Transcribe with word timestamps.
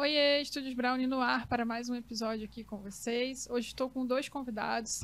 Oiê, 0.00 0.40
Estúdios 0.40 0.72
Brownie 0.72 1.06
no 1.06 1.20
ar 1.20 1.46
para 1.46 1.62
mais 1.62 1.90
um 1.90 1.94
episódio 1.94 2.46
aqui 2.46 2.64
com 2.64 2.78
vocês. 2.78 3.46
Hoje 3.50 3.66
estou 3.66 3.90
com 3.90 4.06
dois 4.06 4.30
convidados, 4.30 5.02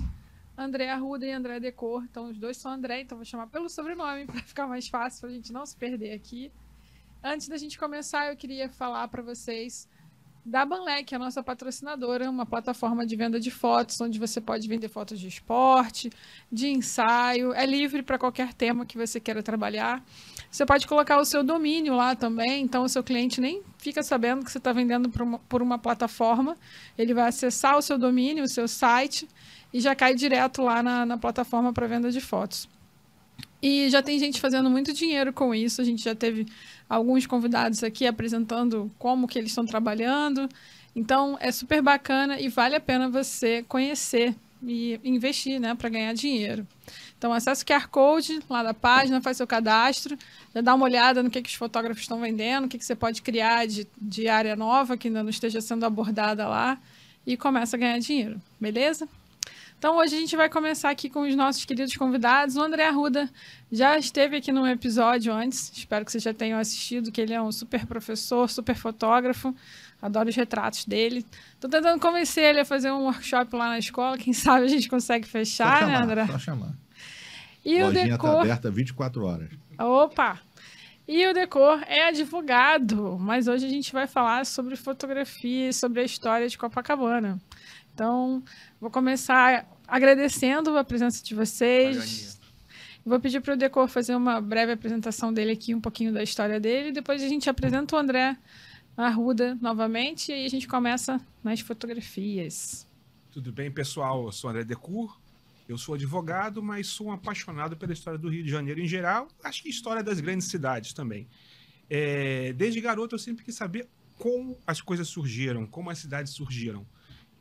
André 0.56 0.88
Arruda 0.88 1.26
e 1.26 1.32
André 1.32 1.60
Decor. 1.60 2.02
Então, 2.04 2.30
os 2.30 2.38
dois 2.38 2.56
são 2.56 2.72
André, 2.72 3.02
então 3.02 3.18
vou 3.18 3.24
chamar 3.26 3.46
pelo 3.48 3.68
sobrenome 3.68 4.24
para 4.32 4.40
ficar 4.40 4.66
mais 4.66 4.88
fácil 4.88 5.20
para 5.20 5.28
a 5.28 5.32
gente 5.34 5.52
não 5.52 5.66
se 5.66 5.76
perder 5.76 6.14
aqui. 6.14 6.50
Antes 7.22 7.46
da 7.46 7.58
gente 7.58 7.78
começar, 7.78 8.30
eu 8.30 8.36
queria 8.38 8.70
falar 8.70 9.06
para 9.08 9.20
vocês 9.20 9.86
da 10.46 10.64
Banlec, 10.64 11.14
a 11.14 11.18
nossa 11.18 11.42
patrocinadora, 11.42 12.30
uma 12.30 12.46
plataforma 12.46 13.04
de 13.04 13.16
venda 13.16 13.38
de 13.38 13.50
fotos, 13.50 14.00
onde 14.00 14.18
você 14.18 14.40
pode 14.40 14.66
vender 14.66 14.88
fotos 14.88 15.20
de 15.20 15.28
esporte, 15.28 16.08
de 16.50 16.68
ensaio, 16.68 17.52
é 17.52 17.66
livre 17.66 18.02
para 18.02 18.16
qualquer 18.16 18.54
tema 18.54 18.86
que 18.86 18.96
você 18.96 19.20
queira 19.20 19.42
trabalhar. 19.42 20.02
Você 20.56 20.64
pode 20.64 20.86
colocar 20.86 21.18
o 21.18 21.24
seu 21.26 21.44
domínio 21.44 21.94
lá 21.94 22.16
também, 22.16 22.62
então 22.62 22.82
o 22.82 22.88
seu 22.88 23.04
cliente 23.04 23.42
nem 23.42 23.60
fica 23.76 24.02
sabendo 24.02 24.42
que 24.42 24.50
você 24.50 24.56
está 24.56 24.72
vendendo 24.72 25.10
por 25.10 25.20
uma, 25.20 25.38
por 25.38 25.60
uma 25.60 25.78
plataforma, 25.78 26.56
ele 26.96 27.12
vai 27.12 27.28
acessar 27.28 27.76
o 27.76 27.82
seu 27.82 27.98
domínio, 27.98 28.42
o 28.42 28.48
seu 28.48 28.66
site, 28.66 29.28
e 29.70 29.80
já 29.80 29.94
cai 29.94 30.14
direto 30.14 30.62
lá 30.62 30.82
na, 30.82 31.04
na 31.04 31.18
plataforma 31.18 31.74
para 31.74 31.86
venda 31.86 32.10
de 32.10 32.22
fotos. 32.22 32.66
E 33.60 33.90
já 33.90 34.00
tem 34.00 34.18
gente 34.18 34.40
fazendo 34.40 34.70
muito 34.70 34.94
dinheiro 34.94 35.30
com 35.30 35.54
isso. 35.54 35.82
A 35.82 35.84
gente 35.84 36.02
já 36.02 36.14
teve 36.14 36.46
alguns 36.88 37.26
convidados 37.26 37.84
aqui 37.84 38.06
apresentando 38.06 38.90
como 38.98 39.28
que 39.28 39.38
eles 39.38 39.50
estão 39.50 39.66
trabalhando. 39.66 40.48
Então 40.94 41.36
é 41.38 41.52
super 41.52 41.82
bacana 41.82 42.40
e 42.40 42.48
vale 42.48 42.74
a 42.74 42.80
pena 42.80 43.10
você 43.10 43.62
conhecer 43.64 44.34
e 44.62 44.98
investir, 45.04 45.60
né, 45.60 45.74
para 45.74 45.90
ganhar 45.90 46.14
dinheiro. 46.14 46.66
Então 47.18 47.32
acessa 47.32 47.62
o 47.62 47.66
QR 47.66 47.88
Code 47.88 48.40
lá 48.48 48.62
da 48.62 48.74
página, 48.74 49.20
faz 49.20 49.38
seu 49.38 49.46
cadastro, 49.46 50.18
já 50.54 50.60
dá 50.60 50.74
uma 50.74 50.84
olhada 50.84 51.22
no 51.22 51.30
que, 51.30 51.40
que 51.40 51.48
os 51.48 51.54
fotógrafos 51.54 52.02
estão 52.02 52.20
vendendo, 52.20 52.66
o 52.66 52.68
que, 52.68 52.78
que 52.78 52.84
você 52.84 52.94
pode 52.94 53.22
criar 53.22 53.66
de, 53.66 53.86
de 54.00 54.28
área 54.28 54.54
nova 54.54 54.96
que 54.96 55.08
ainda 55.08 55.22
não 55.22 55.30
esteja 55.30 55.60
sendo 55.60 55.84
abordada 55.86 56.46
lá 56.46 56.78
e 57.26 57.36
começa 57.36 57.76
a 57.76 57.78
ganhar 57.78 57.98
dinheiro, 57.98 58.40
beleza? 58.60 59.08
Então 59.78 59.98
hoje 59.98 60.16
a 60.16 60.18
gente 60.18 60.34
vai 60.36 60.48
começar 60.48 60.90
aqui 60.90 61.10
com 61.10 61.20
os 61.22 61.36
nossos 61.36 61.64
queridos 61.64 61.94
convidados. 61.96 62.56
O 62.56 62.62
André 62.62 62.86
Arruda 62.86 63.28
já 63.70 63.98
esteve 63.98 64.36
aqui 64.36 64.50
num 64.50 64.66
episódio 64.66 65.32
antes, 65.32 65.70
espero 65.74 66.04
que 66.04 66.10
vocês 66.10 66.22
já 66.22 66.32
tenham 66.32 66.58
assistido, 66.58 67.12
que 67.12 67.20
ele 67.20 67.34
é 67.34 67.42
um 67.42 67.52
super 67.52 67.84
professor, 67.86 68.48
super 68.48 68.74
fotógrafo, 68.74 69.54
adoro 70.00 70.30
os 70.30 70.36
retratos 70.36 70.84
dele. 70.86 71.26
Estou 71.54 71.68
tentando 71.68 72.00
convencer 72.00 72.44
ele 72.44 72.60
a 72.60 72.64
fazer 72.64 72.90
um 72.90 73.04
workshop 73.04 73.54
lá 73.54 73.68
na 73.68 73.78
escola, 73.78 74.16
quem 74.16 74.32
sabe 74.32 74.64
a 74.64 74.68
gente 74.68 74.88
consegue 74.88 75.26
fechar, 75.26 75.80
só 75.80 75.86
né, 75.86 75.92
chamar, 75.92 76.04
André? 76.04 76.26
Só 76.26 76.38
chamar. 76.38 76.85
E 77.66 77.82
Lojinha 77.82 78.14
o 78.14 78.18
tá 78.18 78.28
decor... 78.28 78.40
aberta 78.42 78.70
24 78.70 79.24
horas. 79.24 79.50
Opa! 79.76 80.40
E 81.08 81.26
o 81.26 81.34
Decor 81.34 81.82
é 81.88 82.08
advogado, 82.08 83.18
mas 83.18 83.48
hoje 83.48 83.66
a 83.66 83.68
gente 83.68 83.92
vai 83.92 84.06
falar 84.06 84.46
sobre 84.46 84.76
fotografia 84.76 85.68
e 85.68 85.72
sobre 85.72 86.00
a 86.00 86.04
história 86.04 86.48
de 86.48 86.56
Copacabana. 86.56 87.40
Então, 87.92 88.42
vou 88.80 88.88
começar 88.88 89.68
agradecendo 89.86 90.78
a 90.78 90.84
presença 90.84 91.24
de 91.24 91.34
vocês. 91.34 92.40
Vou 93.04 93.18
pedir 93.18 93.40
para 93.40 93.54
o 93.54 93.56
Decor 93.56 93.88
fazer 93.88 94.14
uma 94.14 94.40
breve 94.40 94.72
apresentação 94.72 95.32
dele 95.32 95.52
aqui, 95.52 95.74
um 95.74 95.80
pouquinho 95.80 96.12
da 96.12 96.22
história 96.22 96.60
dele. 96.60 96.92
Depois 96.92 97.20
a 97.20 97.28
gente 97.28 97.50
apresenta 97.50 97.96
o 97.96 97.98
André 97.98 98.36
Arruda 98.96 99.58
novamente 99.60 100.30
e 100.30 100.34
aí 100.34 100.46
a 100.46 100.50
gente 100.50 100.68
começa 100.68 101.20
nas 101.42 101.60
fotografias. 101.60 102.86
Tudo 103.32 103.52
bem, 103.52 103.70
pessoal? 103.70 104.24
Eu 104.26 104.32
sou 104.32 104.50
André 104.50 104.64
Decor. 104.64 105.20
Eu 105.68 105.76
sou 105.76 105.94
advogado, 105.94 106.62
mas 106.62 106.86
sou 106.86 107.08
um 107.08 107.12
apaixonado 107.12 107.76
pela 107.76 107.92
história 107.92 108.18
do 108.18 108.28
Rio 108.28 108.44
de 108.44 108.50
Janeiro 108.50 108.80
em 108.80 108.86
geral. 108.86 109.28
Acho 109.42 109.62
que 109.62 109.68
história 109.68 110.02
das 110.02 110.20
grandes 110.20 110.48
cidades 110.48 110.92
também. 110.92 111.28
É, 111.90 112.52
desde 112.52 112.80
garoto 112.80 113.14
eu 113.14 113.18
sempre 113.18 113.44
quis 113.44 113.54
saber 113.54 113.88
como 114.16 114.58
as 114.66 114.80
coisas 114.80 115.08
surgiram, 115.08 115.66
como 115.66 115.90
as 115.90 115.98
cidades 115.98 116.32
surgiram. 116.32 116.86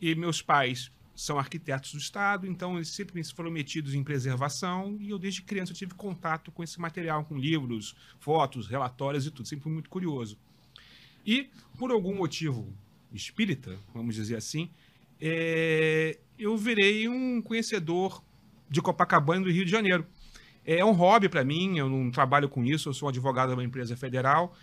E 0.02 0.16
meus 0.16 0.42
pais 0.42 0.92
são 1.16 1.40
arquitetos 1.40 1.94
do 1.94 1.98
Estado, 1.98 2.46
então 2.46 2.76
eles 2.76 2.90
sempre 2.90 3.24
foram 3.24 3.50
metidos 3.50 3.94
em 3.94 4.04
preservação 4.04 4.98
e 5.00 5.10
eu 5.10 5.18
desde 5.18 5.42
criança 5.42 5.72
eu 5.72 5.76
tive 5.76 5.94
contato 5.94 6.52
com 6.52 6.62
esse 6.62 6.80
material, 6.80 7.24
com 7.24 7.38
livros, 7.38 7.96
fotos, 8.20 8.68
relatórios 8.68 9.26
e 9.26 9.32
tudo, 9.32 9.48
sempre 9.48 9.64
fui 9.64 9.72
muito 9.72 9.90
curioso. 9.90 10.38
E 11.26 11.50
por 11.78 11.92
algum 11.92 12.14
motivo 12.14 12.76
espírita, 13.14 13.80
vamos 13.94 14.16
dizer 14.16 14.36
assim, 14.36 14.70
é, 15.22 16.20
eu 16.38 16.58
virei 16.58 17.08
um 17.08 17.42
conhecedor 17.42 18.24
de 18.70 18.82
Copacabana 18.82 19.46
do 19.46 19.52
Rio 19.52 19.66
de 19.66 19.72
Janeiro. 19.72 20.06
É 20.66 20.84
um 20.84 20.92
hobby 20.92 21.30
para 21.30 21.44
mim, 21.44 21.78
eu 21.78 21.88
não 21.88 22.10
trabalho 22.10 22.50
com 22.50 22.64
isso, 22.66 22.90
eu 22.90 22.94
sou 22.94 23.10
advogado 23.10 23.50
de 23.50 23.56
uma 23.56 23.64
empresa 23.64 23.96
federal 23.96 24.56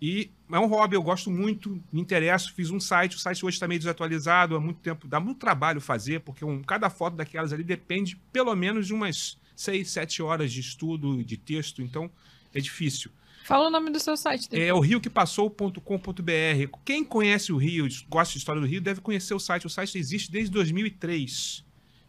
e 0.00 0.30
é 0.50 0.58
um 0.58 0.66
hobby, 0.66 0.96
eu 0.96 1.02
gosto 1.02 1.30
muito, 1.30 1.82
me 1.92 2.00
interesso, 2.00 2.54
fiz 2.54 2.70
um 2.70 2.80
site, 2.80 3.16
o 3.16 3.18
site 3.18 3.44
hoje 3.44 3.56
está 3.56 3.68
meio 3.68 3.78
desatualizado, 3.78 4.56
há 4.56 4.60
muito 4.60 4.80
tempo, 4.80 5.06
dá 5.06 5.20
muito 5.20 5.38
trabalho 5.38 5.78
fazer, 5.78 6.20
porque 6.20 6.42
um, 6.42 6.62
cada 6.62 6.88
foto 6.88 7.16
daquelas 7.16 7.52
ali 7.52 7.62
depende 7.62 8.16
pelo 8.32 8.54
menos 8.56 8.86
de 8.86 8.94
umas 8.94 9.38
6, 9.54 9.90
7 9.90 10.22
horas 10.22 10.50
de 10.50 10.60
estudo, 10.60 11.22
de 11.22 11.36
texto, 11.36 11.82
então 11.82 12.10
é 12.54 12.60
difícil. 12.60 13.10
Fala 13.44 13.68
o 13.68 13.70
nome 13.70 13.90
do 13.90 13.98
seu 13.98 14.16
site. 14.16 14.48
É 14.52 14.72
o 14.72 14.80
rioquepassou.com.br. 14.80 16.78
Quem 16.84 17.04
conhece 17.04 17.52
o 17.52 17.56
Rio, 17.56 17.88
gosta 18.08 18.32
de 18.32 18.38
história 18.38 18.60
do 18.60 18.66
Rio, 18.66 18.80
deve 18.80 19.00
conhecer 19.00 19.34
o 19.34 19.40
site. 19.40 19.66
O 19.66 19.70
site 19.70 19.98
existe 19.98 20.30
desde 20.30 20.50
2003. 20.52 21.64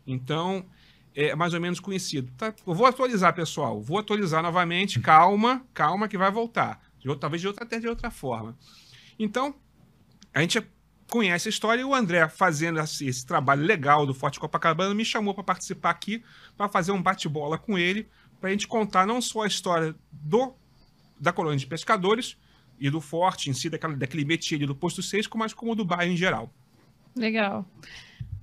Então, 0.05 0.65
é 1.15 1.35
mais 1.35 1.53
ou 1.53 1.61
menos 1.61 1.79
conhecido. 1.79 2.31
Tá? 2.37 2.53
Eu 2.65 2.73
vou 2.73 2.85
atualizar, 2.85 3.33
pessoal. 3.33 3.81
Vou 3.81 3.97
atualizar 3.97 4.43
novamente. 4.43 4.99
Calma, 4.99 5.65
calma 5.73 6.07
que 6.07 6.17
vai 6.17 6.31
voltar. 6.31 6.81
De, 6.99 7.15
talvez 7.15 7.41
de 7.41 7.47
outra, 7.47 7.63
até 7.63 7.79
de 7.79 7.87
outra 7.87 8.11
forma. 8.11 8.57
Então, 9.17 9.55
a 10.33 10.41
gente 10.41 10.61
conhece 11.09 11.49
a 11.49 11.51
história 11.51 11.81
e 11.81 11.83
o 11.83 11.93
André, 11.93 12.27
fazendo 12.29 12.79
esse, 12.79 13.05
esse 13.05 13.25
trabalho 13.25 13.63
legal 13.63 14.05
do 14.05 14.13
Forte 14.13 14.39
Copacabana, 14.39 14.93
me 14.93 15.03
chamou 15.03 15.33
para 15.33 15.43
participar 15.43 15.89
aqui, 15.89 16.23
para 16.55 16.69
fazer 16.69 16.93
um 16.93 17.01
bate-bola 17.01 17.57
com 17.57 17.77
ele, 17.77 18.07
para 18.39 18.49
a 18.49 18.51
gente 18.51 18.67
contar 18.67 19.05
não 19.05 19.21
só 19.21 19.41
a 19.41 19.47
história 19.47 19.93
do 20.11 20.55
da 21.21 21.31
colônia 21.31 21.59
de 21.59 21.67
pescadores 21.67 22.35
e 22.79 22.89
do 22.89 22.99
forte 22.99 23.49
em 23.49 23.53
si, 23.53 23.69
daquela, 23.69 23.95
daquele 23.95 24.25
métier 24.25 24.65
do 24.65 24.75
posto 24.75 25.03
6, 25.03 25.29
mas 25.35 25.53
como 25.53 25.75
do 25.75 25.85
bairro 25.85 26.11
em 26.11 26.17
geral. 26.17 26.51
Legal. 27.15 27.65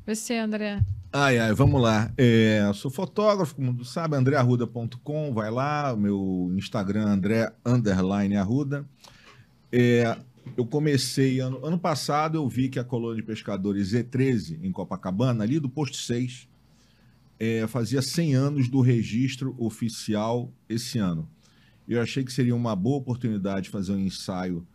Você, 0.07 0.37
André. 0.37 0.81
Ai, 1.13 1.39
ai, 1.39 1.53
vamos 1.53 1.83
lá. 1.83 2.13
É, 2.17 2.71
sou 2.75 2.91
fotógrafo, 2.91 3.57
como 3.57 3.75
tu 3.75 3.85
sabe, 3.85 4.17
andrearruda.com, 4.17 5.33
vai 5.33 5.51
lá, 5.51 5.97
meu 5.97 6.53
Instagram, 6.57 7.07
André 7.07 7.53
Underline 7.67 8.37
Arruda. 8.37 8.87
É, 9.73 10.17
eu 10.57 10.65
comecei, 10.65 11.41
ano, 11.41 11.65
ano 11.65 11.79
passado, 11.79 12.37
eu 12.37 12.49
vi 12.49 12.69
que 12.69 12.79
a 12.79 12.85
colônia 12.85 13.21
de 13.21 13.27
pescadores 13.27 13.93
Z13, 13.93 14.61
em 14.63 14.71
Copacabana, 14.71 15.43
ali 15.43 15.59
do 15.59 15.69
posto 15.69 15.97
6, 15.97 16.49
é, 17.41 17.67
fazia 17.67 18.03
100 18.03 18.35
anos 18.35 18.69
do 18.69 18.81
registro 18.81 19.55
oficial 19.59 20.53
esse 20.69 20.99
ano. 20.99 21.29
Eu 21.89 22.03
achei 22.03 22.23
que 22.23 22.33
seria 22.33 22.55
uma 22.55 22.77
boa 22.77 22.99
oportunidade 22.99 23.71
fazer 23.71 23.93
um 23.93 23.99
ensaio 23.99 24.67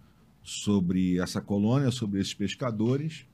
sobre 0.41 1.19
essa 1.19 1.39
colônia, 1.39 1.91
sobre 1.91 2.19
esses 2.19 2.33
pescadores. 2.33 3.25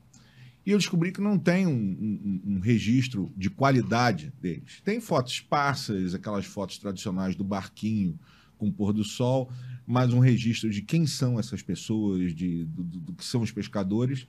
E 0.64 0.72
eu 0.72 0.78
descobri 0.78 1.10
que 1.10 1.20
não 1.20 1.38
tem 1.38 1.66
um, 1.66 1.72
um, 1.72 2.42
um, 2.44 2.60
registro 2.60 3.32
de 3.34 3.48
qualidade 3.48 4.32
deles. 4.40 4.82
Tem 4.84 5.00
fotos 5.00 5.32
esparsas, 5.32 6.14
aquelas 6.14 6.44
fotos 6.44 6.76
tradicionais 6.76 7.34
do 7.34 7.42
barquinho 7.42 8.18
com 8.58 8.68
o 8.68 8.72
pôr 8.72 8.92
do 8.92 9.02
sol, 9.02 9.50
mas 9.86 10.12
um 10.12 10.18
registro 10.18 10.68
de 10.68 10.82
quem 10.82 11.06
são 11.06 11.40
essas 11.40 11.62
pessoas, 11.62 12.34
de, 12.34 12.64
do, 12.66 12.82
do, 12.82 13.12
que 13.14 13.24
são 13.24 13.40
os 13.40 13.50
pescadores, 13.50 14.26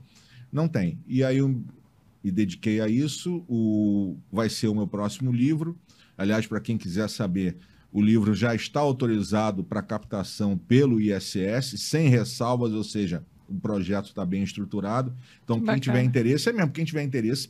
não 0.49 0.69
tem. 0.69 0.97
E 1.05 1.21
aí 1.21 1.39
eu 1.39 1.49
me 2.23 2.31
dediquei 2.31 2.79
a 2.79 2.87
isso. 2.87 3.43
O, 3.49 4.17
vai 4.31 4.49
ser 4.49 4.69
o 4.69 4.75
meu 4.75 4.87
próximo 4.87 5.31
livro. 5.31 5.77
Aliás, 6.17 6.47
para 6.47 6.61
quem 6.61 6.77
quiser 6.77 7.09
saber, 7.09 7.57
o 7.91 8.01
livro 8.01 8.33
já 8.33 8.55
está 8.55 8.79
autorizado 8.79 9.63
para 9.63 9.81
captação 9.81 10.57
pelo 10.57 10.99
ISS, 10.99 11.75
sem 11.77 12.07
ressalvas, 12.07 12.71
ou 12.71 12.83
seja, 12.83 13.25
o 13.47 13.59
projeto 13.59 14.05
está 14.05 14.25
bem 14.25 14.43
estruturado. 14.43 15.13
Então, 15.43 15.57
quem 15.57 15.65
Bacana. 15.65 15.81
tiver 15.81 16.03
interesse, 16.03 16.49
é 16.49 16.53
mesmo, 16.53 16.71
quem 16.71 16.85
tiver 16.85 17.03
interesse, 17.03 17.49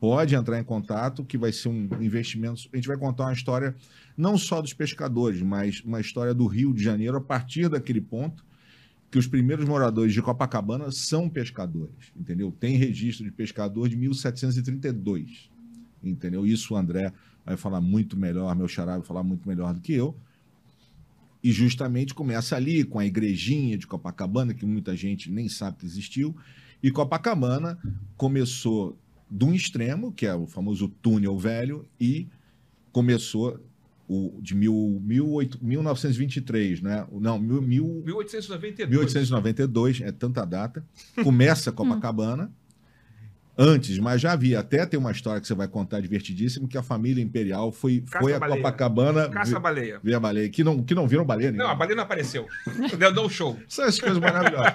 pode 0.00 0.34
entrar 0.34 0.58
em 0.58 0.64
contato, 0.64 1.24
que 1.24 1.38
vai 1.38 1.52
ser 1.52 1.68
um 1.68 1.88
investimento. 2.00 2.68
A 2.72 2.76
gente 2.76 2.88
vai 2.88 2.96
contar 2.96 3.24
uma 3.24 3.32
história 3.32 3.74
não 4.16 4.36
só 4.36 4.60
dos 4.60 4.72
pescadores, 4.72 5.40
mas 5.42 5.80
uma 5.84 6.00
história 6.00 6.34
do 6.34 6.46
Rio 6.46 6.74
de 6.74 6.82
Janeiro 6.82 7.16
a 7.16 7.20
partir 7.20 7.68
daquele 7.68 8.00
ponto 8.00 8.44
que 9.10 9.18
os 9.18 9.26
primeiros 9.26 9.64
moradores 9.64 10.12
de 10.12 10.20
Copacabana 10.20 10.90
são 10.90 11.28
pescadores, 11.28 12.12
entendeu? 12.16 12.52
Tem 12.52 12.76
registro 12.76 13.24
de 13.24 13.32
pescador 13.32 13.88
de 13.88 13.96
1732, 13.96 15.50
entendeu? 16.02 16.44
Isso 16.44 16.74
o 16.74 16.76
André 16.76 17.12
vai 17.48 17.56
falar 17.56 17.80
muito 17.80 18.16
melhor, 18.16 18.54
meu 18.54 18.68
xará 18.68 18.96
vai 18.98 19.06
falar 19.06 19.22
muito 19.22 19.48
melhor 19.48 19.74
do 19.74 19.80
que 19.80 19.92
eu. 19.92 20.16
E 21.42 21.52
justamente 21.52 22.12
começa 22.14 22.56
ali 22.56 22.84
com 22.84 22.98
a 22.98 23.06
igrejinha 23.06 23.78
de 23.78 23.86
Copacabana, 23.86 24.52
que 24.52 24.66
muita 24.66 24.96
gente 24.96 25.30
nem 25.30 25.48
sabe 25.48 25.78
que 25.78 25.86
existiu. 25.86 26.36
E 26.82 26.90
Copacabana 26.90 27.78
começou 28.16 28.98
de 29.30 29.44
um 29.44 29.54
extremo, 29.54 30.12
que 30.12 30.26
é 30.26 30.34
o 30.34 30.46
famoso 30.46 30.88
túnel 31.00 31.38
velho, 31.38 31.86
e 32.00 32.26
começou 32.92 33.60
o, 34.08 34.38
de 34.42 34.54
mil, 34.54 35.00
mil, 35.04 35.28
oito- 35.30 35.58
1923, 35.62 36.80
né? 36.80 37.06
Não, 37.12 37.38
mil, 37.38 37.60
mil, 37.62 38.02
1892. 38.04 38.88
1892, 38.90 40.00
é 40.00 40.10
tanta 40.10 40.44
data. 40.44 40.84
Começa 41.22 41.70
Copacabana. 41.72 42.50
Antes, 43.58 43.98
mas 43.98 44.20
já 44.20 44.32
havia. 44.32 44.60
Até 44.60 44.86
tem 44.86 44.98
uma 45.00 45.10
história 45.10 45.40
que 45.40 45.46
você 45.48 45.54
vai 45.54 45.66
contar 45.66 46.00
divertidíssimo, 46.00 46.68
que 46.68 46.78
a 46.78 46.82
família 46.82 47.20
imperial 47.22 47.72
foi, 47.72 48.02
Caça 48.02 48.20
foi 48.22 48.32
a 48.32 48.38
baleia. 48.38 48.56
Copacabana 48.62 49.28
Caça 49.28 49.56
a 49.56 49.72
ver, 50.00 50.14
a 50.14 50.20
baleia. 50.20 50.48
Que 50.48 50.62
não, 50.62 50.80
que 50.82 50.94
não 50.94 51.08
viram 51.08 51.24
baleia 51.24 51.50
Não, 51.50 51.56
nenhuma. 51.58 51.72
a 51.72 51.76
baleia 51.76 51.96
não 51.96 52.04
apareceu. 52.04 52.46
Deu, 52.96 53.12
deu 53.12 53.24
um 53.24 53.28
show. 53.28 53.58
São 53.68 53.84
essas 53.84 53.98
coisas 54.00 54.18
maravilhosas. 54.18 54.74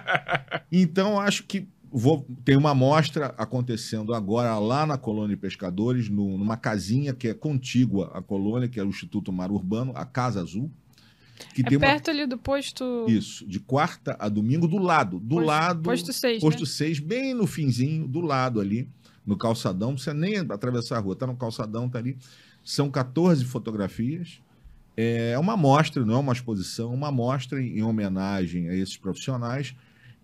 Então, 0.71 1.19
acho 1.19 1.43
que 1.45 1.67
vou, 1.91 2.27
tem 2.43 2.57
uma 2.57 2.73
mostra 2.75 3.27
acontecendo 3.37 4.13
agora 4.13 4.57
lá 4.59 4.85
na 4.85 4.97
Colônia 4.97 5.35
de 5.35 5.41
Pescadores, 5.41 6.09
no- 6.09 6.37
numa 6.37 6.57
casinha 6.57 7.13
que 7.13 7.27
é 7.29 7.33
contígua 7.33 8.11
à 8.13 8.21
colônia, 8.21 8.67
que 8.67 8.79
é 8.79 8.83
o 8.83 8.87
Instituto 8.89 9.31
Mar 9.31 9.51
Urbano, 9.51 9.93
a 9.95 10.03
Casa 10.05 10.41
Azul. 10.41 10.69
Que 11.53 11.61
É 11.61 11.65
tem 11.65 11.77
uma. 11.77 11.87
perto 11.87 12.09
ali 12.09 12.25
do 12.25 12.37
posto. 12.37 13.05
Isso, 13.07 13.45
de 13.47 13.59
quarta 13.59 14.15
a 14.19 14.27
domingo, 14.29 14.67
do 14.67 14.77
lado. 14.77 15.19
Do 15.19 15.35
posto, 15.35 15.47
lado. 15.47 15.81
Posto 15.83 16.13
6. 16.13 16.41
Posto 16.41 16.65
6, 16.65 16.99
bem 16.99 17.33
no 17.33 17.45
finzinho, 17.47 18.07
do 18.07 18.21
lado 18.21 18.59
ali, 18.59 18.87
no 19.25 19.37
calçadão. 19.37 19.89
Não 19.89 19.95
precisa 19.95 20.13
nem 20.13 20.37
atravessar 20.37 20.97
a 20.97 20.99
rua, 20.99 21.15
tá 21.15 21.27
no 21.27 21.35
calçadão, 21.35 21.89
tá 21.89 21.99
ali. 21.99 22.17
São 22.63 22.89
14 22.89 23.43
fotografias. 23.45 24.39
É 24.95 25.37
uma 25.39 25.57
mostra, 25.57 26.05
não 26.05 26.13
é 26.13 26.17
uma 26.17 26.33
exposição, 26.33 26.93
uma 26.93 27.11
mostra 27.11 27.59
em, 27.61 27.79
em 27.79 27.81
homenagem 27.83 28.69
a 28.69 28.75
esses 28.75 28.95
profissionais, 28.95 29.75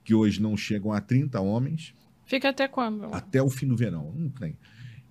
que 0.04 0.14
hoje 0.14 0.40
não 0.42 0.56
chegam 0.56 0.94
a 0.94 1.02
30 1.02 1.40
homens, 1.42 1.94
Fica 2.26 2.50
até 2.50 2.68
quando? 2.68 3.06
até 3.12 3.42
o 3.42 3.50
fim 3.50 3.68
do 3.68 3.76
verão. 3.76 4.14
Não 4.16 4.30
tem. 4.30 4.56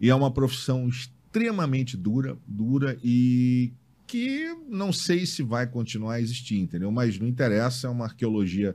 E 0.01 0.09
é 0.09 0.15
uma 0.15 0.31
profissão 0.31 0.89
extremamente 0.89 1.97
dura, 1.97 2.39
dura 2.47 2.97
e 3.03 3.73
que 4.09 4.49
não 4.69 4.93
sei 4.93 5.25
se 5.27 5.43
vai 5.43 5.67
continuar 5.67 6.15
a 6.15 6.21
existir, 6.21 6.59
entendeu? 6.59 6.91
Mas 6.91 7.19
não 7.19 7.29
interessa, 7.29 7.87
é 7.87 7.91
uma 7.91 8.07
arqueologia, 8.07 8.75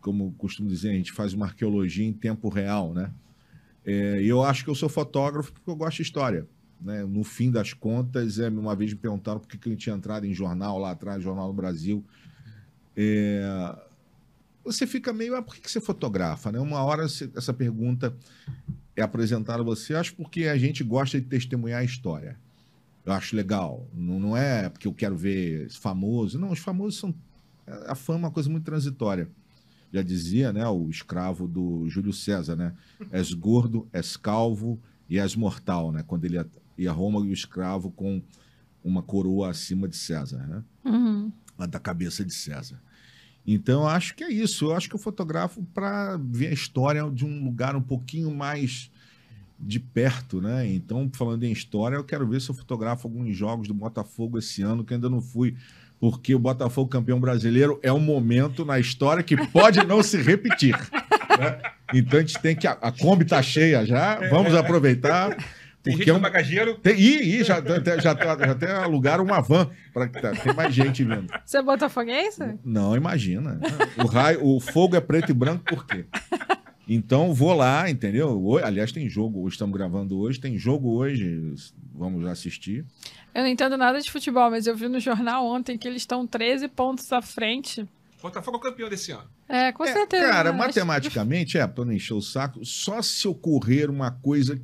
como 0.00 0.30
costumo 0.38 0.68
dizer, 0.68 0.90
a 0.90 0.92
gente 0.94 1.10
faz 1.12 1.32
uma 1.32 1.46
arqueologia 1.46 2.06
em 2.06 2.12
tempo 2.12 2.48
real, 2.48 2.94
né? 2.94 3.10
É, 3.84 4.22
E 4.22 4.28
eu 4.28 4.42
acho 4.42 4.62
que 4.64 4.70
eu 4.70 4.74
sou 4.74 4.88
fotógrafo 4.88 5.52
porque 5.52 5.68
eu 5.70 5.74
gosto 5.76 5.96
de 5.96 6.02
história. 6.02 6.46
Né? 6.80 7.04
No 7.04 7.24
fim 7.24 7.50
das 7.50 7.72
contas, 7.72 8.38
é, 8.38 8.48
uma 8.48 8.76
vez 8.76 8.92
me 8.92 8.98
perguntaram 8.98 9.40
por 9.40 9.48
que 9.48 9.56
que 9.56 9.68
eu 9.70 9.76
tinha 9.76 9.96
entrado 9.96 10.26
em 10.26 10.34
jornal 10.34 10.78
lá 10.78 10.90
atrás, 10.90 11.22
Jornal 11.22 11.46
do 11.48 11.54
Brasil. 11.54 12.04
É, 12.96 13.74
Você 14.64 14.86
fica 14.86 15.12
meio, 15.12 15.36
ah, 15.36 15.42
por 15.42 15.54
que 15.54 15.60
que 15.60 15.70
você 15.70 15.80
fotografa? 15.80 16.50
Né? 16.52 16.58
Uma 16.58 16.82
hora 16.82 17.08
você- 17.08 17.30
essa 17.36 17.54
pergunta 17.54 18.14
é 18.96 19.02
apresentada 19.02 19.62
a 19.62 19.64
você, 19.64 19.94
acho 19.94 20.14
porque 20.16 20.44
a 20.46 20.56
gente 20.58 20.82
gosta 20.82 21.20
de 21.20 21.26
testemunhar 21.26 21.80
a 21.80 21.84
história. 21.84 22.36
Eu 23.06 23.12
acho 23.12 23.36
legal. 23.36 23.88
Não, 23.94 24.18
não 24.18 24.36
é 24.36 24.68
porque 24.68 24.88
eu 24.88 24.92
quero 24.92 25.16
ver 25.16 25.70
famoso. 25.70 26.38
Não, 26.40 26.50
os 26.50 26.58
famosos 26.58 26.98
são. 26.98 27.14
A 27.86 27.94
fama 27.94 28.18
é 28.18 28.22
uma 28.24 28.30
coisa 28.32 28.50
muito 28.50 28.64
transitória. 28.64 29.30
Já 29.92 30.02
dizia, 30.02 30.52
né, 30.52 30.66
o 30.68 30.90
escravo 30.90 31.46
do 31.46 31.88
Júlio 31.88 32.12
César, 32.12 32.56
né? 32.56 32.74
És 33.12 33.32
gordo, 33.32 33.88
és 33.92 34.16
calvo 34.16 34.80
e 35.08 35.18
és 35.20 35.36
mortal, 35.36 35.92
né? 35.92 36.02
Quando 36.04 36.24
ele 36.24 36.36
ia, 36.76 36.90
a 36.90 36.92
Roma 36.92 37.20
e 37.20 37.30
o 37.30 37.32
escravo 37.32 37.92
com 37.92 38.20
uma 38.82 39.02
coroa 39.02 39.50
acima 39.50 39.86
de 39.88 39.96
César, 39.96 40.44
né? 40.46 40.64
Uhum. 40.84 41.32
da 41.70 41.78
cabeça 41.78 42.24
de 42.24 42.34
César. 42.34 42.82
Então, 43.46 43.82
eu 43.82 43.88
acho 43.88 44.16
que 44.16 44.24
é 44.24 44.32
isso. 44.32 44.66
Eu 44.66 44.74
acho 44.74 44.88
que 44.88 44.96
eu 44.96 44.98
fotografo 44.98 45.62
para 45.72 46.16
ver 46.16 46.48
a 46.48 46.52
história 46.52 47.08
de 47.08 47.24
um 47.24 47.44
lugar 47.44 47.76
um 47.76 47.82
pouquinho 47.82 48.34
mais 48.34 48.90
de 49.58 49.80
perto, 49.80 50.40
né? 50.40 50.66
Então, 50.66 51.10
falando 51.14 51.44
em 51.44 51.50
história, 51.52 51.96
eu 51.96 52.04
quero 52.04 52.26
ver 52.26 52.40
se 52.40 52.50
eu 52.50 52.54
fotografo 52.54 53.06
alguns 53.08 53.36
jogos 53.36 53.68
do 53.68 53.74
Botafogo 53.74 54.38
esse 54.38 54.62
ano, 54.62 54.84
que 54.84 54.92
ainda 54.94 55.08
não 55.08 55.20
fui, 55.20 55.54
porque 55.98 56.34
o 56.34 56.38
Botafogo 56.38 56.88
campeão 56.90 57.18
brasileiro 57.18 57.80
é 57.82 57.92
um 57.92 58.00
momento 58.00 58.64
na 58.64 58.78
história 58.78 59.22
que 59.22 59.36
pode 59.48 59.84
não 59.86 60.02
se 60.02 60.20
repetir. 60.20 60.74
né? 61.38 61.58
Então, 61.94 62.18
a 62.18 62.22
gente 62.22 62.38
tem 62.40 62.54
que. 62.56 62.66
A, 62.66 62.72
a 62.72 62.92
Kombi 62.92 63.24
tá 63.24 63.40
cheia 63.42 63.84
já, 63.86 64.16
vamos 64.28 64.54
aproveitar. 64.54 65.36
Tem 65.82 65.92
Porque 65.94 66.06
gente 66.06 66.10
é 66.10 66.12
no 66.14 66.18
um, 66.18 66.22
bagageiro. 66.22 66.74
tem, 66.78 66.98
ih, 66.98 67.36
ih, 67.40 67.44
já, 67.44 67.58
até- 67.58 68.00
já, 68.00 68.10
até- 68.10 68.24
já 68.44 68.50
até 68.50 68.72
alugaram 68.74 69.22
uma 69.22 69.40
van 69.40 69.70
para 69.94 70.08
que 70.08 70.20
tá, 70.20 70.32
tem 70.32 70.52
mais 70.52 70.74
gente 70.74 71.04
vindo. 71.04 71.32
Você 71.44 71.58
é 71.58 71.62
botafoguense? 71.62 72.58
Não, 72.64 72.96
imagina. 72.96 73.60
O 73.96 74.06
raio, 74.08 74.44
o 74.44 74.58
fogo 74.58 74.96
é 74.96 75.00
preto 75.00 75.30
e 75.30 75.34
branco 75.34 75.62
por 75.64 75.86
quê? 75.86 76.04
Então 76.88 77.34
vou 77.34 77.52
lá, 77.52 77.90
entendeu? 77.90 78.58
Aliás, 78.64 78.92
tem 78.92 79.08
jogo, 79.08 79.46
estamos 79.48 79.76
gravando 79.76 80.18
hoje, 80.18 80.38
tem 80.38 80.56
jogo 80.56 80.90
hoje, 80.96 81.54
vamos 81.94 82.24
assistir. 82.26 82.84
Eu 83.34 83.42
não 83.42 83.48
entendo 83.50 83.76
nada 83.76 84.00
de 84.00 84.10
futebol, 84.10 84.50
mas 84.50 84.66
eu 84.66 84.76
vi 84.76 84.88
no 84.88 85.00
jornal 85.00 85.44
ontem 85.44 85.76
que 85.76 85.86
eles 85.88 86.02
estão 86.02 86.26
13 86.26 86.68
pontos 86.68 87.12
à 87.12 87.20
frente. 87.20 87.86
Botafogo 88.22 88.56
é 88.56 88.60
o 88.60 88.62
campeão 88.62 88.88
desse 88.88 89.12
ano. 89.12 89.24
É, 89.48 89.72
com 89.72 89.84
É, 89.84 89.92
certeza. 89.92 90.28
cara, 90.28 90.52
né? 90.52 90.58
matematicamente, 90.58 91.58
é, 91.58 91.66
para 91.66 91.84
não 91.84 91.92
encher 91.92 92.14
o 92.14 92.22
saco, 92.22 92.64
só 92.64 93.00
se 93.02 93.26
ocorrer 93.28 93.90
uma 93.90 94.10
coisa 94.10 94.60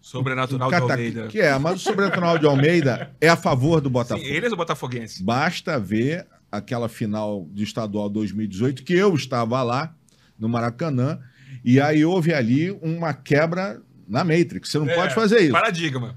Sobrenatural 0.00 0.68
de 0.70 0.74
cata- 0.80 0.92
Almeida. 0.94 1.26
que 1.28 1.40
é, 1.40 1.56
mas 1.58 1.76
o 1.76 1.78
sobrenatural 1.84 2.38
de 2.38 2.46
Almeida 2.46 3.12
é 3.20 3.28
a 3.28 3.36
favor 3.36 3.80
do 3.80 3.88
Sim, 3.88 3.92
Botafogo. 3.92 4.26
eles 4.26 4.52
o 4.52 4.56
botafoguense. 4.56 5.22
Basta 5.22 5.78
ver 5.78 6.26
aquela 6.50 6.88
final 6.88 7.46
de 7.52 7.62
estadual 7.64 8.08
2018, 8.08 8.82
que 8.82 8.94
eu 8.94 9.14
estava 9.14 9.62
lá 9.62 9.94
no 10.38 10.48
Maracanã, 10.48 11.18
e 11.64 11.80
aí 11.80 12.04
houve 12.04 12.32
ali 12.32 12.70
uma 12.82 13.12
quebra 13.12 13.82
na 14.06 14.24
Matrix. 14.24 14.70
Você 14.70 14.78
não 14.78 14.88
É, 14.88 14.94
pode 14.94 15.14
fazer 15.14 15.40
isso. 15.40 15.52
Paradigma. 15.52 16.16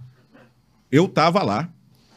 Eu 0.92 1.06
estava 1.06 1.42
lá, 1.44 1.72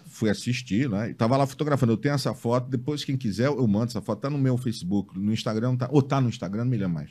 fui 0.06 0.30
assistir, 0.30 0.88
né? 0.88 1.10
Estava 1.10 1.36
lá 1.36 1.46
fotografando. 1.46 1.92
Eu 1.92 1.96
tenho 1.96 2.14
essa 2.14 2.34
foto, 2.34 2.68
depois 2.68 3.04
quem 3.04 3.16
quiser 3.16 3.46
eu 3.46 3.66
mando 3.66 3.86
essa 3.86 4.00
foto. 4.02 4.20
Tá 4.20 4.30
no 4.30 4.38
meu 4.38 4.56
Facebook, 4.56 5.18
no 5.18 5.32
Instagram, 5.32 5.76
tá, 5.76 5.88
ou 5.90 6.02
tá 6.02 6.20
no 6.20 6.28
Instagram, 6.28 6.64
não 6.64 6.70
me 6.70 6.76
lembro 6.76 6.94
mais. 6.94 7.10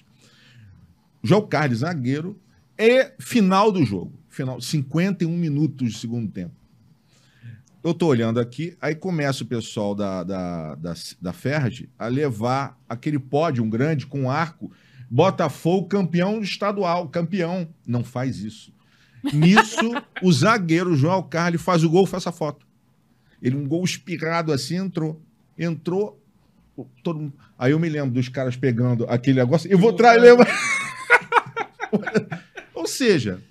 João 1.23 1.45
Carlos, 1.47 1.79
zagueiro, 1.79 2.39
e 2.77 3.11
final 3.19 3.71
do 3.71 3.85
jogo. 3.85 4.19
Final, 4.29 4.59
51 4.59 5.29
minutos 5.29 5.93
de 5.93 5.99
segundo 5.99 6.29
tempo. 6.31 6.53
Eu 7.83 7.94
tô 7.94 8.07
olhando 8.07 8.39
aqui, 8.39 8.77
aí 8.81 8.95
começa 8.95 9.44
o 9.44 9.47
pessoal 9.47 9.94
da, 9.94 10.24
da, 10.24 10.75
da, 10.75 10.94
da 11.21 11.33
Ferdi 11.33 11.89
a 12.00 12.07
levar 12.07 12.80
aquele 12.88 13.19
pódio 13.19 13.65
grande 13.65 14.07
com 14.07 14.31
arco. 14.31 14.71
Botafogo 15.09 15.89
campeão 15.89 16.41
estadual, 16.41 17.09
campeão. 17.09 17.68
Não 17.85 18.01
faz 18.01 18.39
isso. 18.39 18.74
Nisso, 19.33 19.91
o 20.21 20.31
zagueiro 20.31 20.95
João 20.95 21.21
Carlos 21.21 21.62
faz 21.62 21.83
o 21.83 21.89
gol, 21.89 22.06
faz 22.06 22.24
essa 22.24 22.31
foto. 22.31 22.65
Ele, 23.41 23.57
um 23.57 23.68
gol 23.68 23.83
espirrado 23.83 24.53
assim, 24.53 24.77
entrou. 24.77 25.22
Entrou. 25.60 26.17
Todo 27.03 27.19
mundo... 27.19 27.34
Aí 27.60 27.74
eu 27.74 27.79
me 27.79 27.89
lembro 27.89 28.12
dos 28.12 28.29
caras 28.29 28.55
pegando 28.55 29.05
aquele 29.10 29.41
negócio. 29.41 29.69
Eu 29.69 29.77
vou 29.77 29.91
trazer. 29.91 30.31
Ou 32.74 32.88
seja, 32.88 33.41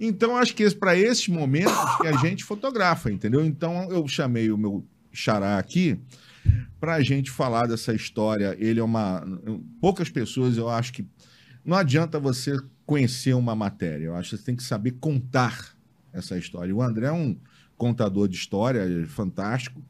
então 0.00 0.36
acho 0.36 0.54
que 0.54 0.68
para 0.74 0.96
esses 0.96 1.28
momentos 1.28 1.96
que 2.00 2.06
a 2.06 2.16
gente 2.16 2.44
fotografa, 2.44 3.10
entendeu? 3.10 3.44
Então 3.44 3.90
eu 3.90 4.06
chamei 4.06 4.50
o 4.50 4.58
meu 4.58 4.84
xará 5.12 5.58
aqui 5.58 5.98
para 6.78 6.94
a 6.94 7.02
gente 7.02 7.30
falar 7.30 7.66
dessa 7.66 7.94
história. 7.94 8.56
Ele 8.58 8.80
é 8.80 8.84
uma. 8.84 9.24
Poucas 9.80 10.08
pessoas, 10.08 10.56
eu 10.56 10.68
acho 10.68 10.92
que. 10.92 11.06
Não 11.64 11.76
adianta 11.76 12.20
você 12.20 12.56
conhecer 12.84 13.34
uma 13.34 13.56
matéria, 13.56 14.04
eu 14.04 14.14
acho 14.14 14.30
que 14.30 14.36
você 14.36 14.44
tem 14.44 14.54
que 14.54 14.62
saber 14.62 14.92
contar 14.92 15.74
essa 16.12 16.38
história. 16.38 16.74
O 16.74 16.80
André 16.80 17.06
é 17.06 17.12
um 17.12 17.36
contador 17.76 18.28
de 18.28 18.36
história 18.36 19.04
fantástico. 19.08 19.82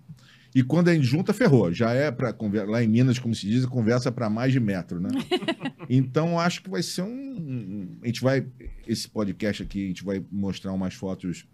E 0.56 0.62
quando 0.62 0.88
a 0.88 0.94
gente 0.94 1.04
junta, 1.04 1.34
ferrou. 1.34 1.70
Já 1.70 1.92
é 1.92 2.10
para 2.10 2.34
lá 2.64 2.82
em 2.82 2.88
Minas, 2.88 3.18
como 3.18 3.34
se 3.34 3.46
diz, 3.46 3.66
conversa 3.66 4.10
para 4.10 4.30
mais 4.30 4.54
de 4.54 4.58
metro, 4.58 4.98
né? 4.98 5.10
então 5.86 6.40
acho 6.40 6.62
que 6.62 6.70
vai 6.70 6.82
ser 6.82 7.02
um, 7.02 7.08
um. 7.08 7.98
A 8.02 8.06
gente 8.06 8.22
vai. 8.22 8.46
Esse 8.88 9.06
podcast 9.06 9.62
aqui, 9.62 9.84
a 9.84 9.88
gente 9.88 10.02
vai 10.02 10.24
mostrar 10.32 10.72
umas 10.72 10.94
fotos 10.94 11.46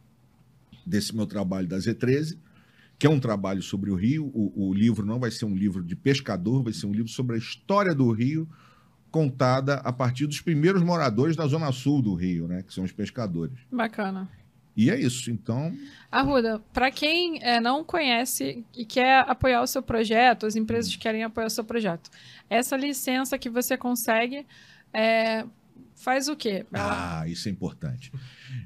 desse 0.87 1.17
meu 1.17 1.27
trabalho 1.27 1.67
da 1.67 1.79
Z13, 1.79 2.39
que 2.97 3.05
é 3.05 3.11
um 3.11 3.19
trabalho 3.19 3.61
sobre 3.61 3.91
o 3.91 3.97
Rio. 3.97 4.31
O, 4.33 4.69
o 4.69 4.73
livro 4.73 5.05
não 5.05 5.19
vai 5.19 5.33
ser 5.33 5.47
um 5.47 5.57
livro 5.57 5.83
de 5.83 5.97
pescador, 5.97 6.63
vai 6.63 6.73
ser 6.73 6.87
um 6.87 6.93
livro 6.93 7.09
sobre 7.09 7.35
a 7.35 7.39
história 7.41 7.93
do 7.97 8.09
Rio, 8.13 8.49
contada 9.11 9.79
a 9.79 9.93
partir 9.93 10.29
dos 10.29 10.41
primeiros 10.41 10.81
moradores 10.81 11.35
da 11.35 11.45
zona 11.49 11.73
sul 11.73 12.01
do 12.03 12.15
Rio, 12.15 12.47
né? 12.47 12.63
Que 12.63 12.73
são 12.73 12.85
os 12.85 12.93
pescadores. 12.93 13.59
Bacana. 13.69 14.31
E 14.77 14.91
é 14.91 14.99
isso. 14.99 15.31
Então, 15.31 15.75
Arruda, 16.11 16.61
para 16.73 16.91
quem 16.91 17.43
é, 17.43 17.61
não 17.61 17.85
conhece 17.85 18.65
e 18.77 18.85
quer 18.87 19.25
apoiar 19.29 19.63
o 19.63 19.67
seu 19.67 19.83
projeto, 19.83 20.47
as 20.47 20.57
empresas 20.57 20.91
que 20.91 20.99
querem 20.99 21.23
apoiar 21.23 21.47
o 21.47 21.51
seu 21.51 21.65
projeto, 21.65 22.11
essa 22.49 22.77
licença 22.77 23.39
que 23.39 23.51
você 23.51 23.77
consegue 23.77 24.47
é, 24.93 25.45
faz 25.95 26.29
o 26.29 26.37
quê? 26.37 26.65
Ela- 26.73 27.21
Ah, 27.21 27.29
isso 27.29 27.49
é 27.49 27.51
importante. 27.53 28.11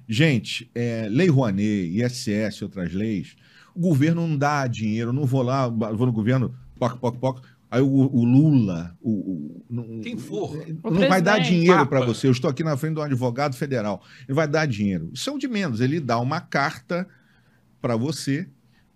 Gente, 0.09 0.71
é, 0.75 1.07
Lei 1.11 1.29
Rouanet, 1.29 1.89
ISS 2.03 2.61
e 2.61 2.65
outras 2.65 2.93
leis, 2.93 3.37
o 3.75 3.81
governo 3.81 4.27
não 4.27 4.37
dá 4.37 4.67
dinheiro, 4.67 5.13
não 5.13 5.25
vou 5.25 5.43
lá, 5.43 5.69
vou 5.69 6.07
no 6.07 6.13
governo, 6.13 6.55
poc, 6.79 6.99
poc, 6.99 7.19
poc, 7.19 7.45
aí 7.71 7.81
o, 7.83 7.87
o 7.87 8.25
Lula, 8.25 8.97
o, 9.01 9.11
o- 9.11 9.65
não- 9.69 10.01
Quem 10.01 10.17
for. 10.17 10.57
O 10.83 10.91
não 10.91 11.09
vai 11.09 11.21
dar 11.23 11.35
presidente, 11.37 11.61
dinheiro 11.61 11.87
para 11.87 12.05
você. 12.05 12.27
Eu 12.27 12.33
estou 12.33 12.51
aqui 12.51 12.63
na 12.65 12.77
frente 12.77 12.95
de 12.95 13.01
um 13.01 13.05
advogado 13.05 13.55
federal. 13.57 14.03
Ele 14.29 14.35
vai 14.35 14.47
dar 14.49 14.67
dinheiro. 14.67 15.11
Isso 15.13 15.29
é 15.29 15.33
o 15.33 15.39
de 15.39 15.49
menos. 15.49 15.81
Ele 15.81 16.01
dá 16.01 16.19
uma 16.21 16.41
carta 16.41 17.07
para 17.81 17.97
você 17.97 18.49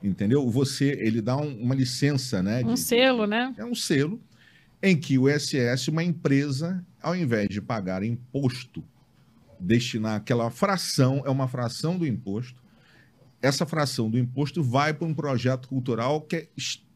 entendeu? 0.03 0.49
Você, 0.49 0.97
ele 0.99 1.21
dá 1.21 1.37
um- 1.37 1.61
uma 1.61 1.75
licença, 1.75 2.43
né? 2.43 2.63
Um 2.65 2.73
de- 2.73 2.81
selo, 2.81 3.27
né? 3.27 3.55
É 3.59 3.65
um 3.67 3.75
selo 3.75 4.19
em 4.83 4.97
que 4.97 5.19
o 5.19 5.29
SS, 5.29 5.91
uma 5.91 6.03
empresa, 6.03 6.83
ao 7.03 7.15
invés 7.15 7.49
de 7.51 7.61
pagar 7.61 8.03
imposto, 8.03 8.83
destinar 9.61 10.17
aquela 10.17 10.51
fração, 10.51 11.23
é 11.27 11.29
uma 11.29 11.47
fração 11.47 11.99
do 11.99 12.07
imposto, 12.07 12.59
essa 13.43 13.67
fração 13.67 14.09
do 14.11 14.19
imposto 14.19 14.63
vai 14.63 14.95
para 14.95 15.07
um 15.07 15.13
projeto 15.13 15.69
cultural 15.69 16.23
que 16.23 16.37
é 16.37 16.49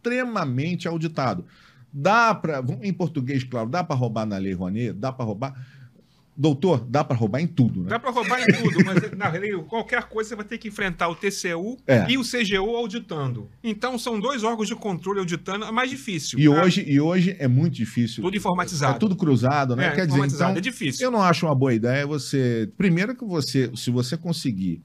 extremamente 0.04 0.87
auditado. 0.87 1.44
Dá 1.92 2.34
para, 2.34 2.62
em 2.82 2.92
português, 2.92 3.44
claro, 3.44 3.68
dá 3.68 3.82
para 3.82 3.96
roubar 3.96 4.26
na 4.26 4.37
Lei 4.37 4.52
Rouanet, 4.52 4.92
dá 4.92 5.12
para 5.12 5.25
roubar. 5.25 5.54
Doutor, 6.37 6.84
dá 6.88 7.04
para 7.04 7.16
roubar 7.16 7.40
em 7.40 7.46
tudo, 7.46 7.84
né? 7.84 7.90
Dá 7.90 8.00
para 8.00 8.11
roubar 8.11 8.42
em 8.42 8.46
tudo, 8.46 8.84
mas 8.84 9.16
na 9.16 9.28
lei, 9.28 9.52
qualquer 9.68 10.02
coisa 10.08 10.30
você 10.30 10.34
vai 10.34 10.44
ter 10.44 10.58
que 10.58 10.66
enfrentar 10.66 11.08
o 11.08 11.14
TCU 11.14 11.76
É. 11.87 12.11
e 12.11 12.18
o 12.18 12.23
CGU 12.23 12.75
auditando. 12.75 13.49
Então 13.62 13.96
são 13.96 14.18
dois 14.18 14.42
órgãos 14.42 14.66
de 14.66 14.75
controle 14.75 15.20
auditando, 15.20 15.64
é 15.64 15.70
mais 15.70 15.88
difícil. 15.88 16.37
E 16.40 16.46
tá? 16.46 16.50
hoje, 16.64 16.84
e 16.84 17.00
hoje 17.00 17.37
é 17.38 17.46
muito 17.46 17.75
difícil. 17.75 18.20
Tudo 18.20 18.37
informatizado. 18.37 18.96
É 18.96 18.99
tudo 18.99 19.14
cruzado, 19.14 19.76
né? 19.76 19.87
É, 19.87 19.90
Quer 19.92 20.08
dizer, 20.08 20.26
então, 20.26 20.49
é 20.50 20.61
difícil. 20.61 21.06
Eu 21.06 21.12
não 21.12 21.23
acho 21.23 21.46
uma 21.46 21.54
boa 21.54 21.73
ideia 21.73 22.04
você. 22.04 22.68
Primeiro 22.76 23.14
que 23.14 23.25
você, 23.25 23.70
se 23.76 23.92
você 23.92 24.16
conseguir 24.16 24.82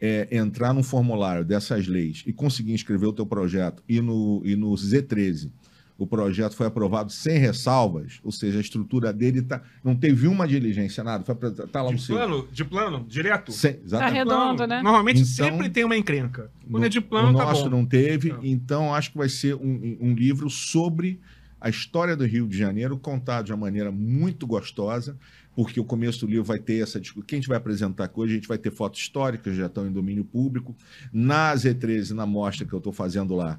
é, 0.00 0.28
entrar 0.30 0.72
num 0.72 0.82
formulário 0.82 1.44
dessas 1.44 1.86
leis 1.86 2.22
e 2.26 2.32
conseguir 2.32 2.72
inscrever 2.72 3.08
o 3.08 3.12
teu 3.12 3.26
projeto 3.26 3.82
e 3.88 4.00
no, 4.00 4.42
e 4.44 4.54
no 4.56 4.70
Z13 4.72 5.50
o 5.98 6.06
projeto 6.06 6.54
foi 6.54 6.66
aprovado 6.66 7.10
sem 7.10 7.38
ressalvas, 7.38 8.20
ou 8.22 8.30
seja, 8.30 8.58
a 8.58 8.60
estrutura 8.60 9.14
dele 9.14 9.40
tá, 9.40 9.62
não 9.82 9.96
teve 9.96 10.28
uma 10.28 10.46
diligência, 10.46 11.02
nada, 11.02 11.24
foi 11.24 11.34
pra, 11.34 11.50
tá 11.50 11.80
lá 11.82 11.90
no 11.90 11.96
De 11.96 12.02
seu. 12.02 12.14
plano, 12.16 12.46
de 12.52 12.64
plano, 12.66 13.06
direto. 13.08 13.50
Sem, 13.50 13.72
Tá 13.72 13.78
exatamente. 13.82 14.14
redondo, 14.14 14.56
Plano. 14.56 14.66
né? 14.74 14.82
Normalmente 14.82 15.20
Então, 15.22 15.46
sempre 15.46 15.70
tem 15.70 15.84
uma 15.84 15.96
encrenca. 15.96 16.50
Quando 16.70 16.80
No- 16.82 16.86
é 16.86 16.90
de 16.90 17.00
plano, 17.00 17.30
o 17.30 17.34
tá 17.38 17.46
nosso 17.46 17.64
bom. 17.64 17.70
não 17.70 17.86
teve, 17.86 18.28
Não. 18.30 18.44
então 18.44 18.94
acho 18.94 19.10
que 19.12 19.16
vai 19.16 19.30
ser 19.30 19.54
um, 19.54 19.96
um 19.98 20.12
livro 20.14 20.50
sobre 20.50 21.18
a 21.58 21.70
história 21.70 22.14
do 22.14 22.26
Rio 22.26 22.46
de 22.46 22.58
Janeiro, 22.58 22.98
contado 22.98 23.46
de 23.46 23.52
uma 23.52 23.58
maneira 23.64 23.90
muito 23.90 24.46
gostosa, 24.46 25.16
porque 25.56 25.80
o 25.80 25.84
começo 25.84 26.20
do 26.20 26.26
livro 26.26 26.44
vai 26.44 26.58
ter 26.58 26.82
essa 26.82 27.00
discussão. 27.00 27.26
Quem 27.26 27.38
a 27.38 27.40
gente 27.40 27.48
vai 27.48 27.56
apresentar 27.56 28.10
hoje, 28.14 28.32
a 28.32 28.36
gente 28.36 28.46
vai 28.46 28.58
ter 28.58 28.70
fotos 28.70 29.00
históricas, 29.00 29.56
já 29.56 29.66
estão 29.66 29.86
em 29.86 29.90
domínio 29.90 30.22
público. 30.22 30.76
Na 31.10 31.54
Z13, 31.54 32.10
na 32.10 32.26
mostra 32.26 32.66
que 32.66 32.74
eu 32.74 32.78
estou 32.78 32.92
fazendo 32.92 33.34
lá, 33.34 33.58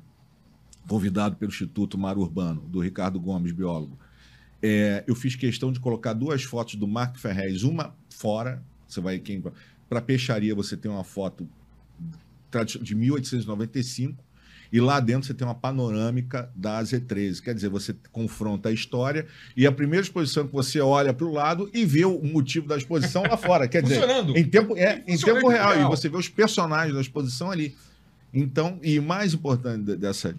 convidado 0.88 1.36
pelo 1.38 1.50
Instituto 1.50 1.98
Mar 1.98 2.16
Urbano, 2.16 2.62
do 2.62 2.80
Ricardo 2.80 3.20
Gomes, 3.20 3.52
biólogo, 3.52 3.98
é, 4.62 5.04
eu 5.08 5.16
fiz 5.16 5.36
questão 5.36 5.72
de 5.72 5.80
colocar 5.80 6.14
duas 6.14 6.44
fotos 6.44 6.76
do 6.76 6.88
Marco 6.88 7.18
Ferrez, 7.18 7.64
uma 7.64 7.96
fora, 8.12 8.64
você 8.88 9.02
vai 9.02 9.18
quem 9.18 9.44
para 9.90 10.02
peixaria 10.02 10.54
você 10.54 10.78
tem 10.78 10.90
uma 10.92 11.04
foto 11.04 11.50
de 12.82 12.96
1895 12.96 14.24
e 14.72 14.80
lá 14.80 15.00
dentro 15.00 15.28
você 15.28 15.34
tem 15.34 15.48
uma 15.48 15.56
panorâmica 15.56 16.50
da 16.56 16.82
Z13, 16.82 17.42
quer 17.42 17.54
dizer, 17.56 17.70
você 17.70 17.96
confronta 18.12 18.70
a 18.70 18.72
história 18.72 19.26
e 19.56 19.66
a 19.66 19.72
primeira 19.72 20.04
exposição 20.04 20.46
que 20.48 20.54
você 20.54 20.80
olha 20.80 21.14
para 21.14 21.26
o 21.26 21.32
lado 21.32 21.70
e 21.74 21.86
vê 21.86 22.06
o 22.06 22.22
motivo 22.24 22.68
da 22.68 22.78
exposição 22.78 23.24
lá 23.24 23.38
fora, 23.38 23.68
quer 23.68 23.82
dizer, 23.84 24.02
Funcionando. 24.02 24.38
em 24.38 24.44
tempo, 24.44 24.78
é, 24.78 25.04
em 25.08 25.18
tempo 25.18 25.48
que 25.48 25.54
real. 25.54 25.80
E 25.80 25.84
você 25.86 26.10
vê 26.10 26.18
os 26.18 26.30
personagens 26.30 26.94
da 26.94 27.02
exposição 27.02 27.50
ali. 27.52 27.76
Então, 28.34 28.80
e 28.84 29.00
o 29.00 29.04
mais 29.04 29.34
importante 29.34 29.84
de- 29.86 29.96
dessa, 29.96 30.36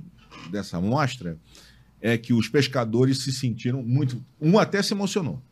dessa 0.50 0.80
mostra 0.80 1.36
é 2.00 2.16
que 2.18 2.32
os 2.32 2.48
pescadores 2.48 3.18
se 3.24 3.32
sentiram 3.32 3.82
muito. 3.82 4.22
Um 4.40 4.58
até 4.58 4.82
se 4.82 4.92
emocionou. 4.94 5.42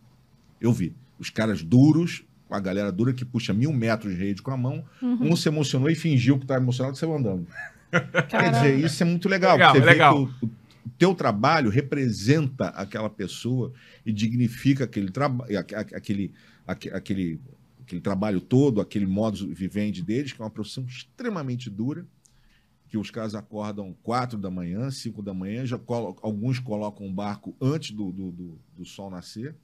Eu 0.61 0.73
vi. 0.73 0.95
Os 1.19 1.31
caras 1.31 1.63
duros, 1.63 2.23
a 2.51 2.61
galera 2.61 2.93
dura 2.93 3.13
que 3.13 3.25
puxa 3.25 3.53
mil 3.53 3.73
metros 3.73 4.15
de 4.15 4.21
rede 4.21 4.43
com 4.43 4.51
a 4.53 4.57
mão. 4.57 4.85
Uhum. 5.03 5.33
Um 5.33 5.37
se 5.37 5.49
emocionou 5.49 5.91
e 5.91 5.95
fingiu 5.95 6.37
que 6.39 6.45
estava 6.45 6.63
emocionado 6.63 6.95
e 6.95 6.99
saiu 7.01 7.17
andando. 7.17 7.47
Quer 8.29 8.51
dizer, 8.53 8.79
isso 8.85 9.03
é 9.03 9.07
muito 9.07 9.29
legal. 9.29 9.53
Legal, 9.57 9.75
você 9.75 9.81
vê 9.81 9.87
legal. 9.87 10.27
que 10.27 10.45
o, 10.45 10.49
o 10.49 10.91
teu 10.99 11.15
trabalho 11.15 11.71
representa 11.71 12.69
aquela 12.69 13.11
pessoa 13.11 13.73
e 14.05 14.13
dignifica 14.13 14.85
aquele 14.85 15.11
trabalho, 15.11 15.59
aquele, 15.59 16.33
aque- 16.67 16.91
aquele, 16.91 17.41
aquele 17.83 18.01
trabalho 18.01 18.41
todo, 18.41 18.81
aquele 18.81 19.07
modo 19.07 19.47
vivente 19.55 20.03
deles, 20.03 20.33
que 20.33 20.41
é 20.41 20.45
uma 20.45 20.51
profissão 20.51 20.85
extremamente 20.87 21.69
dura, 21.71 22.07
que 22.89 22.97
os 22.97 23.11
caras 23.11 23.35
acordam 23.35 23.95
quatro 24.03 24.39
da 24.39 24.49
manhã, 24.51 24.91
cinco 24.93 25.21
da 25.23 25.35
manhã, 25.35 25.67
já 25.67 25.77
colo- 25.77 26.17
alguns 26.23 26.59
colocam 26.61 27.07
um 27.07 27.13
barco 27.13 27.55
antes 27.61 27.91
do, 27.91 28.13
do, 28.13 28.31
do- 28.31 28.59
do 28.79 28.85
sol 28.85 29.11
nascer. 29.11 29.55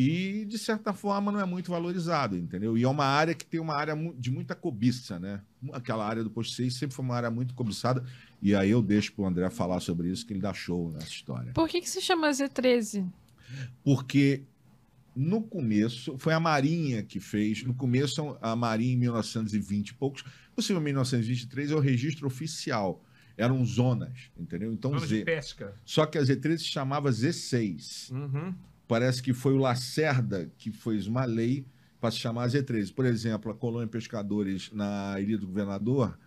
E, 0.00 0.44
de 0.44 0.56
certa 0.56 0.92
forma, 0.92 1.32
não 1.32 1.40
é 1.40 1.44
muito 1.44 1.72
valorizado, 1.72 2.36
entendeu? 2.36 2.78
E 2.78 2.84
é 2.84 2.88
uma 2.88 3.04
área 3.04 3.34
que 3.34 3.44
tem 3.44 3.58
uma 3.58 3.74
área 3.74 3.96
de 4.16 4.30
muita 4.30 4.54
cobiça, 4.54 5.18
né? 5.18 5.40
Aquela 5.72 6.06
área 6.06 6.22
do 6.22 6.30
Posto 6.30 6.54
6 6.54 6.72
sempre 6.72 6.94
foi 6.94 7.04
uma 7.04 7.16
área 7.16 7.32
muito 7.32 7.52
cobiçada. 7.52 8.04
E 8.40 8.54
aí 8.54 8.70
eu 8.70 8.80
deixo 8.80 9.12
para 9.12 9.24
o 9.24 9.26
André 9.26 9.50
falar 9.50 9.80
sobre 9.80 10.08
isso, 10.08 10.24
que 10.24 10.32
ele 10.32 10.40
dá 10.40 10.54
show 10.54 10.92
nessa 10.92 11.08
história. 11.08 11.52
Por 11.52 11.68
que, 11.68 11.80
que 11.80 11.90
se 11.90 12.00
chama 12.00 12.30
Z13? 12.30 13.10
Porque 13.82 14.44
no 15.16 15.42
começo, 15.42 16.16
foi 16.16 16.32
a 16.32 16.38
Marinha 16.38 17.02
que 17.02 17.18
fez. 17.18 17.64
No 17.64 17.74
começo, 17.74 18.38
a 18.40 18.54
Marinha, 18.54 18.92
em 18.92 18.98
1920 18.98 19.88
e 19.88 19.94
poucos, 19.94 20.22
possivelmente 20.54 20.92
1923, 20.92 21.72
é 21.72 21.74
o 21.74 21.80
registro 21.80 22.24
oficial. 22.28 23.02
Eram 23.36 23.64
zonas, 23.64 24.30
entendeu? 24.38 24.72
Então, 24.72 24.92
Zona 24.92 25.06
de 25.08 25.18
Z. 25.18 25.24
pesca. 25.24 25.74
Só 25.84 26.06
que 26.06 26.18
a 26.18 26.22
Z13 26.22 26.58
se 26.58 26.64
chamava 26.66 27.10
Z6. 27.10 28.12
Uhum. 28.12 28.54
Parece 28.88 29.22
que 29.22 29.34
foi 29.34 29.52
o 29.52 29.58
Lacerda 29.58 30.50
que 30.58 30.72
fez 30.72 31.06
uma 31.06 31.24
lei 31.24 31.64
para 32.00 32.10
se 32.10 32.18
chamar 32.18 32.48
Z13. 32.48 32.94
Por 32.94 33.04
exemplo, 33.04 33.52
a 33.52 33.54
colônia 33.54 33.86
de 33.86 33.92
pescadores 33.92 34.70
na 34.72 35.16
Ilha 35.20 35.36
do 35.36 35.46
Governador, 35.46 36.18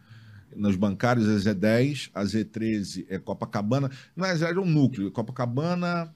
nos 0.56 0.76
bancários 0.76 1.28
é 1.28 1.54
Z10, 1.54 2.12
a 2.14 2.24
Z13 2.24 3.06
é 3.10 3.18
Copacabana. 3.18 3.90
Na 4.16 4.28
verdade, 4.28 4.58
é 4.58 4.62
um 4.62 4.66
núcleo. 4.66 5.10
Copacabana, 5.12 6.14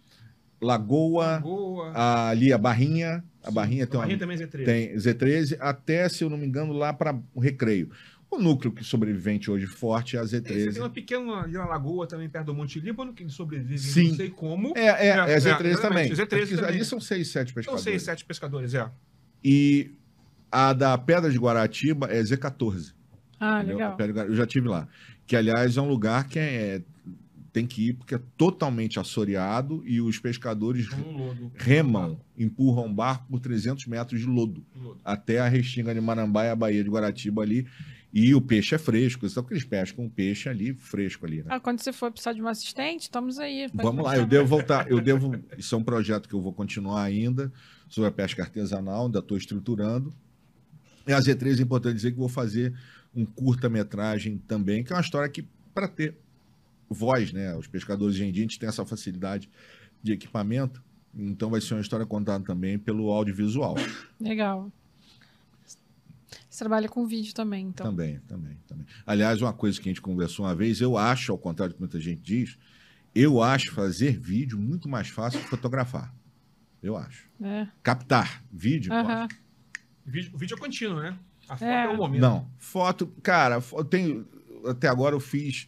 Lagoa, 0.61 1.39
Boa. 1.39 1.91
ali 2.29 2.53
a 2.53 2.57
Barrinha. 2.57 3.23
A 3.43 3.49
Sim. 3.49 3.53
Barrinha 3.53 3.87
tem, 3.87 3.99
A 3.99 4.01
Barrinha 4.01 4.17
uma, 4.17 4.19
também 4.19 4.37
é 4.37 4.47
Z13. 4.47 4.65
tem 4.65 4.95
Z13, 4.95 5.57
até, 5.59 6.09
se 6.09 6.23
eu 6.23 6.29
não 6.29 6.37
me 6.37 6.45
engano, 6.45 6.73
lá 6.73 6.93
para 6.93 7.17
o 7.33 7.39
Recreio. 7.39 7.89
O 8.35 8.41
núcleo 8.41 8.71
que 8.71 8.83
sobrevivente 8.83 9.49
hoje 9.49 9.65
forte 9.65 10.17
é 10.17 10.19
a 10.19 10.23
Você 10.23 10.41
tem 10.41 10.57
Z13. 10.67 10.79
uma 10.79 10.89
pequena 10.89 11.47
na 11.47 11.65
lagoa 11.65 12.05
também, 12.05 12.27
perto 12.29 12.47
do 12.47 12.53
Monte 12.53 12.79
Líbano, 12.79 13.13
que 13.13 13.27
sobrevive, 13.29 13.77
Sim. 13.79 14.09
não 14.09 14.15
sei 14.15 14.29
como. 14.29 14.73
É, 14.75 14.81
é, 14.87 15.07
é, 15.07 15.09
É, 15.09 15.33
é, 15.33 15.37
Z13 15.39 15.57
também. 15.81 16.11
exatamente, 16.11 16.13
Z13 16.13 16.15
É 16.15 16.39
porque 16.39 16.55
também. 16.55 16.69
Ali 16.75 16.85
são 16.85 16.99
seis, 16.99 17.27
sete 17.29 17.47
São 17.49 17.55
pescadores. 17.55 17.83
seis, 17.83 18.03
sete 18.03 18.25
pescadores, 18.25 18.73
é. 18.73 18.89
E 19.43 19.91
a 20.51 20.73
da 20.73 20.97
Pedra 20.97 21.29
de 21.31 21.37
Guaratiba 21.37 22.07
é 22.07 22.21
Z14. 22.21 22.93
Ah, 23.39 23.59
entendeu? 23.63 23.77
legal. 23.97 24.25
A 24.25 24.25
Eu 24.29 24.35
já 24.35 24.45
tive 24.45 24.67
lá. 24.67 24.87
Que, 25.27 25.35
aliás, 25.35 25.77
é 25.77 25.81
um 25.81 25.87
lugar 25.87 26.27
que 26.27 26.37
é, 26.39 26.81
tem 27.53 27.65
que 27.65 27.89
ir 27.89 27.93
porque 27.93 28.15
é 28.15 28.19
totalmente 28.37 28.99
assoreado 28.99 29.81
e 29.85 30.01
os 30.01 30.19
pescadores 30.19 30.87
remam, 31.55 32.19
empurram 32.37 32.85
o 32.87 32.93
barco 32.93 33.25
por 33.29 33.39
300 33.39 33.85
metros 33.87 34.19
de 34.21 34.25
lodo 34.27 34.63
lodo. 34.75 34.99
até 35.03 35.39
a 35.39 35.47
restinga 35.47 35.93
de 35.93 36.01
Marambá 36.01 36.45
e 36.45 36.49
a 36.49 36.55
Baía 36.55 36.83
de 36.83 36.89
Guaratiba 36.89 37.41
ali. 37.41 37.65
E 38.17 38.33
o 38.33 38.39
peixe 38.39 38.73
é 38.73 38.77
fresco, 38.77 39.27
só 39.27 39.41
que 39.41 39.51
eles 39.51 39.65
pescam 39.65 40.05
o 40.05 40.09
peixe 40.09 40.47
ali, 40.47 40.73
fresco 40.73 41.25
ali, 41.25 41.43
né? 41.43 41.47
Ah, 41.49 41.59
quando 41.59 41.81
você 41.81 41.91
for 41.91 42.09
precisar 42.09 42.31
de 42.31 42.41
um 42.41 42.47
assistente, 42.47 43.01
estamos 43.01 43.37
aí. 43.37 43.67
Vamos 43.73 44.05
lá, 44.05 44.15
eu 44.15 44.25
devo 44.25 44.47
voltar, 44.47 44.89
eu 44.89 45.01
devo. 45.01 45.35
Isso 45.57 45.75
é 45.75 45.77
um 45.77 45.83
projeto 45.83 46.29
que 46.29 46.33
eu 46.33 46.41
vou 46.41 46.53
continuar 46.53 47.03
ainda 47.03 47.51
sobre 47.89 48.07
a 48.07 48.11
pesca 48.13 48.41
artesanal, 48.41 49.07
ainda 49.07 49.19
estou 49.19 49.37
estruturando. 49.37 50.15
E 51.05 51.11
a 51.11 51.19
Z3 51.19 51.59
é 51.59 51.63
importante 51.63 51.95
dizer 51.95 52.13
que 52.13 52.17
vou 52.17 52.29
fazer 52.29 52.73
um 53.13 53.25
curta-metragem 53.25 54.37
também, 54.47 54.81
que 54.81 54.93
é 54.93 54.95
uma 54.95 55.01
história 55.01 55.27
que, 55.27 55.45
para 55.73 55.89
ter 55.89 56.15
voz, 56.89 57.33
né? 57.33 57.53
Os 57.57 57.67
pescadores 57.67 58.15
hoje 58.15 58.23
em 58.23 58.31
dia, 58.31 58.43
a 58.43 58.47
gente 58.47 58.57
tem 58.57 58.69
essa 58.69 58.85
facilidade 58.85 59.49
de 60.01 60.13
equipamento, 60.13 60.81
então 61.13 61.49
vai 61.49 61.59
ser 61.59 61.73
uma 61.73 61.81
história 61.81 62.05
contada 62.05 62.45
também 62.45 62.79
pelo 62.79 63.11
audiovisual. 63.11 63.75
Legal. 64.21 64.71
Você 66.55 66.63
trabalha 66.63 66.87
com 66.87 67.05
vídeo 67.05 67.33
também, 67.33 67.67
então. 67.67 67.85
Também, 67.85 68.17
também, 68.19 68.57
também. 68.65 68.85
Aliás, 69.05 69.41
uma 69.41 69.51
coisa 69.51 69.77
que 69.77 69.89
a 69.89 69.91
gente 69.91 69.99
conversou 69.99 70.45
uma 70.45 70.55
vez, 70.55 70.79
eu 70.79 70.97
acho, 70.97 71.33
ao 71.33 71.37
contrário 71.37 71.73
do 71.73 71.75
que 71.75 71.81
muita 71.81 71.99
gente 71.99 72.21
diz, 72.21 72.57
eu 73.13 73.43
acho 73.43 73.73
fazer 73.73 74.17
vídeo 74.17 74.57
muito 74.57 74.87
mais 74.87 75.09
fácil 75.09 75.41
que 75.41 75.47
fotografar. 75.49 76.15
Eu 76.81 76.95
acho. 76.95 77.29
É. 77.43 77.67
Captar 77.83 78.41
vídeo. 78.49 78.93
Aham. 78.93 79.27
O 80.07 80.09
vídeo, 80.09 80.31
o 80.33 80.37
vídeo 80.37 80.55
é 80.55 80.57
contínuo, 80.57 81.01
né? 81.01 81.19
A 81.49 81.57
foto 81.57 81.69
É. 81.69 81.83
é, 81.83 81.89
o 81.89 81.97
momento. 81.97 82.21
Não, 82.21 82.49
foto, 82.57 83.07
cara, 83.21 83.61
eu 83.73 83.83
tenho, 83.83 84.25
até 84.65 84.87
agora 84.87 85.13
eu 85.13 85.19
fiz 85.19 85.67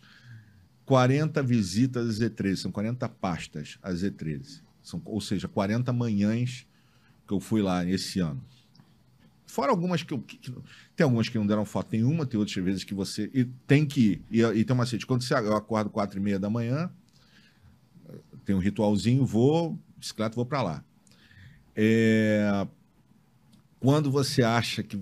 40 0.86 1.44
visitas 1.44 2.22
a 2.22 2.26
Z13, 2.26 2.56
são 2.56 2.72
40 2.72 3.10
pastas 3.10 3.78
a 3.84 3.92
Z13. 3.92 4.62
São, 4.82 5.02
ou 5.04 5.20
seja, 5.20 5.50
40 5.50 5.92
manhãs 5.92 6.66
que 7.28 7.34
eu 7.34 7.42
fui 7.42 7.62
lá 7.62 7.86
esse 7.86 8.22
ano. 8.22 8.42
Fora 9.58 9.72
algumas 9.72 10.04
que 10.04 10.14
eu. 10.14 10.20
que- 10.20 10.38
que- 10.38 10.54
tem 10.96 11.04
algumas 11.04 11.28
que 11.30 11.36
não 11.36 11.48
deram 11.48 11.66
foto 11.66 11.88
nenhuma, 11.92 12.28
tem 12.28 12.40
outras 12.40 12.64
vezes 12.64 12.84
que 12.84 12.94
você. 12.94 13.28
E 13.34 13.44
tem 13.66 13.88
que 13.88 14.00
ir. 14.12 14.22
E, 14.30 14.40
e 14.44 14.64
tem 14.64 14.72
uma 14.72 14.86
sede. 14.86 15.04
Quando 15.04 15.24
você, 15.24 15.34
eu 15.34 15.56
acordo 15.56 15.90
4 15.90 16.20
e 16.20 16.22
meia 16.22 16.38
da 16.38 16.48
manhã, 16.48 16.92
tem 18.46 18.56
um 18.56 18.60
ritualzinho, 18.60 19.26
vou, 19.26 19.76
bicicleta, 19.98 20.36
vou 20.36 20.46
para 20.46 20.62
lá. 20.62 20.84
É, 21.76 22.68
quando 23.80 24.12
você 24.12 24.44
acha 24.44 24.84
que 24.84 24.96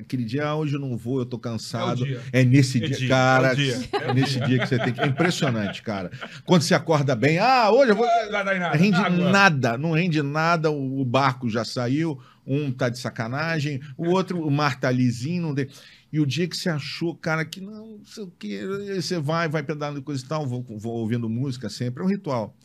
aquele 0.00 0.24
dia, 0.24 0.46
ah, 0.46 0.56
hoje 0.56 0.74
eu 0.74 0.80
não 0.80 0.96
vou, 0.96 1.18
eu 1.20 1.26
tô 1.26 1.38
cansado. 1.38 2.00
É 2.00 2.02
o 2.02 2.06
dia. 2.06 2.20
É 2.32 2.44
nesse 2.44 2.82
É 2.82 2.86
dia, 2.86 2.96
dia, 2.96 3.08
cara. 3.08 3.52
é 3.52 3.54
dia, 3.54 3.88
é 3.92 3.96
É 4.10 4.14
nesse 4.14 4.32
dia. 4.38 4.46
dia 4.46 4.58
que 4.58 4.66
você 4.66 4.78
tem 4.78 4.92
que. 4.92 5.00
É 5.00 5.06
impressionante, 5.06 5.82
cara. 5.82 6.10
Quando 6.44 6.62
você 6.62 6.74
acorda 6.74 7.14
bem, 7.14 7.38
ah, 7.38 7.70
hoje 7.70 7.92
eu 7.92 7.96
vou. 7.96 8.06
Não 8.06 8.30
nada. 8.30 8.76
Rende 8.76 8.96
Água. 8.96 9.30
nada, 9.30 9.78
não 9.78 9.92
rende 9.92 10.22
nada. 10.22 10.70
O 10.70 11.04
barco 11.04 11.48
já 11.48 11.64
saiu, 11.64 12.20
um 12.46 12.72
tá 12.72 12.88
de 12.88 12.98
sacanagem, 12.98 13.80
o 13.96 14.08
outro, 14.08 14.40
o 14.44 14.50
mar 14.50 14.78
tá 14.78 14.90
lisinho. 14.90 15.42
Não 15.42 15.54
tem... 15.54 15.68
E 16.12 16.18
o 16.18 16.26
dia 16.26 16.48
que 16.48 16.56
você 16.56 16.68
achou, 16.68 17.14
cara, 17.14 17.44
que 17.44 17.60
não, 17.60 18.00
sei 18.04 18.24
o 18.24 18.32
que, 18.36 18.66
você 18.96 19.20
vai, 19.20 19.48
vai 19.48 19.62
pedalando 19.62 20.02
coisa 20.02 20.24
e 20.24 20.26
tal, 20.26 20.44
vou, 20.44 20.64
vou 20.68 20.94
ouvindo 20.94 21.28
música 21.28 21.68
sempre, 21.70 22.02
é 22.02 22.06
um 22.06 22.08
ritual. 22.08 22.56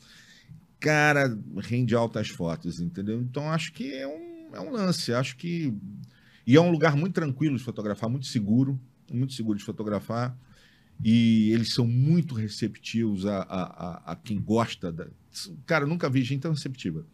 Cara, 0.80 1.38
rende 1.58 1.94
altas 1.96 2.30
fotos, 2.30 2.80
entendeu? 2.80 3.22
Então 3.22 3.50
acho 3.50 3.72
que 3.72 3.94
é 3.94 4.08
um, 4.08 4.50
é 4.56 4.60
um 4.60 4.72
lance, 4.72 5.13
acho 5.13 5.36
que. 5.38 5.74
E 6.46 6.56
é 6.56 6.62
um 6.62 6.72
lugar 6.72 6.96
muito 6.96 7.14
tranquilo 7.14 7.58
de 7.58 7.64
fotografar, 7.64 8.10
muito 8.10 8.28
seguro, 8.28 8.80
muito 9.12 9.34
seguro 9.34 9.58
de 9.58 9.64
fotografar. 9.64 10.38
E 11.04 11.52
eles 11.52 11.74
são 11.74 11.86
muito 11.86 12.36
receptivos 12.36 13.25
a, 13.25 13.40
a, 13.40 13.64
a, 13.64 14.12
a 14.12 14.16
quem 14.16 14.40
gosta. 14.40 14.92
Da... 14.92 15.08
Cara, 15.66 15.86
nunca 15.86 16.10
vi 16.10 16.22
gente 16.22 16.42
tão 16.42 16.52
receptiva. 16.52 17.06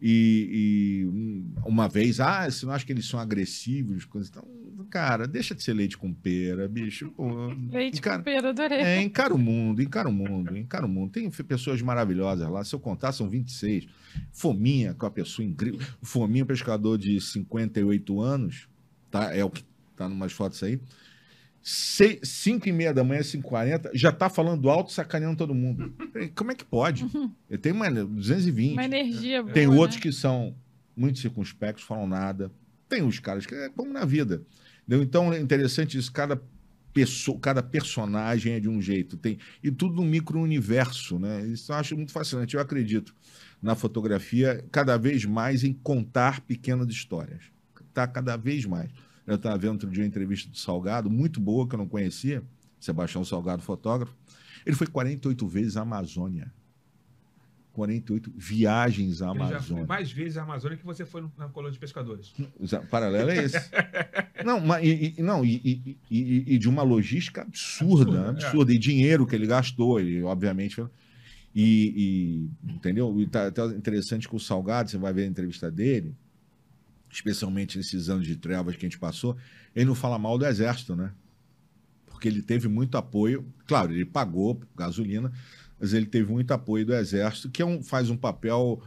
E, 0.00 1.04
e, 1.04 1.58
uma 1.66 1.88
vez, 1.88 2.20
ah, 2.20 2.48
você 2.48 2.64
não 2.64 2.72
acha 2.72 2.86
que 2.86 2.92
eles 2.92 3.06
são 3.06 3.18
agressivos? 3.18 4.04
Coisas, 4.04 4.30
então, 4.30 4.46
cara, 4.88 5.26
deixa 5.26 5.54
de 5.54 5.62
ser 5.62 5.72
leite 5.74 5.98
com 5.98 6.12
pera, 6.12 6.68
bicho. 6.68 7.10
Pô, 7.16 7.48
Leite 7.70 7.98
encara, 7.98 8.18
com 8.18 8.24
pera, 8.24 8.50
adorei. 8.50 8.78
é, 8.78 9.02
encara 9.02 9.34
o 9.34 9.38
mundo, 9.38 9.82
encara 9.82 10.08
o 10.08 10.12
mundo, 10.12 10.56
encara 10.56 10.86
o 10.86 10.88
mundo. 10.88 11.10
Tem 11.10 11.28
pessoas 11.30 11.82
maravilhosas 11.82 12.48
lá. 12.48 12.62
Se 12.64 12.74
eu 12.74 12.80
contar, 12.80 13.12
são 13.12 13.28
26. 13.28 13.88
Fominha, 14.32 14.94
que 14.94 15.04
é 15.04 15.04
uma 15.04 15.10
pessoa 15.10 15.44
incrível. 15.44 15.80
Fominha, 16.00 16.46
pescador 16.46 16.96
de 16.96 17.20
58 17.20 18.20
anos, 18.20 18.68
tá? 19.10 19.34
É 19.34 19.44
o 19.44 19.50
que 19.50 19.64
tá 19.96 20.08
numas 20.08 20.32
fotos 20.32 20.62
aí. 20.62 20.80
5 21.62 22.68
e 22.68 22.72
meia 22.72 22.94
da 22.94 23.04
manhã, 23.04 23.22
5 23.22 23.46
40 23.46 23.90
já 23.94 24.10
tá 24.10 24.30
falando 24.30 24.70
alto, 24.70 24.92
sacaneando 24.92 25.36
todo 25.36 25.54
mundo. 25.54 25.92
Como 26.34 26.50
é 26.50 26.54
que 26.54 26.64
pode? 26.64 27.06
Eu 27.48 27.58
tenho 27.58 27.74
uma 27.74 27.90
220. 27.90 28.72
Uma 28.72 28.84
energia 28.84 29.42
boa, 29.42 29.52
Tem 29.52 29.66
né? 29.66 29.76
outros 29.76 30.00
que 30.00 30.12
são 30.12 30.54
muito 30.96 31.18
circunspectos, 31.18 31.84
falam 31.84 32.06
nada. 32.06 32.50
Tem 32.88 33.02
os 33.02 33.18
caras 33.18 33.44
que 33.44 33.54
é 33.54 33.68
como 33.68 33.92
na 33.92 34.04
vida. 34.04 34.42
Entendeu? 34.86 35.02
Então 35.02 35.32
é 35.32 35.38
interessante 35.38 35.98
isso. 35.98 36.10
Cada 36.10 36.40
pessoa, 36.92 37.38
cada 37.38 37.62
personagem 37.62 38.54
é 38.54 38.60
de 38.60 38.68
um 38.68 38.80
jeito. 38.80 39.16
Tem, 39.16 39.38
e 39.62 39.70
tudo 39.70 39.96
num 39.96 40.08
micro-universo. 40.08 41.18
Né? 41.18 41.46
Isso 41.46 41.70
eu 41.70 41.76
acho 41.76 41.96
muito 41.96 42.12
fascinante. 42.12 42.54
Eu 42.54 42.60
acredito 42.60 43.14
na 43.62 43.74
fotografia 43.74 44.64
cada 44.72 44.96
vez 44.96 45.24
mais 45.24 45.64
em 45.64 45.72
contar 45.72 46.40
pequenas 46.40 46.88
histórias. 46.88 47.44
Tá 47.92 48.06
cada 48.06 48.36
vez 48.36 48.64
mais. 48.64 48.90
Eu 49.28 49.36
estava 49.36 49.58
vendo 49.58 49.72
outro 49.72 49.90
dia 49.90 50.02
uma 50.02 50.08
entrevista 50.08 50.50
do 50.50 50.56
Salgado, 50.56 51.10
muito 51.10 51.38
boa, 51.40 51.68
que 51.68 51.74
eu 51.74 51.78
não 51.78 51.86
conhecia. 51.88 52.42
Sebastião 52.80 53.24
Salgado, 53.24 53.62
fotógrafo. 53.62 54.14
Ele 54.64 54.74
foi 54.74 54.86
48 54.86 55.46
vezes 55.46 55.76
à 55.76 55.82
Amazônia. 55.82 56.52
48 57.72 58.32
viagens 58.36 59.22
à 59.22 59.30
Ele 59.30 59.38
já 59.38 59.44
foi 59.46 59.54
Amazônia. 59.54 59.86
mais 59.86 60.10
vezes 60.10 60.36
à 60.36 60.42
Amazônia 60.42 60.76
que 60.76 60.84
você 60.84 61.04
foi 61.06 61.24
na 61.36 61.48
colônia 61.48 61.72
de 61.72 61.78
pescadores. 61.78 62.32
O 62.58 62.86
paralelo 62.90 63.30
é 63.30 63.44
esse. 63.44 63.56
não, 64.44 64.58
mas, 64.60 64.84
e, 64.84 65.14
não 65.22 65.44
e, 65.44 65.96
e- 66.10 66.44
e- 66.54 66.58
de 66.58 66.68
uma 66.68 66.82
logística 66.82 67.42
absurda, 67.42 68.10
Absurda, 68.30 68.30
absurda, 68.30 68.74
e 68.74 68.78
dinheiro 68.78 69.26
que 69.26 69.34
ele 69.36 69.46
gastou, 69.46 70.00
ele 70.00 70.22
obviamente. 70.22 70.84
E, 71.54 72.48
e- 72.64 72.72
entendeu? 72.74 73.14
E 73.20 73.26
tá, 73.28 73.50
tá 73.52 73.66
interessante 73.66 74.28
que 74.28 74.34
o 74.34 74.40
Salgado, 74.40 74.90
você 74.90 74.98
vai 74.98 75.12
ver 75.12 75.22
a 75.22 75.26
entrevista 75.26 75.70
dele, 75.70 76.16
especialmente 77.10 77.76
nesses 77.76 78.08
anos 78.08 78.26
de 78.26 78.36
trevas 78.36 78.76
que 78.76 78.84
a 78.84 78.88
gente 78.88 78.98
passou, 78.98 79.36
ele 79.74 79.86
não 79.86 79.94
fala 79.94 80.18
mal 80.18 80.38
do 80.38 80.46
exército, 80.46 80.94
né? 80.94 81.12
Porque 82.06 82.28
ele 82.28 82.42
teve 82.42 82.68
muito 82.68 82.96
apoio, 82.96 83.46
claro, 83.66 83.92
ele 83.92 84.04
pagou 84.04 84.60
gasolina, 84.76 85.32
mas 85.78 85.92
ele 85.92 86.06
teve 86.06 86.30
muito 86.30 86.50
apoio 86.52 86.84
do 86.84 86.94
exército, 86.94 87.50
que 87.50 87.62
é 87.62 87.64
um, 87.64 87.82
faz 87.82 88.10
um 88.10 88.16
papel 88.16 88.82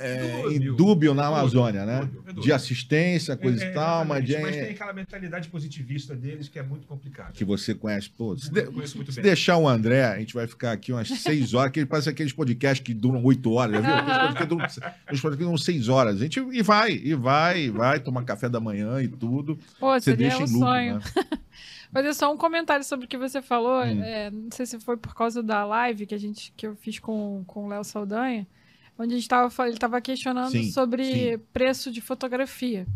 é, 0.00 0.42
Dúbio. 0.42 0.74
dúbio 0.76 1.14
na 1.14 1.26
Amazônia, 1.26 1.84
né? 1.84 2.08
é. 2.28 2.32
De 2.32 2.52
assistência, 2.52 3.36
coisa 3.36 3.64
É, 3.64 3.70
e 3.70 3.74
tal, 3.74 4.04
mas, 4.04 4.24
de, 4.24 4.32
exatamente, 4.32 4.56
mas 4.56 4.66
tem 4.66 4.74
aquela 4.74 4.92
mentalidade 4.92 5.48
positivista 5.48 6.14
deles 6.14 6.48
que 6.48 6.58
é 6.58 6.62
muito 6.62 6.86
complicada. 6.86 7.32
que 7.32 7.44
você 7.44 7.74
conhece. 7.74 8.08
Pô, 8.10 8.36
se, 8.36 8.50
de- 8.50 8.86
se 8.88 8.98
bem. 8.98 9.22
deixar 9.22 9.56
o 9.58 9.68
André, 9.68 10.04
a 10.04 10.18
gente 10.18 10.34
vai 10.34 10.46
ficar 10.46 10.72
aqui 10.72 10.92
umas 10.92 11.08
seis 11.08 11.54
horas, 11.54 11.72
que 11.72 11.84
parece 11.84 12.08
aqueles 12.08 12.32
podcasts 12.32 12.84
que 12.84 12.94
duram 12.94 13.22
oito 13.24 13.52
horas, 13.52 13.74
já 13.74 13.80
viu? 13.80 14.56
Os 15.12 15.20
podcasts 15.20 15.38
duram 15.38 15.58
seis 15.58 15.88
horas. 15.88 16.16
A 16.16 16.18
gente 16.18 16.40
e 16.40 16.62
vai, 16.62 16.92
e 16.92 17.14
vai, 17.14 17.60
e 17.62 17.70
vai 17.70 18.00
tomar 18.00 18.24
café 18.24 18.48
da 18.48 18.60
manhã 18.60 19.00
e 19.02 19.08
tudo. 19.08 19.58
Pô, 19.78 19.92
Você 19.92 20.12
seria 20.12 20.28
deixa 20.28 20.42
um 20.42 20.46
em 20.46 20.52
loop, 20.52 20.60
sonho. 20.64 20.94
né? 20.96 21.02
Fazer 21.92 22.14
só 22.14 22.32
um 22.32 22.36
comentário 22.36 22.84
sobre 22.84 23.06
o 23.06 23.08
que 23.08 23.18
você 23.18 23.42
falou. 23.42 23.82
Hum. 23.82 24.02
é, 24.02 24.30
não 24.30 24.48
sei 24.52 24.64
se 24.64 24.78
foi 24.78 24.96
por 24.96 25.12
causa 25.14 25.42
da 25.42 25.64
live 25.64 26.06
que, 26.06 26.14
a 26.14 26.18
gente, 26.18 26.52
que 26.56 26.64
eu 26.66 26.76
fiz 26.76 27.00
com, 27.00 27.42
com 27.46 27.64
o 27.64 27.68
Léo 27.68 27.82
Saldanha, 27.82 28.46
onde 29.00 29.14
a 29.14 29.16
gente 29.16 29.28
tava, 29.28 29.64
ele 29.64 29.74
estava 29.74 30.00
questionando 30.00 30.50
Sim, 30.50 30.70
sobre 30.70 31.04
sim. 31.04 31.38
preço 31.52 31.90
de 31.90 32.00
fotografia. 32.00 32.86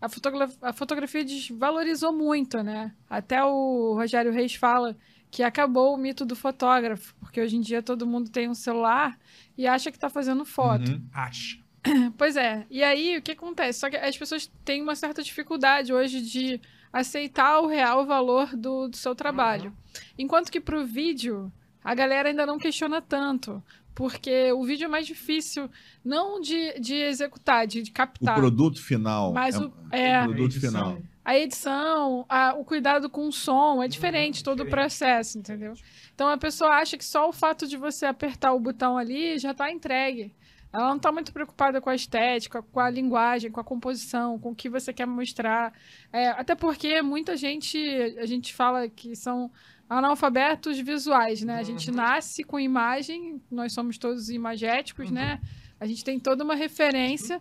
A, 0.00 0.08
fotogra 0.08 0.48
a 0.60 0.72
fotografia 0.72 1.24
desvalorizou 1.24 2.12
muito, 2.12 2.62
né? 2.62 2.92
Até 3.08 3.42
o 3.42 3.94
Rogério 3.94 4.30
Reis 4.30 4.54
fala 4.54 4.96
que 5.30 5.42
acabou 5.42 5.94
o 5.94 5.96
mito 5.96 6.24
do 6.24 6.36
fotógrafo, 6.36 7.14
porque 7.16 7.40
hoje 7.40 7.56
em 7.56 7.60
dia 7.60 7.82
todo 7.82 8.06
mundo 8.06 8.30
tem 8.30 8.48
um 8.48 8.54
celular 8.54 9.18
e 9.56 9.66
acha 9.66 9.90
que 9.90 9.96
está 9.96 10.10
fazendo 10.10 10.44
foto. 10.44 10.92
Uhum. 10.92 11.02
Acha. 11.12 11.58
Pois 12.18 12.36
é. 12.36 12.66
E 12.70 12.82
aí, 12.82 13.16
o 13.16 13.22
que 13.22 13.32
acontece? 13.32 13.78
Só 13.78 13.88
que 13.88 13.96
as 13.96 14.16
pessoas 14.16 14.50
têm 14.64 14.82
uma 14.82 14.94
certa 14.94 15.22
dificuldade 15.22 15.92
hoje 15.92 16.20
de 16.20 16.60
aceitar 16.92 17.60
o 17.60 17.66
real 17.66 18.04
valor 18.04 18.54
do, 18.54 18.88
do 18.88 18.96
seu 18.96 19.14
trabalho. 19.14 19.72
Enquanto 20.18 20.50
que 20.50 20.60
pro 20.60 20.84
vídeo, 20.84 21.50
a 21.82 21.94
galera 21.94 22.28
ainda 22.28 22.44
não 22.44 22.58
questiona 22.58 23.00
tanto. 23.00 23.62
Porque 23.98 24.52
o 24.52 24.62
vídeo 24.62 24.84
é 24.84 24.88
mais 24.88 25.08
difícil, 25.08 25.68
não 26.04 26.40
de, 26.40 26.78
de 26.78 26.94
executar, 26.94 27.66
de, 27.66 27.82
de 27.82 27.90
O 27.90 27.92
captar. 27.92 28.36
produto 28.36 28.80
final. 28.80 29.32
Mas 29.32 29.56
é, 29.56 29.58
o- 29.58 29.72
é. 29.90 30.22
o 30.22 30.26
produto 30.26 30.60
final. 30.60 30.98
A 31.24 31.36
edição, 31.36 32.24
a- 32.28 32.54
o 32.56 32.64
cuidado 32.64 33.10
com 33.10 33.26
o 33.26 33.32
som, 33.32 33.82
é 33.82 33.88
diferente, 33.88 34.40
é 34.40 34.44
todo 34.44 34.62
o 34.62 34.66
processo, 34.66 35.36
entendeu? 35.36 35.74
Então 36.14 36.28
a 36.28 36.38
pessoa 36.38 36.70
acha 36.76 36.96
que 36.96 37.04
só 37.04 37.28
o 37.28 37.32
fato 37.32 37.66
de 37.66 37.76
você 37.76 38.06
apertar 38.06 38.52
o 38.52 38.60
botão 38.60 38.96
ali 38.96 39.36
já 39.36 39.50
está 39.50 39.68
entregue. 39.68 40.32
Ela 40.72 40.88
não 40.88 40.96
está 40.96 41.10
muito 41.10 41.32
preocupada 41.32 41.80
com 41.80 41.88
a 41.88 41.94
estética, 41.94 42.62
com 42.62 42.78
a 42.80 42.90
linguagem, 42.90 43.50
com 43.50 43.60
a 43.60 43.64
composição, 43.64 44.38
com 44.38 44.50
o 44.50 44.54
que 44.54 44.68
você 44.68 44.92
quer 44.92 45.06
mostrar. 45.06 45.72
É, 46.12 46.28
até 46.28 46.54
porque 46.54 47.00
muita 47.00 47.36
gente, 47.36 47.78
a 48.18 48.26
gente 48.26 48.52
fala 48.54 48.88
que 48.88 49.16
são 49.16 49.50
analfabetos 49.88 50.78
visuais, 50.78 51.42
né? 51.42 51.56
A 51.58 51.62
gente 51.62 51.88
Uhum. 51.90 51.96
nasce 51.96 52.44
com 52.44 52.60
imagem, 52.60 53.40
nós 53.50 53.72
somos 53.72 53.96
todos 53.96 54.28
imagéticos, 54.28 55.10
né? 55.10 55.40
A 55.80 55.86
gente 55.86 56.04
tem 56.04 56.20
toda 56.20 56.44
uma 56.44 56.54
referência, 56.54 57.40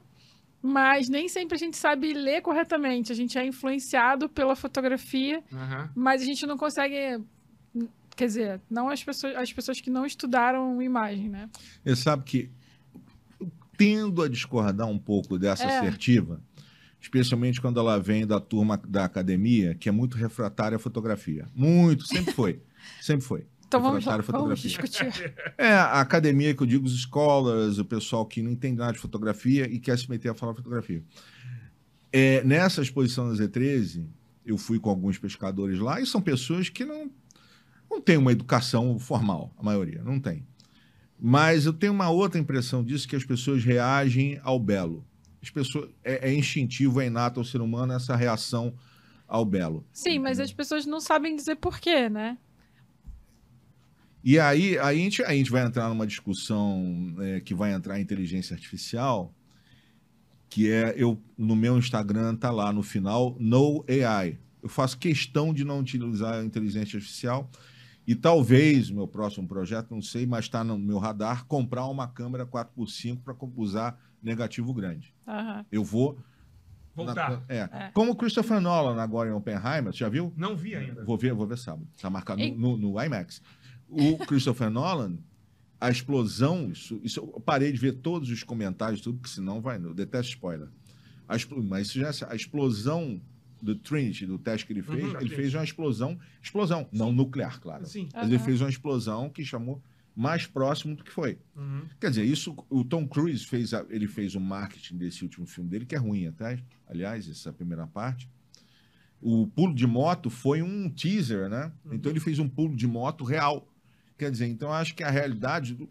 mas 0.61 1.09
nem 1.09 1.27
sempre 1.27 1.55
a 1.55 1.59
gente 1.59 1.75
sabe 1.75 2.13
ler 2.13 2.41
corretamente. 2.41 3.11
A 3.11 3.15
gente 3.15 3.37
é 3.37 3.45
influenciado 3.45 4.29
pela 4.29 4.55
fotografia, 4.55 5.43
Aham. 5.51 5.89
mas 5.93 6.21
a 6.21 6.25
gente 6.25 6.45
não 6.45 6.57
consegue. 6.57 7.21
Quer 8.15 8.25
dizer, 8.25 8.61
não 8.69 8.89
as 8.89 9.03
pessoas, 9.03 9.35
as 9.35 9.51
pessoas 9.53 9.79
que 9.81 9.89
não 9.91 10.05
estudaram 10.05 10.81
imagem, 10.81 11.29
né? 11.29 11.49
Você 11.83 11.95
sabe 11.97 12.23
que 12.23 12.39
eu 12.39 12.49
tendo 13.77 14.21
a 14.23 14.27
discordar 14.27 14.87
um 14.87 14.97
pouco 14.97 15.37
dessa 15.37 15.63
É. 15.63 15.77
assertiva, 15.77 16.41
especialmente 16.99 17.61
quando 17.61 17.79
ela 17.79 17.99
vem 17.99 18.25
da 18.25 18.39
turma 18.39 18.81
da 18.87 19.05
academia, 19.05 19.75
que 19.75 19.87
é 19.87 19.91
muito 19.91 20.17
refratária 20.17 20.75
à 20.75 20.79
fotografia. 20.79 21.47
Muito, 21.55 22.05
sempre 22.07 22.33
foi. 22.33 22.59
sempre 23.01 23.25
foi. 23.25 23.45
Então 23.67 23.81
vamos 23.81 24.05
lá, 24.05 24.17
vamos 24.17 24.59
discutir. 24.61 25.33
É, 25.57 25.73
a 25.73 25.99
academia 25.99 26.53
que 26.55 26.63
eu 26.63 26.67
digo, 26.67 26.85
os 26.85 27.01
scholars, 27.01 27.77
o 27.77 27.85
pessoal 27.85 28.25
que 28.25 28.41
não 28.41 28.49
entende 28.51 28.77
nada 28.77 28.93
de 28.93 28.99
fotografia 28.99 29.69
e 29.69 29.77
quer 29.77 29.97
se 29.99 30.09
meter 30.09 30.29
a 30.29 30.33
falar 30.33 30.55
fotografia. 30.55 31.03
É, 32.11 32.41
nessa 32.45 32.81
exposição 32.81 33.29
da 33.29 33.35
Z13, 33.35 34.05
eu 34.45 34.57
fui 34.57 34.79
com 34.79 34.89
alguns 34.89 35.17
pescadores 35.17 35.77
lá 35.79 35.99
e 35.99 36.05
são 36.05 36.21
pessoas 36.21 36.69
que 36.69 36.85
não, 36.85 37.11
não 37.91 37.99
têm 37.99 38.15
uma 38.15 38.31
educação 38.31 38.97
formal, 38.97 39.53
a 39.57 39.63
maioria, 39.63 40.01
não 40.01 40.17
tem. 40.17 40.47
Mas 41.19 41.65
eu 41.65 41.73
tenho 41.73 41.93
uma 41.93 42.09
outra 42.09 42.39
impressão 42.39 42.83
disso, 42.83 43.07
que 43.07 43.15
as 43.15 43.25
pessoas 43.25 43.63
reagem 43.63 44.39
ao 44.43 44.59
belo. 44.59 45.05
As 45.41 45.49
pessoas, 45.49 45.89
é, 46.03 46.29
é 46.29 46.33
instintivo, 46.33 47.01
é 47.01 47.07
inato 47.07 47.39
ao 47.39 47.45
ser 47.45 47.61
humano 47.61 47.93
essa 47.93 48.15
reação 48.15 48.73
ao 49.27 49.43
belo. 49.43 49.85
Sim, 49.91 50.19
mas 50.19 50.39
as 50.39 50.53
pessoas 50.53 50.85
não 50.85 50.99
sabem 50.99 51.35
dizer 51.35 51.55
porquê, 51.55 52.09
né? 52.09 52.37
E 54.23 54.39
aí, 54.39 54.77
aí 54.79 54.99
a, 54.99 55.03
gente, 55.03 55.23
a 55.23 55.31
gente 55.31 55.49
vai 55.49 55.65
entrar 55.65 55.89
numa 55.89 56.05
discussão 56.05 57.15
é, 57.19 57.39
que 57.39 57.53
vai 57.53 57.73
entrar 57.73 57.95
a 57.95 57.99
inteligência 57.99 58.53
artificial, 58.53 59.33
que 60.49 60.69
é 60.69 60.93
eu 60.97 61.21
no 61.37 61.55
meu 61.55 61.77
Instagram 61.77 62.35
tá 62.35 62.51
lá 62.51 62.73
no 62.73 62.83
final 62.83 63.35
no 63.39 63.85
AI. 63.87 64.37
Eu 64.61 64.69
faço 64.69 64.97
questão 64.97 65.53
de 65.53 65.63
não 65.63 65.79
utilizar 65.79 66.35
a 66.35 66.43
inteligência 66.43 66.97
artificial 66.97 67.49
e 68.07 68.15
talvez 68.15 68.89
meu 68.89 69.07
próximo 69.07 69.47
projeto, 69.47 69.91
não 69.91 70.01
sei, 70.01 70.25
mas 70.25 70.45
está 70.45 70.63
no 70.63 70.79
meu 70.79 70.97
radar 70.97 71.45
comprar 71.45 71.85
uma 71.87 72.07
câmera 72.07 72.45
4x5 72.45 73.19
para 73.21 73.35
usar 73.57 73.99
negativo 74.23 74.73
grande. 74.73 75.13
Aham. 75.27 75.65
Eu 75.71 75.83
vou 75.83 76.17
Voltar. 76.95 77.29
Na- 77.29 77.41
é. 77.47 77.57
É. 77.71 77.91
Como 77.93 78.13
o 78.13 78.15
Christopher 78.15 78.59
Nolan 78.59 78.99
agora 78.99 79.29
em 79.29 79.33
Oppenheimer, 79.33 79.93
você 79.93 79.99
já 79.99 80.09
viu? 80.09 80.33
Não 80.35 80.55
vi 80.57 80.73
ainda. 80.75 81.05
Vou 81.05 81.15
ver, 81.15 81.31
vou 81.31 81.45
ver 81.45 81.57
sábado. 81.59 81.87
Tá 82.01 82.09
marcado 82.09 82.41
E- 82.41 82.49
no, 82.49 82.75
no, 82.75 82.91
no 82.93 83.03
IMAX. 83.03 83.39
O 83.87 84.17
Christopher 84.25 84.71
Nolan, 84.71 85.17
a 85.79 85.91
explosão, 85.91 86.71
isso, 86.71 86.99
isso 87.03 87.19
eu 87.19 87.39
parei 87.39 87.71
de 87.71 87.77
ver 87.77 87.93
todos 87.93 88.31
os 88.31 88.41
comentários, 88.41 88.99
tudo, 88.99 89.19
porque 89.19 89.29
senão 89.33 89.61
vai, 89.61 89.77
eu 89.77 89.93
detesto 89.93 90.31
spoiler. 90.31 90.69
A 91.27 91.35
mas 91.63 91.87
isso 91.89 91.99
já, 91.99 92.07
é 92.09 92.31
a 92.31 92.35
explosão 92.35 93.21
do 93.61 93.75
Trinity, 93.75 94.25
do 94.25 94.37
teste 94.37 94.65
que 94.67 94.73
ele 94.73 94.81
fez, 94.81 94.97
Uhum, 94.99 95.09
ele 95.09 95.17
Trinity. 95.17 95.35
fez 95.35 95.53
uma 95.53 95.63
explosão, 95.63 96.19
explosão, 96.41 96.87
não 96.91 97.11
nuclear, 97.11 97.59
claro. 97.59 97.85
Sim. 97.85 98.07
Mas 98.13 98.27
ele 98.27 98.39
fez 98.39 98.61
uma 98.61 98.69
explosão 98.69 99.29
que 99.29 99.43
chamou 99.43 99.81
mais 100.15 100.47
próximo 100.47 100.95
do 100.95 101.03
que 101.03 101.11
foi. 101.11 101.37
Uhum. 101.55 101.83
Quer 101.99 102.09
dizer, 102.09 102.23
isso 102.25 102.55
o 102.69 102.83
Tom 102.83 103.07
Cruise 103.07 103.45
fez, 103.45 103.73
a- 103.73 103.85
ele 103.89 104.07
fez 104.07 104.33
o 104.35 104.39
marketing 104.39 104.97
desse 104.97 105.23
último 105.23 105.45
filme 105.45 105.69
dele, 105.69 105.85
que 105.85 105.93
é 105.95 105.97
ruim 105.97 106.25
até, 106.27 106.59
aliás, 106.87 107.29
essa 107.29 107.53
primeira 107.53 107.85
parte. 107.85 108.27
O 109.21 109.47
pulo 109.47 109.73
de 109.73 109.85
moto 109.87 110.29
foi 110.29 110.61
um 110.61 110.89
teaser, 110.89 111.49
né? 111.49 111.71
Então 111.91 112.11
ele 112.11 112.19
fez 112.19 112.37
um 112.39 112.47
pulo 112.47 112.75
de 112.75 112.85
moto 112.87 113.23
real. 113.23 113.67
Quer 114.17 114.29
dizer, 114.31 114.47
então 114.47 114.69
eu 114.69 114.73
acho 114.73 114.93
que 114.95 115.03
a 115.03 115.09
realidade 115.09 115.73
do. 115.75 115.89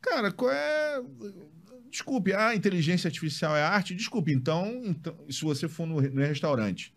Cara, 0.00 0.30
qual 0.32 0.50
é. 0.50 1.02
Desculpe, 1.96 2.34
a 2.34 2.54
inteligência 2.54 3.08
artificial 3.08 3.56
é 3.56 3.62
arte? 3.62 3.94
Desculpe, 3.94 4.30
então, 4.30 4.82
então 4.84 5.16
se 5.30 5.42
você 5.42 5.66
for 5.66 5.86
no, 5.86 5.98
no 5.98 6.20
restaurante 6.20 6.92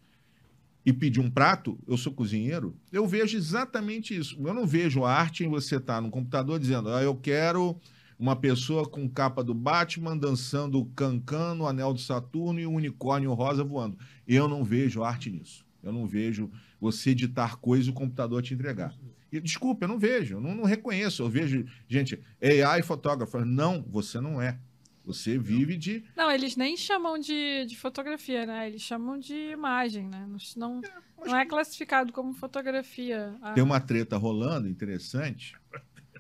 e 0.86 0.92
pedir 0.92 1.22
um 1.22 1.32
prato, 1.32 1.80
eu 1.88 1.96
sou 1.96 2.12
cozinheiro, 2.12 2.76
eu 2.92 3.08
vejo 3.08 3.38
exatamente 3.38 4.14
isso. 4.14 4.36
Eu 4.46 4.54
não 4.54 4.68
vejo 4.68 5.06
arte 5.06 5.46
em 5.46 5.48
você 5.48 5.78
estar 5.78 6.02
no 6.02 6.10
computador 6.10 6.60
dizendo, 6.60 6.90
ah, 6.90 7.02
eu 7.02 7.16
quero 7.16 7.80
uma 8.20 8.36
pessoa 8.36 8.86
com 8.86 9.08
capa 9.08 9.42
do 9.42 9.54
Batman 9.54 10.18
dançando 10.18 10.84
cancan 10.94 11.56
no 11.56 11.66
anel 11.66 11.94
do 11.94 12.02
Saturno 12.02 12.60
e 12.60 12.68
um 12.68 12.76
unicórnio 12.76 13.32
rosa 13.32 13.64
voando. 13.64 13.98
Eu 14.28 14.50
não 14.50 14.66
vejo 14.66 15.02
arte 15.02 15.32
nisso. 15.32 15.66
Eu 15.82 15.94
não 15.94 16.06
vejo 16.06 16.52
você 16.78 17.12
editar 17.12 17.56
coisa 17.56 17.88
e 17.88 17.92
o 17.92 17.96
computador 17.96 18.42
te 18.42 18.54
entregar. 18.54 18.94
E, 19.32 19.40
desculpa, 19.40 19.86
eu 19.86 19.88
não 19.88 19.98
vejo, 19.98 20.36
eu 20.36 20.42
não, 20.42 20.54
não 20.54 20.66
reconheço. 20.66 21.24
Eu 21.24 21.30
vejo, 21.30 21.66
gente, 21.88 22.20
AI 22.44 22.82
fotógrafo. 22.82 23.46
Não, 23.46 23.82
você 23.90 24.20
não 24.20 24.42
é. 24.42 24.60
Você 25.06 25.38
vive 25.38 25.78
de. 25.78 26.04
Não, 26.16 26.30
eles 26.30 26.56
nem 26.56 26.78
chamam 26.78 27.18
de, 27.18 27.66
de 27.66 27.76
fotografia, 27.78 28.46
né? 28.46 28.68
Eles 28.68 28.82
chamam 28.82 29.18
de 29.18 29.34
imagem, 29.34 30.08
né? 30.08 30.28
Não, 30.56 30.76
não, 30.76 30.82
mas 31.18 31.32
não 31.32 31.38
é 31.38 31.46
classificado 31.46 32.14
como 32.14 32.34
fotografia. 32.34 33.36
Ah, 33.42 33.54
Tem 33.54 33.64
uma 33.64 33.80
treta 33.80 34.18
rolando 34.18 34.68
interessante. 34.68 35.56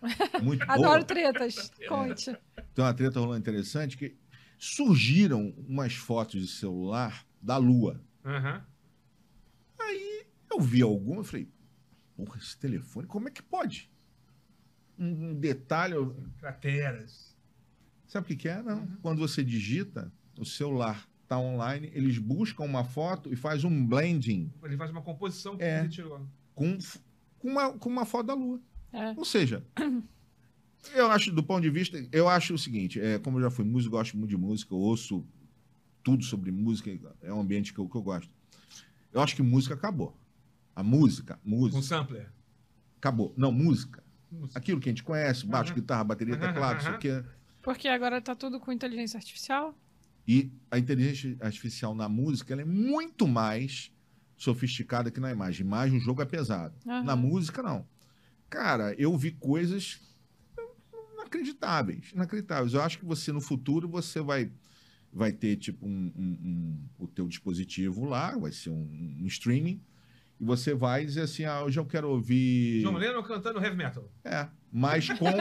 Muito 0.41 0.65
boa. 0.65 0.77
Adoro 0.77 1.03
tretas. 1.03 1.71
Conte. 1.87 2.37
Tem 2.73 2.83
uma 2.83 2.93
treta 2.93 3.19
rolando 3.19 3.39
interessante 3.39 3.97
que 3.97 4.15
surgiram 4.57 5.53
umas 5.67 5.93
fotos 5.93 6.41
de 6.41 6.47
celular 6.47 7.25
da 7.41 7.57
Lua. 7.57 8.01
Aham. 8.25 8.65
Eu 10.51 10.59
vi 10.59 10.81
alguma 10.81 11.21
e 11.21 11.25
falei, 11.25 11.47
porra, 12.15 12.37
esse 12.39 12.57
telefone, 12.57 13.07
como 13.07 13.27
é 13.27 13.31
que 13.31 13.41
pode? 13.41 13.89
Um, 14.97 15.33
detalhe. 15.35 15.95
Crateras. 16.39 17.28
Sabe 18.09 18.25
o 18.25 18.27
que, 18.27 18.35
que 18.35 18.49
é? 18.49 18.61
Não. 18.61 18.79
Uhum. 18.79 18.97
Quando 19.01 19.19
você 19.19 19.41
digita, 19.43 20.11
o 20.37 20.43
celular 20.43 21.07
está 21.23 21.37
online, 21.39 21.89
eles 21.93 22.17
buscam 22.17 22.63
uma 22.65 22.83
foto 22.83 23.31
e 23.31 23.35
faz 23.35 23.63
um 23.63 23.85
blending 23.85 24.51
Ele 24.63 24.75
faz 24.75 24.89
uma 24.91 25.01
composição 25.01 25.55
que 25.55 25.63
É. 25.63 25.79
ele 25.81 25.89
tirou. 25.89 26.27
com, 26.55 26.77
com, 27.37 27.47
uma, 27.47 27.71
com 27.71 27.87
uma 27.87 28.05
foto 28.05 28.25
da 28.27 28.33
Lua. 28.33 28.59
É. 28.91 29.11
Ou 29.15 29.23
seja, 29.23 29.63
eu 30.95 31.11
acho, 31.11 31.31
do 31.31 31.43
ponto 31.43 31.61
de 31.61 31.69
vista, 31.69 32.03
eu 32.11 32.27
acho 32.27 32.53
o 32.53 32.57
seguinte, 32.57 32.99
é, 32.99 33.19
como 33.19 33.37
eu 33.37 33.43
já 33.43 33.51
fui 33.51 33.63
músico, 33.63 33.91
gosto 33.95 34.17
muito 34.17 34.29
de 34.31 34.37
música, 34.37 34.73
eu 34.73 34.79
ouço 34.79 35.23
tudo 36.03 36.23
sobre 36.23 36.51
música, 36.51 36.89
é 37.21 37.31
um 37.31 37.41
ambiente 37.41 37.71
que 37.73 37.79
eu, 37.79 37.87
que 37.87 37.95
eu 37.95 38.01
gosto. 38.01 38.31
Eu 39.13 39.21
acho 39.21 39.35
que 39.35 39.41
música 39.43 39.75
acabou. 39.75 40.17
A 40.75 40.81
música, 40.81 41.39
Com 41.43 41.49
música, 41.49 41.81
sampler. 41.83 42.31
acabou. 42.97 43.33
Não, 43.37 43.51
música. 43.51 44.03
Música. 44.31 44.57
Aquilo 44.57 44.79
que 44.79 44.87
a 44.89 44.91
gente 44.91 45.03
conhece, 45.03 45.45
baixo, 45.45 45.73
guitarra, 45.73 46.03
bateria, 46.03 46.37
teclado, 46.37 46.79
isso 46.79 46.89
aqui. 46.89 47.09
Porque 47.61 47.87
agora 47.87 48.21
tá 48.21 48.35
tudo 48.35 48.59
com 48.59 48.71
inteligência 48.71 49.17
artificial? 49.17 49.77
E 50.27 50.51
a 50.69 50.77
inteligência 50.77 51.35
artificial 51.41 51.93
na 51.95 52.07
música 52.07 52.53
ela 52.53 52.61
é 52.61 52.65
muito 52.65 53.27
mais 53.27 53.91
sofisticada 54.37 55.11
que 55.11 55.19
na 55.19 55.31
imagem. 55.31 55.65
Imagem, 55.65 55.97
o 55.97 56.01
jogo 56.01 56.21
é 56.21 56.25
pesado. 56.25 56.73
Aham. 56.87 57.03
Na 57.03 57.15
música, 57.15 57.61
não. 57.61 57.85
Cara, 58.49 58.93
eu 58.97 59.15
vi 59.17 59.31
coisas 59.31 59.99
inacreditáveis. 61.15 62.11
Inacreditáveis. 62.13 62.73
Eu 62.73 62.81
acho 62.81 62.99
que 62.99 63.05
você, 63.05 63.31
no 63.31 63.41
futuro, 63.41 63.87
você 63.87 64.21
vai, 64.21 64.51
vai 65.11 65.31
ter, 65.31 65.55
tipo, 65.57 65.85
um, 65.85 66.11
um- 66.15 66.37
um- 66.43 66.89
o 66.97 67.07
teu 67.07 67.27
dispositivo 67.27 68.05
lá, 68.05 68.37
vai 68.37 68.51
ser 68.51 68.69
um, 68.69 69.17
um 69.21 69.25
streaming, 69.27 69.81
e 70.39 70.45
você 70.45 70.73
vai 70.73 71.05
dizer 71.05 71.21
assim, 71.21 71.45
ah, 71.45 71.63
hoje 71.63 71.79
eu 71.79 71.85
quero 71.85 72.09
ouvir... 72.09 72.81
John 72.83 72.93
Lennon 72.97 73.21
cantando 73.23 73.59
heavy 73.63 73.75
metal. 73.75 74.09
É, 74.23 74.47
mas 74.71 75.09
com, 75.09 75.31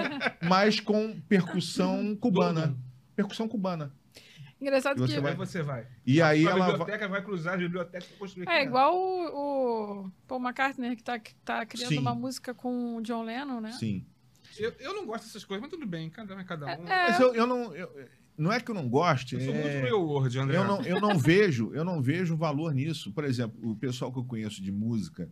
mas 0.48 0.80
com 0.80 1.20
percussão 1.28 2.16
cubana. 2.20 2.76
Percussão 3.14 3.46
cubana. 3.48 3.92
Engraçado 4.60 4.96
E 4.96 5.00
você 5.08 5.14
que 5.14 5.20
vai- 5.20 5.34
você 5.36 5.62
vai. 5.62 5.86
E 6.04 6.20
aí 6.20 6.44
a 6.46 6.50
ela 6.50 6.58
vai... 6.58 6.70
biblioteca 6.70 7.08
vai 7.08 7.22
cruzar 7.22 7.54
as 7.54 7.60
bibliotecas 7.60 8.08
para 8.08 8.18
construir 8.18 8.48
é 8.48 8.52
né? 8.54 8.62
igual 8.64 8.92
o, 8.96 10.04
o 10.06 10.10
Paul 10.26 10.40
McCartney 10.40 10.96
que 10.96 11.02
tá, 11.04 11.16
que 11.18 11.32
tá 11.36 11.64
criando 11.64 11.90
Sim. 11.90 11.98
uma 11.98 12.14
música 12.14 12.52
com 12.52 12.96
o 12.96 13.00
John 13.02 13.22
Lennon, 13.22 13.60
né? 13.60 13.70
Sim. 13.72 14.04
Eu, 14.58 14.72
eu 14.80 14.94
não 14.94 15.06
gosto 15.06 15.24
dessas 15.26 15.44
coisas, 15.44 15.60
mas 15.60 15.70
tudo 15.70 15.86
bem, 15.86 16.10
cada 16.10 16.34
um 16.34 16.40
é 16.40 16.44
cada 16.44 16.66
um. 16.66 16.68
É, 16.70 17.08
Mas 17.10 17.20
eu, 17.20 17.32
eu 17.34 17.46
não. 17.46 17.72
eu- 17.76 17.88
não 18.38 18.52
é 18.52 18.60
que 18.60 18.70
eu 18.70 18.74
não 18.74 18.88
goste. 18.88 19.34
Eu 19.34 19.40
sou 19.40 19.52
é- 19.52 19.62
muito 19.62 19.84
real 19.84 20.06
world, 20.06 20.38
André. 20.38 20.56
eu, 20.56 20.64
não, 20.64 20.82
eu 20.82 21.00
não 21.00 21.18
vejo, 21.18 21.74
eu 21.74 21.84
não 21.84 22.00
vejo 22.00 22.36
valor 22.36 22.72
nisso. 22.72 23.12
Por 23.12 23.24
exemplo, 23.24 23.58
o 23.68 23.74
pessoal 23.74 24.12
que 24.12 24.18
eu 24.18 24.24
conheço 24.24 24.62
de 24.62 24.70
música 24.70 25.28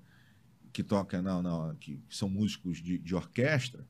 que 0.73 0.83
toca, 0.83 1.23
não, 1.23 1.41
não, 1.41 1.75
que 1.77 2.01
são 2.11 2.29
músicos 2.29 2.83
de, 2.83 2.99
de 2.99 3.15
orquestra, 3.15 3.87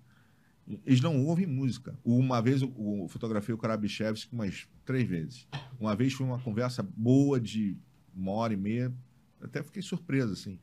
eles 0.84 1.00
não 1.00 1.24
ouvem 1.24 1.46
música. 1.46 1.98
Uma 2.04 2.42
vez 2.42 2.60
eu, 2.60 2.72
eu 2.78 3.08
fotografei 3.08 3.54
o 3.54 3.58
Karabichevski 3.58 4.34
umas 4.34 4.68
três 4.84 5.08
vezes. 5.08 5.48
Uma 5.80 5.96
vez 5.96 6.12
foi 6.12 6.26
uma 6.26 6.38
conversa 6.38 6.82
boa 6.82 7.40
de 7.40 7.76
uma 8.14 8.32
hora 8.32 8.52
e 8.52 8.56
meia. 8.56 8.92
Até 9.40 9.62
fiquei 9.62 9.80
surpreso, 9.82 10.32
assim. 10.32 10.58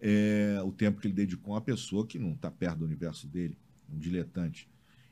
É, 0.00 0.60
o 0.64 0.72
tempo 0.72 1.00
que 1.00 1.06
ele 1.06 1.14
dedicou 1.14 1.52
a 1.52 1.56
uma 1.56 1.62
pessoa 1.62 2.06
que 2.06 2.18
não 2.18 2.32
está 2.32 2.50
perto 2.50 2.78
do 2.78 2.84
universo 2.84 3.26
dele, 3.26 3.58
um 3.88 3.98
diletante. 3.98 4.68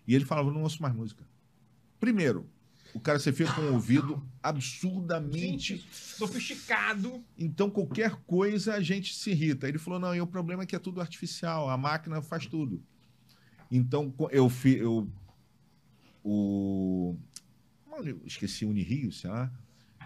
E 0.06 0.14
ele 0.14 0.24
falava, 0.24 0.50
não 0.50 0.62
ouço 0.62 0.80
mais 0.82 0.94
música. 0.94 1.24
Primeiro, 2.00 2.48
o 2.94 3.00
cara 3.00 3.18
você 3.18 3.32
fica 3.32 3.52
com 3.54 3.62
o 3.62 3.72
ouvido 3.74 4.22
absurdamente 4.42 5.76
Gente, 5.76 5.94
sofisticado. 5.94 7.24
então, 7.38 7.70
qualquer 7.70 8.16
coisa 8.26 8.74
a 8.74 8.80
gente 8.80 9.14
se 9.14 9.30
irrita. 9.30 9.68
Ele 9.68 9.78
falou: 9.78 9.98
não, 9.98 10.14
e 10.14 10.20
o 10.20 10.26
problema 10.26 10.62
é 10.62 10.66
que 10.66 10.76
é 10.76 10.78
tudo 10.78 11.00
artificial, 11.00 11.68
a 11.70 11.76
máquina 11.76 12.20
faz 12.20 12.46
tudo. 12.46 12.82
Então, 13.70 14.12
eu 14.30 14.48
fiz. 14.48 14.80
Eu, 14.80 15.08
o. 16.24 17.16
eu 18.04 18.20
esqueci, 18.26 18.64
Unirio, 18.64 19.10
sei 19.12 19.30
lá, 19.30 19.50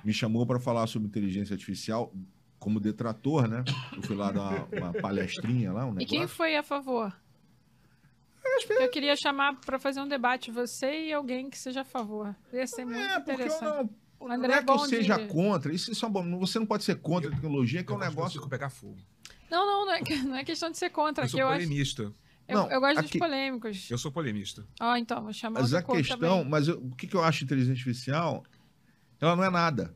me 0.05 0.13
chamou 0.13 0.47
para 0.47 0.61
falar 0.61 0.87
sobre 0.87 1.09
inteligência 1.09 1.55
artificial 1.55 2.13
como 2.59 2.81
detrator, 2.81 3.47
né? 3.49 3.65
Eu 3.95 4.03
fui 4.03 4.17
lá 4.17 4.31
dar 4.33 4.69
uma, 4.73 4.89
uma 4.91 4.93
palestrinha 4.95 5.73
lá, 5.73 5.87
um 5.87 5.95
E 6.01 6.07
quem 6.07 6.21
negócio. 6.21 6.37
foi 6.37 6.57
a 6.57 6.63
favor? 6.63 7.15
Eu 8.71 8.91
queria 8.91 9.17
chamar 9.17 9.55
pra 9.61 9.79
fazer 9.79 10.01
um 10.01 10.09
debate, 10.09 10.51
você 10.51 11.07
e 11.09 11.13
alguém 11.13 11.49
que 11.51 11.59
seja 11.59 11.83
a 11.83 11.85
favor. 11.85 12.35
Ia 12.53 12.67
ser 12.67 12.85
muito 12.85 12.99
É, 12.99 13.15
porque 13.17 13.31
eu 13.31 13.35
interessante. 13.35 13.63
não. 13.63 13.91
Não 14.29 14.33
André 14.35 14.55
é 14.55 14.63
que 14.63 14.71
eu 14.71 14.79
seja 14.81 15.27
contra, 15.27 15.73
isso, 15.75 15.93
isso 15.93 16.05
é 16.07 16.09
bom. 16.09 16.39
Você 16.39 16.59
não 16.59 16.65
pode 16.67 16.85
ser 16.85 16.97
contra 16.97 17.31
a 17.31 17.35
tecnologia, 17.35 17.85
que 17.85 17.93
é 17.93 17.95
um 17.95 18.03
Eu 18.03 18.09
negócio. 18.09 18.33
circo 18.33 18.49
pegar 18.49 18.71
fogo. 18.71 18.97
Não, 19.51 19.65
não, 19.67 19.87
não 19.87 19.93
é, 19.93 20.01
que- 20.03 20.17
não 20.17 20.37
é 20.37 20.43
questão 20.45 20.71
de 20.71 20.79
ser 20.79 20.91
contra. 20.91 21.25
Eu 21.25 21.27
que 21.27 21.33
sou 21.33 21.41
eu, 21.41 21.49
acho, 21.49 21.59
polemista. 21.65 22.03
eu, 22.49 22.57
Não, 22.57 22.71
eu 22.71 22.81
gosto 22.81 22.99
aqui- 23.01 23.19
dos 23.19 23.19
polêmicos. 23.19 23.91
Eu 23.91 23.99
sou 23.99 24.11
polemista. 24.11 24.67
Ó, 24.81 24.97
então, 24.97 25.23
vou 25.23 25.33
chamar 25.35 25.61
Mas 25.61 25.75
a 25.75 25.83
questão, 25.83 26.19
também. 26.19 26.49
mas 26.49 26.67
eu- 26.67 26.79
o 26.79 26.97
que, 26.97 27.07
que 27.07 27.15
eu 27.15 27.23
acho 27.23 27.41
de 27.41 27.45
inteligência 27.45 27.73
artificial? 27.75 28.43
Ela 29.21 29.37
não 29.37 29.45
é 29.45 29.51
nada. 29.51 29.95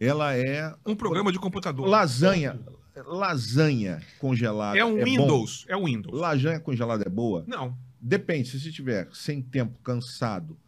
Ela 0.00 0.36
é 0.36 0.74
Um 0.86 0.94
programa 0.96 1.30
de 1.32 1.38
computador. 1.38 1.86
lasanha. 1.88 2.58
Lasanha 2.94 4.02
congelada. 4.18 4.78
É 4.78 4.84
um 4.84 4.96
bom? 4.96 5.04
Windows. 5.04 5.64
É 5.68 5.76
um 5.76 5.84
Windows. 5.86 6.20
Lasanha 6.20 6.60
congelada 6.60 7.04
é 7.06 7.10
boa? 7.10 7.44
Não. 7.46 7.76
Depende. 8.00 8.48
Se 8.48 8.60
você 8.60 8.68
estiver 8.68 9.08
sem 9.12 9.40
tempo, 9.40 9.78
cansado, 9.82 10.58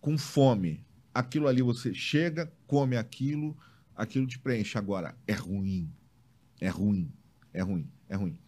com 0.00 0.18
fome, 0.18 0.84
aquilo 1.14 1.46
ali 1.46 1.62
você 1.62 1.94
chega, 1.94 2.52
come 2.66 2.96
aquilo, 2.96 3.56
aquilo 3.94 4.26
te 4.26 4.38
preenche. 4.38 4.76
Agora, 4.76 5.14
é 5.26 5.32
ruim. 5.32 5.88
É 6.60 6.68
ruim. 6.68 7.12
É 7.52 7.62
ruim. 7.62 7.88
É 8.08 8.16
ruim. 8.16 8.38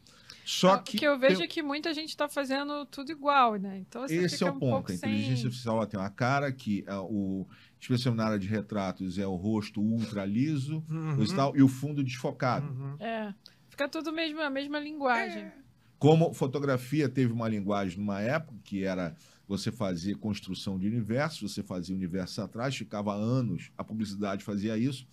Só 0.44 0.74
Ah, 0.74 0.78
que. 0.78 0.96
O 0.96 1.00
que 1.00 1.06
eu 1.06 1.18
vejo 1.18 1.36
tem- 1.36 1.44
é 1.44 1.48
que 1.48 1.62
muita 1.62 1.92
gente 1.94 2.16
tá 2.16 2.28
fazendo 2.28 2.84
tudo 2.86 3.10
igual, 3.10 3.56
né? 3.56 3.78
Então 3.78 4.02
você 4.02 4.14
Esse 4.16 4.36
fica 4.38 4.48
é 4.48 4.52
o 4.52 4.56
um 4.56 4.58
ponto. 4.60 4.92
A 4.92 4.96
sem... 4.96 5.10
inteligência 5.10 5.46
artificial 5.46 5.76
ela 5.78 5.86
tem 5.86 5.98
uma 5.98 6.10
cara 6.10 6.52
que, 6.52 6.84
é 6.86 6.94
o, 6.96 7.46
especialmente 7.80 8.18
na 8.18 8.26
área 8.26 8.38
de 8.38 8.46
retratos, 8.48 9.18
é 9.18 9.26
o 9.26 9.34
rosto 9.36 9.80
ultra 9.80 10.24
liso 10.24 10.84
Uhum. 10.90 11.22
e 11.22 11.34
tal, 11.34 11.56
e 11.56 11.62
o 11.62 11.68
fundo 11.68 12.04
desfocado. 12.04 12.66
Uhum. 12.66 12.96
É. 13.00 13.32
Fica 13.68 13.88
tudo 13.88 14.12
mesmo, 14.12 14.40
a 14.40 14.50
mesma 14.50 14.78
linguagem. 14.78 15.50
Como 15.98 16.34
fotografia 16.34 17.08
teve 17.08 17.32
uma 17.32 17.48
linguagem 17.48 17.98
numa 17.98 18.20
época 18.20 18.58
que 18.62 18.84
era 18.84 19.16
você 19.48 19.72
fazia 19.72 20.16
construção 20.16 20.78
de 20.78 20.86
universo, 20.86 21.46
você 21.48 21.62
fazia 21.62 21.94
universo 21.94 22.40
atrás, 22.42 22.76
ficava 22.76 23.12
anos, 23.14 23.70
a 23.76 23.82
publicidade 23.84 24.42
fazia 24.44 24.76
isso, 24.78 25.06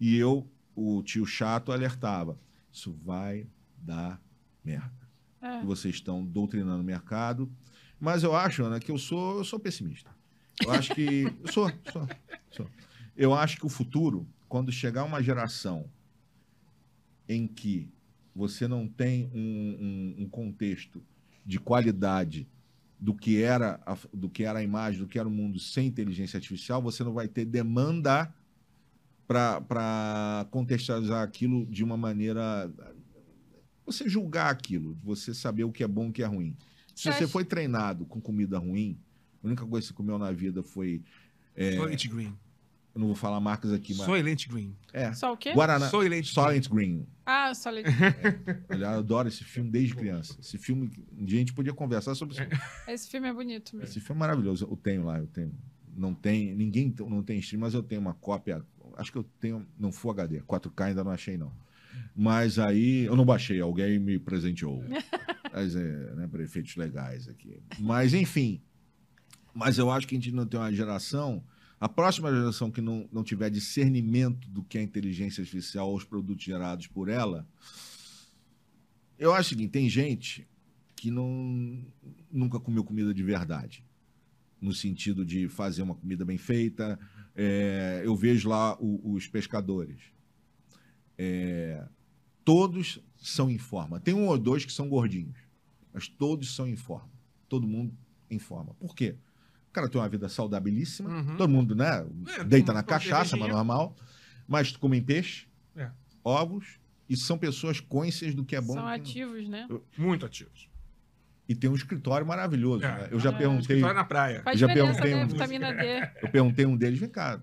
e 0.00 0.16
eu, 0.16 0.48
o 0.74 1.02
tio 1.02 1.26
chato, 1.26 1.70
alertava: 1.72 2.38
isso 2.72 2.92
vai 3.04 3.46
dar 3.76 4.20
merda. 4.68 5.08
É. 5.40 5.62
Vocês 5.62 5.94
estão 5.94 6.24
doutrinando 6.24 6.82
o 6.82 6.84
mercado. 6.84 7.50
Mas 7.98 8.22
eu 8.22 8.34
acho, 8.34 8.62
Ana, 8.62 8.78
que 8.78 8.90
eu 8.90 8.98
sou, 8.98 9.38
eu 9.38 9.44
sou 9.44 9.58
pessimista. 9.58 10.10
Eu 10.62 10.70
acho 10.72 10.94
que. 10.94 11.24
Eu 11.24 11.48
sou, 11.52 11.70
sou, 11.92 12.08
sou. 12.50 12.70
Eu 13.16 13.34
acho 13.34 13.56
que 13.56 13.66
o 13.66 13.68
futuro, 13.68 14.26
quando 14.48 14.70
chegar 14.70 15.04
uma 15.04 15.22
geração 15.22 15.86
em 17.28 17.46
que 17.46 17.88
você 18.34 18.68
não 18.68 18.86
tem 18.86 19.30
um, 19.34 20.18
um, 20.18 20.24
um 20.24 20.28
contexto 20.28 21.02
de 21.44 21.58
qualidade 21.58 22.46
do 23.00 23.14
que 23.14 23.42
era 23.42 23.80
a, 23.86 23.96
do 24.12 24.28
que 24.28 24.44
era 24.44 24.58
a 24.58 24.62
imagem, 24.62 25.00
do 25.00 25.08
que 25.08 25.18
era 25.18 25.28
o 25.28 25.30
mundo 25.30 25.58
sem 25.58 25.86
inteligência 25.86 26.36
artificial, 26.36 26.82
você 26.82 27.02
não 27.02 27.12
vai 27.12 27.28
ter 27.28 27.44
demanda 27.44 28.32
para 29.26 30.46
contextualizar 30.50 31.22
aquilo 31.22 31.66
de 31.66 31.84
uma 31.84 31.96
maneira. 31.96 32.70
Você 33.92 34.08
julgar 34.08 34.50
aquilo, 34.50 34.96
você 35.02 35.32
saber 35.34 35.64
o 35.64 35.72
que 35.72 35.82
é 35.82 35.88
bom 35.88 36.06
e 36.06 36.08
o 36.10 36.12
que 36.12 36.22
é 36.22 36.26
ruim. 36.26 36.56
Se 36.94 37.02
Você 37.04 37.12
você 37.12 37.24
acha- 37.24 37.28
foi 37.28 37.44
treinado 37.44 38.04
com 38.06 38.20
comida 38.20 38.58
ruim, 38.58 38.98
a 39.42 39.46
única 39.46 39.64
coisa 39.66 39.86
que 39.86 39.92
você 39.92 39.96
comeu 39.96 40.18
na 40.18 40.30
vida 40.32 40.62
foi. 40.62 41.02
É, 41.54 41.72
Soylent 41.76 42.06
Green. 42.08 42.36
eu 42.94 43.00
não 43.00 43.06
vou 43.06 43.16
falar 43.16 43.40
marcas 43.40 43.72
aqui, 43.72 43.94
mas. 43.94 44.04
Soylent 44.06 44.46
Green. 44.48 44.74
É. 44.92 45.12
Só 45.12 45.32
o 45.32 45.36
quê? 45.36 45.52
Guaraná. 45.52 45.88
Soylent 45.88 46.26
Silent 46.26 46.68
Green. 46.68 47.06
Ah, 47.24 47.54
só 47.54 47.70
leite. 47.70 47.90
Aliás, 48.68 48.94
eu 48.94 49.00
adoro 49.00 49.28
esse 49.28 49.44
filme 49.44 49.70
desde 49.70 49.94
criança. 49.94 50.36
Esse 50.40 50.56
filme, 50.58 50.90
um 51.16 51.24
dia 51.24 51.36
a 51.36 51.40
gente 51.40 51.52
podia 51.52 51.72
conversar 51.74 52.14
sobre 52.14 52.34
isso. 52.34 52.42
Esse 52.88 53.08
filme 53.08 53.28
é 53.28 53.32
bonito 53.32 53.76
mesmo. 53.76 53.88
Esse 53.90 54.00
filme 54.00 54.18
é 54.18 54.20
maravilhoso. 54.20 54.66
Eu 54.70 54.76
tenho 54.76 55.04
lá, 55.04 55.18
eu 55.18 55.26
tenho. 55.26 55.52
Não 55.96 56.14
tem, 56.14 56.54
ninguém 56.54 56.94
não 57.08 57.22
tem 57.22 57.38
stream, 57.38 57.60
mas 57.60 57.74
eu 57.74 57.82
tenho 57.82 58.00
uma 58.00 58.14
cópia. 58.14 58.64
Acho 58.96 59.12
que 59.12 59.18
eu 59.18 59.24
tenho, 59.40 59.66
não 59.78 59.92
Full 59.92 60.10
HD, 60.12 60.40
4K 60.42 60.84
ainda 60.86 61.04
não 61.04 61.10
achei 61.12 61.36
não. 61.36 61.52
Mas 62.14 62.58
aí 62.58 63.04
eu 63.04 63.14
não 63.16 63.24
baixei, 63.24 63.60
alguém 63.60 63.98
me 63.98 64.18
presenteou. 64.18 64.82
Mas 65.52 65.74
é, 65.74 66.14
né, 66.14 66.28
para 66.28 66.42
efeitos 66.42 66.76
legais 66.76 67.28
aqui. 67.28 67.58
Mas 67.78 68.12
enfim, 68.14 68.60
mas 69.54 69.76
eu 69.78 69.90
acho 69.90 70.06
que 70.06 70.14
a 70.14 70.18
gente 70.18 70.30
não 70.30 70.46
tem 70.46 70.60
uma 70.60 70.72
geração, 70.72 71.42
a 71.80 71.88
próxima 71.88 72.30
geração 72.30 72.70
que 72.70 72.80
não, 72.80 73.08
não 73.10 73.24
tiver 73.24 73.50
discernimento 73.50 74.48
do 74.50 74.62
que 74.62 74.78
é 74.78 74.82
inteligência 74.82 75.40
artificial 75.40 75.88
ou 75.88 75.96
os 75.96 76.04
produtos 76.04 76.44
gerados 76.44 76.86
por 76.86 77.08
ela, 77.08 77.46
eu 79.18 79.32
acho 79.32 79.46
o 79.46 79.48
seguinte, 79.50 79.70
tem 79.70 79.88
gente 79.88 80.46
que 80.94 81.10
não 81.10 81.84
nunca 82.30 82.60
comeu 82.60 82.84
comida 82.84 83.12
de 83.12 83.22
verdade, 83.22 83.84
no 84.60 84.72
sentido 84.72 85.24
de 85.24 85.48
fazer 85.48 85.82
uma 85.82 85.94
comida 85.94 86.24
bem 86.24 86.36
feita. 86.38 86.98
É, 87.34 88.02
eu 88.04 88.14
vejo 88.14 88.48
lá 88.48 88.76
o- 88.80 89.12
os 89.14 89.26
pescadores. 89.26 90.00
É, 91.18 91.84
todos 92.44 93.00
são 93.16 93.50
em 93.50 93.58
forma. 93.58 93.98
Tem 94.00 94.14
um 94.14 94.26
ou 94.28 94.38
dois 94.38 94.64
que 94.64 94.72
são 94.72 94.88
gordinhos, 94.88 95.36
mas 95.92 96.06
todos 96.08 96.54
são 96.54 96.66
em 96.66 96.76
forma. 96.76 97.10
Todo 97.48 97.66
mundo 97.66 97.92
em 98.30 98.38
forma. 98.38 98.74
Por 98.74 98.94
quê? 98.94 99.16
O 99.68 99.72
cara 99.72 99.88
tem 99.88 100.00
uma 100.00 100.08
vida 100.08 100.28
saudabilíssima, 100.28 101.10
Uhum. 101.10 101.36
todo 101.36 101.50
mundo, 101.50 101.74
né? 101.74 102.06
É, 102.38 102.44
deita 102.44 102.72
na 102.72 102.82
cachaça, 102.82 103.36
mas 103.36 103.50
normal. 103.50 103.94
Mas 104.46 104.74
comem 104.76 105.02
peixe, 105.02 105.46
É. 105.76 105.90
ovos, 106.24 106.78
e 107.08 107.16
são 107.16 107.36
pessoas 107.38 107.80
conscientes 107.80 108.34
do 108.34 108.44
que 108.44 108.54
é 108.56 108.60
bom. 108.60 108.74
São 108.74 108.82
não. 108.82 108.88
ativos, 108.88 109.48
né? 109.48 109.66
Muito 109.96 110.24
ativos. 110.24 110.68
E 111.48 111.54
tem 111.54 111.68
um 111.70 111.74
escritório 111.74 112.26
maravilhoso. 112.26 112.84
É. 112.84 112.88
né? 112.88 113.08
Eu 113.10 113.18
já 113.18 113.30
É. 113.30 113.32
perguntei. 113.32 113.60
Escritório 113.76 113.94
na 113.96 114.04
praia. 114.04 114.42
Faz 114.42 114.58
Já 114.60 114.66
perguntei 114.68 115.14
né? 115.14 115.24
um- 115.24 115.28
Vitamina 115.28 115.72
D. 115.74 116.10
Eu 116.22 116.30
perguntei 116.30 116.66
um 116.66 116.76
deles, 116.76 116.98
vem 116.98 117.08
cá, 117.08 117.40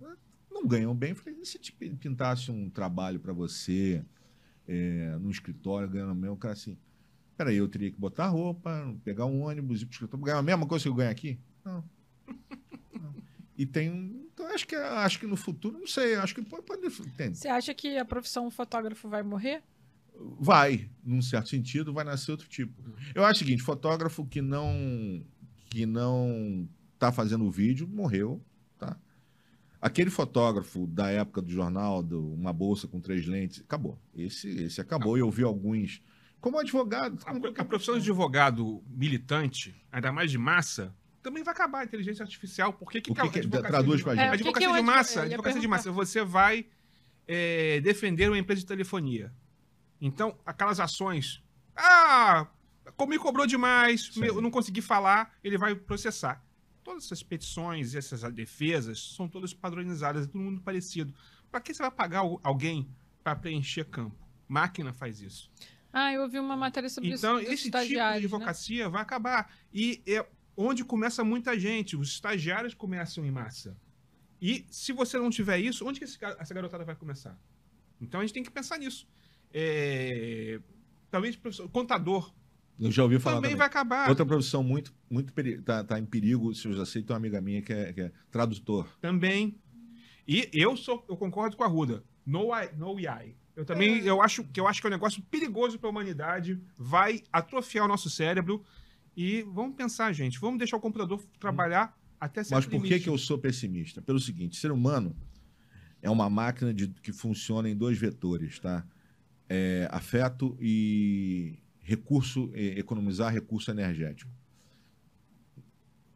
não 0.66 0.68
ganham 0.68 0.96
bem? 0.96 1.12
Eu 1.12 1.16
falei, 1.16 1.46
se 1.46 1.60
te 1.60 1.72
pintasse 1.72 2.52
um 2.52 2.70
trabalho 2.70 3.20
para 3.20 3.32
você 3.32 4.04
é, 4.68 5.16
no 5.22 5.30
escritório, 5.30 5.88
ganhando 5.88 6.16
bem? 6.16 6.30
O 6.30 6.36
cara 6.36 6.54
assim, 6.54 6.78
peraí, 7.38 7.56
eu 7.56 7.68
teria 7.68 7.92
que 7.92 8.00
botar 8.00 8.28
roupa, 8.28 8.94
pegar 9.04 9.26
um 9.26 9.44
ônibus, 9.44 9.82
ir 9.82 9.86
pro 9.86 9.94
escritório, 9.94 10.26
ganhar 10.26 10.40
a 10.40 10.44
mesma 10.44 10.66
coisa 10.66 10.84
que 10.84 10.90
eu 10.90 10.96
ganho 10.96 11.12
aqui? 11.12 11.40
Não. 11.64 11.84
Não. 13.00 13.16
E 13.56 13.66
tem. 13.66 14.26
Então, 14.34 14.48
acho 14.48 14.68
que, 14.68 14.76
acho 14.76 15.20
que 15.20 15.28
no 15.28 15.38
futuro, 15.38 15.78
não 15.78 15.88
sei, 15.88 16.16
acho 16.16 16.34
que 16.34 16.42
pode. 16.42 16.64
pode 16.64 16.86
entende? 16.86 17.38
Você 17.38 17.48
acha 17.48 17.74
que 17.74 17.98
a 17.98 18.04
profissão 18.04 18.50
fotógrafo 18.50 19.08
vai 19.08 19.24
morrer? 19.24 19.64
Vai, 20.40 20.90
num 21.04 21.22
certo 21.22 21.50
sentido, 21.50 21.94
vai 21.94 22.04
nascer 22.04 22.32
outro 22.32 22.48
tipo. 22.48 22.74
Eu 23.14 23.24
acho 23.24 23.42
o 23.42 23.46
seguinte, 23.46 23.62
fotógrafo 23.62 24.26
que 24.26 24.42
não 24.42 25.24
que 25.70 25.86
não 25.86 26.68
tá 26.98 27.12
fazendo 27.12 27.50
vídeo 27.52 27.88
morreu? 27.88 28.42
Aquele 29.86 30.10
fotógrafo 30.10 30.88
da 30.88 31.12
época 31.12 31.42
do 31.44 31.52
jornal, 31.52 32.02
do 32.02 32.34
uma 32.34 32.52
bolsa 32.52 32.88
com 32.88 33.00
três 33.00 33.26
lentes, 33.28 33.62
acabou. 33.62 34.00
Esse 34.16 34.50
esse 34.64 34.82
acabou. 34.82 35.16
E 35.16 35.20
eu 35.20 35.30
vi 35.30 35.44
alguns 35.44 36.02
como 36.42 36.58
advogado. 36.60 37.20
A, 37.26 37.62
a 37.62 37.66
profissão 37.66 37.94
de 37.94 38.02
advogado 38.02 38.84
militante, 38.88 39.76
ainda 39.92 40.12
mais 40.12 40.32
de 40.32 40.40
massa, 40.40 40.92
também 41.22 41.44
vai 41.44 41.54
acabar 41.54 41.80
a 41.82 41.84
inteligência 41.84 42.24
artificial. 42.24 42.74
Por 42.74 42.90
que, 42.92 43.00
que, 43.02 43.12
O 43.12 43.14
que 43.16 43.30
que- 43.30 43.40
advocacia 43.40 43.70
traduz 43.70 43.98
de- 43.98 44.04
pra 44.04 44.14
É, 44.14 44.16
gente. 44.16 44.28
que 44.30 44.34
advocacia 44.36 44.74
de 44.74 44.82
massa, 44.82 45.22
advocacia 45.24 45.62
de 45.62 45.68
massa, 45.68 45.92
você 45.92 46.24
vai 46.24 46.66
é, 47.28 47.80
defender 47.82 48.28
uma 48.30 48.38
empresa 48.40 48.62
de 48.62 48.68
telefonia. 48.68 49.32
Então, 50.02 50.36
aquelas 50.46 50.80
ações. 50.80 51.44
Ah, 51.76 52.48
como 52.96 53.10
me 53.12 53.18
cobrou 53.20 53.48
demais, 53.48 54.12
eu 54.18 54.40
não 54.42 54.52
consegui 54.52 54.82
falar, 54.82 55.34
ele 55.44 55.58
vai 55.58 55.74
processar. 55.76 56.44
Todas 56.86 57.06
essas 57.06 57.22
petições 57.24 57.94
e 57.94 57.98
essas 57.98 58.22
defesas 58.32 59.14
são 59.16 59.28
todas 59.28 59.54
padronizadas, 59.54 60.24
é 60.26 60.28
todo 60.28 60.40
mundo 60.40 60.62
parecido. 60.62 61.14
Para 61.52 61.60
que 61.60 61.74
você 61.74 61.82
vai 61.82 61.92
pagar 61.92 62.20
al- 62.20 62.40
alguém 62.44 62.88
para 63.24 63.36
preencher 63.36 63.86
campo? 63.86 64.16
Máquina 64.48 64.94
faz 64.94 65.20
isso. 65.20 65.52
Ah, 65.92 66.14
eu 66.14 66.22
ouvi 66.22 66.38
uma 66.40 66.56
matéria 66.56 66.88
sobre 66.88 67.10
Então, 67.10 67.40
isso. 67.40 67.46
dos 67.50 67.54
esse 67.54 67.72
tipo 67.72 67.86
de 67.88 67.96
né? 67.96 68.02
advocacia 68.02 68.88
vai 68.88 69.02
acabar. 69.02 69.52
E 69.74 70.02
é 70.06 70.24
onde 70.56 70.86
começa 70.86 71.24
muita 71.24 71.60
gente. 71.60 71.96
Os 71.98 72.10
estagiários 72.10 72.76
começam 72.76 73.26
em 73.26 73.32
massa. 73.32 73.76
E 74.40 74.64
se 74.70 74.94
você 74.94 75.18
não 75.18 75.32
tiver 75.32 75.58
isso, 75.58 75.88
onde 75.88 75.98
que 76.00 76.06
esse 76.06 76.20
essa 76.24 76.54
garotada 76.54 76.86
vai 76.86 76.96
começar? 76.96 77.36
Então 78.00 78.20
a 78.20 78.24
gente 78.24 78.34
tem 78.34 78.44
que 78.44 78.52
pensar 78.52 78.78
nisso. 78.78 79.08
É... 79.52 80.60
Talvez 81.10 81.36
professor- 81.36 81.68
contador 81.70 82.32
Eu 82.80 82.92
já 82.92 83.04
ouvi 83.04 83.20
falar 83.20 83.38
também, 83.38 83.52
também. 83.52 83.58
vai 83.58 83.68
acabar. 83.68 84.10
Outra 84.10 84.26
profissão 84.26 84.62
muito 84.64 84.94
muito 85.10 85.32
peri- 85.34 85.62
tá, 85.62 85.84
tá 85.84 85.98
em 86.00 86.06
perigo, 86.06 86.54
se 86.54 86.68
eu 86.68 86.74
já 86.74 86.86
sei, 86.86 87.02
tem 87.04 87.14
uma 87.14 87.18
amiga 87.18 87.40
minha 87.40 87.62
que 87.62 87.72
é, 87.72 87.94
que 87.94 88.02
é 88.02 88.12
tradutor. 88.30 88.88
Também. 89.00 89.58
E 90.28 90.50
eu 90.54 90.76
sou, 90.76 91.06
eu 91.08 91.16
concordo 91.16 91.56
com 91.56 91.64
a 91.64 91.68
Ruda. 91.68 92.04
No, 92.26 92.52
AI- 92.52 92.74
no 92.76 92.98
AI. 92.98 93.36
Eu 93.56 93.64
também, 93.64 94.00
eu 94.06 94.22
acho 94.22 94.44
que 94.44 94.60
eu 94.60 94.68
acho 94.68 94.82
que 94.82 94.88
é 94.88 94.90
um 94.90 94.92
negócio 94.92 95.22
perigoso 95.24 95.80
para 95.80 95.88
a 95.88 95.92
humanidade, 95.92 96.60
vai 96.78 97.22
atrofiar 97.32 97.86
o 97.86 97.88
nosso 97.88 98.10
cérebro 98.10 98.62
e 99.16 99.44
vamos 99.44 99.76
pensar, 99.78 100.12
gente, 100.12 100.38
vamos 100.40 100.58
deixar 100.58 100.76
o 100.76 100.82
computador 100.82 101.24
trabalhar 101.40 101.98
até 102.20 102.44
certo 102.44 102.56
Mas 102.56 102.66
por 102.66 102.72
que, 102.82 102.88
limite. 102.90 103.04
que 103.04 103.10
eu 103.10 103.18
sou 103.18 103.38
pessimista? 103.38 104.02
Pelo 104.02 104.20
seguinte, 104.20 104.58
ser 104.58 104.72
humano 104.72 105.16
é 106.02 106.10
uma 106.10 106.30
máquina 106.30 106.74
de, 106.74 106.90
que 106.90 107.14
funciona 107.14 107.70
em 107.70 107.76
dois 107.76 107.98
vetores, 107.98 108.60
tá? 108.60 108.86
É, 109.48 109.88
afeto 109.92 110.58
e 110.60 111.58
recurso, 111.86 112.50
economizar 112.56 113.32
recurso 113.32 113.70
energético. 113.70 114.30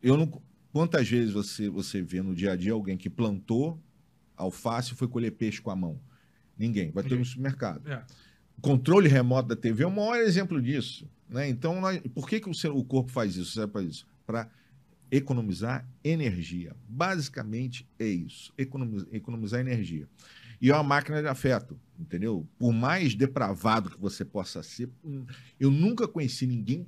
Eu 0.01 0.17
não, 0.17 0.41
quantas 0.73 1.07
vezes 1.07 1.31
você, 1.31 1.69
você 1.69 2.01
vê 2.01 2.21
no 2.21 2.33
dia 2.35 2.53
a 2.53 2.55
dia 2.55 2.71
alguém 2.73 2.97
que 2.97 3.09
plantou 3.09 3.79
alface 4.35 4.93
e 4.93 4.95
foi 4.95 5.07
colher 5.07 5.31
peixe 5.31 5.61
com 5.61 5.69
a 5.69 5.75
mão? 5.75 5.99
Ninguém. 6.57 6.91
Vai 6.91 7.03
ter 7.03 7.17
no 7.17 7.23
supermercado. 7.25 7.87
É. 7.89 8.03
O 8.57 8.61
controle 8.61 9.07
remoto 9.07 9.49
da 9.49 9.55
TV 9.55 9.83
é 9.83 9.87
o 9.87 9.91
maior 9.91 10.15
exemplo 10.17 10.61
disso. 10.61 11.07
Né? 11.29 11.47
Então, 11.47 11.79
nós- 11.79 12.01
por 12.13 12.27
que, 12.27 12.39
que 12.39 12.49
o, 12.49 12.53
ser- 12.53 12.71
o 12.71 12.83
corpo 12.83 13.11
faz 13.11 13.35
isso? 13.35 13.51
Serve 13.51 13.71
para 13.71 13.83
isso? 13.83 14.07
Para 14.25 14.49
economizar 15.11 15.87
energia. 16.03 16.75
Basicamente 16.87 17.87
é 17.99 18.07
isso. 18.07 18.51
Economiz- 18.57 19.05
economizar 19.11 19.59
energia. 19.59 20.07
E 20.61 20.69
é 20.71 20.73
uma 20.73 20.83
máquina 20.83 21.21
de 21.21 21.27
afeto, 21.27 21.79
entendeu? 21.99 22.47
Por 22.57 22.71
mais 22.71 23.13
depravado 23.13 23.89
que 23.89 23.99
você 23.99 24.23
possa 24.23 24.63
ser, 24.63 24.89
hum, 25.03 25.25
eu 25.59 25.69
nunca 25.69 26.07
conheci 26.07 26.47
ninguém. 26.47 26.87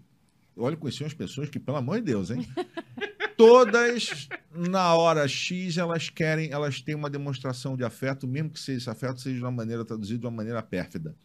Olha, 0.55 0.77
conheci 0.77 1.03
umas 1.03 1.13
pessoas 1.13 1.49
que, 1.49 1.59
pelo 1.59 1.77
amor 1.77 1.97
de 1.97 2.05
Deus, 2.05 2.31
hein? 2.31 2.47
Todas, 3.37 4.29
na 4.53 4.93
hora 4.93 5.27
X, 5.27 5.77
elas 5.77 6.09
querem, 6.09 6.51
elas 6.51 6.81
têm 6.81 6.93
uma 6.93 7.09
demonstração 7.09 7.75
de 7.75 7.83
afeto, 7.83 8.27
mesmo 8.27 8.51
que 8.51 8.59
seja 8.59 8.77
esse 8.77 8.89
afeto 8.89 9.19
seja 9.19 9.37
de 9.37 9.43
uma 9.43 9.51
maneira 9.51 9.83
traduzida 9.83 10.19
de 10.19 10.25
uma 10.25 10.31
maneira 10.31 10.61
pérfida. 10.61 11.15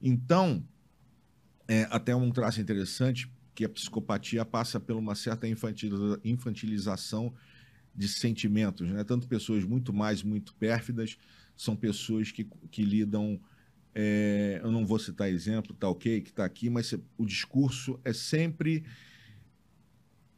Então, 0.00 0.62
é, 1.66 1.88
até 1.90 2.14
um 2.14 2.30
traço 2.30 2.60
interessante 2.60 3.30
que 3.54 3.64
a 3.64 3.68
psicopatia 3.68 4.44
passa 4.44 4.78
por 4.78 4.96
uma 4.96 5.14
certa 5.14 5.48
infantiliza- 5.48 6.20
infantilização 6.24 7.34
de 7.94 8.08
sentimentos, 8.08 8.88
né? 8.88 9.02
Tanto 9.02 9.26
pessoas 9.26 9.64
muito 9.64 9.92
mais 9.92 10.22
muito 10.22 10.54
pérfidas 10.54 11.18
são 11.60 11.76
pessoas 11.76 12.32
que, 12.32 12.44
que 12.70 12.82
lidam 12.82 13.38
É, 13.94 14.60
eu 14.62 14.70
não 14.70 14.86
vou 14.86 14.98
citar 14.98 15.28
exemplo, 15.28 15.74
tá 15.74 15.88
ok, 15.88 16.20
que 16.20 16.30
está 16.30 16.44
aqui, 16.44 16.70
mas 16.70 16.94
o 17.18 17.26
discurso 17.26 18.00
é 18.04 18.12
sempre 18.12 18.84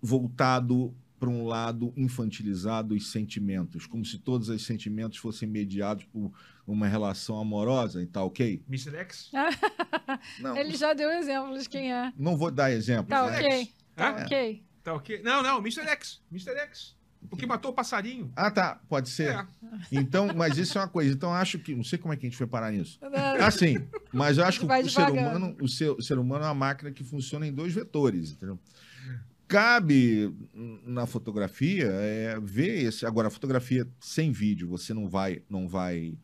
voltado 0.01 0.95
para 1.21 1.29
um 1.29 1.47
lado 1.47 1.93
infantilizado 1.97 2.95
os 2.95 3.13
sentimentos, 3.13 3.87
como 3.87 4.05
se 4.05 4.19
todos 4.19 4.49
os 4.49 4.65
sentimentos 4.65 5.19
fossem 5.19 5.47
mediados 5.49 6.05
por 6.07 6.33
uma 6.67 6.89
relação 6.89 7.39
amorosa 7.39 8.03
e 8.03 8.07
tá 8.07 8.25
ok? 8.25 8.61
Mr. 8.67 8.97
X? 8.97 9.31
não, 10.41 10.57
Ele 10.57 10.75
já 10.75 10.95
deu 10.95 11.11
exemplos 11.13 11.65
de 11.65 11.69
quem 11.69 11.93
é. 11.93 12.13
Não 12.17 12.37
vou 12.37 12.51
dar 12.51 12.73
exemplos. 12.73 13.11
Tá 13.11 13.31
né? 13.31 13.39
ok. 13.39 13.73
Tá 13.95 14.07
é. 14.07 14.25
ok. 14.25 14.65
Tá 14.83 14.95
ok. 14.95 15.23
Não, 15.23 15.43
não, 15.43 15.59
Mr. 15.59 15.87
X. 15.89 16.21
Mr. 16.33 16.57
X. 16.59 16.97
Porque 17.29 17.47
matou 17.47 17.71
o 17.71 17.75
passarinho. 17.75 18.31
Ah, 18.37 18.51
tá. 18.51 18.81
Pode 18.89 19.09
ser. 19.09 19.35
É. 19.35 19.47
Então, 19.91 20.29
mas 20.35 20.59
isso 20.59 20.77
é 20.79 20.81
uma 20.81 20.89
coisa. 20.89 21.13
Então, 21.13 21.33
acho 21.33 21.59
que. 21.59 21.75
Não 21.75 21.85
sei 21.85 21.99
como 21.99 22.13
é 22.13 22.17
que 22.17 22.27
a 22.27 22.29
gente 22.29 22.37
foi 22.37 22.47
parar 22.47 22.71
nisso. 22.73 22.99
Assim, 23.41 23.79
mas 24.13 24.39
eu 24.39 24.45
acho 24.45 24.61
que 24.61 24.67
o 24.67 24.91
ser, 24.91 25.11
humano, 25.11 25.57
o, 25.61 25.69
ser, 25.69 25.91
o 25.91 26.03
ser 26.03 26.19
humano 26.19 26.45
é 26.45 26.49
uma 26.49 26.55
máquina 26.55 26.91
que 26.91 27.03
funciona 27.03 27.47
em 27.47 27.53
dois 27.53 27.73
vetores, 27.73 28.33
entendeu? 28.33 28.59
Cabe 29.49 30.35
na 30.85 31.07
fotografia 31.07 31.87
é, 31.87 32.41
ver 32.41 32.85
esse. 32.85 33.05
Agora, 33.07 33.29
a 33.29 33.31
fotografia 33.31 33.87
sem 34.01 34.33
vídeo, 34.33 34.69
você 34.69 34.95
não 34.95 35.09
vai, 35.09 35.43
não 35.49 35.69
vai, 35.69 36.15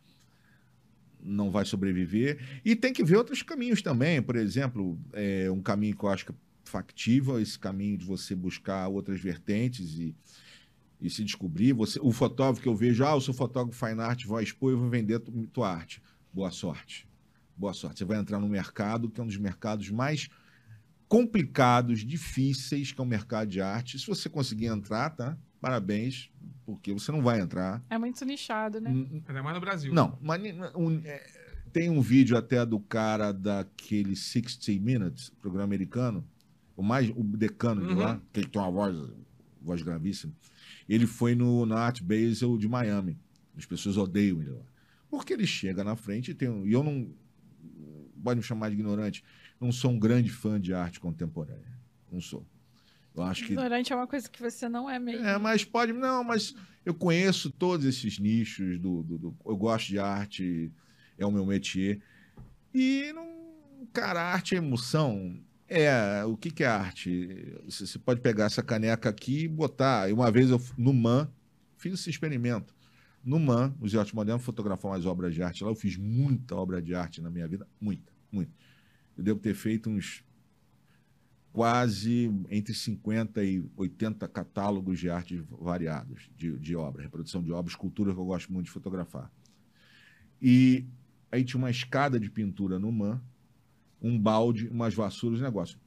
não 1.23 1.51
vai 1.51 1.65
sobreviver. 1.65 2.39
E 2.65 2.75
tem 2.75 2.93
que 2.93 3.05
ver 3.05 3.17
outros 3.17 3.43
caminhos 3.43 3.83
também. 3.83 4.23
Por 4.23 4.37
exemplo, 4.37 4.99
é, 5.13 5.51
um 5.51 5.61
caminho 5.61 5.97
que 5.97 6.05
eu 6.05 6.09
acho 6.09 6.27
que 6.27 6.33
é 6.33 6.35
factível, 6.65 7.41
esse 7.41 7.59
caminho 7.59 7.99
de 7.99 8.05
você 8.05 8.35
buscar 8.35 8.89
outras 8.89 9.21
vertentes 9.21 9.99
e 9.99 10.15
e 11.01 11.09
se 11.09 11.25
descobrir. 11.25 11.73
Você, 11.73 11.99
o 12.01 12.13
fotógrafo 12.13 12.61
que 12.61 12.69
eu 12.69 12.75
vejo, 12.75 13.05
ah, 13.05 13.13
eu 13.13 13.21
sou 13.21 13.35
fotógrafo 13.35 13.87
fine 13.87 14.01
art, 14.01 14.25
vou 14.25 14.41
expor, 14.41 14.73
eu 14.73 14.79
vou 14.79 14.89
vender 14.89 15.21
tua 15.53 15.71
arte. 15.71 16.03
Boa 16.33 16.51
sorte. 16.51 17.09
Boa 17.57 17.73
sorte. 17.73 17.99
Você 17.99 18.05
vai 18.05 18.19
entrar 18.19 18.39
no 18.39 18.49
mercado, 18.49 19.11
que 19.11 19.21
é 19.21 19.25
um 19.25 19.27
dos 19.27 19.37
mercados 19.37 19.91
mais 19.91 20.29
complicados, 21.09 22.05
difíceis, 22.05 22.93
que 22.93 23.01
é 23.01 23.05
o 23.05 23.07
mercado 23.07 23.49
de 23.49 23.61
arte. 23.61 23.99
Se 23.99 24.07
você 24.07 24.29
conseguir 24.29 24.67
entrar, 24.67 25.11
tá? 25.11 25.37
Parabéns, 25.61 26.31
porque 26.65 26.93
você 26.93 27.11
não 27.11 27.23
vai 27.23 27.41
entrar. 27.41 27.83
É 27.91 27.99
muito 27.99 28.25
nichado, 28.25 28.81
né? 28.81 28.91
Ainda 28.91 29.43
mais 29.43 29.55
no 29.55 29.61
Brasil. 29.61 29.93
Não, 29.93 30.17
mas 30.21 30.41
um, 30.77 31.01
é, 31.05 31.27
tem 31.73 31.91
um 31.91 32.01
vídeo 32.01 32.37
até 32.37 32.65
do 32.65 32.79
cara 32.79 33.33
daquele 33.33 34.15
60 34.15 34.73
Minutes, 34.81 35.31
programa 35.41 35.65
americano, 35.65 36.25
o 36.77 36.83
mais 36.83 37.11
o 37.11 37.25
decano 37.25 37.83
uhum. 37.83 37.89
de 37.89 37.95
lá, 37.95 38.21
que 38.33 38.47
tem 38.47 38.61
uma 38.61 38.71
voz, 38.71 38.97
voz 39.61 39.83
gravíssima. 39.83 40.33
Ele 40.89 41.07
foi 41.07 41.35
no, 41.35 41.67
na 41.67 41.79
Art 41.81 42.03
Basel 42.03 42.57
de 42.57 42.69
Miami. 42.69 43.19
As 43.57 43.67
pessoas 43.67 43.97
odeiam 43.97 44.41
ele 44.41 44.51
lá. 44.51 44.63
Porque 45.11 45.33
ele 45.33 45.47
chega 45.47 45.83
na 45.85 45.97
frente 45.97 46.31
e 46.31 46.35
tem 46.35 46.49
um. 46.49 46.67
E 46.67 46.73
eu 46.73 46.83
não. 46.83 47.11
Pode 48.23 48.39
me 48.39 48.45
chamar 48.45 48.69
de 48.69 48.75
ignorante. 48.75 49.23
Não 49.61 49.73
sou 49.73 49.91
um 49.91 49.99
grande 49.99 50.31
fã 50.31 50.61
de 50.61 50.73
arte 50.73 51.01
contemporânea. 51.01 51.79
Não 52.11 52.21
sou. 52.21 52.47
Eu 53.15 53.23
acho 53.23 53.45
que. 53.45 53.53
Ignorante 53.53 53.93
é 53.93 53.97
uma 53.97 54.07
coisa 54.07 54.29
que 54.29 54.41
você 54.41 54.69
não 54.69 54.89
é 54.89 54.99
mesmo. 54.99 55.27
É, 55.27 55.39
mas 55.39 55.65
pode. 55.65 55.93
Não, 55.93 56.23
mas 56.23 56.55
eu 56.85 56.95
conheço 56.95 57.51
todos 57.51 57.85
esses 57.85 58.19
nichos 58.19 58.79
do, 58.79 59.03
do, 59.03 59.19
do 59.19 59.37
eu 59.45 59.57
gosto 59.57 59.89
de 59.89 59.99
arte, 59.99 60.73
é 61.17 61.27
o 61.27 61.33
meu 61.33 61.45
métier. 61.45 62.01
E 62.73 63.13
não. 63.15 63.29
Cara, 63.93 64.21
arte 64.21 64.55
é 64.55 64.59
emoção. 64.59 65.41
É, 65.69 66.25
o 66.25 66.35
que, 66.35 66.51
que 66.51 66.65
é 66.65 66.67
arte? 66.67 67.61
Você 67.67 67.99
pode 67.99 68.21
pegar 68.23 68.47
essa 68.47 68.63
caneca 68.63 69.11
aqui 69.11 69.45
e 69.45 69.49
botar. 69.49 70.11
Uma 70.13 70.31
vez 70.31 70.49
eu, 70.49 70.61
no 70.79 70.95
MAN, 70.95 71.31
fiz 71.77 71.93
esse 71.93 72.09
experimento. 72.09 72.75
No 73.23 73.39
MAN, 73.39 73.75
Museu 73.79 73.99
de 73.99 73.99
Arte 73.99 74.15
Moderna, 74.15 74.39
fotografar 74.39 74.93
umas 74.93 75.05
obras 75.05 75.35
de 75.35 75.43
arte 75.43 75.63
lá. 75.63 75.71
Eu 75.71 75.75
fiz 75.75 75.99
muita 75.99 76.55
obra 76.57 76.81
de 76.81 76.95
arte 76.95 77.21
na 77.21 77.29
minha 77.29 77.47
vida. 77.47 77.69
Muita, 77.79 78.11
muita. 78.33 78.53
Eu 79.17 79.23
devo 79.23 79.39
ter 79.39 79.55
feito 79.55 79.91
uns 79.91 80.25
quase 81.53 82.33
entre 82.51 82.73
50 82.73 83.45
e 83.45 83.63
80 83.77 84.27
catálogos 84.29 84.99
de 84.99 85.11
arte 85.11 85.45
variados, 85.51 86.31
de, 86.37 86.57
de 86.59 86.77
obra, 86.77 87.03
reprodução 87.03 87.43
de 87.43 87.53
obras, 87.53 87.73
escultura 87.73 88.15
que 88.15 88.19
eu 88.19 88.25
gosto 88.25 88.51
muito 88.51 88.67
de 88.67 88.73
fotografar. 88.73 89.31
E 90.41 90.87
aí 91.31 91.45
tinha 91.45 91.59
uma 91.59 91.71
escada 91.71 92.19
de 92.19 92.31
pintura 92.31 92.79
no 92.79 92.91
MAN, 92.93 93.21
um 94.01 94.19
balde, 94.19 94.69
umas 94.69 94.95
vassouras, 94.95 95.41
negócio. 95.41 95.79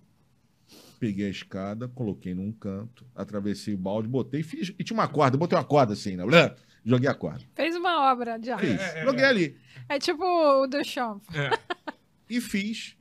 Peguei 0.99 1.27
a 1.27 1.29
escada, 1.29 1.87
coloquei 1.87 2.33
num 2.33 2.51
canto, 2.51 3.05
atravessei 3.15 3.73
o 3.73 3.77
balde, 3.77 4.07
botei 4.07 4.43
fiz. 4.43 4.73
E 4.77 4.83
tinha 4.83 4.95
uma 4.97 5.07
corda, 5.07 5.37
botei 5.37 5.57
uma 5.57 5.63
corda 5.63 5.93
assim, 5.93 6.15
né? 6.15 6.23
Joguei 6.83 7.09
a 7.09 7.13
corda. 7.13 7.43
Fez 7.53 7.75
uma 7.75 8.11
obra 8.11 8.37
de 8.37 8.49
arte. 8.49 8.67
Fiz. 8.67 8.79
É, 8.79 9.01
é, 9.01 9.05
Joguei 9.05 9.23
é. 9.23 9.27
ali. 9.27 9.57
É 9.87 9.99
tipo 9.99 10.23
o 10.23 10.67
do 10.67 10.83
Champ. 10.83 11.23
É. 11.33 11.51
e 12.29 12.41
fiz. 12.41 12.95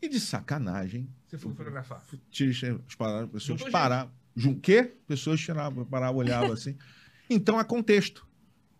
E 0.00 0.08
de 0.08 0.20
sacanagem. 0.20 1.08
Você 1.26 1.38
foi 1.38 1.54
fotografar? 1.54 2.04
Tirei 2.30 2.78
as 2.86 2.94
palavras, 2.94 3.30
pessoas 3.30 3.62
paravam. 3.70 4.12
O 4.36 4.58
quê? 4.58 4.94
Pessoas 5.06 5.40
tiravam, 5.40 5.84
paravam, 5.84 6.16
olhavam 6.16 6.52
assim. 6.52 6.76
Então 7.28 7.58
é 7.58 7.64
contexto. 7.64 8.26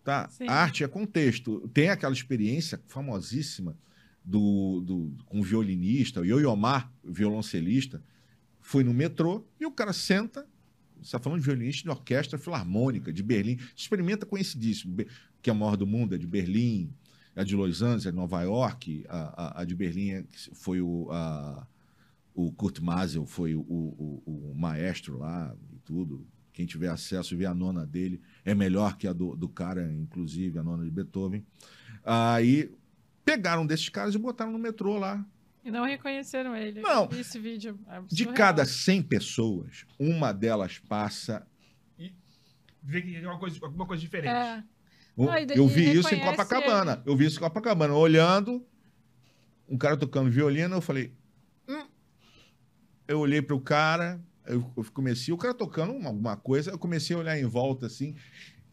Tá? 0.05 0.29
A 0.49 0.55
arte 0.55 0.83
é 0.83 0.89
contexto. 0.89 1.69
Tem 1.69 1.89
aquela 1.89 2.13
experiência 2.13 2.81
famosíssima 2.89 3.77
do, 4.25 4.81
do, 4.81 5.17
com 5.27 5.41
um 5.41 5.43
violinista, 5.43 6.21
o 6.21 6.25
Yoyomar, 6.25 6.93
violoncelista, 7.05 8.03
foi 8.61 8.85
no 8.85 8.95
metrô 8.95 9.45
e 9.61 9.67
o 9.67 9.73
cara 9.73 9.93
senta, 9.93 10.47
você 10.97 11.09
está 11.09 11.19
falando 11.19 11.41
de 11.41 11.45
violinista 11.45 11.83
de 11.83 11.91
orquestra 11.91 12.39
filarmônica 12.39 13.13
de 13.13 13.23
Berlim, 13.23 13.59
experimenta 13.77 14.25
conhecidíssimo, 14.25 14.97
que 15.41 15.51
é 15.51 15.53
a 15.53 15.55
maior 15.55 15.77
do 15.77 15.87
mundo, 15.87 16.15
é 16.15 16.19
de 16.19 16.27
Berlim, 16.27 16.93
a 17.35 17.43
de 17.43 17.57
Los 17.57 17.83
Angeles, 17.83 18.07
é 18.07 18.11
de 18.11 18.17
Nova 18.17 18.43
York, 18.43 19.05
a, 19.09 19.59
a, 19.59 19.63
a 19.63 19.65
de 19.65 19.75
Berlim 19.75 20.11
é, 20.11 20.25
foi 20.53 20.81
o, 20.81 21.09
a, 21.11 21.67
o 22.35 22.53
Kurt 22.53 22.79
Masel, 22.81 23.27
foi 23.27 23.55
o, 23.55 23.61
o, 23.61 24.23
o, 24.25 24.55
maestro 24.55 25.19
lá 25.19 25.55
e 25.73 25.79
tudo. 25.79 26.27
Quem 26.53 26.67
tiver 26.67 26.89
acesso 26.89 27.33
e 27.33 27.37
ver 27.37 27.47
a 27.47 27.55
nona 27.55 27.87
dele 27.87 28.21
é 28.45 28.55
melhor 28.55 28.99
que 28.99 29.09
a 29.09 29.13
do, 29.13 29.35
do 29.35 29.49
cara, 29.49 29.91
inclusive, 29.91 30.59
a 30.59 30.63
nona 30.63 30.85
de 30.85 30.91
Beethoven. 30.91 31.45
Aí 32.05 32.71
pegaram 33.25 33.67
desses 33.67 33.89
caras 33.89 34.15
e 34.15 34.19
botaram 34.19 34.53
no 34.53 34.59
metrô 34.59 34.99
lá. 34.99 35.25
E 35.65 35.71
não 35.71 35.85
reconheceram 35.85 36.57
ele. 36.57 36.81
Não. 36.81 37.09
Esse 37.13 37.39
vídeo. 37.39 37.79
É 37.89 38.01
de 38.07 38.27
cada 38.27 38.65
100 38.65 39.03
pessoas, 39.03 39.87
uma 39.99 40.33
delas 40.33 40.79
passa 40.79 41.47
e 41.97 42.13
vê 42.83 43.17
alguma 43.19 43.39
coisa, 43.39 43.59
alguma 43.63 43.87
coisa 43.87 44.01
diferente. 44.01 44.35
É. 44.35 44.65
Não, 45.17 45.37
eu 45.55 45.69
vi 45.69 45.93
isso 45.93 46.13
em 46.15 46.21
Copacabana. 46.21 46.93
Ele. 46.93 47.03
Eu 47.07 47.17
vi 47.17 47.27
isso 47.27 47.39
em 47.39 47.41
Copacabana. 47.41 47.95
Olhando, 47.95 48.67
um 49.69 49.77
cara 49.77 49.97
tocando 49.97 50.31
violino, 50.31 50.77
eu 50.77 50.81
falei. 50.81 51.13
Hum. 51.69 51.87
Eu 53.07 53.21
olhei 53.21 53.43
para 53.43 53.55
o 53.55 53.61
cara, 53.61 54.21
eu, 54.47 54.73
eu 54.77 54.85
comecei, 54.93 55.33
o 55.33 55.37
cara 55.37 55.55
tocando 55.55 55.93
alguma 56.07 56.37
coisa, 56.37 56.71
eu 56.71 56.79
comecei 56.79 57.15
a 57.15 57.19
olhar 57.19 57.39
em 57.39 57.45
volta 57.45 57.87
assim, 57.87 58.17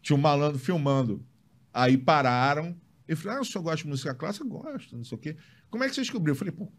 tinha 0.02 0.16
um 0.16 0.20
malandro 0.20 0.58
filmando. 0.58 1.24
Aí 1.72 1.96
pararam, 1.96 2.76
ele 3.10 3.18
falou, 3.18 3.38
ah, 3.38 3.40
o 3.40 3.44
senhor 3.44 3.64
gosta 3.64 3.78
de 3.78 3.88
música 3.88 4.14
clássica? 4.14 4.44
Gosto, 4.44 4.96
não 4.96 5.02
sei 5.02 5.18
o 5.18 5.20
quê. 5.20 5.36
Como 5.68 5.82
é 5.82 5.88
que 5.88 5.96
você 5.96 6.00
descobriu? 6.00 6.30
Eu 6.30 6.38
falei, 6.38 6.52
pô, 6.52 6.70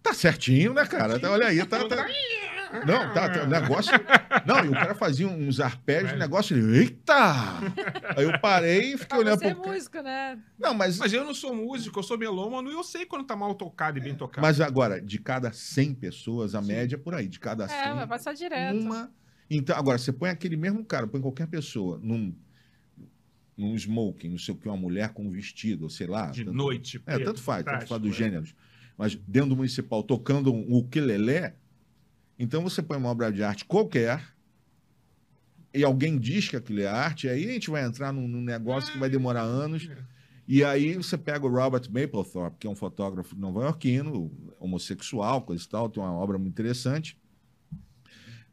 tá 0.00 0.14
certinho, 0.14 0.72
né, 0.72 0.86
cara? 0.86 1.18
Tá, 1.18 1.32
olha 1.32 1.48
aí, 1.48 1.66
tá, 1.66 1.84
tá... 1.88 2.06
Não, 2.86 3.12
tá, 3.12 3.28
tá, 3.28 3.42
o 3.42 3.48
negócio... 3.48 3.92
Não, 4.46 4.64
e 4.64 4.68
o 4.68 4.72
cara 4.72 4.94
fazia 4.94 5.26
uns 5.26 5.58
arpejos, 5.58 6.12
o 6.12 6.16
negócio... 6.16 6.56
Eita! 6.72 7.58
Aí 8.16 8.22
eu 8.22 8.38
parei 8.38 8.94
e 8.94 8.98
fiquei 8.98 9.18
ah, 9.18 9.20
olhando... 9.20 9.40
Você 9.40 9.52
pro... 9.52 9.64
é 9.64 9.74
músico, 9.74 10.00
né? 10.00 10.38
Não, 10.56 10.74
mas... 10.74 10.96
Mas 10.96 11.12
eu 11.12 11.24
não 11.24 11.34
sou 11.34 11.52
músico, 11.52 11.98
eu 11.98 12.04
sou 12.04 12.16
melômano 12.16 12.70
e 12.70 12.72
eu 12.72 12.84
sei 12.84 13.04
quando 13.04 13.26
tá 13.26 13.34
mal 13.34 13.52
tocado 13.56 13.98
e 13.98 14.00
bem 14.00 14.14
tocado. 14.14 14.46
Mas 14.46 14.60
agora, 14.60 15.02
de 15.02 15.18
cada 15.18 15.50
100 15.50 15.94
pessoas, 15.94 16.54
a 16.54 16.62
Sim. 16.62 16.68
média 16.68 16.94
é 16.94 16.98
por 16.98 17.16
aí. 17.16 17.26
De 17.26 17.40
cada 17.40 17.66
100... 17.66 17.76
É, 17.76 17.94
vai 17.94 18.06
passar 18.06 18.32
direto. 18.32 18.78
Uma... 18.78 19.12
Então, 19.50 19.76
agora, 19.76 19.98
você 19.98 20.12
põe 20.12 20.30
aquele 20.30 20.56
mesmo 20.56 20.84
cara, 20.84 21.08
põe 21.08 21.20
qualquer 21.20 21.48
pessoa 21.48 21.98
num 22.00 22.32
num 23.60 23.76
smoking, 23.76 24.30
não 24.30 24.38
sei 24.38 24.54
o 24.54 24.56
que, 24.56 24.66
uma 24.66 24.76
mulher 24.76 25.10
com 25.10 25.24
um 25.24 25.30
vestido, 25.30 25.88
sei 25.90 26.06
lá. 26.06 26.30
De 26.30 26.44
tanto, 26.44 26.56
noite. 26.56 27.00
É, 27.06 27.18
tanto 27.18 27.40
faz, 27.40 27.64
tanto 27.64 27.86
faz 27.86 28.00
dos 28.00 28.12
é. 28.12 28.14
gêneros. 28.14 28.54
Mas 28.96 29.14
dentro 29.14 29.50
do 29.50 29.56
municipal, 29.56 30.02
tocando 30.02 30.52
um 30.52 30.74
ukulele, 30.74 31.52
então 32.38 32.62
você 32.62 32.82
põe 32.82 32.96
uma 32.96 33.08
obra 33.08 33.30
de 33.30 33.42
arte 33.42 33.64
qualquer 33.64 34.22
e 35.72 35.84
alguém 35.84 36.18
diz 36.18 36.48
que 36.48 36.56
aquilo 36.56 36.80
é 36.80 36.86
arte, 36.86 37.28
aí 37.28 37.48
a 37.48 37.52
gente 37.52 37.70
vai 37.70 37.84
entrar 37.84 38.12
num, 38.12 38.26
num 38.26 38.42
negócio 38.42 38.92
que 38.92 38.98
vai 38.98 39.08
demorar 39.08 39.42
anos. 39.42 39.88
E 40.48 40.64
aí 40.64 40.96
você 40.96 41.16
pega 41.16 41.46
o 41.46 41.50
Robert 41.50 41.88
Mapplethorpe, 41.88 42.56
que 42.58 42.66
é 42.66 42.70
um 42.70 42.74
fotógrafo 42.74 43.36
nova-iorquino, 43.36 44.32
homossexual, 44.58 45.42
coisa 45.42 45.62
e 45.62 45.68
tal, 45.68 45.88
tem 45.88 46.02
uma 46.02 46.12
obra 46.12 46.38
muito 46.38 46.52
interessante 46.52 47.19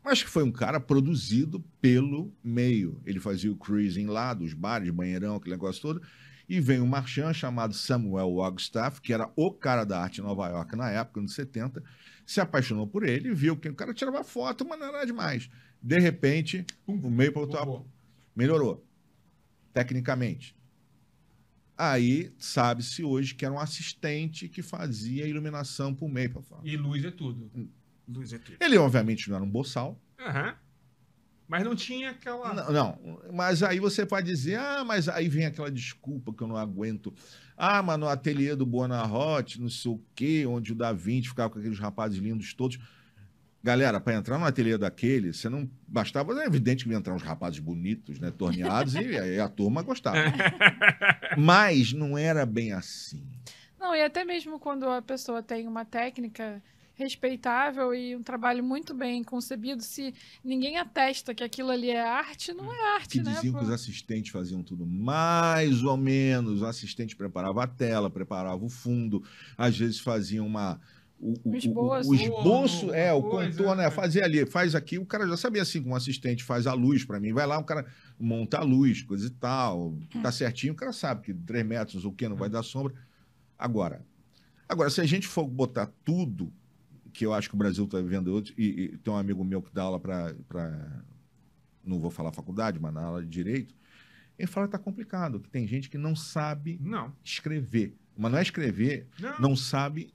mas 0.08 0.24
que 0.24 0.30
foi 0.30 0.42
um 0.42 0.52
cara 0.54 0.80
produzido 0.80 1.60
pelo 1.82 2.34
meio. 2.42 3.02
Ele 3.06 3.20
fazia 3.20 3.52
o 3.52 3.58
cruising 3.58 4.06
lá, 4.06 4.34
dos 4.34 4.54
bares, 4.54 4.90
banheirão, 4.90 5.36
aquele 5.36 5.56
negócio 5.56 5.82
todo. 5.82 6.02
E 6.48 6.62
vem 6.62 6.80
um 6.80 6.88
marchand 6.88 7.34
chamado 7.34 7.74
Samuel 7.74 8.34
Wagstaff, 8.36 9.02
que 9.02 9.12
era 9.12 9.30
o 9.36 9.52
cara 9.52 9.84
da 9.84 10.02
arte 10.02 10.22
em 10.22 10.24
Nova 10.24 10.48
York 10.48 10.78
na 10.78 10.90
época, 10.90 11.20
nos 11.20 11.34
70, 11.34 11.84
se 12.26 12.40
apaixonou 12.40 12.88
por 12.88 13.04
ele 13.04 13.34
viu 13.34 13.58
que 13.58 13.68
o 13.68 13.76
cara 13.76 13.94
tirava 13.94 14.24
foto, 14.24 14.66
mas 14.66 14.80
não 14.80 14.88
era 14.88 15.04
demais. 15.04 15.50
De 15.82 16.00
repente, 16.00 16.66
o 16.86 16.96
Maple 16.96 17.50
Top 17.50 17.86
melhorou, 18.34 18.88
tecnicamente. 19.74 20.56
Aí 21.78 22.32
sabe-se 22.38 23.04
hoje 23.04 23.36
que 23.36 23.44
era 23.44 23.54
um 23.54 23.60
assistente 23.60 24.48
que 24.48 24.62
fazia 24.62 25.28
iluminação 25.28 25.94
pro 25.94 26.08
Maplethorpe. 26.08 26.70
E 26.70 26.78
luz 26.78 27.04
é 27.04 27.12
tudo. 27.12 27.52
Ele, 28.60 28.78
obviamente, 28.78 29.30
não 29.30 29.36
era 29.36 29.46
um 29.46 29.50
boçal. 29.50 30.00
Aham. 30.20 30.56
Mas 31.48 31.64
não 31.64 31.76
tinha 31.76 32.10
aquela. 32.10 32.54
Não, 32.54 32.72
não, 32.72 33.20
mas 33.32 33.64
aí 33.64 33.80
você 33.80 34.06
pode 34.06 34.28
dizer, 34.28 34.60
ah, 34.60 34.84
mas 34.86 35.08
aí 35.08 35.30
vem 35.30 35.46
aquela 35.46 35.72
desculpa 35.72 36.34
que 36.34 36.44
eu 36.44 36.48
não 36.48 36.58
aguento. 36.58 37.14
Ah, 37.56 37.82
mas 37.82 37.98
no 37.98 38.08
ateliê 38.08 38.54
do 38.54 38.66
Buonarroti, 38.66 39.62
não 39.62 39.70
sei 39.70 39.92
o 39.92 40.02
quê, 40.14 40.46
onde 40.46 40.74
o 40.74 40.76
Da 40.76 40.92
Vinci 40.92 41.30
ficava 41.30 41.50
com 41.50 41.60
aqueles 41.60 41.80
rapazes 41.80 42.20
lindos 42.20 42.54
todos. 42.54 42.78
Galera, 43.64 44.00
para 44.00 44.16
entrar 44.16 44.38
no 44.38 44.46
ateliê 44.46 44.78
daquele, 44.78 45.34
você 45.34 45.50
não 45.50 45.70
bastava, 45.88 46.42
é 46.42 46.46
evidente 46.46 46.84
que 46.84 46.92
ia 46.92 46.98
entrar 46.98 47.14
uns 47.14 47.24
rapazes 47.24 47.60
bonitos, 47.60 48.20
né, 48.20 48.30
torneados, 48.30 48.94
e 48.94 49.18
aí 49.18 49.40
a 49.40 49.50
turma 49.50 49.82
gostava. 49.82 50.18
Mas 51.38 51.92
não 51.92 52.18
era 52.18 52.46
bem 52.46 52.72
assim. 52.72 53.26
Não, 53.80 53.96
e 53.96 54.02
até 54.04 54.24
mesmo 54.24 54.60
quando 54.60 54.88
a 54.88 55.02
pessoa 55.02 55.42
tem 55.42 55.68
uma 55.68 55.84
técnica 55.84 56.62
respeitável 56.98 57.94
e 57.94 58.16
um 58.16 58.24
trabalho 58.24 58.64
muito 58.64 58.94
bem 58.94 59.24
concebido, 59.24 59.84
se 59.84 60.14
ninguém 60.44 60.78
atesta 60.78 61.34
que 61.34 61.44
aquilo 61.44 61.70
ali 61.70 61.92
é 61.92 62.02
arte, 62.02 62.52
não 62.54 62.74
é 62.74 62.96
arte, 62.96 63.20
Que 63.20 63.24
né? 63.24 63.34
diziam 63.36 63.54
pô? 63.54 63.60
que 63.60 63.66
os 63.66 63.72
assistentes 63.72 64.32
faziam 64.32 64.64
tudo 64.64 64.86
mais 64.86 65.84
ou 65.84 65.96
menos. 65.96 66.62
O 66.62 66.66
assistente 66.66 67.16
preparava 67.16 67.64
a 67.64 67.68
tela, 67.68 68.10
preparava 68.10 68.66
o 68.66 68.70
fundo, 68.70 69.24
às 69.58 69.78
vezes 69.78 70.00
fazia 70.00 70.44
uma. 70.44 70.82
O, 71.20 71.34
o- 71.34 71.42
Um 71.46 71.52
o- 71.52 71.56
esboço. 71.56 72.10
o 72.10 72.16
esboço, 72.16 72.94
é, 72.94 73.12
o 73.14 73.24
Coisa, 73.24 73.58
contorno, 73.58 73.82
é, 73.82 73.86
é. 73.88 73.92
fazia 73.92 74.24
ali, 74.24 74.46
faz 74.46 74.76
aqui, 74.76 75.00
o 75.00 75.06
cara 75.06 75.28
já 75.28 75.36
sabia 75.38 75.62
assim, 75.64 75.82
como 75.82 75.94
um 75.94 75.98
assistente 75.98 76.44
faz 76.44 76.68
a 76.68 76.74
luz 76.74 77.04
para 77.06 77.20
mim, 77.20 77.34
vai 77.34 77.46
lá, 77.48 77.58
o 77.58 77.64
cara 77.64 77.88
monta 78.20 78.58
a 78.60 78.64
luz, 78.64 79.02
coisa 79.02 79.26
e 79.26 79.32
tal, 79.32 79.96
tá 80.22 80.32
certinho, 80.32 80.74
o 80.74 80.76
cara 80.76 80.94
sabe 80.94 81.22
que 81.24 81.34
3 81.34 81.66
metros 81.66 82.06
o 82.06 82.12
que 82.12 82.28
não 82.30 82.36
vai 82.36 82.50
dar 82.50 82.62
sombra. 82.62 82.94
Agora, 83.58 84.06
agora, 84.70 84.92
se 84.92 85.02
a 85.02 85.06
gente 85.06 85.28
for 85.28 85.48
botar 85.48 85.88
tudo, 86.06 86.54
que 87.18 87.26
eu 87.26 87.34
acho 87.34 87.50
que 87.50 87.56
o 87.56 87.58
Brasil 87.58 87.84
está 87.86 88.00
vivendo 88.00 88.28
hoje, 88.28 88.54
e, 88.56 88.66
e 88.94 88.98
tem 89.00 89.12
um 89.12 89.18
amigo 89.18 89.44
meu 89.44 89.60
que 89.60 89.74
dá 89.74 89.82
aula 89.84 90.00
para. 90.00 91.04
Não 91.84 92.00
vou 92.00 92.12
falar 92.12 92.32
faculdade, 92.32 92.80
mas 92.80 92.94
na 92.94 93.02
aula 93.02 93.24
de 93.24 93.28
direito, 93.30 93.74
ele 94.38 94.48
fala 94.48 94.68
que 94.68 94.74
tá 94.74 94.78
complicado, 94.78 95.40
que 95.40 95.50
tem 95.50 95.66
gente 95.66 95.90
que 95.90 95.98
não 95.98 96.16
sabe 96.16 96.78
Não. 96.80 97.12
escrever. 97.24 97.98
Mas 98.16 98.32
não 98.32 98.38
é 98.38 98.42
escrever, 98.44 99.08
Não. 99.20 99.40
não 99.40 99.56
sabe 99.56 100.14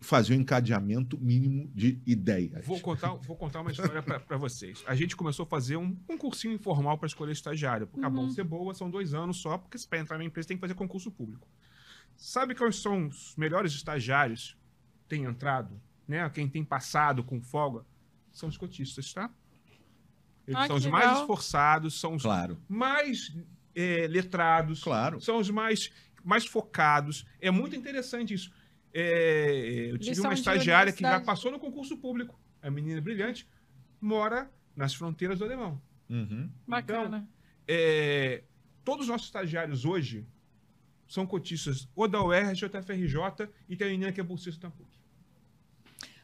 fazer 0.00 0.32
o 0.32 0.36
encadeamento 0.36 1.16
mínimo 1.20 1.70
de 1.72 2.00
ideias. 2.04 2.66
Vou 2.66 2.80
contar, 2.80 3.14
vou 3.14 3.36
contar 3.36 3.60
uma 3.60 3.70
história 3.70 4.02
para 4.02 4.36
vocês. 4.36 4.82
A 4.88 4.94
gente 4.96 5.14
começou 5.14 5.44
a 5.44 5.46
fazer 5.46 5.76
um, 5.76 5.96
um 6.10 6.18
cursinho 6.18 6.52
informal 6.54 6.98
para 6.98 7.06
escolher 7.06 7.32
estagiário. 7.32 7.86
Porque 7.86 8.04
a 8.04 8.08
Uhum. 8.08 8.14
bolsa 8.14 8.40
é 8.40 8.44
boa, 8.44 8.74
são 8.74 8.90
dois 8.90 9.14
anos 9.14 9.36
só, 9.36 9.56
porque 9.56 9.78
para 9.88 9.98
entrar 10.00 10.18
na 10.18 10.24
empresa 10.24 10.48
tem 10.48 10.56
que 10.56 10.60
fazer 10.60 10.74
concurso 10.74 11.10
público. 11.12 11.46
Sabe 12.16 12.54
quais 12.54 12.76
são 12.82 13.06
os 13.06 13.34
melhores 13.36 13.72
estagiários 13.72 14.56
que 15.02 15.08
têm 15.08 15.24
entrado? 15.24 15.80
Né? 16.06 16.28
Quem 16.30 16.48
tem 16.48 16.64
passado 16.64 17.22
com 17.24 17.40
folga? 17.40 17.84
São 18.32 18.48
os 18.48 18.56
cotistas, 18.56 19.12
tá? 19.12 19.30
Eles 20.46 20.60
Ah, 20.60 20.66
são 20.66 20.76
os 20.76 20.86
mais 20.86 21.04
legal. 21.06 21.20
esforçados, 21.22 21.98
são 22.00 22.14
os 22.14 22.22
Claro, 22.22 22.58
mais 22.68 23.34
é, 23.74 24.06
letrados, 24.08 24.82
claro. 24.82 25.20
são 25.20 25.38
os 25.38 25.48
mais, 25.50 25.90
mais 26.22 26.44
focados. 26.46 27.24
É 27.40 27.50
muito 27.50 27.74
interessante 27.74 28.34
isso. 28.34 28.52
É, 28.92 29.88
eu 29.90 29.98
tive 29.98 30.14
são 30.16 30.26
uma 30.26 30.34
estagiária 30.34 30.92
que 30.92 31.00
já 31.02 31.20
passou 31.20 31.50
no 31.50 31.58
concurso 31.58 31.96
público. 31.96 32.38
A 32.62 32.70
menina 32.70 33.00
brilhante 33.00 33.48
mora 34.00 34.50
nas 34.76 34.94
fronteiras 34.94 35.38
do 35.38 35.44
Alemão. 35.44 35.80
Uhum. 36.10 36.50
Bacana. 36.66 37.26
É, 37.66 38.44
todos 38.84 39.06
os 39.06 39.10
nossos 39.10 39.26
estagiários 39.28 39.84
hoje 39.84 40.26
são 41.08 41.26
cotistas 41.26 41.88
ou 41.94 42.06
da 42.06 42.22
UERJ 42.22 42.64
ou 42.66 42.70
da 42.70 42.82
FRJ 42.82 43.48
e 43.68 43.76
tem 43.76 43.86
a 43.88 43.90
menina 43.90 44.12
que 44.12 44.20
é 44.20 44.24
bolsista 44.24 44.68
da 44.68 44.70
PUC. 44.74 44.93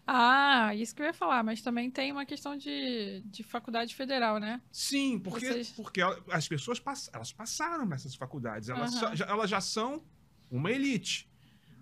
Ah, 0.06 0.74
isso 0.74 0.94
que 0.94 1.02
eu 1.02 1.06
ia 1.06 1.12
falar, 1.12 1.42
mas 1.44 1.62
também 1.62 1.90
tem 1.90 2.10
uma 2.10 2.26
questão 2.26 2.56
de, 2.56 3.22
de 3.26 3.42
faculdade 3.42 3.94
federal, 3.94 4.38
né? 4.38 4.60
Sim, 4.72 5.18
porque, 5.18 5.46
Vocês- 5.46 5.70
porque 5.70 6.00
as 6.30 6.48
pessoas 6.48 6.80
pass- 6.80 7.08
elas 7.12 7.32
passaram 7.32 7.86
nessas 7.86 8.14
faculdades, 8.14 8.68
elas, 8.68 8.92
só- 8.94 9.14
já, 9.14 9.26
elas 9.26 9.48
já 9.48 9.60
são 9.60 10.02
uma 10.50 10.70
elite. 10.72 11.28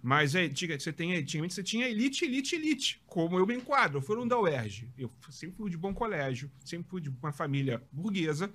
Mas 0.03 0.35
é, 0.35 0.47
diga, 0.47 0.79
você 0.79 0.93
tem, 0.93 1.17
antigamente 1.17 1.55
você 1.55 1.63
tinha 1.63 1.89
elite, 1.89 2.25
elite, 2.25 2.55
elite, 2.55 3.03
como 3.07 3.37
eu 3.39 3.47
me 3.47 3.57
enquadro. 3.57 3.99
Eu 3.99 4.03
fui 4.03 4.17
um 4.17 4.29
da 4.29 4.39
UERJ. 4.39 4.89
Eu 4.97 5.11
sempre 5.31 5.57
fui 5.57 5.71
de 5.71 5.77
bom 5.77 5.93
colégio, 5.93 6.51
sempre 6.65 6.89
fui 6.89 7.01
de 7.01 7.09
uma 7.09 7.33
família 7.33 7.83
burguesa. 7.91 8.53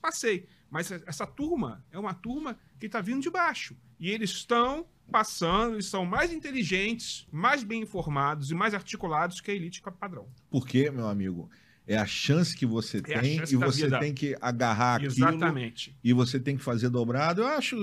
Passei. 0.00 0.48
Mas 0.68 0.90
essa 0.90 1.24
turma 1.26 1.84
é 1.92 1.98
uma 1.98 2.12
turma 2.14 2.58
que 2.80 2.86
está 2.86 3.00
vindo 3.00 3.22
de 3.22 3.30
baixo. 3.30 3.76
E 4.00 4.10
eles 4.10 4.30
estão 4.30 4.84
passando, 5.12 5.74
eles 5.74 5.86
são 5.86 6.04
mais 6.04 6.32
inteligentes, 6.32 7.26
mais 7.30 7.62
bem 7.62 7.82
informados 7.82 8.50
e 8.50 8.54
mais 8.54 8.74
articulados 8.74 9.40
que 9.40 9.50
a 9.50 9.54
elite 9.54 9.80
padrão. 10.00 10.26
Porque, 10.50 10.90
meu 10.90 11.06
amigo, 11.06 11.48
é 11.86 11.96
a 11.96 12.06
chance 12.06 12.56
que 12.56 12.64
você 12.64 12.98
É 12.98 13.20
tem 13.20 13.42
e 13.42 13.56
você 13.56 13.84
vida. 13.84 13.98
tem 13.98 14.14
que 14.14 14.36
agarrar 14.40 14.96
aquilo 14.96 15.12
Exatamente. 15.12 15.96
e 16.02 16.12
você 16.12 16.38
tem 16.38 16.56
que 16.56 16.62
fazer 16.62 16.88
dobrado. 16.88 17.42
Eu 17.42 17.48
acho 17.48 17.76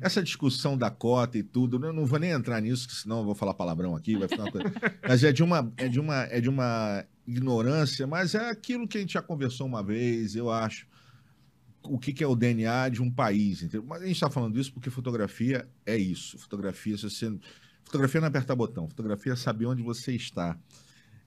essa 0.00 0.22
discussão 0.22 0.76
da 0.76 0.90
cota 0.90 1.38
e 1.38 1.42
tudo, 1.42 1.84
eu 1.84 1.92
não 1.92 2.04
vou 2.04 2.18
nem 2.18 2.30
entrar 2.30 2.60
nisso, 2.60 2.88
senão 2.90 3.18
eu 3.20 3.24
vou 3.24 3.34
falar 3.34 3.54
palavrão 3.54 3.94
aqui, 3.96 4.16
vai 4.16 4.28
ficar 4.28 4.42
uma 4.44 4.52
coisa. 4.52 4.72
Mas 5.08 5.24
é 5.24 5.32
de 5.32 5.42
uma 5.42 5.72
é 5.76 5.88
de 5.88 6.00
uma 6.00 6.24
é 6.24 6.40
de 6.40 6.48
uma 6.48 7.04
ignorância, 7.26 8.06
mas 8.08 8.34
é 8.34 8.50
aquilo 8.50 8.88
que 8.88 8.98
a 8.98 9.00
gente 9.00 9.12
já 9.12 9.22
conversou 9.22 9.64
uma 9.66 9.82
vez, 9.84 10.34
eu 10.34 10.50
acho. 10.50 10.84
O 11.82 11.98
que, 11.98 12.12
que 12.12 12.22
é 12.22 12.26
o 12.26 12.36
DNA 12.36 12.88
de 12.90 13.00
um 13.02 13.10
país? 13.10 13.62
entendeu? 13.62 13.84
Mas 13.88 14.02
a 14.02 14.06
gente 14.06 14.14
está 14.16 14.28
falando 14.30 14.58
isso 14.60 14.72
porque 14.72 14.90
fotografia 14.90 15.66
é 15.86 15.96
isso. 15.96 16.38
Fotografia, 16.38 16.96
se 16.96 17.08
você 17.08 17.32
fotografia 17.84 18.20
não 18.20 18.26
é 18.26 18.28
apertar 18.28 18.54
botão, 18.54 18.88
fotografia 18.88 19.32
é 19.32 19.36
saber 19.36 19.66
onde 19.66 19.82
você 19.82 20.12
está. 20.14 20.56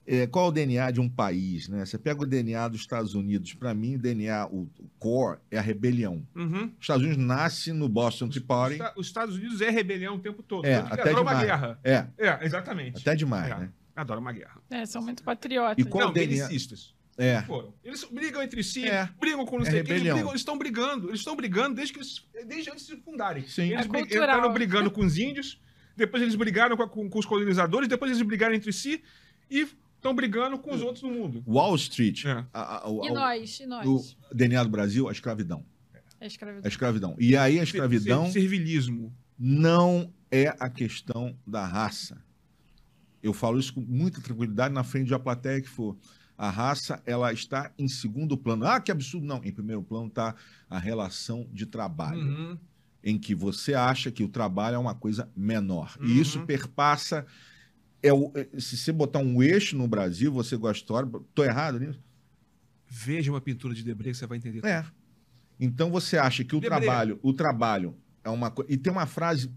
É, 0.06 0.28
qual 0.28 0.48
é 0.48 0.50
o 0.50 0.52
DNA 0.52 0.92
de 0.92 1.00
um 1.00 1.08
país? 1.10 1.70
Né? 1.70 1.86
Você 1.86 1.98
pega 1.98 2.22
o 2.22 2.26
DNA 2.26 2.68
dos 2.68 2.82
Estados 2.82 3.16
Unidos, 3.16 3.54
para 3.54 3.74
mim, 3.74 3.96
o 3.96 4.00
DNA, 4.00 4.46
o, 4.48 4.64
o 4.78 4.90
core, 5.00 5.40
é 5.50 5.58
a 5.58 5.62
rebelião. 5.62 6.28
Uhum. 6.36 6.66
Os 6.66 6.82
Estados 6.82 7.06
Unidos 7.06 7.24
nasce 7.26 7.72
no 7.72 7.88
Boston 7.88 8.28
Tea 8.28 8.42
Party. 8.46 8.80
Os, 8.82 8.92
os 8.98 9.08
Estados 9.08 9.36
Unidos 9.38 9.62
é 9.62 9.70
rebelião 9.70 10.16
o 10.16 10.20
tempo 10.20 10.44
todo. 10.44 10.66
É, 10.66 10.76
até 10.76 11.04
adora 11.10 11.22
uma 11.22 11.32
demais. 11.32 11.48
guerra. 11.48 11.80
É, 11.86 12.08
É, 12.18 12.46
exatamente. 12.46 13.00
até 13.02 13.16
demais, 13.16 13.50
É. 13.52 13.58
né? 13.58 13.70
Adora 13.96 14.20
uma 14.20 14.34
guerra. 14.34 14.60
É, 14.70 14.86
são 14.86 15.02
muito 15.02 15.24
patriotas. 15.24 15.84
E 15.86 15.88
qual- 15.88 16.04
Não, 16.06 16.12
o 16.12 16.14
DNA? 16.14 16.48
belicistas. 16.48 16.94
É. 17.18 17.42
Foram. 17.44 17.74
Eles 17.84 18.04
brigam 18.06 18.42
entre 18.42 18.64
si, 18.64 18.88
É. 18.88 19.08
brigam 19.20 19.46
com 19.46 19.58
não 19.60 19.66
É 19.66 19.70
sei 19.72 19.82
o 19.82 19.84
que, 19.84 19.92
eles 19.92 20.04
brigam, 20.04 20.30
eles 20.30 20.42
estão 20.42 20.58
brigando. 20.58 21.10
Eles 21.10 21.20
estão 21.20 21.36
brigando 21.36 21.76
desde, 21.76 21.94
que 21.94 22.00
eles, 22.00 22.26
desde 22.48 22.70
antes 22.72 22.88
de 22.88 22.96
se 22.96 23.02
fundarem. 23.02 23.48
Sim. 23.48 23.72
Eles 23.72 23.86
É 23.86 23.88
cultural. 23.88 24.24
entraram 24.24 24.54
brigando 24.54 24.90
com 24.90 25.02
os 25.06 25.18
índios, 25.18 25.60
depois 25.96 26.24
eles 26.24 26.34
brigaram 26.36 26.76
com, 26.76 26.84
a- 26.84 26.90
com- 26.90 27.10
com 27.10 27.20
os 27.20 27.26
colonizadores, 27.26 27.88
depois 27.88 28.12
eles 28.12 28.22
brigaram 28.26 28.56
entre 28.56 28.74
si 28.74 29.04
e 29.50 29.68
estão 29.96 30.14
brigando 30.16 30.58
com 30.58 30.74
os 30.74 30.82
outros 30.82 31.04
no 31.04 31.12
mundo. 31.12 31.44
Wall 31.48 31.76
Street, 31.76 32.26
É. 32.26 32.46
a- 32.52 32.78
a- 32.84 32.90
o- 32.90 33.06
E 33.06 33.12
o- 33.12 33.14
nós? 33.14 33.60
E 33.60 33.66
nós? 33.68 33.86
o 33.88 34.36
DNA 34.36 34.64
do 34.64 34.70
Brasil, 34.70 35.08
a 35.08 35.12
escravidão. 35.12 35.64
É 36.20 36.26
A 36.26 36.28
escravidão. 36.28 36.68
escravidão. 36.68 37.16
E 37.20 37.36
aí 37.38 37.60
a 37.60 37.64
escravidão 37.64 38.26
Ser- 38.26 38.34
Servilismo. 38.40 39.14
não 39.38 40.12
é 40.32 40.48
a 40.60 40.70
questão 40.70 41.38
da 41.46 41.66
raça. 41.66 42.24
Eu 43.22 43.34
falo 43.34 43.60
isso 43.60 43.74
com 43.74 43.82
muita 43.82 44.20
tranquilidade 44.20 44.74
na 44.74 44.84
frente 44.84 45.08
de 45.08 45.14
uma 45.14 45.20
plateia 45.20 45.62
que 45.62 45.70
for. 45.70 45.96
A 46.44 46.50
raça, 46.50 47.02
ela 47.06 47.32
está 47.32 47.72
em 47.80 47.88
segundo 47.88 48.38
plano. 48.38 48.66
Ah, 48.66 48.82
que 48.82 48.92
absurdo. 48.92 49.26
Não, 49.26 49.42
em 49.46 49.52
primeiro 49.52 49.82
plano 49.82 50.08
está 50.08 50.36
a 50.70 50.78
relação 50.78 51.48
de 51.54 51.66
trabalho. 51.66 52.20
Uhum. 52.20 52.58
em 53.02 53.18
que 53.18 53.34
você 53.36 53.74
acha 53.74 54.12
que 54.12 54.24
o 54.24 54.28
trabalho 54.28 54.76
é 54.76 54.78
uma 54.78 54.96
coisa 54.96 55.30
menor. 55.36 55.96
Uhum. 56.00 56.08
E 56.08 56.20
isso 56.20 56.46
perpassa. 56.46 57.26
É 58.02 58.12
o, 58.14 58.32
é- 58.36 58.60
se 58.60 58.78
você 58.78 58.92
botar 58.92 59.20
um 59.20 59.42
eixo 59.42 59.78
no 59.78 59.88
Brasil, 59.88 60.32
você 60.32 60.58
gosta 60.58 60.74
de 60.74 60.80
história. 60.80 61.10
Tô 61.34 61.44
errado 61.44 61.80
nisso? 61.80 62.00
Veja 62.88 63.32
uma 63.32 63.42
pintura 63.42 63.74
de 63.74 63.84
Debré 63.84 64.12
que 64.12 64.18
você 64.18 64.28
vai 64.28 64.38
entender. 64.38 64.66
É. 64.66 64.86
Então 65.60 65.90
você 65.92 66.18
acha 66.18 66.44
que 66.44 66.56
o 66.56 66.60
Debré. 66.60 66.80
trabalho, 66.80 67.20
o 67.22 67.34
trabalho 67.34 67.96
é 68.24 68.30
uma 68.30 68.52
coisa. 68.52 68.72
E 68.72 68.78
tem 68.78 68.92
uma 68.92 69.06
frase, 69.06 69.50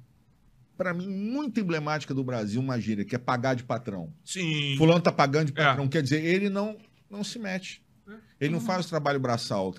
para 0.77 0.93
mim, 0.93 1.09
muito 1.09 1.59
emblemática 1.61 2.12
do 2.14 2.22
Brasil, 2.22 2.61
uma 2.61 2.79
gíria, 2.81 3.05
que 3.05 3.14
é 3.14 3.18
pagar 3.18 3.55
de 3.55 3.64
patrão. 3.64 4.12
Sim. 4.24 4.74
Fulano 4.77 5.01
tá 5.01 5.11
pagando 5.12 5.51
de 5.53 5.61
É. 5.61 5.64
patrão. 5.64 5.89
Quer 5.89 6.03
dizer, 6.03 6.24
ele 6.24 6.49
não, 6.51 6.77
não 7.11 7.24
se 7.24 7.39
mete. 7.39 7.83
Ele 8.41 8.53
não 8.53 8.61
faz 8.61 8.87
o 8.87 8.89
trabalho 8.89 9.18
braçal. 9.18 9.74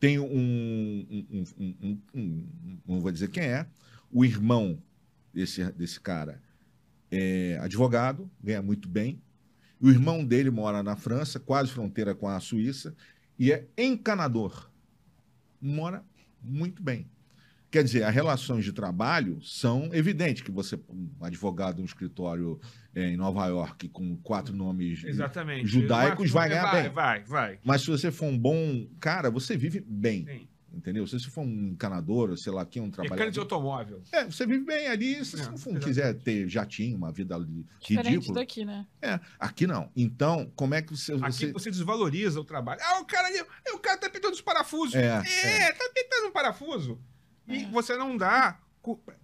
Tem 0.00 0.18
um, 0.18 0.24
um- 0.24 1.06
um- 1.30 1.44
um- 1.58 1.76
um- 1.80 1.98
um- 2.14 2.78
Não 2.86 3.00
vou 3.00 3.12
dizer 3.12 3.28
quem 3.30 3.44
é. 3.44 3.66
O 4.10 4.24
irmão 4.24 4.82
desse, 5.32 5.64
desse 5.72 6.00
cara 6.00 6.42
é 7.10 7.58
advogado, 7.62 8.28
ganha 8.42 8.60
muito 8.60 8.88
bem. 8.88 9.20
O 9.80 9.88
irmão 9.90 10.24
dele 10.24 10.50
mora 10.50 10.82
na 10.82 10.96
França, 10.96 11.38
quase 11.40 11.70
fronteira 11.70 12.14
com 12.14 12.28
a 12.28 12.38
Suíça, 12.40 12.94
e 13.38 13.52
é 13.52 13.66
encanador. 13.78 14.70
Mora 15.60 16.04
muito 16.42 16.82
bem. 16.82 17.06
Quer 17.72 17.82
dizer, 17.84 18.04
as 18.04 18.14
relações 18.14 18.64
de 18.66 18.72
trabalho 18.72 19.40
são 19.42 19.88
evidentes 19.94 20.42
que 20.42 20.50
você, 20.50 20.78
um 20.90 21.08
advogado 21.22 21.80
um 21.80 21.84
escritório 21.86 22.60
eh, 22.94 23.08
em 23.12 23.16
Nova 23.16 23.46
York 23.46 23.88
com 23.88 24.14
quatro 24.18 24.54
nomes 24.54 25.02
Exatamente. 25.02 25.66
judaicos 25.66 26.30
vai 26.30 26.50
ganhar 26.50 26.70
vai, 26.70 26.82
bem. 26.82 26.92
Vai, 26.92 27.22
vai. 27.24 27.58
mas 27.64 27.80
se 27.80 27.86
você 27.90 28.10
for 28.12 28.26
um 28.26 28.38
bom 28.38 28.86
cara, 29.00 29.30
você 29.30 29.56
vive 29.56 29.80
bem. 29.80 30.26
Sim. 30.26 30.48
entendeu? 30.74 31.06
Se 31.06 31.18
você 31.18 31.30
for 31.30 31.42
um 31.46 31.68
encanador, 31.68 32.28
ou 32.30 32.36
sei 32.36 32.52
lá, 32.52 32.64
quem 32.66 32.80
é 32.80 32.82
um 32.82 32.88
Mecânico 32.88 33.10
de 33.14 33.16
trabalhador. 33.16 33.40
automóvel. 33.40 34.02
É, 34.12 34.24
você 34.26 34.46
vive 34.46 34.64
bem 34.66 34.86
ali, 34.88 35.24
se 35.24 35.36
É, 35.36 35.38
você 35.38 35.50
não 35.50 35.56
for- 35.56 35.70
exatamente. 35.70 35.84
quiser 35.84 36.14
ter 36.14 36.48
jatinho, 36.48 36.96
uma 36.98 37.10
vida 37.10 37.38
Diferente 37.80 38.08
ridícula. 38.16 38.34
daqui, 38.40 38.64
né? 38.66 38.86
É, 39.00 39.18
aqui 39.38 39.66
não. 39.66 39.90
Então, 39.96 40.52
como 40.54 40.74
é 40.74 40.82
que 40.82 40.94
você. 40.94 41.12
Aqui 41.14 41.22
você... 41.46 41.52
você 41.52 41.70
desvaloriza 41.70 42.38
o 42.38 42.44
trabalho. 42.44 42.80
Ah, 42.84 43.00
o 43.00 43.04
cara 43.06 43.28
ali, 43.28 43.40
o 43.74 43.78
cara 43.78 43.96
tá 43.96 44.08
apertando 44.08 44.34
os 44.34 44.42
parafusos. 44.42 44.94
É, 44.94 45.22
É, 45.26 45.72
tá 45.72 45.86
apertando 45.86 46.28
um 46.28 46.32
parafuso. 46.32 47.00
E 47.48 47.62
É. 47.64 47.66
você 47.70 47.96
não 47.96 48.16
dá. 48.16 48.58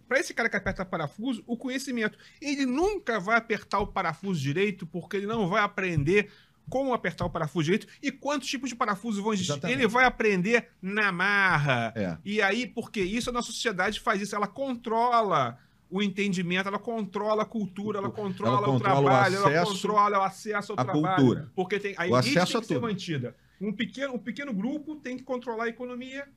Para 0.09 0.21
esse 0.21 0.33
cara 0.33 0.49
que 0.49 0.57
aperta 0.57 0.85
parafuso, 0.85 1.43
o 1.47 1.57
conhecimento. 1.57 2.17
Ele 2.41 2.65
nunca 2.65 3.19
vai 3.19 3.37
apertar 3.37 3.81
o 3.81 3.87
parafuso 3.89 4.41
direito, 4.41 4.87
porque 4.87 5.17
ele 5.17 5.27
não 5.27 5.49
vai 5.49 5.63
aprender 5.63 6.31
como 6.71 6.93
apertar 6.95 7.25
o 7.25 7.31
parafuso 7.31 7.65
direito 7.65 7.87
e 8.03 8.13
quantos 8.13 8.47
tipos 8.49 8.69
de 8.69 8.77
parafusos 8.77 9.21
vão 9.23 9.33
existir. 9.33 9.53
Exatamente. 9.53 9.79
Ele 9.81 9.89
vai 9.89 10.05
aprender 10.05 10.69
na 10.81 11.11
marra. 11.11 11.93
É. 11.97 12.17
E 12.25 12.41
aí, 12.41 12.67
porque 12.67 13.01
isso 13.01 13.31
a 13.31 13.33
nossa 13.33 13.51
sociedade 13.51 13.99
faz 14.01 14.21
isso, 14.23 14.37
ela 14.37 14.47
controla 14.47 15.59
o 15.91 16.03
entendimento, 16.03 16.69
ela 16.69 16.79
controla 16.79 17.43
a 17.43 17.47
cultura, 17.47 17.99
ela 17.99 18.11
controla, 18.11 18.59
controla 18.59 18.73
o 18.73 18.77
o 18.77 18.81
trabalho, 18.81 19.37
ela 19.37 19.49
acesso 19.49 19.73
controla 19.73 20.19
o 20.19 20.23
acesso 20.23 20.73
ao 20.73 20.79
à 20.81 20.85
trabalho. 20.85 21.17
cultura. 21.17 21.53
Porque 21.57 21.81
tem, 21.81 21.95
a 21.97 22.03
O 22.03 22.17
elite 22.19 22.39
acesso 22.39 22.53
tem 22.53 22.59
a 22.59 22.61
que 22.61 22.67
ser 22.69 22.75
tudo. 22.75 22.83
mantida. 22.83 23.37
Um 23.61 23.73
pequeno, 23.73 24.15
um 24.15 24.19
pequeno 24.19 24.53
grupo 24.53 24.97
tem 24.97 25.17
que 25.17 25.25
controlar 25.25 25.65
a 25.65 25.69
economia 25.69 26.29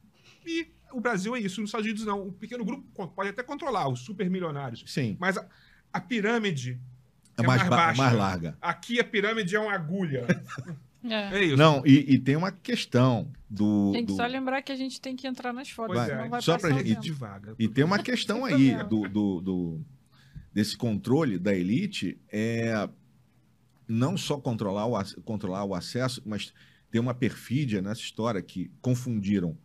e 0.46 0.68
o 0.94 1.00
Brasil 1.02 1.36
é 1.36 1.40
isso. 1.40 1.62
Nos 1.62 1.70
Estados 1.70 1.86
Unidos 1.86 2.06
não. 2.06 2.28
Um 2.28 2.32
pequeno 2.32 2.64
grupo 2.66 2.86
pode 3.16 3.30
até 3.30 3.44
controlar 3.44 3.88
os 3.90 4.00
supermilionários. 4.02 4.84
Sim. 4.88 5.18
Mas 5.20 5.38
a, 5.38 5.48
a 5.94 6.00
pirâmide 6.00 6.80
É, 7.38 7.44
é 7.44 7.48
mais, 7.48 7.60
mais 7.62 7.70
ba- 7.70 7.76
baixa. 7.78 8.02
mais 8.02 8.14
larga. 8.16 8.58
Aqui 8.62 9.00
a 9.00 9.04
pirâmide 9.04 9.56
é 9.56 9.60
uma 9.60 9.74
agulha. 9.74 10.26
É. 11.04 11.40
É 11.40 11.44
isso. 11.46 11.58
Não, 11.58 11.82
e, 11.84 12.14
e 12.14 12.20
tem 12.20 12.36
uma 12.36 12.52
questão 12.52 13.32
do. 13.50 13.92
Gente, 13.96 14.06
do- 14.10 14.16
só 14.16 14.24
lembrar 14.28 14.62
que 14.62 14.72
a 14.72 14.76
gente 14.76 15.02
tem 15.02 15.16
que 15.16 15.26
entrar 15.26 15.52
nas 15.52 15.68
fotos, 15.68 15.96
Pois 15.96 16.08
senão 16.08 16.26
é. 16.26 16.30
vai 16.30 16.42
Só 16.44 16.60
pra 16.60 16.70
o 16.76 16.78
gente- 16.78 16.92
E 16.92 16.96
devagar. 16.96 17.56
E 17.58 17.68
tem 17.68 17.84
uma 17.84 17.98
questão 17.98 18.46
aí 18.46 18.76
do, 18.84 19.10
do, 19.10 19.42
do- 19.42 19.82
desse 20.54 20.78
controle 20.78 21.40
da 21.40 21.56
elite 21.56 22.20
é 22.32 22.88
não 23.88 24.16
só 24.16 24.38
controlar 24.38 24.86
o, 24.86 25.22
controlar 25.24 25.64
o 25.66 25.74
acesso, 25.74 26.22
mas 26.24 26.54
tem 26.92 27.02
uma 27.02 27.16
perfídia 27.16 27.82
nessa 27.82 28.02
história 28.02 28.40
que 28.40 28.70
confundiram 28.80 29.58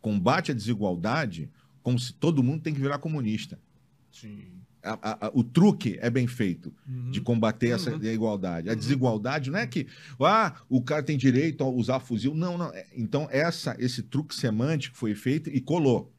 combate 0.00 0.50
à 0.50 0.54
desigualdade 0.54 1.48
como 1.82 1.98
se 1.98 2.12
todo 2.12 2.42
mundo 2.42 2.62
tem 2.62 2.74
que 2.74 2.80
virar 2.80 2.98
comunista. 2.98 3.58
Sim. 4.12 4.44
A- 4.82 4.98
a- 5.02 5.26
a- 5.26 5.30
o 5.34 5.44
truque 5.44 5.98
é 6.00 6.08
bem 6.08 6.26
feito 6.26 6.72
Uhum. 6.88 7.10
de 7.10 7.20
combater 7.20 7.68
essa 7.68 7.90
Uhum. 7.92 7.98
desigualdade. 7.98 8.68
A 8.68 8.72
Uhum. 8.72 8.78
desigualdade 8.78 9.50
não 9.50 9.58
é 9.58 9.66
que 9.66 9.86
ah, 10.18 10.54
o 10.70 10.80
cara 10.82 11.02
tem 11.02 11.18
direito 11.18 11.62
a 11.62 11.68
usar 11.68 12.00
fuzil. 12.00 12.34
Não, 12.34 12.56
não. 12.56 12.72
É- 12.72 12.86
Então, 12.96 13.28
essa, 13.30 13.76
esse 13.78 14.02
truque 14.02 14.34
semântico 14.34 14.96
foi 14.96 15.14
feito 15.14 15.50
e 15.50 15.60
colou. 15.60 16.10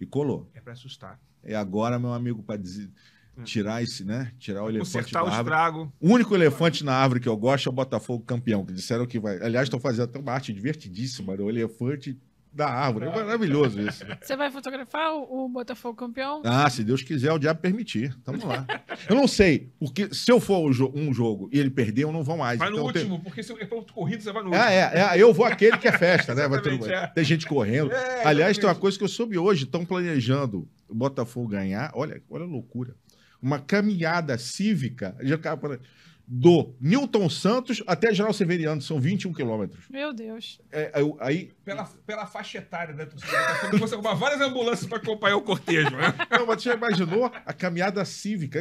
E 0.00 0.06
colou. 0.06 0.50
É 0.54 0.60
pra 0.60 0.72
assustar. 0.72 1.20
É 1.42 1.54
agora, 1.54 1.98
meu 1.98 2.12
amigo, 2.14 2.42
para 2.42 2.58
É. 2.58 3.42
tirar 3.44 3.82
esse, 3.82 4.02
né? 4.02 4.32
Tirar 4.38 4.64
o 4.64 4.68
elefante 4.70 4.92
Consertar 4.92 5.20
da 5.20 5.24
o 5.24 5.28
árvore. 5.28 5.54
estrago. 5.54 5.92
O 6.00 6.08
único 6.10 6.34
elefante 6.34 6.82
na 6.84 6.94
árvore 6.94 7.20
que 7.20 7.28
eu 7.28 7.36
gosto 7.36 7.66
é 7.68 7.70
o 7.70 7.72
Botafogo 7.74 8.24
campeão, 8.24 8.64
que 8.64 8.72
disseram 8.72 9.06
que 9.06 9.18
vai. 9.20 9.36
Aliás, 9.42 9.66
estão 9.66 9.78
fazendo 9.78 10.04
até 10.04 10.18
uma 10.18 10.32
arte 10.32 10.52
divertidíssima, 10.54 11.36
né? 11.36 11.42
o 11.42 11.50
elefante 11.50 12.18
da 12.56 12.68
árvore. 12.68 13.06
É 13.06 13.14
maravilhoso 13.14 13.80
isso. 13.80 14.04
Você 14.20 14.36
vai 14.36 14.50
fotografar 14.50 15.12
o, 15.14 15.44
o 15.44 15.48
Botafogo 15.48 15.94
campeão? 15.94 16.40
Ah, 16.44 16.68
se 16.70 16.82
Deus 16.82 17.02
quiser, 17.02 17.30
o 17.32 17.38
diabo 17.38 17.60
permitir. 17.60 18.16
Tamo 18.24 18.46
lá. 18.46 18.66
Eu 19.08 19.14
não 19.14 19.28
sei, 19.28 19.70
porque 19.78 20.12
se 20.14 20.32
eu 20.32 20.40
for 20.40 20.66
um 20.94 21.12
jogo 21.12 21.48
e 21.52 21.58
ele 21.60 21.70
perder, 21.70 22.04
eu 22.04 22.12
não 22.12 22.22
vou 22.24 22.36
mais. 22.36 22.58
Vai 22.58 22.70
no 22.70 22.76
Então, 22.78 22.92
tem- 22.92 23.02
último, 23.02 23.20
porque 23.22 23.42
se 23.42 23.52
é 23.52 23.64
ponto 23.66 23.92
corrido, 23.92 24.22
você 24.22 24.32
vai 24.32 24.42
no 24.42 24.48
último. 24.48 24.64
É, 24.64 24.74
é, 24.94 25.16
é, 25.18 25.22
eu 25.22 25.32
vou 25.34 25.44
aquele 25.44 25.76
que 25.76 25.86
é 25.86 25.92
festa, 25.92 26.34
né? 26.34 26.48
Vai 26.48 26.62
todo- 26.62 26.90
é. 26.90 27.06
Tem 27.08 27.22
gente 27.24 27.46
correndo. 27.46 27.92
É, 27.92 28.26
Aliás, 28.26 28.56
tem 28.56 28.66
uma 28.68 28.74
coisa 28.74 28.96
que 28.96 29.04
eu 29.04 29.08
soube 29.08 29.36
hoje, 29.36 29.64
estão 29.64 29.84
planejando 29.84 30.66
o 30.88 30.94
Botafogo 30.94 31.48
ganhar. 31.48 31.90
Olha, 31.94 32.22
olha 32.30 32.44
a 32.44 32.48
loucura. 32.48 32.94
Uma 33.42 33.58
caminhada 33.60 34.38
cívica 34.38 35.14
já 35.20 35.36
do 36.28 36.74
Newton 36.80 37.28
Santos 37.30 37.82
até 37.86 38.12
General 38.12 38.32
Severiano, 38.32 38.82
são 38.82 39.00
21 39.00 39.32
quilômetros. 39.32 39.84
Meu 39.88 40.12
Deus. 40.12 40.60
É, 40.72 40.90
aí- 40.92 41.14
aí, 41.20 41.52
Pela, 41.64 41.84
pela 42.06 42.26
faixa 42.26 42.58
etária 42.58 42.92
do 42.94 43.04
Botafogo, 43.14 43.78
você 43.78 43.94
arrumar 43.94 44.14
várias 44.14 44.40
ambulâncias 44.40 44.88
para 44.88 44.98
acompanhar 44.98 45.36
o 45.36 45.42
cortejo, 45.42 45.90
né? 45.90 46.12
não, 46.30 46.46
mas 46.46 46.62
você 46.62 46.70
já 46.70 46.74
imaginou 46.74 47.26
a 47.26 47.52
caminhada 47.52 48.04
cívica? 48.04 48.58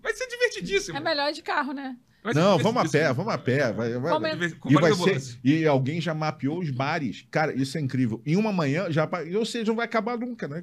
Vai 0.00 0.14
ser 0.14 0.26
divertidíssimo. 0.28 0.96
É 0.96 1.00
melhor 1.00 1.32
de 1.32 1.42
carro, 1.42 1.72
né? 1.72 1.96
Não, 2.34 2.58
vamos 2.58 2.84
a 2.84 2.88
pé, 2.88 3.12
vamos 3.12 3.32
a 3.32 3.38
pé. 3.38 3.72
Vai, 3.72 3.92
vai- 3.98 4.12
é- 4.32 4.34
E, 4.68 4.74
vai 4.74 4.92
ser, 4.94 5.38
e 5.44 5.64
alguém 5.66 6.00
já 6.00 6.12
mapeou 6.12 6.58
os 6.58 6.70
bares. 6.70 7.24
Cara, 7.30 7.54
isso 7.54 7.78
é 7.78 7.80
incrível. 7.80 8.20
Em 8.26 8.34
uma 8.36 8.52
manhã, 8.52 8.90
já. 8.90 9.08
Ou 9.36 9.44
seja, 9.46 9.66
não 9.66 9.76
vai 9.76 9.84
acabar 9.86 10.18
nunca, 10.18 10.48
né? 10.48 10.60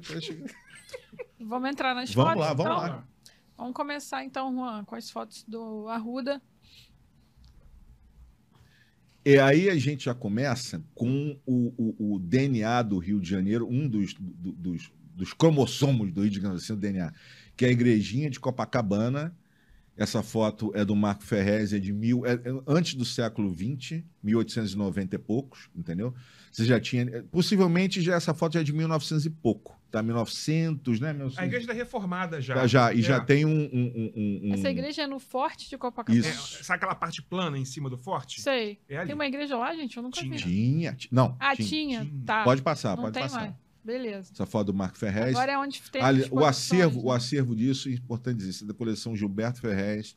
Vamos 1.40 1.70
entrar 1.70 1.94
nas 1.94 2.12
Vamos 2.12 2.32
fotos? 2.34 2.46
lá, 2.46 2.54
vamos 2.54 2.72
então? 2.72 2.86
lá. 2.96 3.04
Vamos 3.56 3.74
começar 3.74 4.24
então, 4.24 4.52
Juan, 4.54 4.84
com 4.84 4.94
as 4.96 5.10
fotos 5.10 5.44
do 5.44 5.88
Arruda. 5.88 6.40
E 9.24 9.38
aí 9.38 9.70
a 9.70 9.76
gente 9.76 10.04
já 10.04 10.14
começa 10.14 10.82
com 10.94 11.38
o, 11.46 11.72
o- 11.78 12.14
o 12.14 12.18
DNA 12.18 12.82
do 12.82 12.98
Rio 12.98 13.20
de 13.20 13.28
Janeiro, 13.28 13.66
um 13.70 13.88
dos, 13.88 14.12
do- 14.14 14.52
dos, 14.52 14.92
dos 15.14 15.32
cromossomos 15.32 16.12
do 16.12 16.22
Rio 16.22 16.32
Janeiro, 16.32 16.56
assim, 16.56 16.72
o 16.74 16.76
DNA, 16.76 17.12
que 17.56 17.64
é 17.64 17.68
a 17.68 17.72
igrejinha 17.72 18.28
de 18.28 18.38
Copacabana. 18.38 19.34
Essa 19.96 20.22
foto 20.24 20.72
é 20.74 20.84
do 20.84 20.94
Marco 20.96 21.22
Ferrez, 21.22 21.72
é 21.72 21.78
de 21.78 21.92
mil, 21.92 22.26
é- 22.26 22.34
é 22.34 22.40
antes 22.66 22.94
do 22.94 23.04
século 23.04 23.54
XX, 23.54 24.04
1890 24.22 25.14
e 25.14 25.18
poucos, 25.18 25.70
entendeu? 25.74 26.12
Você 26.50 26.64
já 26.66 26.78
tinha. 26.80 27.22
Possivelmente 27.30 28.02
já 28.02 28.16
essa 28.16 28.34
foto 28.34 28.54
já 28.54 28.60
é 28.60 28.64
de 28.64 28.72
1900 28.72 29.24
e 29.24 29.30
pouco, 29.30 29.80
tá? 29.98 30.02
1900, 30.02 31.00
né? 31.00 31.12
1900, 31.12 31.38
A 31.42 31.46
igreja 31.46 31.62
está 31.64 31.72
reformada 31.72 32.40
já. 32.40 32.54
já, 32.54 32.66
já, 32.66 32.94
e 32.94 33.02
já 33.02 33.16
É. 33.16 33.20
tem 33.20 33.44
um. 33.44 33.50
um- 33.50 34.12
um- 34.14 34.40
um- 34.50 34.54
Essa 34.54 34.70
igreja 34.70 35.02
é 35.02 35.06
no 35.06 35.18
Forte 35.18 35.68
de 35.68 35.78
Copacabana. 35.78 36.26
É, 36.26 36.30
Isso. 36.30 36.62
sabe 36.64 36.76
aquela 36.78 36.94
parte 36.94 37.22
plana 37.22 37.58
em 37.58 37.64
cima 37.64 37.88
do 37.88 37.96
forte? 37.96 38.40
Sei. 38.40 38.78
É. 38.88 39.04
Tem 39.04 39.14
uma 39.14 39.26
igreja 39.26 39.56
lá, 39.56 39.74
gente? 39.74 39.96
Eu 39.96 40.02
nunca 40.02 40.20
Tinha. 40.20 40.36
vi. 40.36 40.42
Tinha. 40.42 40.92
ti- 40.94 41.08
Não. 41.12 41.36
Ah, 41.40 41.54
tinha. 41.56 41.68
tinha? 42.04 42.12
Tá. 42.26 42.44
Pode 42.44 42.62
passar, 42.62 42.96
Não 42.96 43.04
pode 43.04 43.14
tem 43.14 43.22
passar. 43.22 43.40
mais. 43.40 43.54
Beleza. 43.84 44.32
Essa 44.32 44.46
foto 44.46 44.68
do 44.68 44.74
Marco 44.74 44.96
Ferrez. 44.96 45.34
Agora 45.36 45.52
é 45.52 45.58
onde 45.58 45.80
tem 45.90 46.00
Ali- 46.00 46.26
o 46.30 46.44
acervo, 46.44 47.00
o 47.06 47.10
né? 47.10 47.16
acervo 47.16 47.54
disso, 47.54 47.88
é 47.88 47.92
importante 47.92 48.38
dizer, 48.38 48.50
isso 48.50 48.64
é 48.64 48.66
da 48.66 48.72
coleção 48.74 49.14
Gilberto 49.14 49.60
Ferrez 49.60 50.16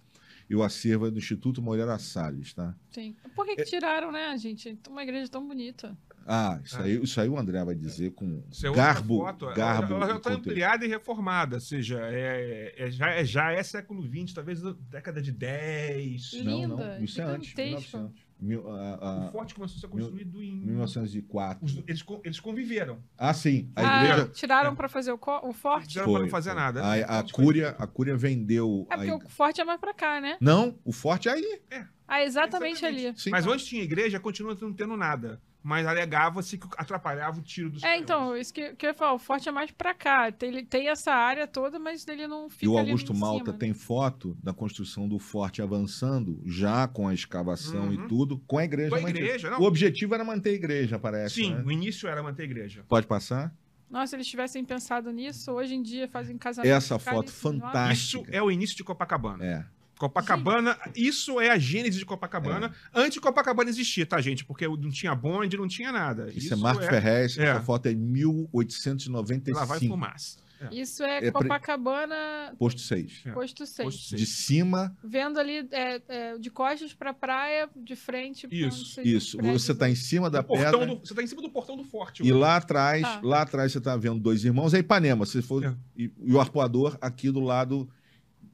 e 0.49 0.55
o 0.55 0.63
acervo 0.63 1.07
é 1.07 1.11
do 1.11 1.17
Instituto 1.19 1.61
Moreira 1.61 1.99
Salles, 1.99 2.53
tá? 2.53 2.73
Sim. 2.91 3.13
Por 3.35 3.45
que, 3.45 3.57
que 3.57 3.63
tiraram, 3.65 4.09
né, 4.09 4.37
gente? 4.37 4.79
Uma 4.89 5.03
igreja 5.03 5.27
tão 5.29 5.45
bonita. 5.45 5.97
Ah, 6.27 6.59
isso, 6.63 6.81
aí, 6.81 7.01
isso 7.01 7.21
aí 7.21 7.29
o 7.29 7.39
André 7.39 7.63
vai 7.63 7.73
dizer 7.73 8.11
com 8.11 8.43
Isso 8.51 8.67
é 8.67 8.71
garbo, 8.71 9.19
foto. 9.19 9.45
Ela- 9.45 9.53
garbo. 9.55 9.93
Ela, 9.93 10.07
já 10.07 10.13
e 10.13 10.17
está 10.17 10.33
ampliada 10.33 10.85
e 10.85 10.87
reformada, 10.89 11.55
ou 11.55 11.61
seja, 11.61 11.99
é, 12.03 12.73
é- 12.77 12.91
já, 12.91 13.09
é, 13.11 13.23
já 13.23 13.51
é 13.51 13.63
século 13.63 14.03
XX, 14.03 14.33
talvez 14.33 14.61
década 14.89 15.21
de 15.21 15.31
10. 15.31 16.33
Linda, 16.33 16.67
Não, 16.67 16.77
não, 16.77 17.03
isso 17.03 17.21
é 17.21 17.23
antes, 17.23 17.49
gigantesca. 17.49 17.97
1900. 17.97 18.27
Mil, 18.39 18.69
ah, 18.69 18.99
O 19.01 19.27
ah, 19.27 19.29
forte 19.31 19.55
começou 19.55 19.77
a 19.77 19.79
ser 19.79 19.87
construído 19.87 20.43
em. 20.43 20.57
1904. 20.63 21.65
os- 21.65 21.77
eles, 21.87 22.05
eles 22.23 22.39
conviveram. 22.39 22.99
Ah, 23.17 23.33
sim, 23.33 23.71
a 23.75 23.81
Ah, 23.81 24.03
igreja 24.05 24.27
tiraram 24.29 24.73
é. 24.73 24.75
para 24.75 24.87
fazer 24.87 25.11
o, 25.11 25.19
o 25.43 25.53
forte? 25.53 25.87
Fizeram 25.87 26.11
para 26.11 26.21
não 26.21 26.29
fazer 26.29 26.51
foi. 26.51 26.59
nada. 26.59 26.83
A, 26.83 26.93
a, 26.93 26.93
O 26.93 26.99
forte 27.15 27.31
foi- 27.33 27.45
Cúria, 27.45 27.69
a 27.79 27.87
Cúria 27.87 28.15
vendeu... 28.15 28.85
É 28.91 28.93
a 28.93 28.97
porque 28.97 29.11
ig- 29.11 29.25
o 29.25 29.29
forte 29.29 29.59
é 29.59 29.63
mais 29.63 29.79
pra 29.79 29.91
cá, 29.93 30.21
né? 30.21 30.37
Não, 30.39 30.77
o 30.85 30.91
forte 30.91 31.27
é 31.27 31.31
aí. 31.31 31.61
Ah, 32.07 32.23
exatamente, 32.23 32.77
Exatamente. 32.83 32.85
ali. 33.07 33.19
Sim. 33.19 33.31
Mas 33.31 33.47
onde 33.47 33.65
tinha 33.65 33.81
igreja, 33.81 34.19
continua 34.19 34.55
não 34.61 34.71
tendo 34.71 34.95
nada. 34.95 35.41
Mas 35.63 35.85
alegava-se 35.85 36.57
que 36.57 36.67
atrapalhava 36.77 37.39
o 37.39 37.41
tiro 37.41 37.69
dos 37.69 37.83
É, 37.83 37.87
canhões. 37.87 38.01
então, 38.03 38.37
isso 38.37 38.53
que, 38.53 38.73
que 38.75 38.85
eu 38.85 38.89
ia 38.91 38.93
falar, 38.93 39.13
o 39.13 39.19
forte 39.19 39.49
é 39.49 39.51
mais 39.51 39.69
pra 39.71 39.93
cá. 39.93 40.31
Tem, 40.31 40.47
ele 40.49 40.63
tem 40.63 40.87
essa 40.87 41.11
área 41.11 41.45
toda, 41.45 41.77
mas 41.77 42.07
ele 42.07 42.25
não 42.25 42.49
fica 42.49 42.65
E 42.65 42.67
o 42.69 42.77
Augusto 42.77 43.13
Malta 43.13 43.45
cima. 43.47 43.57
tem 43.57 43.73
foto 43.73 44.37
da 44.41 44.53
construção 44.53 45.09
do 45.09 45.19
forte 45.19 45.61
avançando, 45.61 46.41
já 46.45 46.87
com 46.87 47.07
a 47.07 47.13
escavação 47.13 47.91
e 47.91 47.97
Uhum. 47.97 48.07
tudo, 48.07 48.39
com 48.47 48.57
a 48.57 48.63
igreja. 48.63 48.89
Com 48.97 49.05
a 49.05 49.09
igreja, 49.09 49.49
não. 49.49 49.59
O 49.59 49.63
objetivo 49.63 50.13
era 50.15 50.23
manter 50.23 50.51
a 50.51 50.53
igreja, 50.53 50.97
parece. 50.97 51.35
Sim, 51.35 51.55
né? 51.55 51.63
o 51.65 51.71
início 51.71 52.07
era 52.07 52.23
manter 52.23 52.43
a 52.43 52.45
igreja. 52.45 52.85
Pode 52.87 53.05
passar? 53.07 53.53
Nossa, 53.89 54.07
se 54.07 54.15
eles 54.17 54.27
tivessem 54.27 54.63
pensado 54.63 55.11
nisso, 55.11 55.51
hoje 55.51 55.73
em 55.73 55.81
dia 55.81 56.07
fazem 56.07 56.37
casamento. 56.37 56.71
Essa 56.73 56.99
foto 56.99 57.31
fantástica. 57.31 57.93
Isso 57.93 58.25
é 58.35 58.41
o 58.41 58.51
início 58.51 58.75
de 58.75 58.83
Copacabana. 58.83 59.43
É. 59.43 59.65
Copacabana, 59.97 60.77
isso 60.95 61.39
é 61.39 61.49
a 61.49 61.57
gênese 61.57 61.97
de 61.99 62.05
Copacabana, 62.05 62.71
antes 62.93 63.13
de 63.15 63.21
Copacabana 63.21 63.69
existir, 63.69 64.05
tá, 64.05 64.19
gente? 64.21 64.45
Porque 64.45 64.67
não 64.67 64.89
tinha 64.91 65.13
bonde, 65.15 65.57
não 65.57 65.67
tinha 65.67 65.91
nada. 65.91 66.31
Isso, 66.33 66.53
é 66.53 66.57
Marco 66.57 66.83
Ferrez, 66.83 67.37
é. 67.37 67.45
essa 67.45 67.61
foto 67.61 67.87
é 67.87 67.93
1895. 67.93 69.57
Lá 69.59 69.65
vai 69.65 69.79
fumaça. 69.79 70.37
É. 70.59 70.73
Isso 70.75 71.03
é, 71.03 71.27
É 71.27 71.31
Copacabana, 71.31 72.15
Posto 72.57 72.81
6. 72.81 73.21
É. 73.27 73.31
posto 73.31 73.63
6. 73.65 73.85
Posto 73.95 74.15
De 74.15 74.25
cima, 74.25 74.95
Vendo 75.03 75.39
ali 75.39 75.67
é, 75.71 76.01
é, 76.07 76.37
de 76.39 76.49
costas 76.49 76.93
pra 76.95 77.13
praia, 77.13 77.69
de 77.75 77.95
frente. 77.95 78.47
Isso, 78.51 78.99
isso. 79.01 79.37
Você 79.39 79.71
está 79.73 79.87
em 79.87 79.93
cima 79.93 80.31
da 80.31 80.41
pedra. 80.41 80.85
do- 80.85 80.99
você 80.99 81.13
tá 81.13 81.21
em 81.21 81.27
cima 81.27 81.43
do 81.43 81.49
portão 81.51 81.77
do 81.77 81.83
forte. 81.83 82.23
E 82.23 82.31
lá 82.31 82.55
atrás, 82.57 83.03
Tá. 83.03 83.19
lá 83.23 83.41
atrás 83.43 83.71
você 83.71 83.77
está 83.77 83.95
vendo 83.95 84.19
dois 84.19 84.43
irmãos, 84.43 84.73
é 84.73 84.79
Ipanema. 84.79 85.27
Se 85.27 85.43
for, 85.43 85.63
É. 85.63 85.75
e, 85.95 86.11
e 86.23 86.33
o 86.33 86.39
arpoador 86.39 86.97
aqui 87.01 87.29
do 87.29 87.39
lado 87.39 87.87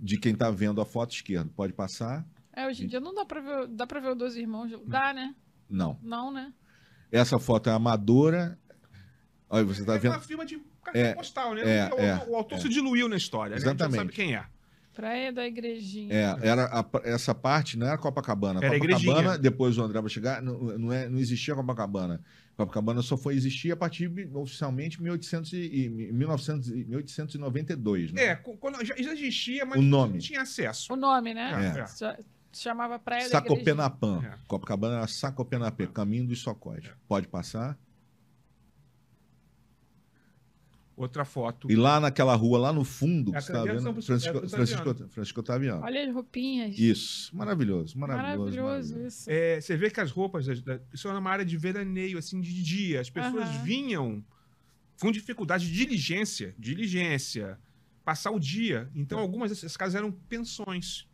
de 0.03 0.17
quem 0.19 0.33
está 0.33 0.51
vendo 0.51 0.81
a 0.81 0.85
foto 0.85 1.13
esquerda. 1.15 1.49
Pode 1.55 1.71
passar? 1.71 2.25
É, 2.53 2.67
hoje 2.67 2.83
em 2.83 2.87
dia 2.87 2.99
não 2.99 3.15
dá 3.15 3.25
pra 3.25 3.39
ver, 3.39 3.67
dá 3.69 3.87
pra 3.87 3.99
ver 4.01 4.11
os 4.11 4.17
dois 4.17 4.35
irmãos. 4.35 4.69
Dá, 4.85 5.13
né? 5.13 5.33
Não. 5.69 5.97
Não, 6.03 6.31
né? 6.31 6.53
Essa 7.11 7.39
foto 7.39 7.69
é 7.69 7.73
amadora. 7.73 8.59
Olha, 9.49 9.63
você 9.63 9.85
tá 9.85 9.95
é 9.95 9.99
vendo. 9.99 10.11
uma 10.11 10.19
firma 10.19 10.45
de 10.45 10.57
cartão 10.83 11.01
É, 11.01 11.13
postal, 11.13 11.55
né? 11.55 11.61
é, 11.61 11.89
o, 11.93 11.99
é, 11.99 12.25
o 12.27 12.35
autor 12.35 12.57
é. 12.57 12.61
se 12.61 12.67
diluiu 12.69 13.07
na 13.07 13.15
história, 13.15 13.51
né? 13.51 13.55
A 13.55 13.59
gente 13.59 13.67
Exatamente. 13.69 13.91
não 13.97 14.03
sabe 14.03 14.11
quem 14.13 14.35
é. 14.35 14.45
Praia 14.93 15.31
da 15.33 15.47
Igrejinha. 15.47 16.13
É, 16.13 16.47
era 16.47 16.65
a- 16.65 16.85
essa 17.03 17.33
parte 17.33 17.77
não 17.77 17.87
era 17.87 17.97
Copacabana. 17.97 18.59
Era 18.63 18.75
a 18.75 18.79
Copacabana, 18.79 19.19
igrejinha. 19.19 19.37
depois 19.39 19.77
o 19.77 19.83
André 19.83 19.99
vai 20.01 20.09
chegar, 20.09 20.41
não, 20.41 20.59
não, 20.77 20.91
é, 20.93 21.09
não 21.09 21.17
existia 21.17 21.55
Copacabana. 21.55 22.21
Copacabana 22.55 23.01
só 23.01 23.17
foi 23.17 23.33
existir 23.35 23.71
a 23.71 23.75
partir, 23.75 24.07
de, 24.09 24.29
oficialmente, 24.35 25.01
1800 25.01 25.53
e, 25.53 25.89
1900, 25.89 26.69
e- 26.69 26.85
1892. 26.85 28.11
Né? 28.13 28.23
É, 28.25 28.35
quando, 28.35 28.83
já, 28.85 28.95
já 28.95 29.11
existia, 29.13 29.65
mas 29.65 29.79
O 29.79 29.81
nome. 29.81 30.13
não 30.13 30.19
tinha 30.19 30.41
acesso. 30.41 30.93
O 30.93 30.95
nome, 30.95 31.33
né? 31.33 31.73
É, 31.75 31.79
é. 31.79 31.87
Já- 31.97 32.17
Chamava 32.55 32.99
Praia. 32.99 33.27
Sacopenapã. 33.29 34.21
É. 34.23 34.37
Copacabana 34.47 34.97
era 34.97 35.07
Sacopenapé, 35.07 35.87
caminho 35.87 36.27
dos 36.27 36.39
Socós. 36.41 36.83
Pode 37.07 37.27
passar. 37.27 37.75
Outra 40.95 41.25
foto. 41.25 41.71
E 41.71 41.75
lá 41.75 41.99
naquela 41.99 42.35
rua, 42.35 42.59
lá 42.59 42.71
no 42.73 42.83
fundo, 42.83 43.31
que 43.31 43.37
É 43.37 43.39
a 43.39 43.41
você 43.41 43.51
está 43.51 43.59
Candidato 43.63 43.83
vendo, 43.83 43.83
São 43.83 44.01
Francisco, 44.03 44.31
Francisco 44.33 44.55
Francisco, 44.55 44.81
Otaviano. 44.89 45.09
Francisco 45.11 45.39
Otaviano. 45.39 45.81
Olha 45.83 46.07
as 46.07 46.13
roupinhas. 46.13 46.77
Isso, 46.77 47.35
maravilhoso, 47.35 47.97
maravilhoso. 47.97 48.37
Maravilhoso 48.39 48.61
maravilhoso. 48.93 49.07
isso. 49.07 49.29
É, 49.29 49.59
você 49.59 49.75
vê 49.75 49.89
que 49.89 49.99
as 49.99 50.11
roupas, 50.11 50.45
da- 50.61 50.79
isso 50.93 51.07
era 51.07 51.17
uma 51.17 51.31
área 51.31 51.43
de 51.43 51.57
veraneio, 51.57 52.17
assim, 52.19 52.39
de 52.39 52.61
dia. 52.61 53.01
As 53.01 53.09
pessoas 53.09 53.49
vinham 53.63 54.23
com 55.01 55.11
dificuldade 55.11 55.65
de 55.67 55.73
diligência, 55.73 56.53
diligência, 56.59 57.57
passar 58.05 58.29
o 58.31 58.39
dia. 58.39 58.87
Então, 58.93 59.17
algumas 59.17 59.49
dessas 59.49 59.75
casas 59.75 59.95
eram 59.95 60.11
pensões. 60.11 61.07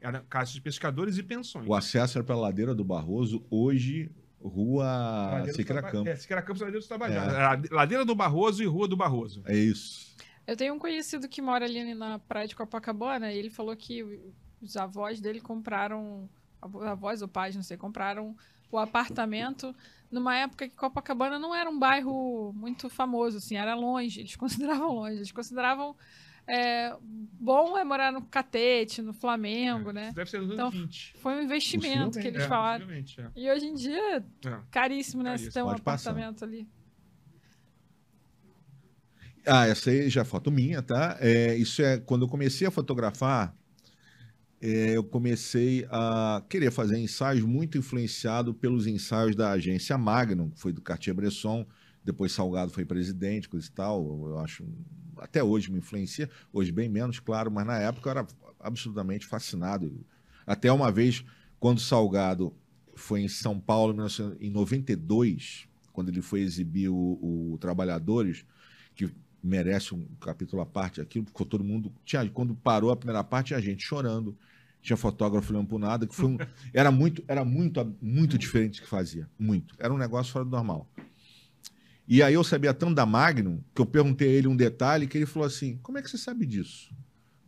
Eram 0.00 0.22
casas 0.28 0.54
de 0.54 0.60
pescadores 0.60 1.18
e 1.18 1.22
pensões. 1.22 1.66
O 1.66 1.74
acesso 1.74 2.18
era 2.18 2.24
pela 2.24 2.38
ladeira 2.40 2.74
do 2.74 2.84
Barroso, 2.84 3.42
hoje, 3.50 4.10
rua 4.48 4.84
Ladeira 5.32 5.52
Siqueira 5.52 5.80
Traba- 5.80 5.92
Campos. 5.92 6.12
É, 6.12 6.16
Siqueira 6.16 6.42
Campos 6.42 6.60
Ladeira. 6.62 6.84
É. 7.12 7.34
Era 7.34 7.62
Ladeira 7.70 8.04
do 8.04 8.14
Barroso 8.14 8.62
e 8.62 8.66
Rua 8.66 8.86
do 8.86 8.96
Barroso. 8.96 9.42
É 9.46 9.56
isso. 9.56 10.14
Eu 10.46 10.56
tenho 10.56 10.74
um 10.74 10.78
conhecido 10.78 11.28
que 11.28 11.40
mora 11.40 11.64
ali 11.64 11.94
na 11.94 12.18
praia 12.18 12.46
de 12.46 12.54
Copacabana 12.54 13.32
e 13.32 13.38
ele 13.38 13.48
falou 13.50 13.74
que 13.74 14.20
os 14.60 14.76
avós 14.76 15.20
dele 15.20 15.40
compraram, 15.40 16.28
avós 16.60 17.22
ou 17.22 17.28
pais, 17.28 17.56
não 17.56 17.62
sei, 17.62 17.76
compraram 17.76 18.36
o 18.70 18.78
apartamento 18.78 19.74
numa 20.10 20.36
época 20.36 20.68
que 20.68 20.76
Copacabana 20.76 21.38
não 21.38 21.54
era 21.54 21.68
um 21.68 21.78
bairro 21.78 22.52
muito 22.54 22.88
famoso, 22.90 23.38
assim, 23.38 23.56
era 23.56 23.74
longe, 23.74 24.20
eles 24.20 24.36
consideravam 24.36 24.92
longe, 24.92 25.16
eles 25.16 25.32
consideravam 25.32 25.96
é, 26.46 26.94
bom 27.40 27.76
é 27.78 27.84
morar 27.84 28.12
no 28.12 28.22
Catete, 28.22 29.00
no 29.02 29.12
Flamengo, 29.12 29.90
né? 29.92 30.12
Deve 30.14 30.30
ser 30.30 30.42
Então, 30.42 30.70
20. 30.70 31.14
Foi 31.18 31.34
um 31.34 31.42
investimento 31.42 32.18
que 32.18 32.26
eles 32.28 32.42
É, 32.42 32.48
falaram. 32.48 32.90
é. 32.90 33.04
E 33.36 33.50
hoje 33.50 33.66
em 33.66 33.74
dia, 33.74 34.24
É. 34.44 34.58
caríssimo, 34.70 35.22
né? 35.22 35.36
Se 35.36 35.44
Caríssimo. 35.44 35.52
ter 35.52 35.62
um 35.62 35.66
Pode 35.70 35.82
passar. 35.82 36.10
apartamento 36.10 36.44
ali. 36.44 36.68
Ah, 39.46 39.66
essa 39.66 39.90
aí 39.90 40.08
já 40.08 40.22
é 40.22 40.24
foto 40.24 40.50
minha, 40.50 40.80
tá? 40.82 41.18
É, 41.20 41.54
isso 41.56 41.82
é 41.82 41.98
quando 41.98 42.22
eu 42.24 42.28
comecei 42.28 42.66
a 42.66 42.70
fotografar, 42.70 43.54
é, 44.60 44.96
eu 44.96 45.04
comecei 45.04 45.86
a 45.90 46.42
querer 46.48 46.70
fazer 46.70 46.98
ensaios 46.98 47.44
muito 47.44 47.76
influenciado 47.76 48.54
pelos 48.54 48.86
ensaios 48.86 49.36
da 49.36 49.50
agência 49.50 49.98
Magnum, 49.98 50.48
que 50.48 50.58
foi 50.58 50.72
do 50.72 50.80
Cartier-Bresson, 50.80 51.66
depois 52.02 52.32
Salgado 52.32 52.72
foi 52.72 52.86
presidente, 52.86 53.48
coisa 53.48 53.66
e 53.66 53.70
tal. 53.70 54.02
Eu 54.28 54.38
acho, 54.38 54.64
até 55.18 55.42
hoje 55.42 55.70
me 55.70 55.78
influencia, 55.78 56.28
hoje 56.52 56.72
bem 56.72 56.88
menos, 56.88 57.20
claro, 57.20 57.50
mas 57.50 57.66
na 57.66 57.78
época 57.78 58.08
eu 58.08 58.10
era 58.10 58.26
absolutamente 58.60 59.26
fascinado. 59.26 60.04
Até 60.46 60.70
uma 60.72 60.90
vez, 60.90 61.24
quando 61.58 61.80
Salgado 61.80 62.54
foi 62.94 63.22
em 63.22 63.28
São 63.28 63.58
Paulo, 63.58 63.92
em 63.92 63.96
1900 63.96 64.40
em 64.40 64.50
92, 64.50 65.68
quando 65.92 66.08
ele 66.08 66.22
foi 66.22 66.40
exibir 66.40 66.88
o, 66.88 67.52
o 67.52 67.58
Trabalhadores, 67.60 68.44
que 68.94 69.10
merece 69.42 69.94
um 69.94 70.06
capítulo 70.20 70.62
à 70.62 70.66
parte 70.66 71.00
aquilo, 71.00 71.26
ficou 71.26 71.46
todo 71.46 71.62
mundo. 71.62 71.92
Tinha, 72.04 72.28
quando 72.30 72.54
parou 72.54 72.90
a 72.90 72.96
primeira 72.96 73.22
parte, 73.22 73.48
tinha 73.48 73.60
gente 73.60 73.84
chorando, 73.84 74.36
tinha 74.80 74.96
fotógrafo 74.96 75.52
olhando 75.52 75.68
pro 75.68 75.78
nada, 75.78 76.06
que 76.06 76.14
foi 76.14 76.30
um, 76.30 76.38
era 76.72 76.90
muito, 76.90 77.22
era 77.28 77.44
muito, 77.44 77.96
muito 78.00 78.38
diferente 78.38 78.80
do 78.80 78.84
que 78.84 78.88
fazia. 78.88 79.28
Muito. 79.38 79.74
Era 79.78 79.92
um 79.92 79.98
negócio 79.98 80.32
fora 80.32 80.44
do 80.44 80.50
normal. 80.50 80.88
E 82.06 82.22
aí 82.22 82.34
eu 82.34 82.44
sabia 82.44 82.74
tanto 82.74 82.94
da 82.94 83.06
Magnum 83.06 83.60
que 83.74 83.80
eu 83.80 83.86
perguntei 83.86 84.28
a 84.28 84.32
ele 84.32 84.46
um 84.48 84.56
detalhe 84.56 85.06
que 85.06 85.16
ele 85.18 85.26
falou 85.26 85.46
assim: 85.46 85.78
como 85.82 85.98
é 85.98 86.02
que 86.02 86.10
você 86.10 86.18
sabe 86.18 86.44
disso? 86.46 86.92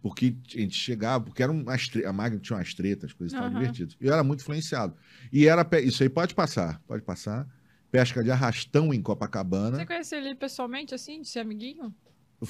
Porque 0.03 0.37
a 0.55 0.59
gente 0.59 0.77
chegava, 0.77 1.25
porque 1.25 1.43
era 1.43 1.53
tre- 1.91 2.05
a 2.07 2.13
Magnum 2.13 2.39
tinha 2.39 2.57
umas 2.57 2.73
tretas, 2.75 3.13
coisas 3.13 3.37
tão 3.37 3.47
Aham. 3.49 3.59
divertidas. 3.59 3.97
E 4.01 4.07
eu 4.07 4.13
era 4.13 4.23
muito 4.23 4.41
influenciado. 4.41 4.95
E 5.33 5.47
era 5.49 5.67
isso 5.81 6.03
aí 6.03 6.09
pode 6.09 6.35
passar, 6.35 6.81
pode 6.87 7.03
passar. 7.03 7.47
Pesca 7.91 8.23
de 8.23 8.31
arrastão 8.31 8.93
em 8.95 9.01
Copacabana. 9.03 9.77
Você 9.79 9.87
conhece 9.87 10.15
ele 10.17 10.35
pessoalmente, 10.35 10.95
assim, 10.95 11.23
de 11.23 11.29
ser 11.29 11.41
amiguinho? 11.41 11.95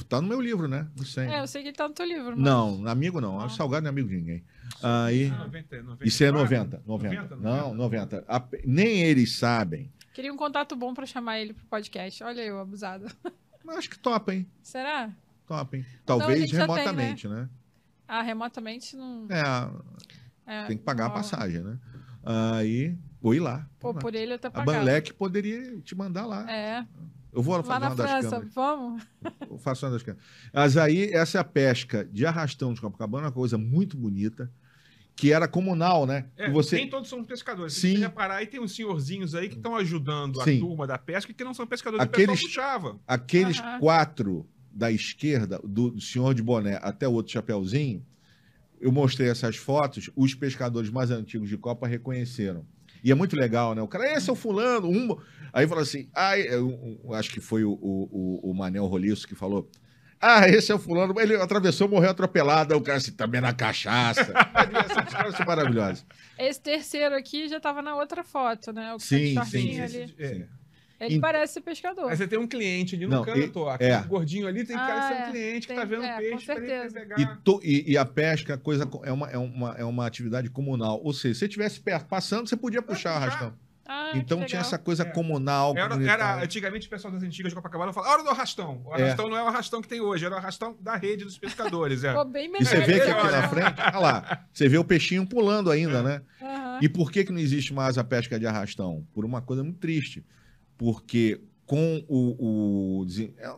Tá 0.09 0.21
no 0.21 0.27
meu 0.29 0.41
livro, 0.41 0.67
né? 0.67 0.89
Não 0.97 1.05
sei. 1.05 1.27
É, 1.27 1.41
eu 1.41 1.47
sei 1.47 1.63
que 1.63 1.69
ele 1.69 1.77
tá 1.77 1.87
no 1.87 1.95
teu 1.95 2.05
livro. 2.07 2.31
mas- 2.31 2.39
Não, 2.39 2.87
amigo 2.89 3.21
não. 3.21 3.39
Ah. 3.39 3.49
Salgado 3.49 3.83
não 3.85 3.89
é 3.89 3.91
amigo 3.91 4.09
de 4.09 4.17
ninguém. 4.17 4.45
Aí, 4.83 5.31
90, 5.31 5.83
90, 5.83 6.05
isso 6.09 6.25
é 6.25 6.31
90. 6.33 6.83
90. 6.85 7.37
Não, 7.37 7.73
90. 7.73 8.25
A- 8.27 8.45
Nem 8.65 9.03
eles 9.03 9.37
sabem. 9.37 9.93
Queria 10.17 10.33
um 10.33 10.37
contato 10.39 10.75
bom 10.75 10.95
pra 10.95 11.05
chamar 11.05 11.39
ele 11.41 11.53
pro 11.53 11.67
podcast. 11.67 12.25
Olha 12.25 12.41
eu, 12.41 12.59
abusada. 12.59 13.07
Mas 13.62 13.77
acho 13.77 13.91
que 13.91 13.99
topem. 13.99 14.47
Será? 14.62 15.11
Topem. 15.47 15.83
a 15.83 16.07
Talvez 16.07 16.41
gente 16.41 16.57
já 16.57 16.67
tem, 16.67 16.75
remotamente, 16.75 17.29
né? 17.29 17.51
Ah, 18.09 18.23
remotamente 18.23 18.97
não. 18.97 19.27
É, 19.29 19.71
é, 20.47 20.64
tem 20.69 20.79
que 20.79 20.83
pagar 20.83 21.05
a 21.05 21.09
ó, 21.09 21.11
passagem, 21.11 21.61
né? 21.61 21.79
Aí, 22.25 22.97
vou 23.21 23.35
ir 23.35 23.41
lá. 23.41 23.69
Pô, 23.79 23.93
por 23.93 24.14
ele 24.14 24.33
eu 24.33 24.37
até 24.37 24.49
A 24.49 24.51
pagava. 24.51 24.79
Banlec 24.79 25.12
poderia 25.12 25.79
te 25.83 25.95
mandar 25.95 26.25
lá. 26.25 26.51
É, 26.51 26.87
Eu 27.31 27.43
vou 27.43 27.55
lá 27.55 27.62
fazer 27.62 27.81
na 27.81 27.89
uma 27.89 27.95
das 27.97 28.11
França. 28.11 28.31
câmeras. 28.31 28.55
Vamos? 28.55 29.07
Eu 29.51 29.59
faço 29.59 29.85
uma 29.85 29.93
das 29.93 30.03
câmeras. 30.03 30.27
Mas 30.51 30.79
aí, 30.79 31.12
essa 31.12 31.37
é 31.37 31.41
a 31.43 31.45
pesca 31.45 32.07
de 32.07 32.25
arrastão 32.25 32.73
de 32.73 32.81
Copacabana, 32.81 33.27
uma 33.27 33.33
coisa 33.33 33.59
muito 33.59 33.99
bonita, 33.99 34.51
que 35.17 35.33
era 35.33 35.49
comunal, 35.49 36.07
né? 36.07 36.27
É, 36.37 36.51
você... 36.51 36.77
Nem 36.77 36.91
todos 36.91 37.09
são 37.09 37.25
pescadores. 37.25 37.73
Sim. 37.73 37.95
Se 37.95 38.01
reparar, 38.03 38.37
aí 38.37 38.47
tem 38.47 38.61
uns 38.61 38.77
senhorzinhos 38.77 39.35
aí 39.35 39.49
que 39.49 39.57
estão 39.57 39.75
ajudando 39.75 40.45
Sim. 40.45 40.59
a 40.59 40.61
turma 40.61 40.87
da 40.87 40.99
pesca 40.99 41.33
que 41.33 41.43
não 41.43 41.55
são 41.55 41.67
pescadores. 41.67 42.05
Aqueles- 42.05 42.39
O 42.43 42.45
pessoal. 42.45 43.01
Aqueles 43.09 43.59
quatro 43.81 44.47
da 44.71 44.93
esquerda, 44.93 45.59
do, 45.64 45.91
do 45.93 46.01
senhor 46.03 46.35
de 46.35 46.43
boné 46.43 46.79
até 46.83 47.09
o 47.09 47.12
outro 47.12 47.33
chapeuzinho, 47.33 48.05
eu 48.79 48.93
mostrei 48.93 49.31
essas 49.31 49.57
fotos, 49.57 50.11
os 50.14 50.35
pescadores 50.35 50.91
mais 50.91 51.11
antigos 51.11 51.49
de 51.49 51.57
Copa 51.57 51.87
reconheceram. 51.89 52.67
E 53.03 53.11
é 53.11 53.14
muito 53.14 53.35
legal, 53.37 53.75
né? 53.75 53.81
O 53.81 53.89
cara, 53.89 54.12
esse 54.12 54.29
é 54.29 54.33
o 54.33 54.37
fulano, 54.37 54.89
um... 54.91 55.17
Aí 55.51 55.67
fala 55.67 55.81
assim, 55.81 56.07
ah, 56.14 56.39
eu, 56.39 57.01
eu 57.03 57.14
acho 57.14 57.31
que 57.31 57.41
foi 57.41 57.64
o, 57.64 57.73
o, 57.73 58.41
o, 58.45 58.51
o 58.51 58.55
Manel 58.55 58.85
Roliço 58.85 59.27
que 59.27 59.35
falou, 59.35 59.71
ah, 60.21 60.49
esse 60.49 60.73
é 60.73 60.75
o 60.75 60.79
fulano, 60.79 61.14
ele 61.21 61.37
atravessou, 61.37 61.89
morreu 61.89 62.11
atropelado, 62.11 62.75
o 62.77 62.81
cara 62.81 62.99
assim, 62.99 63.12
também 63.12 63.41
na 63.41 63.53
cachaça. 63.53 64.33
Os 65.07 65.12
caras 65.12 65.35
são 65.37 65.47
maravilhosos. 65.47 66.05
Esse 66.39 66.61
terceiro 66.61 67.14
aqui 67.14 67.49
já 67.49 67.61
tava 67.61 67.83
na 67.83 67.95
outra 67.97 68.25
foto, 68.25 68.73
né? 68.73 68.95
O 68.95 68.99
Sim, 68.99 69.35
sim, 69.45 69.81
ali. 69.81 70.14
É. 70.19 70.47
Ele 70.99 71.17
Ent- 71.17 71.21
parece 71.21 71.61
pescador. 71.61 72.09
Aí 72.11 72.17
você 72.17 72.27
tem 72.27 72.39
um 72.39 72.47
cliente 72.47 72.95
ali 72.97 73.05
no 73.05 73.17
Não, 73.17 73.23
canto, 73.23 73.39
e- 73.67 73.69
aquele 73.69 73.91
é. 73.91 74.01
gordinho 74.05 74.49
ali, 74.49 74.64
tem 74.64 74.75
Ah, 74.75 74.87
cara 74.87 75.01
que 75.09 75.12
é 75.12 75.17
é. 75.17 75.21
um 75.29 75.31
cliente 75.31 75.67
que 75.69 75.75
tá 75.75 75.81
Tem- 75.83 75.91
vendo 75.91 76.05
é, 76.05 76.12
com 76.14 76.19
peixe 76.21 76.47
pra 76.47 76.55
ele 76.57 76.67
certeza. 76.67 76.95
pegar. 76.95 77.21
E, 77.21 77.27
to- 77.45 77.61
e- 77.62 77.85
e 77.93 77.99
a 77.99 78.05
pesca 78.07 78.55
é 78.55 78.57
coisa, 78.57 78.87
co- 78.87 79.03
é, 79.05 79.12
uma, 79.12 79.29
é, 79.31 79.37
uma, 79.37 79.75
é 79.77 79.85
uma 79.85 80.07
atividade 80.07 80.49
comunal. 80.49 80.99
Ou 81.05 81.12
seja, 81.12 81.35
se 81.35 81.41
você 81.41 81.45
estivesse 81.45 81.81
perto, 81.81 82.07
passando, 82.07 82.49
você 82.49 82.57
podia 82.57 82.81
puxar 82.81 83.12
o 83.12 83.17
arrastão. 83.17 83.53
Ah, 83.89 84.12
Então 84.16 84.45
tinha 84.45 84.61
essa 84.61 84.78
coisa 84.78 85.03
É. 85.03 85.07
comunal. 85.07 85.74
Era, 85.76 85.95
era- 86.03 86.43
antigamente 86.43 86.87
o 86.87 86.91
pessoal 86.91 87.12
das 87.12 87.22
antigas 87.22 87.51
de 87.53 87.57
Copacabana 87.57 87.93
falava, 87.93 88.12
hora 88.12 88.22
do 88.22 88.30
arrastão. 88.30 88.82
O 88.84 88.95
É. 88.95 89.03
arrastão 89.03 89.28
não 89.28 89.37
é 89.37 89.43
o 89.43 89.47
arrastão 89.47 89.80
que 89.80 89.89
tem 89.89 90.01
hoje, 90.01 90.24
era 90.24 90.34
o 90.34 90.39
arrastão 90.39 90.76
da 90.80 90.97
rede 90.97 91.24
dos 91.24 91.39
pescadores. 91.39 92.03
É. 92.05 92.09
Ficou 92.11 92.24
bem 92.24 92.49
melhor. 92.49 92.62
E 92.62 92.66
você 92.66 92.80
vê 92.80 93.01
que 93.01 93.07
É, 93.07 93.11
aqui 93.12 93.26
na 93.30 93.49
frente, 93.49 93.80
olha 93.80 93.99
lá, 93.99 94.47
você 94.53 94.68
vê 94.68 94.78
o 94.78 94.84
peixinho 94.84 95.26
pulando 95.26 95.70
ainda, 95.70 96.03
né? 96.03 96.22
Aham. 96.43 96.78
E 96.82 96.89
por 96.89 97.11
que, 97.12 97.24
que 97.24 97.32
não 97.32 97.39
existe 97.41 97.72
mais 97.72 97.97
a 97.97 98.05
pesca 98.05 98.39
de 98.39 98.47
arrastão? 98.47 99.07
Por 99.14 99.24
uma 99.24 99.41
coisa 99.41 99.62
muito 99.62 99.78
triste. 99.78 100.24
Porque 100.76 101.41
com 101.64 102.05
o. 102.09 103.03
o, 103.03 103.07
é, 103.39 103.55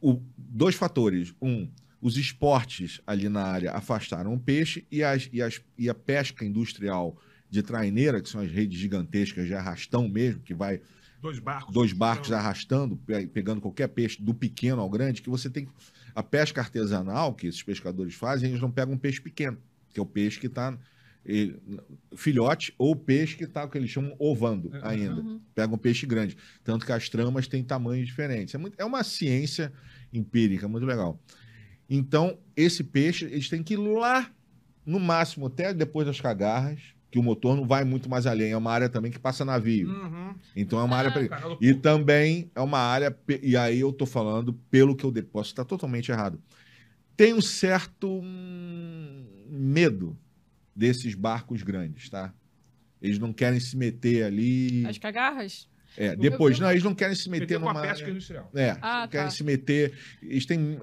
o- 0.00 0.20
dois 0.36 0.74
fatores. 0.74 1.34
Um, 1.40 1.70
os 2.02 2.16
esportes 2.16 3.00
ali 3.06 3.28
na 3.28 3.42
área 3.42 3.72
afastaram 3.72 4.32
o 4.32 4.40
peixe 4.40 4.86
e, 4.90 5.04
as, 5.04 5.28
e, 5.32 5.42
as, 5.42 5.60
e 5.76 5.88
a 5.88 5.94
pesca 5.94 6.44
industrial 6.46 7.14
de 7.50 7.62
traineira, 7.62 8.20
que 8.22 8.28
são 8.28 8.40
as 8.40 8.50
redes 8.50 8.78
gigantescas 8.78 9.46
de 9.46 9.54
arrastão 9.54 10.08
mesmo, 10.08 10.40
que 10.40 10.54
vai 10.54 10.80
Dois 11.20 11.38
barcos. 11.38 11.74
dois 11.74 11.92
barcos 11.92 12.28
Então, 12.28 12.38
arrastando, 12.38 12.96
pe- 12.96 13.26
pegando 13.26 13.60
qualquer 13.60 13.88
peixe, 13.88 14.22
do 14.22 14.32
pequeno 14.32 14.80
ao 14.80 14.88
grande, 14.88 15.20
que 15.20 15.28
você 15.28 15.50
tem. 15.50 15.68
A 16.14 16.22
pesca 16.22 16.60
artesanal 16.60 17.34
que 17.34 17.46
esses 17.46 17.62
pescadores 17.62 18.14
fazem, 18.14 18.48
eles 18.50 18.60
não 18.62 18.70
pegam 18.70 18.94
um 18.94 18.98
peixe 18.98 19.20
pequeno, 19.20 19.58
que 19.92 20.00
é 20.00 20.02
o 20.02 20.06
peixe 20.06 20.38
que 20.40 20.46
está. 20.46 20.78
Filhote 22.16 22.74
ou 22.78 22.96
peixe 22.96 23.36
que 23.36 23.44
está, 23.44 23.64
o 23.64 23.68
que 23.68 23.76
eles 23.78 23.90
chamam 23.90 24.14
ovando 24.18 24.68
Uhum. 24.68 24.80
ainda. 24.82 25.20
Uhum. 25.20 25.40
Pegam 25.54 25.74
um 25.74 25.78
peixe 25.78 26.06
grande. 26.06 26.36
Tanto 26.64 26.84
que 26.86 26.92
as 26.92 27.08
tramas 27.08 27.46
têm 27.46 27.62
tamanhos 27.62 28.06
diferentes. 28.06 28.54
É, 28.54 28.58
muito- 28.58 28.74
é 28.80 28.84
uma 28.84 29.04
ciência 29.04 29.72
empírica, 30.12 30.66
muito 30.66 30.86
legal. 30.86 31.20
Então, 31.88 32.38
esse 32.56 32.82
peixe, 32.82 33.24
eles 33.26 33.48
têm 33.48 33.62
que 33.62 33.74
ir 33.74 33.78
lá, 33.78 34.30
no 34.86 34.98
máximo, 34.98 35.46
até 35.46 35.72
depois 35.74 36.06
das 36.06 36.20
cagarras, 36.20 36.80
que 37.10 37.18
o 37.18 37.22
motor 37.22 37.56
não 37.56 37.66
vai 37.66 37.84
muito 37.84 38.08
mais 38.08 38.26
além. 38.26 38.52
É 38.52 38.56
uma 38.56 38.70
área 38.70 38.88
também 38.88 39.10
que 39.10 39.18
passa 39.18 39.44
navio. 39.44 39.88
Uhum. 39.90 40.34
Então 40.54 40.78
é 40.78 40.84
uma 40.84 40.96
área. 40.96 41.10
Ah. 41.10 41.14
peri- 41.14 41.28
Canal 41.28 41.56
do 41.56 41.64
E 41.64 41.74
também 41.74 42.50
é 42.54 42.60
uma 42.60 42.78
área. 42.78 43.10
pe- 43.10 43.40
E 43.42 43.56
aí 43.56 43.80
eu 43.80 43.92
tô 43.92 44.06
falando 44.06 44.52
pelo 44.70 44.94
que 44.94 45.04
eu 45.04 45.10
de- 45.10 45.22
posso 45.22 45.50
estar 45.50 45.64
totalmente 45.64 46.10
errado. 46.12 46.40
Tem 47.16 47.34
um 47.34 47.40
certo 47.40 48.08
hum, 48.22 49.26
medo 49.48 50.16
desses 50.74 51.14
barcos 51.14 51.62
grandes, 51.62 52.08
tá? 52.08 52.32
Eles 53.02 53.18
não 53.18 53.32
querem 53.32 53.58
se 53.60 53.76
meter 53.76 54.24
ali. 54.24 54.86
As 54.86 54.98
cagarras? 54.98 55.68
É, 56.02 56.16
depois, 56.16 56.58
não, 56.58 56.70
eles 56.70 56.82
não 56.82 56.94
querem 56.94 57.14
se 57.14 57.28
meter 57.28 57.42
Meteu 57.42 57.60
com 57.60 57.68
a 57.68 57.74
numa. 57.74 57.82
pesca 57.86 58.08
industrial. 58.10 58.50
É, 58.54 58.76
Ah, 58.80 59.02
não 59.02 59.08
querem 59.08 59.26
tá. 59.26 59.30
se 59.30 59.44
meter. 59.44 59.92
Eles 60.22 60.46
têm. 60.46 60.78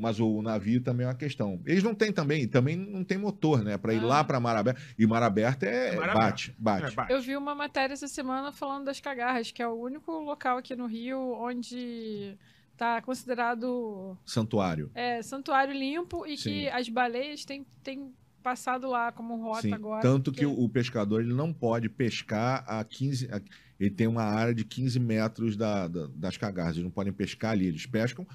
Mas 0.00 0.20
o 0.20 0.42
navio 0.42 0.80
também 0.80 1.04
é 1.04 1.08
uma 1.08 1.14
questão. 1.14 1.60
Eles 1.64 1.82
não 1.82 1.94
têm 1.94 2.12
também, 2.12 2.46
também 2.46 2.76
não 2.76 3.02
tem 3.02 3.16
motor, 3.18 3.62
né? 3.64 3.78
Para 3.78 3.94
ir 3.94 4.00
Ah. 4.00 4.06
lá 4.06 4.24
para 4.24 4.38
mar 4.38 4.56
aberto. 4.56 4.80
E 4.98 5.06
mar 5.06 5.22
aberto 5.22 5.62
é. 5.62 5.94
É 5.94 5.96
mar 5.96 6.14
bate, 6.14 6.54
bate. 6.58 6.86
É, 6.86 6.90
bate. 6.90 7.12
Eu 7.12 7.20
vi 7.22 7.36
uma 7.36 7.54
matéria 7.54 7.94
essa 7.94 8.08
semana 8.08 8.52
falando 8.52 8.84
das 8.84 9.00
cagarras, 9.00 9.50
que 9.50 9.62
é 9.62 9.66
o 9.68 9.74
único 9.74 10.12
local 10.12 10.58
aqui 10.58 10.76
no 10.76 10.86
Rio 10.86 11.18
onde 11.40 12.36
tá 12.76 13.00
considerado 13.00 14.16
Santuário. 14.24 14.90
é, 14.94 15.22
santuário 15.22 15.72
limpo 15.72 16.26
e 16.26 16.36
Sim. 16.36 16.50
que 16.50 16.68
as 16.68 16.88
baleias 16.90 17.44
têm, 17.44 17.64
têm 17.82 18.12
passado 18.42 18.86
lá 18.88 19.10
como 19.10 19.42
rota 19.42 19.62
Sim, 19.62 19.72
agora. 19.72 20.02
Tanto 20.02 20.30
que 20.30 20.44
porque- 20.44 20.60
o, 20.60 20.64
o 20.64 20.68
pescador 20.68 21.22
ele 21.22 21.32
não 21.34 21.52
pode 21.52 21.88
pescar 21.88 22.64
a 22.68 22.84
15. 22.84 23.28
a- 23.32 23.40
ele 23.78 23.90
tem 23.90 24.06
uma 24.06 24.22
área 24.22 24.54
de 24.54 24.64
15 24.64 24.98
metros 24.98 25.56
da, 25.56 25.86
da- 25.88 26.08
das 26.14 26.36
cagarras. 26.36 26.72
Eles 26.74 26.84
não 26.84 26.90
podem 26.90 27.12
pescar 27.12 27.52
ali. 27.52 27.66
Eles 27.66 27.86
pescam 27.86 28.26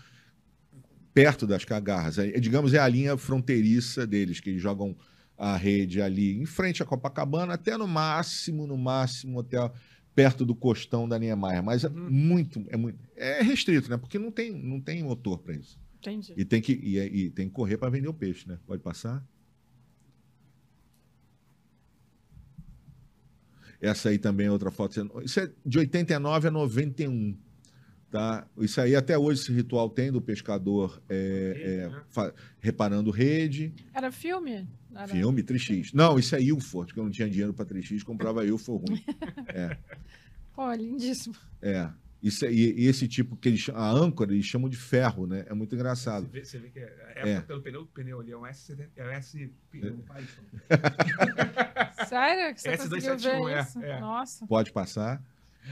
perto 1.14 1.46
das 1.46 1.66
cagarras. 1.66 2.18
É, 2.18 2.40
digamos, 2.40 2.74
é 2.74 2.80
a 2.80 2.88
linha 2.88 3.18
fronteiriça 3.18 4.08
deles, 4.08 4.40
que 4.40 4.50
eles 4.50 4.62
jogam 4.62 4.96
a 5.38 5.58
rede 5.58 6.02
ali 6.02 6.38
em 6.38 6.46
frente 6.46 6.84
à 6.84 6.86
Copacabana, 6.86 7.54
até 7.56 7.76
no 7.78 7.88
máximo, 7.88 8.68
no 8.68 8.78
máximo, 8.78 9.40
até 9.40 9.58
perto 10.16 10.46
do 10.46 10.54
costão 10.54 11.08
da 11.08 11.18
Niemeyer. 11.18 11.64
Mas 11.64 11.84
é 11.84 11.88
Uhum. 11.88 12.10
muito, 12.10 12.64
é 12.70 12.78
muito. 12.78 13.00
É 13.16 13.42
restrito, 13.42 13.90
né? 13.90 13.98
Porque 13.98 14.20
não 14.20 14.32
tem, 14.32 14.52
não 14.52 14.80
tem 14.80 15.04
motor 15.04 15.40
para 15.40 15.56
isso. 15.56 15.80
Entendi. 16.00 16.34
E 16.38 16.46
tem 16.46 16.62
que, 16.62 16.74
e, 16.74 16.98
e 17.00 17.30
tem 17.32 17.48
que 17.48 17.54
correr 17.54 17.78
para 17.78 17.90
vender 17.90 18.08
o 18.08 18.14
peixe, 18.14 18.48
né? 18.48 18.58
Pode 18.66 18.82
passar? 18.82 19.24
Essa 23.82 24.10
aí 24.10 24.20
também 24.20 24.48
é 24.48 24.52
outra 24.52 24.70
foto. 24.70 25.12
Isso 25.24 25.40
é 25.40 25.52
de 25.66 25.80
89 25.80 26.48
a 26.48 26.52
91. 26.52 27.36
Tá? 28.12 28.46
Isso 28.60 28.80
aí 28.82 28.94
até 28.94 29.18
hoje 29.18 29.42
esse 29.42 29.54
ritual 29.54 29.90
tem 29.90 30.12
do 30.12 30.22
pescador 30.22 31.02
é, 31.08 31.54
Rede, 31.56 31.64
é, 31.64 31.88
né? 31.88 32.34
reparando 32.60 33.10
rede, 33.10 33.74
Era 33.94 34.12
filme? 34.12 34.68
Era... 34.94 35.08
filme, 35.08 35.42
3x. 35.42 35.92
Não, 35.94 36.20
isso 36.20 36.36
é 36.36 36.42
Ilford, 36.42 36.88
porque 36.88 37.00
eu 37.00 37.06
não 37.06 37.12
tinha 37.12 37.30
dinheiro 37.30 37.54
para 37.54 37.66
3x, 37.66 38.04
comprava 38.04 38.46
Ilford 38.46 38.84
ruim. 38.86 39.04
Pô, 40.54 40.74
lindíssimo. 40.74 41.36
É. 41.62 41.90
Isso 42.22 42.46
é- 42.46 42.52
e, 42.52 42.82
e 42.84 42.88
esse 42.88 43.08
tipo 43.08 43.36
que 43.36 43.50
eles 43.50 43.60
chamam, 43.62 43.82
a 43.82 43.90
âncora, 43.90 44.32
eles 44.32 44.46
chamam 44.46 44.70
de 44.70 44.78
ferro, 44.78 45.26
né? 45.26 45.44
É 45.48 45.54
muito 45.56 45.74
engraçado. 45.74 46.24
Você 46.28 46.30
vê, 46.32 46.46
você 46.46 46.58
vê 46.60 46.70
que 46.70 46.80
é, 46.80 46.84
a 46.84 47.10
época 47.20 47.30
É. 47.30 47.42
pelo 47.42 47.62
pneu, 47.62 47.86
pneu 47.88 48.20
ali 48.20 48.32
é 48.32 48.38
um 48.38 48.42
S70, 48.42 48.90
é 48.96 49.04
um 49.04 49.10
S, 49.10 49.54
um 49.74 50.02
Python. 50.02 50.44
Sério 52.08 52.54
que 52.56 52.62
você 52.62 52.70
S271, 52.78 52.90
conseguiu 53.14 53.46
ver 53.46 53.54
é, 53.54 53.62
isso? 53.62 53.84
é. 53.84 54.00
Nossa. 54.00 54.48
Pode 54.48 54.72
passar. 54.72 55.22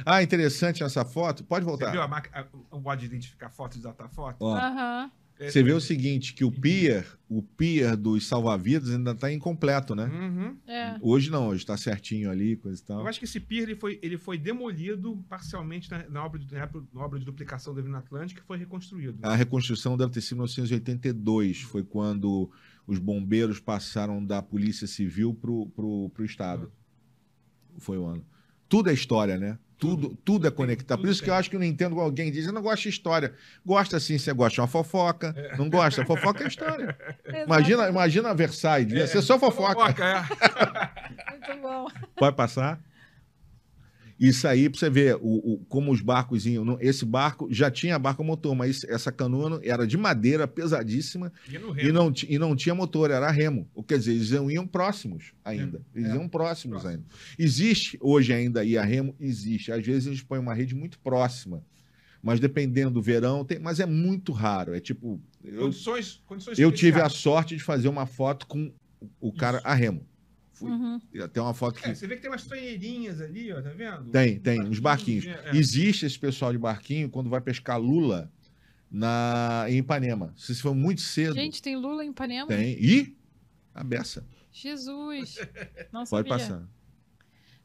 Ah, 0.06 0.22
interessante 0.22 0.84
essa 0.84 1.04
foto. 1.04 1.43
Pode 1.43 1.66
Você 1.66 1.70
voltar. 1.72 1.91
viu 1.91 2.02
a 2.02 2.08
marca, 2.08 2.30
a- 2.39 2.45
o 2.76 2.80
modo 2.80 3.00
de 3.00 3.06
identificar 3.06 3.50
foto 3.50 3.78
e 3.78 3.82
datar 3.82 4.08
foto? 4.10 4.38
Ó, 4.39 4.56
Aham. 4.56 5.06
É, 5.06 5.10
Você 5.40 5.64
vê 5.64 5.72
o 5.72 5.80
seguinte, 5.80 6.34
que 6.34 6.44
o 6.44 6.52
pier, 6.52 7.08
o 7.30 7.42
pier 7.42 7.96
dos 7.96 8.28
salva-vidas 8.28 8.90
ainda 8.90 9.12
está 9.12 9.32
incompleto, 9.32 9.96
né? 9.96 10.06
Uhum. 10.06 10.58
É. 10.68 10.98
Hoje 11.02 11.32
não, 11.32 11.48
hoje 11.48 11.62
está 11.62 11.78
certinho 11.78 12.30
ali, 12.30 12.58
coisa 12.58 12.82
e 12.82 12.86
tal. 12.86 13.00
Eu 13.00 13.08
acho 13.08 13.20
que 13.20 13.26
esse 13.26 13.40
pier 13.40 13.64
ele 13.64 13.76
foi, 13.76 13.98
ele 14.02 14.18
foi 14.18 14.38
demolido 14.38 15.24
parcialmente 15.30 15.90
na, 15.90 16.10
na 16.10 16.26
obra, 16.26 16.40
de, 16.40 16.54
na 16.54 17.02
obra 17.02 17.18
de 17.18 17.26
duplicação 17.26 17.74
da 17.74 17.80
Avenida 17.80 18.00
Atlântica 18.00 18.42
e 18.42 18.44
foi 18.44 18.58
reconstruído. 18.58 19.20
A 19.22 19.34
reconstrução 19.34 19.96
deve 19.96 20.12
ter 20.12 20.22
sido 20.22 20.36
em 20.36 20.40
1982, 20.40 21.62
foi 21.62 21.84
quando 21.84 22.52
os 22.86 23.00
bombeiros 23.00 23.62
passaram 23.62 24.24
da 24.26 24.42
Polícia 24.42 24.88
Civil 24.88 25.34
pro, 25.34 25.68
pro 26.10 26.26
Estado. 26.26 26.70
Foi 27.78 27.98
o 27.98 28.06
ano. 28.06 28.26
Tudo 28.68 28.90
é 28.90 28.94
história, 28.94 29.38
né? 29.38 29.58
Tudo, 29.80 30.16
Tudo. 30.26 30.48
é 30.48 30.52
conectado. 30.52 31.00
Por 31.00 31.10
isso 31.10 31.24
que 31.24 31.30
eu 31.30 31.34
acho 31.34 31.50
que 31.50 31.56
eu 31.56 31.60
não 31.60 31.66
entendo 31.66 31.96
quando 31.96 32.06
alguém 32.06 32.32
diz, 32.32 32.46
eu 32.46 32.54
não 32.54 32.62
gosto 32.62 32.84
de 32.84 32.90
história. 32.90 33.34
Gosta 33.66 34.00
sim, 34.00 34.18
você 34.18 34.34
gosta 34.34 34.56
de 34.56 34.62
uma 34.62 34.68
fofoca. 34.68 35.34
Não 35.58 35.70
gosta, 35.70 36.06
fofoca 36.06 36.44
é 36.44 36.48
história. 36.48 36.98
Imagina, 37.46 37.90
imagina 37.90 38.34
Versailles, 38.36 38.88
devia 38.88 39.08
ser 39.08 39.22
só 39.22 39.40
fofoca. 39.40 40.04
é. 40.04 41.32
Muito 41.32 41.62
bom. 41.62 41.88
Pode 42.16 42.36
passar? 42.36 42.80
Isso 44.20 44.46
aí, 44.48 44.70
pra 44.70 44.78
você 44.78 44.90
ver 44.90 45.16
o, 45.16 45.54
o- 45.54 45.66
como 45.70 45.92
os 45.94 46.02
barcos 46.02 46.46
iam. 46.46 46.78
Esse 46.82 47.06
barco 47.06 47.48
já 47.50 47.72
tinha 47.72 47.98
barco 47.98 48.22
motor, 48.24 48.54
mas 48.54 48.84
essa 48.84 49.12
canoa 49.14 49.62
era 49.64 49.88
de 49.88 49.96
madeira 49.98 50.46
pesadíssima 50.46 51.32
E 51.48 51.90
não, 51.92 52.12
e 52.28 52.38
não 52.38 52.56
tinha 52.56 52.76
motor, 52.76 53.12
era 53.12 53.32
remo. 53.32 53.66
Quer 53.88 53.98
dizer, 54.00 54.12
eles 54.12 54.32
iam, 54.32 54.52
iam 54.52 54.68
próximos 54.68 55.32
ainda. 55.44 55.82
Eles 55.96 56.10
É. 56.10 56.16
iam 56.16 56.28
próximos 56.28 56.82
Próximo. 56.82 57.02
ainda. 57.04 57.06
Existe 57.38 57.98
hoje 58.02 58.34
ainda 58.34 58.60
aí 58.60 58.78
a 58.78 58.84
remo? 58.84 59.16
Existe. 59.20 59.72
Às 59.72 59.86
vezes 59.86 60.08
eles 60.08 60.22
põem 60.22 60.40
uma 60.40 60.54
rede 60.54 60.76
muito 60.76 61.00
próxima. 61.00 61.64
Mas 62.22 62.42
dependendo 62.42 62.92
do 62.92 63.02
verão, 63.02 63.46
tem, 63.46 63.58
mas 63.60 63.80
é 63.80 63.86
muito 63.86 64.34
raro. 64.34 64.76
É 64.76 64.82
tipo. 64.82 65.22
Eu, 65.42 65.62
Condições, 65.62 66.22
condições 66.28 66.60
eu 66.60 66.70
tive 66.70 67.00
a 67.00 67.08
sorte 67.08 67.56
de 67.56 67.64
fazer 67.64 67.88
uma 67.88 68.06
foto 68.06 68.46
com 68.46 68.70
o 69.22 69.32
cara 69.32 69.62
a 69.64 69.74
remo. 69.74 70.02
Fui. 70.60 70.72
Uhum. 70.72 70.99
Até 71.24 71.41
uma 71.41 71.53
foto 71.53 71.80
que 71.82 71.88
É, 71.89 71.93
você 71.95 72.05
vê 72.05 72.16
que 72.16 72.22
tem 72.22 72.30
umas 72.30 72.45
tonheirinhas 72.45 73.22
ali, 73.22 73.51
ó, 73.51 73.62
tá 73.62 73.70
vendo? 73.70 74.12
tem, 74.12 74.39
tem, 74.39 74.62
uns 74.62 74.80
barquinhos. 74.80 75.26
é, 75.26 75.49
é. 75.51 75.55
Existe 75.55 76.05
esse 76.05 76.20
pessoal 76.20 76.51
de 76.51 76.57
barquinho 76.57 77.10
quando 77.10 77.30
vai 77.30 77.39
pescar 77.41 77.80
lula 77.80 78.32
na, 78.91 79.66
em 79.70 79.78
Ipanema. 79.78 80.34
Se 80.36 80.53
for 80.55 80.76
muito 80.76 81.01
cedo, 81.01 81.36
Gente, 81.36 81.62
tem 81.62 81.76
Lula 81.76 82.03
em 82.03 82.10
Ipanema? 82.10 82.47
tem. 82.47 82.78
E 82.80 83.16
a 83.74 83.84
beça. 83.84 84.26
Jesus. 84.51 85.36
Não 85.93 86.03
Pode 86.05 86.28
sabia. 86.28 86.30
passar. 86.30 86.68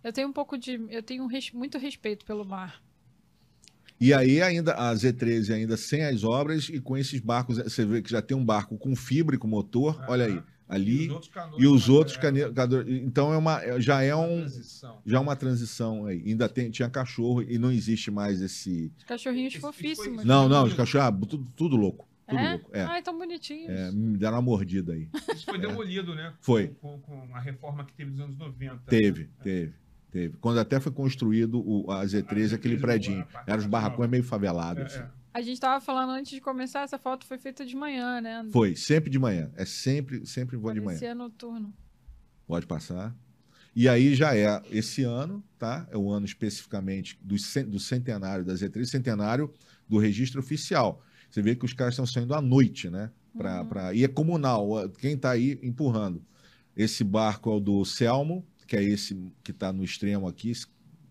Eu 0.03 0.13
tenho 0.13 0.29
um 0.29 0.33
pouco 0.33 0.57
de. 0.59 0.73
Eu 0.91 1.03
tenho 1.03 1.25
um 1.25 1.27
res- 1.27 1.51
muito 1.53 1.79
respeito 1.79 2.25
pelo 2.27 2.45
mar. 2.45 2.83
E 4.01 4.13
aí 4.13 4.43
ainda 4.43 4.75
a 4.75 4.93
Z13 4.95 5.55
ainda 5.55 5.77
sem 5.77 6.05
as 6.05 6.25
obras 6.25 6.69
e 6.69 6.79
com 6.81 6.97
esses 6.97 7.21
barcos, 7.21 7.57
você 7.57 7.87
vê 7.87 8.03
que 8.03 8.11
já 8.11 8.21
tem 8.21 8.37
um 8.37 8.45
barco 8.45 8.77
com 8.77 8.95
fibra 8.95 9.35
e 9.37 9.39
com 9.39 9.47
motor, 9.49 9.97
Aham. 10.01 10.05
olha 10.09 10.27
aí, 10.27 10.43
ali 10.69 11.07
E 11.59 11.67
os 11.67 11.89
outros 11.89 12.17
canoas. 12.17 12.53
né, 12.53 12.91
é, 12.91 12.97
então 12.97 13.33
é 13.33 13.37
uma 13.37 13.81
já 13.81 14.03
é 14.03 14.15
uma 14.15 14.27
um 14.27 14.41
transição. 14.41 15.03
já 15.05 15.21
uma 15.21 15.37
transição 15.37 16.07
aí. 16.07 16.23
Ainda 16.27 16.49
tem, 16.49 16.71
tinha 16.71 16.89
cachorro 16.89 17.43
e 17.43 17.59
não 17.59 17.71
existe 17.71 18.11
mais 18.11 18.41
esse 18.41 18.93
Os 18.97 19.05
cachorrinhos 19.05 19.55
fofíssimos. 19.55 20.25
Não, 20.25 20.49
não, 20.49 20.65
os 20.65 20.75
cachorros, 20.75 21.07
ah, 21.09 21.13
tudo, 21.13 21.47
tudo 21.55 21.77
louco, 21.77 22.09
tudo 22.27 22.39
é? 22.39 22.51
louco. 22.51 22.71
É. 22.73 22.83
Ai, 22.83 23.03
tão 23.03 23.17
bonitinhos. 23.19 23.71
É, 23.71 23.93
me 23.93 24.17
deram 24.17 24.37
uma 24.37 24.43
mordida 24.43 24.93
aí. 24.95 25.09
Isso 25.35 25.45
foi 25.45 25.59
demolido, 25.59 26.15
né? 26.15 26.33
Foi. 26.41 26.69
Com, 26.81 26.99
com 27.01 27.35
a 27.35 27.41
reforma 27.41 27.85
que 27.85 27.93
teve 27.93 28.11
nos 28.11 28.21
anos 28.21 28.37
90. 28.39 28.79
Teve, 28.87 29.23
né? 29.23 29.29
teve, 29.43 29.75
teve. 30.11 30.37
Quando 30.41 30.59
até 30.59 30.81
foi 30.81 30.93
construído 30.93 31.61
o, 31.61 31.91
a 31.91 32.05
Z13, 32.05 32.53
A 32.53 32.55
aquele 32.57 32.77
Z13, 32.77 32.81
predinho. 32.81 33.27
Eram 33.47 33.59
os 33.59 33.67
barracões 33.67 34.11
meio 34.11 34.25
favelados. 34.25 34.95
É, 34.95 34.99
assim. 34.99 35.09
É. 35.35 35.39
A 35.39 35.43
gente 35.43 35.61
tava 35.61 35.81
falando 35.85 36.11
antes 36.11 36.33
de 36.33 36.41
começar, 36.41 36.83
essa 36.83 36.99
foto 36.99 37.27
foi 37.27 37.39
feita 37.39 37.65
de 37.65 37.75
manhã, 37.77 38.21
né? 38.21 38.47
Foi, 38.53 38.77
sempre 38.77 39.11
de 39.11 39.19
manhã. 39.19 39.51
É 39.57 39.65
sempre, 39.65 40.25
sempre 40.27 40.57
vou 40.57 40.73
de 40.73 40.81
manhã. 40.81 40.99
Parecia 40.99 41.15
noturno. 41.15 41.73
Pode 42.47 42.67
passar. 42.67 43.15
E 43.77 43.89
aí 43.89 44.15
já 44.15 44.37
é 44.37 44.63
esse 44.71 45.03
ano, 45.03 45.43
tá? 45.59 45.87
É 45.91 45.97
o 45.97 46.11
ano 46.11 46.25
especificamente 46.27 47.19
do, 47.21 47.35
do 47.67 47.81
centenário 47.81 48.45
da 48.45 48.55
Z13, 48.55 48.85
centenário 48.85 49.53
do 49.89 49.99
registro 49.99 50.41
oficial. 50.41 51.03
Você 51.29 51.43
vê 51.43 51.57
que 51.57 51.65
os 51.65 51.73
caras 51.73 51.95
estão 51.95 52.07
saindo 52.07 52.35
à 52.35 52.41
noite, 52.41 52.89
né? 52.89 53.11
Pra, 53.37 53.63
Uhum. 53.63 53.69
pra... 53.69 53.93
E 53.95 54.05
é 54.05 54.09
comunal, 54.09 54.89
quem 55.01 55.15
está 55.15 55.33
aí 55.33 55.59
empurrando. 55.63 56.25
Esse 56.77 57.03
barco 57.03 57.51
é 57.51 57.55
o 57.57 57.61
do 57.61 57.85
Selmo, 57.85 58.47
que 58.67 58.77
é 58.77 58.83
esse 58.83 59.17
que 59.43 59.51
está 59.51 59.73
no 59.73 59.83
extremo 59.83 60.29
aqui, 60.29 60.51
esse 60.51 60.67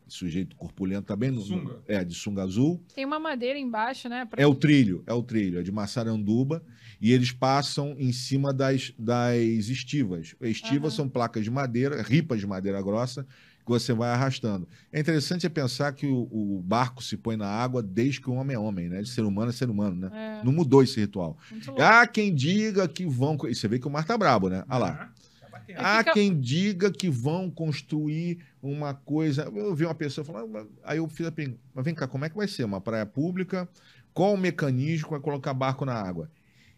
sujeito 0.07 0.55
corpulento 0.55 1.05
também. 1.07 1.31
No, 1.31 1.41
Sunga. 1.41 1.81
é, 1.87 2.03
de 2.03 2.13
sunga 2.13 2.43
azul. 2.43 2.83
Tem 2.95 3.05
uma 3.05 3.19
madeira 3.19 3.57
embaixo, 3.59 4.07
né? 4.09 4.25
pra- 4.25 4.41
É 4.41 4.45
o 4.47 4.53
trilho, 4.55 5.03
é 5.07 5.13
o 5.13 5.23
trilho, 5.23 5.59
é 5.59 5.63
de 5.63 5.71
Massaranduba, 5.71 6.63
e 7.01 7.11
eles 7.11 7.31
passam 7.31 7.95
em 7.97 8.11
cima 8.11 8.53
das, 8.53 8.93
das 8.97 9.35
estivas. 9.69 10.35
Estivas 10.41 10.93
Aham. 10.93 10.97
são 11.03 11.09
placas 11.09 11.43
de 11.43 11.51
madeira, 11.51 12.01
ripas 12.01 12.39
de 12.39 12.47
madeira 12.47 12.81
grossa, 12.81 13.25
que 13.65 13.69
você 13.69 13.93
vai 13.93 14.09
arrastando. 14.11 14.67
É 14.91 14.99
interessante 14.99 15.45
é 15.45 15.49
pensar 15.49 15.93
que 15.93 16.05
o, 16.05 16.27
o 16.31 16.61
barco 16.61 17.01
se 17.01 17.15
põe 17.15 17.37
na 17.37 17.47
água 17.47 17.81
desde 17.81 18.19
que 18.19 18.29
o 18.29 18.33
homem 18.33 18.55
é 18.55 18.59
homem, 18.59 18.89
né? 18.89 19.01
De 19.01 19.07
ser 19.07 19.23
humano 19.23 19.51
é 19.51 19.53
ser 19.53 19.69
humano, 19.69 19.95
né? 19.95 20.09
É, 20.41 20.43
Não 20.45 20.51
mudou 20.51 20.83
esse 20.83 20.99
ritual. 20.99 21.37
Há 21.79 22.05
quem 22.05 22.35
diga 22.35 22.85
que 22.89 23.05
vão. 23.05 23.37
E 23.47 23.55
você 23.55 23.67
vê 23.69 23.79
que 23.79 23.87
o 23.87 23.89
mar 23.89 24.03
tá 24.05 24.17
brabo, 24.17 24.49
né? 24.49 24.65
Olha 24.67 24.77
lá. 24.79 24.89
Ah, 24.89 24.95
tá 24.95 24.99
batendo. 24.99 25.13
É, 25.13 25.32
Há 25.75 25.99
fica- 25.99 26.13
quem 26.13 26.39
diga 26.39 26.91
que 26.91 27.09
vão 27.09 27.49
construir 27.49 28.39
uma 28.61 28.93
coisa. 28.93 29.43
Eu 29.55 29.73
vi 29.75 29.85
uma 29.85 29.95
pessoa 29.95 30.23
falando, 30.25 30.49
"Mas-" 30.49 30.67
aí 30.83 30.97
eu 30.97 31.07
fiz 31.07 31.25
a 31.27 31.31
pergunta, 31.31 31.59
mas 31.73 31.85
vem 31.85 31.93
cá, 31.95 32.07
como 32.07 32.25
é 32.25 32.29
que 32.29 32.35
vai 32.35 32.47
ser? 32.47 32.63
Uma 32.63 32.81
praia 32.81 33.05
pública? 33.05 33.67
Qual 34.13 34.33
o 34.33 34.37
mecanismo 34.37 35.09
para 35.09 35.19
colocar 35.19 35.53
barco 35.53 35.85
na 35.85 35.93
água? 35.93 36.29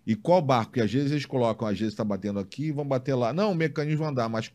E 0.07 0.15
qual 0.15 0.41
barco? 0.41 0.73
Que 0.73 0.81
às 0.81 0.91
vezes 0.91 1.11
eles 1.11 1.25
colocam, 1.25 1.67
às 1.67 1.77
vezes 1.77 1.93
está 1.93 2.03
batendo 2.03 2.39
aqui, 2.39 2.71
vão 2.71 2.85
bater 2.87 3.15
lá. 3.15 3.33
Não, 3.33 3.51
o 3.51 3.55
mecanismo 3.55 3.99
vai 3.99 4.09
andar, 4.09 4.29
mas 4.29 4.51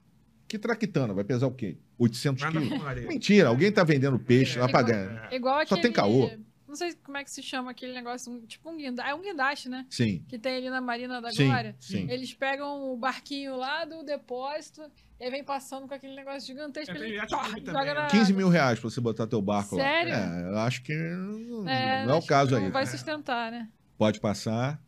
Que 0.48 0.58
traquitana? 0.58 1.14
Vai 1.14 1.22
pesar 1.22 1.46
o 1.46 1.52
quê? 1.52 1.76
800 1.96 2.42
Nada 2.42 2.60
quilos? 2.60 3.06
Mentira, 3.06 3.46
alguém 3.48 3.70
tá 3.70 3.84
vendendo 3.84 4.18
peixe 4.18 4.58
É, 4.58 4.62
lá 4.62 4.68
igual-. 4.68 4.88
É. 4.90 5.36
Igual 5.36 5.54
Só 5.58 5.74
aquele... 5.76 5.82
tem 5.82 5.92
caô. 5.92 6.28
Não 6.70 6.76
sei 6.76 6.94
como 6.94 7.16
é 7.18 7.24
que 7.24 7.30
se 7.32 7.42
chama 7.42 7.72
aquele 7.72 7.92
negócio, 7.92 8.32
um- 8.32 8.46
tipo 8.46 8.70
um 8.70 8.76
guindaste. 8.76 9.10
É 9.10 9.14
um 9.14 9.20
guindaste, 9.20 9.68
né? 9.68 9.84
Sim, 9.90 10.24
Que 10.28 10.38
tem 10.38 10.56
ali 10.56 10.70
na 10.70 10.80
Marina 10.80 11.20
da 11.20 11.30
sim, 11.32 11.46
Glória. 11.46 11.74
sim. 11.80 12.08
Eles 12.08 12.32
pegam 12.32 12.92
o 12.92 12.96
barquinho 12.96 13.56
lá 13.56 13.84
do 13.84 14.04
depósito 14.04 14.80
e 15.18 15.24
aí 15.24 15.30
vem 15.32 15.42
passando 15.42 15.88
com 15.88 15.94
aquele 15.94 16.14
negócio 16.14 16.46
gigantesco. 16.46 16.96
É, 16.96 17.00
ele 17.00 17.18
joga 17.18 17.84
né? 17.84 17.94
na 17.94 18.06
15 18.06 18.22
água. 18.30 18.36
mil 18.36 18.48
reais 18.48 18.78
pra 18.78 18.88
você 18.88 19.00
botar 19.00 19.26
teu 19.26 19.42
barco 19.42 19.74
Sério? 19.74 20.12
lá. 20.12 20.38
É, 20.38 20.48
eu 20.52 20.58
acho 20.60 20.82
que 20.84 20.94
não 20.96 21.68
É, 21.68 22.06
não 22.06 22.14
é 22.14 22.18
o 22.18 22.22
caso 22.22 22.52
não 22.52 22.64
aí. 22.66 22.70
vai 22.70 22.86
sustentar, 22.86 23.50
né? 23.50 23.68
Pode 23.98 24.20
passar. 24.20 24.80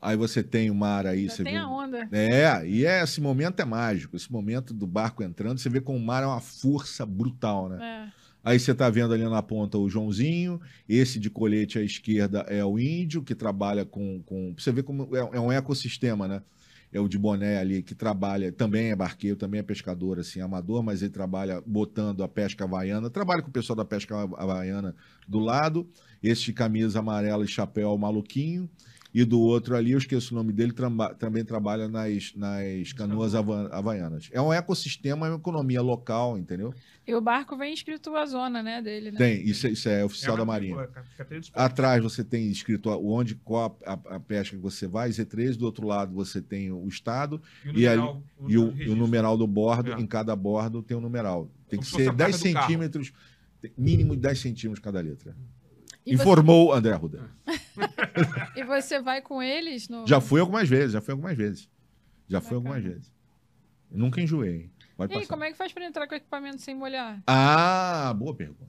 Aí 0.00 0.16
você 0.16 0.42
tem 0.44 0.70
o 0.70 0.74
mar 0.74 1.06
aí, 1.06 1.26
Já 1.26 1.34
você 1.34 1.44
tem 1.44 1.54
viu? 1.54 1.62
a 1.64 1.68
onda. 1.68 2.08
É, 2.12 2.66
e 2.66 2.86
é, 2.86 3.02
esse 3.02 3.20
momento 3.20 3.60
é 3.60 3.64
mágico. 3.64 4.14
Esse 4.16 4.30
momento 4.30 4.72
do 4.72 4.86
barco 4.86 5.22
entrando, 5.24 5.58
você 5.58 5.68
vê 5.68 5.80
como 5.80 5.98
o 5.98 6.00
mar 6.04 6.22
é 6.22 6.26
uma 6.26 6.40
força 6.40 7.04
brutal, 7.04 7.68
né? 7.68 8.06
É. 8.14 8.27
Aí 8.48 8.58
você 8.58 8.74
tá 8.74 8.88
vendo 8.88 9.12
ali 9.12 9.24
na 9.24 9.42
ponta 9.42 9.76
o 9.76 9.90
Joãozinho, 9.90 10.58
esse 10.88 11.20
de 11.20 11.28
colete 11.28 11.78
à 11.78 11.82
esquerda 11.82 12.46
é 12.48 12.64
o 12.64 12.78
índio, 12.78 13.22
que 13.22 13.34
trabalha 13.34 13.84
com. 13.84 14.22
com 14.24 14.54
você 14.56 14.72
vê 14.72 14.82
como 14.82 15.14
é, 15.14 15.36
é 15.36 15.38
um 15.38 15.52
ecossistema, 15.52 16.26
né? 16.26 16.40
É 16.90 16.98
o 16.98 17.06
de 17.06 17.18
boné 17.18 17.58
ali, 17.58 17.82
que 17.82 17.94
trabalha, 17.94 18.50
também 18.50 18.90
é 18.90 18.96
barqueiro, 18.96 19.36
também 19.36 19.60
é 19.60 19.62
pescador, 19.62 20.18
assim, 20.18 20.40
amador, 20.40 20.82
mas 20.82 21.02
ele 21.02 21.10
trabalha 21.10 21.62
botando 21.66 22.22
a 22.22 22.28
pesca 22.28 22.64
havaiana, 22.64 23.10
trabalha 23.10 23.42
com 23.42 23.50
o 23.50 23.52
pessoal 23.52 23.76
da 23.76 23.84
pesca 23.84 24.16
havaiana 24.16 24.96
do 25.28 25.40
lado, 25.40 25.86
esse 26.22 26.44
de 26.44 26.54
camisa 26.54 27.00
amarela 27.00 27.44
e 27.44 27.46
chapéu 27.46 27.98
maluquinho, 27.98 28.66
e 29.20 29.24
do 29.24 29.40
outro 29.40 29.74
ali, 29.74 29.92
eu 29.92 29.98
esqueço 29.98 30.34
o 30.34 30.36
nome 30.36 30.52
dele, 30.52 30.72
tramba- 30.72 31.14
também 31.14 31.44
trabalha 31.44 31.88
nas, 31.88 32.32
nas 32.34 32.92
canoas 32.92 33.34
hava- 33.34 33.68
havaianas. 33.72 34.28
É 34.32 34.40
um 34.40 34.52
ecossistema, 34.52 35.26
é 35.26 35.30
uma 35.30 35.36
economia 35.38 35.80
local, 35.82 36.36
entendeu? 36.38 36.72
E 37.06 37.14
o 37.14 37.20
barco 37.20 37.56
vem 37.56 37.72
escrito 37.72 38.14
a 38.14 38.26
zona, 38.26 38.62
né, 38.62 38.82
dele, 38.82 39.10
né? 39.10 39.18
Tem, 39.18 39.42
isso, 39.48 39.66
é- 39.66 39.70
isso 39.70 39.88
é 39.88 40.04
oficial 40.04 40.34
É 40.36 40.38
da 40.38 40.44
Marinha. 40.44 40.88
Atrás 41.54 42.02
você 42.02 42.22
tem 42.22 42.50
escrito 42.50 42.90
onde, 42.90 43.34
qual 43.36 43.78
a, 43.84 43.92
a- 43.94 44.16
a 44.16 44.20
pesca 44.20 44.54
que 44.56 44.62
você 44.62 44.86
vai, 44.86 45.08
Z13, 45.10 45.56
do 45.56 45.64
outro 45.64 45.86
lado 45.86 46.14
você 46.14 46.40
tem 46.42 46.70
o 46.70 46.86
estado 46.86 47.40
o 47.64 47.78
e 47.78 47.88
aí- 47.88 47.96
numeral- 47.96 48.22
e 48.46 48.58
o, 48.58 48.76
e 48.82 48.88
o 48.90 48.94
numeral 48.96 49.36
do 49.36 49.46
bordo, 49.46 49.92
É. 49.92 50.00
em 50.00 50.06
cada 50.06 50.36
bordo 50.36 50.82
tem 50.82 50.96
um 50.96 51.00
numeral. 51.00 51.50
Tem 51.68 51.78
Como 51.78 51.90
que 51.90 51.96
ser 51.96 52.08
a 52.08 52.12
placa 52.12 52.16
10 52.32 52.38
do 52.42 52.52
carro. 52.52 52.66
centímetros, 52.66 53.12
mínimo 53.76 54.14
de 54.14 54.22
10 54.22 54.38
centímetros 54.38 54.82
cada 54.84 55.00
letra. 55.00 55.34
E 56.12 56.16
você, 56.16 56.22
Informou 56.22 56.72
André 56.72 56.92
Arruda. 56.92 57.30
e 58.56 58.64
você 58.64 59.00
vai 59.00 59.20
com 59.20 59.42
eles 59.42 59.88
no. 59.88 60.06
Já 60.06 60.20
fui 60.20 60.40
algumas 60.40 60.68
vezes, 60.68 60.92
já 60.92 61.00
fui 61.00 61.12
algumas 61.12 61.36
vezes. 61.36 61.68
Já 62.28 62.40
fui 62.40 62.56
Bacana. 62.56 62.74
algumas 62.76 62.82
vezes. 62.94 63.12
Nunca 63.90 64.20
enjoei. 64.20 64.70
Pode 64.96 65.12
E 65.12 65.16
passar. 65.16 65.28
como 65.28 65.44
é 65.44 65.50
que 65.50 65.56
faz 65.56 65.72
pra 65.72 65.84
entrar 65.86 66.06
com 66.06 66.14
o 66.14 66.16
equipamento 66.16 66.60
sem 66.60 66.74
molhar? 66.74 67.22
Ah, 67.26 68.12
boa 68.18 68.34
pergunta. 68.34 68.66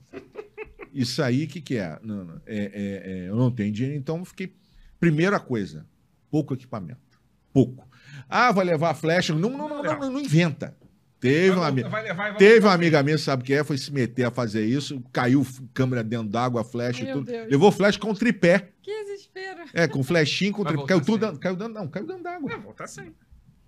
Isso 0.92 1.22
aí, 1.22 1.44
o 1.44 1.48
que, 1.48 1.60
que 1.60 1.76
é? 1.76 1.98
Não, 2.02 2.24
não, 2.24 2.40
é, 2.46 2.56
é- 2.56 3.12
é, 3.24 3.28
Eu 3.28 3.36
não 3.36 3.50
tenho 3.50 3.72
dinheiro, 3.72 3.96
então 3.98 4.18
eu 4.18 4.24
fiquei. 4.24 4.54
Primeira 4.98 5.38
coisa, 5.40 5.86
pouco 6.30 6.54
equipamento. 6.54 7.00
Pouco. 7.52 7.88
Ah, 8.28 8.52
vai 8.52 8.64
levar 8.64 8.94
flecha. 8.94 9.34
Não, 9.34 9.50
não, 9.50 9.68
não, 9.68 9.82
não, 9.82 9.98
não, 9.98 10.10
não 10.12 10.20
inventa. 10.20 10.76
Teve 11.20 11.50
uma, 11.50 11.66
ami- 11.66 11.82
Vai 11.82 12.02
levar 12.02 12.30
vai 12.30 12.36
teve 12.38 12.66
uma 12.66 12.72
amiga 12.72 13.02
minha, 13.02 13.18
sabe 13.18 13.42
o 13.42 13.46
que 13.46 13.52
é? 13.52 13.62
Foi 13.62 13.76
se 13.76 13.92
meter 13.92 14.24
a 14.24 14.30
fazer 14.30 14.64
isso, 14.64 15.02
caiu 15.12 15.46
câmera 15.74 16.02
dentro 16.02 16.28
d'água, 16.28 16.64
flecha 16.64 17.02
e 17.02 17.04
Meu 17.04 17.18
tudo. 17.18 17.26
Deus. 17.26 17.50
Levou 17.50 17.70
flecha 17.70 17.98
com 17.98 18.14
tripé. 18.14 18.70
Que 18.82 19.04
desespero. 19.04 19.64
É, 19.74 19.86
com 19.86 20.02
flechinho, 20.02 20.52
com 20.52 20.64
tripé. 20.64 20.86
Caiu 20.86 21.00
tudo 21.04 21.38
caiu 21.38 21.54
dentro, 21.56 21.74
não, 21.74 21.86
caiu 21.88 22.06
dentro 22.06 22.22
d'água. 22.22 22.48
Vai 22.50 22.58
voltar 22.60 22.86
sempre. 22.86 23.14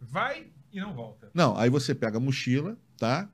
Vai 0.00 0.46
e 0.72 0.80
não 0.80 0.94
volta. 0.94 1.30
Não, 1.34 1.56
aí 1.56 1.68
você 1.68 1.94
pega 1.94 2.16
a 2.16 2.20
mochila, 2.20 2.76
tá? 2.96 3.28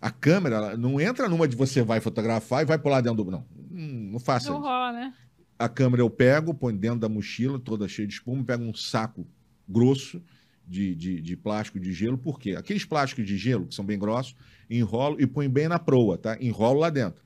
A 0.00 0.10
câmera 0.10 0.56
ela 0.56 0.76
não 0.76 1.00
entra 1.00 1.28
numa 1.28 1.48
de 1.48 1.56
você 1.56 1.82
vai 1.82 2.00
fotografar 2.00 2.62
e 2.62 2.64
vai 2.64 2.78
pular 2.78 3.00
dentro 3.00 3.24
do. 3.24 3.30
Não, 3.30 3.44
Hum, 3.72 4.10
não 4.12 4.20
faça 4.20 4.50
Não 4.50 4.58
isso. 4.58 4.68
rola, 4.68 4.92
né? 4.92 5.12
A 5.58 5.68
câmera 5.68 6.00
eu 6.02 6.08
pego, 6.10 6.54
ponho 6.54 6.76
dentro 6.78 7.00
da 7.00 7.08
mochila, 7.08 7.58
toda 7.58 7.88
cheia 7.88 8.06
de 8.06 8.14
espuma, 8.14 8.44
pego 8.44 8.62
um 8.62 8.72
saco 8.74 9.26
grosso 9.68 10.22
de, 10.66 10.94
de, 10.94 11.20
de 11.20 11.36
plástico 11.36 11.78
de 11.78 11.92
gelo, 11.92 12.16
por 12.16 12.38
quê? 12.38 12.54
Aqueles 12.56 12.84
plásticos 12.84 13.26
de 13.26 13.36
gelo, 13.36 13.66
que 13.66 13.74
são 13.74 13.84
bem 13.84 13.98
grossos, 13.98 14.34
enrolo 14.68 15.20
e 15.20 15.26
ponho 15.26 15.50
bem 15.50 15.68
na 15.68 15.78
proa, 15.78 16.16
tá? 16.16 16.36
Enrolo 16.40 16.80
lá 16.80 16.90
dentro. 16.90 17.22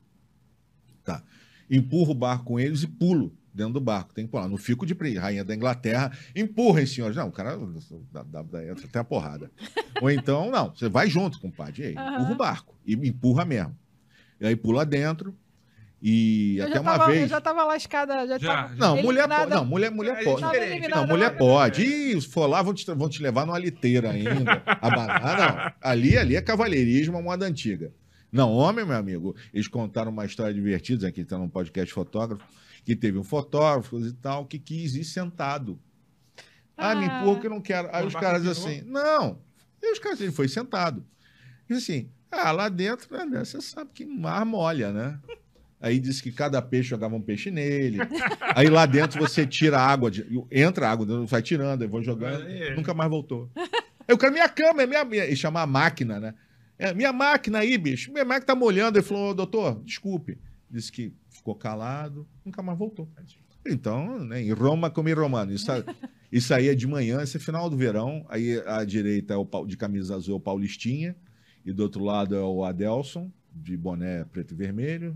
Tá. 1.03 1.23
Empurro 1.69 2.11
o 2.11 2.15
barco 2.15 2.45
com 2.45 2.59
eles 2.59 2.83
e 2.83 2.87
pulo 2.87 3.33
dentro 3.53 3.73
do 3.73 3.81
barco. 3.81 4.13
Tem 4.13 4.25
que 4.25 4.31
pular. 4.31 4.47
Não 4.47 4.57
fico 4.57 4.85
de 4.85 4.93
rainha 5.17 5.43
da 5.43 5.55
Inglaterra. 5.55 6.11
Empurrem, 6.35 6.85
senhores. 6.85 7.15
Não, 7.15 7.27
o 7.27 7.31
cara 7.31 7.57
dá, 8.11 8.23
dá, 8.23 8.41
dá, 8.41 8.67
entra 8.67 8.85
até 8.85 8.99
a 8.99 9.03
porrada. 9.03 9.51
Ou 10.01 10.09
então, 10.09 10.49
não, 10.49 10.73
você 10.73 10.89
vai 10.89 11.09
junto, 11.09 11.39
compadre. 11.39 11.83
E 11.83 11.85
aí, 11.87 11.95
Aham. 11.97 12.15
empurra 12.15 12.31
o 12.31 12.37
barco. 12.37 12.75
E 12.85 12.93
empurra 12.93 13.45
mesmo. 13.45 13.77
E 14.39 14.47
aí 14.47 14.55
pula 14.55 14.85
dentro. 14.85 15.35
E 16.01 16.57
Eu 16.57 16.67
até 16.67 16.79
uma 16.79 16.91
tava, 16.97 17.11
eu 17.11 17.15
vez. 17.17 17.29
já 17.29 17.41
tava 17.41 17.63
lascada. 17.65 18.25
Já, 18.25 18.37
Já, 18.37 18.55
tava... 18.63 18.75
Não, 18.75 19.01
mulher 19.01 19.27
pode. 19.27 19.49
Não, 19.51 19.65
mulher, 19.65 19.91
mulher 19.91 20.17
É 20.21 20.23
pode. 20.23 20.41
Não, 20.89 21.05
mulher 21.07 21.31
na- 21.31 21.37
pode. 21.37 21.83
Ih, 21.83 22.21
se 22.21 22.27
for 22.27 22.47
lá, 22.47 22.61
vão 22.61 22.73
te, 22.73 22.85
vão 22.93 23.09
te 23.09 23.21
levar 23.21 23.45
numa 23.45 23.59
liteira 23.59 24.11
ainda. 24.11 24.61
A 24.65 24.89
banana, 24.89 25.35
não. 25.35 25.73
Ali, 25.81 26.17
ali 26.17 26.35
é 26.37 26.41
cavalheirismo, 26.41 27.17
a 27.17 27.21
moda 27.21 27.45
antiga. 27.45 27.91
Não, 28.31 28.51
homem, 28.53 28.85
meu 28.85 28.95
amigo, 28.95 29.35
eles 29.53 29.67
contaram 29.67 30.11
uma 30.11 30.23
história 30.25 30.53
divertida, 30.53 31.07
aqui 31.07 31.21
está 31.21 31.37
num 31.37 31.49
podcast 31.49 31.91
fotógrafo, 31.93 32.43
que 32.85 32.95
teve 32.95 33.17
um 33.17 33.23
fotógrafo 33.23 33.99
e 33.99 34.13
tal, 34.13 34.45
que 34.45 34.57
quis 34.59 34.95
ir 34.95 35.03
sentado. 35.03 35.77
Ah, 36.77 36.95
me 36.95 37.05
Ah. 37.09 37.21
empurra 37.21 37.39
que 37.41 37.47
eu 37.47 37.51
não 37.51 37.59
quero. 37.59 37.89
Aí 37.91 38.05
os 38.05 38.13
caras 38.15 38.45
assim, 38.47 38.81
não. 38.85 39.39
E 39.81 39.91
os 39.91 39.99
caras, 39.99 40.21
ele 40.21 40.31
foi 40.31 40.47
sentado. 40.47 41.03
E 41.69 41.73
assim, 41.73 42.09
ah, 42.31 42.51
lá 42.51 42.69
dentro, 42.69 43.07
né, 43.25 43.43
você 43.43 43.59
sabe 43.61 43.89
que 43.93 44.05
mar 44.05 44.45
molha, 44.45 44.91
né? 44.93 45.19
Aí 45.81 45.99
disse 45.99 46.21
que 46.21 46.31
cada 46.31 46.61
peixe 46.61 46.89
jogava 46.89 47.15
um 47.15 47.21
peixe 47.21 47.49
nele. 47.49 47.99
Aí 48.53 48.67
lá 48.67 48.85
dentro 48.85 49.19
você 49.19 49.47
tira 49.47 49.79
a 49.79 49.85
água, 49.87 50.11
de- 50.11 50.25
entra 50.51 50.87
a 50.87 50.91
água, 50.91 51.25
vai 51.25 51.41
tirando, 51.41 51.81
aí 51.83 51.87
vou 51.87 52.03
jogando. 52.03 52.45
É. 52.47 52.75
Nunca 52.75 52.93
mais 52.93 53.09
voltou. 53.09 53.49
Eu 54.07 54.17
quero 54.17 54.33
minha 54.33 54.49
cama, 54.49 54.81
é 54.83 54.85
minha, 54.87 55.05
minha. 55.05 55.25
E 55.25 55.35
chamar 55.35 55.61
a 55.61 55.67
máquina, 55.67 56.19
né? 56.19 56.33
É, 56.77 56.93
minha 56.93 57.13
máquina 57.13 57.59
aí, 57.59 57.77
bicho. 57.77 58.11
Minha 58.11 58.25
máquina 58.25 58.45
tá 58.47 58.55
molhando. 58.55 58.97
Ele 58.97 59.05
falou, 59.05 59.33
doutor, 59.33 59.81
desculpe. 59.85 60.37
Disse 60.69 60.91
que 60.91 61.13
ficou 61.29 61.55
calado, 61.55 62.27
nunca 62.43 62.61
mais 62.61 62.77
voltou. 62.77 63.07
Então, 63.65 64.19
né, 64.25 64.41
em 64.41 64.51
Roma 64.51 64.89
como 64.89 65.07
em 65.09 65.13
romano. 65.13 65.51
Isso, 65.53 65.67
isso 66.31 66.53
aí 66.53 66.67
é 66.69 66.75
de 66.75 66.87
manhã, 66.87 67.21
esse 67.21 67.37
é 67.37 67.39
final 67.39 67.69
do 67.69 67.77
verão. 67.77 68.25
Aí 68.29 68.61
à 68.65 68.83
direita 68.83 69.33
é 69.33 69.37
o 69.37 69.65
de 69.65 69.77
camisa 69.77 70.15
azul 70.15 70.35
é 70.35 70.37
o 70.37 70.41
Paulistinha. 70.41 71.15
E 71.65 71.71
do 71.71 71.83
outro 71.83 72.03
lado 72.03 72.35
é 72.35 72.41
o 72.41 72.63
Adelson, 72.63 73.31
de 73.53 73.75
boné 73.77 74.23
preto 74.25 74.53
e 74.53 74.57
vermelho. 74.57 75.15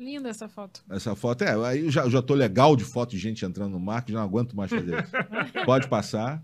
Linda 0.00 0.30
essa 0.30 0.48
foto. 0.48 0.82
Essa 0.88 1.14
foto 1.14 1.44
é. 1.44 1.54
Aí 1.66 1.84
eu 1.84 1.90
já, 1.90 2.08
já 2.08 2.22
tô 2.22 2.32
legal 2.34 2.74
de 2.74 2.84
foto 2.84 3.10
de 3.10 3.18
gente 3.18 3.44
entrando 3.44 3.72
no 3.72 3.78
mar, 3.78 4.02
que 4.02 4.10
já 4.12 4.18
não 4.18 4.24
aguento 4.24 4.56
mais 4.56 4.70
fazer 4.70 4.98
isso. 5.04 5.12
Pode 5.66 5.88
passar. 5.88 6.42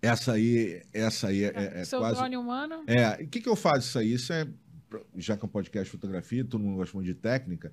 Essa 0.00 0.32
aí, 0.32 0.82
essa 0.92 1.28
aí 1.28 1.44
é, 1.44 1.52
é- 1.54 1.80
é 1.80 1.84
Seu 1.84 1.98
quase. 1.98 2.16
drone 2.16 2.36
humano. 2.36 2.84
É, 2.86 3.22
o 3.22 3.26
que, 3.28 3.40
que 3.40 3.48
eu 3.48 3.56
faço 3.56 3.86
isso 3.88 3.98
aí? 3.98 4.12
Isso 4.14 4.32
é, 4.32 4.46
já 5.16 5.36
que 5.36 5.44
é 5.44 5.46
um 5.46 5.50
podcast 5.50 5.84
de 5.84 5.90
fotografia, 5.90 6.44
todo 6.44 6.62
mundo 6.62 6.76
gosta 6.76 6.96
muito 6.96 7.06
de 7.06 7.14
técnica. 7.14 7.72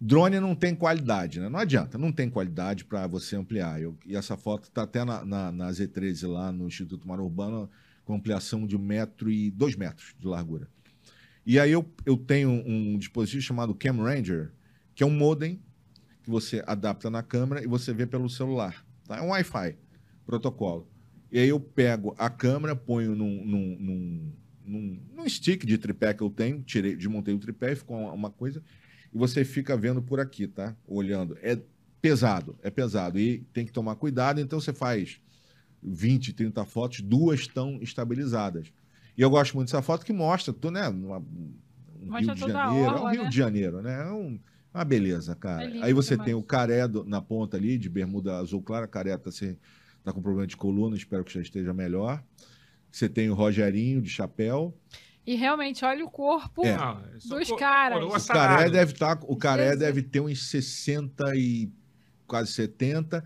Drone 0.00 0.38
não 0.38 0.54
tem 0.54 0.74
qualidade, 0.74 1.40
né? 1.40 1.48
Não 1.48 1.58
adianta, 1.58 1.98
não 1.98 2.12
tem 2.12 2.30
qualidade 2.30 2.84
para 2.84 3.06
você 3.06 3.36
ampliar. 3.36 3.80
Eu- 3.82 3.96
e 4.06 4.14
essa 4.16 4.36
foto 4.36 4.64
está 4.64 4.82
até 4.82 5.04
na, 5.04 5.24
na, 5.24 5.50
na 5.52 5.68
Z13 5.70 6.28
lá 6.30 6.52
no 6.52 6.66
Instituto 6.68 7.08
Mar 7.08 7.20
Urbano, 7.20 7.68
com 8.04 8.14
ampliação 8.14 8.66
de 8.66 8.76
um 8.76 8.80
metro 8.80 9.30
e 9.30 9.50
dois 9.50 9.74
metros 9.76 10.14
de 10.18 10.26
largura. 10.26 10.68
E 11.44 11.58
aí 11.58 11.72
eu, 11.72 11.88
eu 12.04 12.16
tenho 12.16 12.50
um 12.50 12.98
dispositivo 12.98 13.42
chamado 13.42 13.74
Cam 13.74 13.96
Ranger, 13.96 14.52
que 14.94 15.02
é 15.02 15.06
um 15.06 15.10
modem 15.10 15.60
que 16.22 16.30
você 16.30 16.62
adapta 16.66 17.08
na 17.10 17.22
câmera 17.22 17.62
e 17.62 17.66
você 17.66 17.92
vê 17.92 18.06
pelo 18.06 18.28
celular. 18.28 18.84
Tá? 19.06 19.16
É 19.16 19.22
um 19.22 19.30
Wi-Fi, 19.30 19.76
protocolo. 20.26 20.88
E 21.32 21.38
aí 21.38 21.48
eu 21.48 21.60
pego 21.60 22.14
a 22.18 22.28
câmera, 22.28 22.74
ponho 22.74 23.14
num, 23.14 23.44
num, 23.44 23.76
num, 23.78 24.32
num, 24.64 25.00
num 25.14 25.28
stick 25.28 25.64
de 25.64 25.78
tripé 25.78 26.12
que 26.12 26.22
eu 26.22 26.30
tenho, 26.30 26.62
tirei, 26.62 26.96
desmontei 26.96 27.32
o 27.32 27.38
tripé, 27.38 27.74
ficou 27.74 27.96
uma, 27.96 28.12
uma 28.12 28.30
coisa, 28.30 28.62
e 29.12 29.18
você 29.18 29.44
fica 29.44 29.76
vendo 29.76 30.02
por 30.02 30.20
aqui, 30.20 30.46
tá? 30.46 30.76
Olhando. 30.86 31.38
É 31.40 31.58
pesado, 32.00 32.58
é 32.62 32.70
pesado. 32.70 33.18
E 33.18 33.38
tem 33.52 33.64
que 33.64 33.72
tomar 33.72 33.94
cuidado, 33.96 34.40
então 34.40 34.60
você 34.60 34.72
faz 34.72 35.20
20, 35.82 36.32
30 36.32 36.64
fotos, 36.64 37.00
duas 37.00 37.40
estão 37.40 37.78
estabilizadas. 37.80 38.72
E 39.16 39.22
eu 39.22 39.30
gosto 39.30 39.54
muito 39.54 39.68
dessa 39.68 39.82
foto 39.82 40.04
que 40.04 40.12
mostra, 40.12 40.52
tu, 40.52 40.70
né? 40.70 40.88
Numa, 40.88 41.18
um 41.18 41.54
Mostra 42.06 42.34
Rio 42.34 42.46
de 42.46 42.52
Janeiro. 42.52 42.62
é 42.64 42.70
um 42.70 42.94
orla, 42.94 43.10
Rio 43.12 43.22
né? 43.24 43.28
de 43.28 43.36
Janeiro, 43.36 43.82
né? 43.82 44.02
É 44.08 44.12
um- 44.12 44.40
uma 44.72 44.84
beleza, 44.84 45.34
cara. 45.34 45.64
É 45.64 45.66
lindo 45.66 45.84
Aí 45.84 45.92
você 45.92 46.10
demais. 46.14 46.26
tem 46.26 46.34
o 46.34 46.42
caré 46.42 46.86
do- 46.88 47.04
na 47.04 47.20
ponta 47.20 47.56
ali, 47.56 47.76
de 47.76 47.88
bermuda 47.88 48.38
azul 48.38 48.62
clara, 48.62 48.86
caré 48.86 49.16
tá, 49.16 49.30
sem, 49.30 49.58
tá 50.04 50.12
com 50.12 50.22
problema 50.22 50.46
de 50.46 50.56
coluna, 50.56 50.96
espero 50.96 51.24
que 51.24 51.32
já 51.34 51.40
esteja 51.40 51.74
melhor. 51.74 52.22
Você 52.90 53.08
tem 53.08 53.28
o 53.30 53.34
Rogerinho 53.34 54.00
de 54.00 54.08
chapéu. 54.08 54.74
E 55.26 55.34
realmente, 55.36 55.84
olha 55.84 56.04
o 56.04 56.10
corpo. 56.10 56.64
É. 56.64 56.70
É 56.70 57.18
Dos 57.28 57.52
caras. 57.52 58.02
O 58.02 58.26
caré 58.28 58.70
deve 58.70 58.92
estar, 58.92 59.18
o 59.24 59.36
caré 59.36 59.76
deve 59.76 60.02
ter 60.02 60.20
uns 60.20 60.48
60 60.50 61.36
e 61.36 61.70
quase 62.26 62.52
70. 62.52 63.22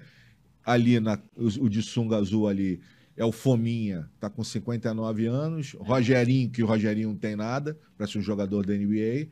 Ali 0.66 0.99
na 0.99 1.18
o, 1.37 1.64
o 1.64 1.68
de 1.68 1.82
sunga 1.82 2.16
azul 2.16 2.49
ali 2.49 2.80
é 3.16 3.24
o 3.24 3.30
Fominha, 3.32 4.10
tá 4.18 4.28
com 4.28 4.42
59 4.42 5.26
anos. 5.26 5.74
Rogerinho, 5.78 6.50
que 6.50 6.62
o 6.62 6.66
Rogerinho 6.66 7.08
não 7.10 7.16
tem 7.16 7.36
nada, 7.36 7.78
parece 7.96 8.18
um 8.18 8.22
jogador 8.22 8.66
da 8.66 8.74
NBA. 8.74 9.28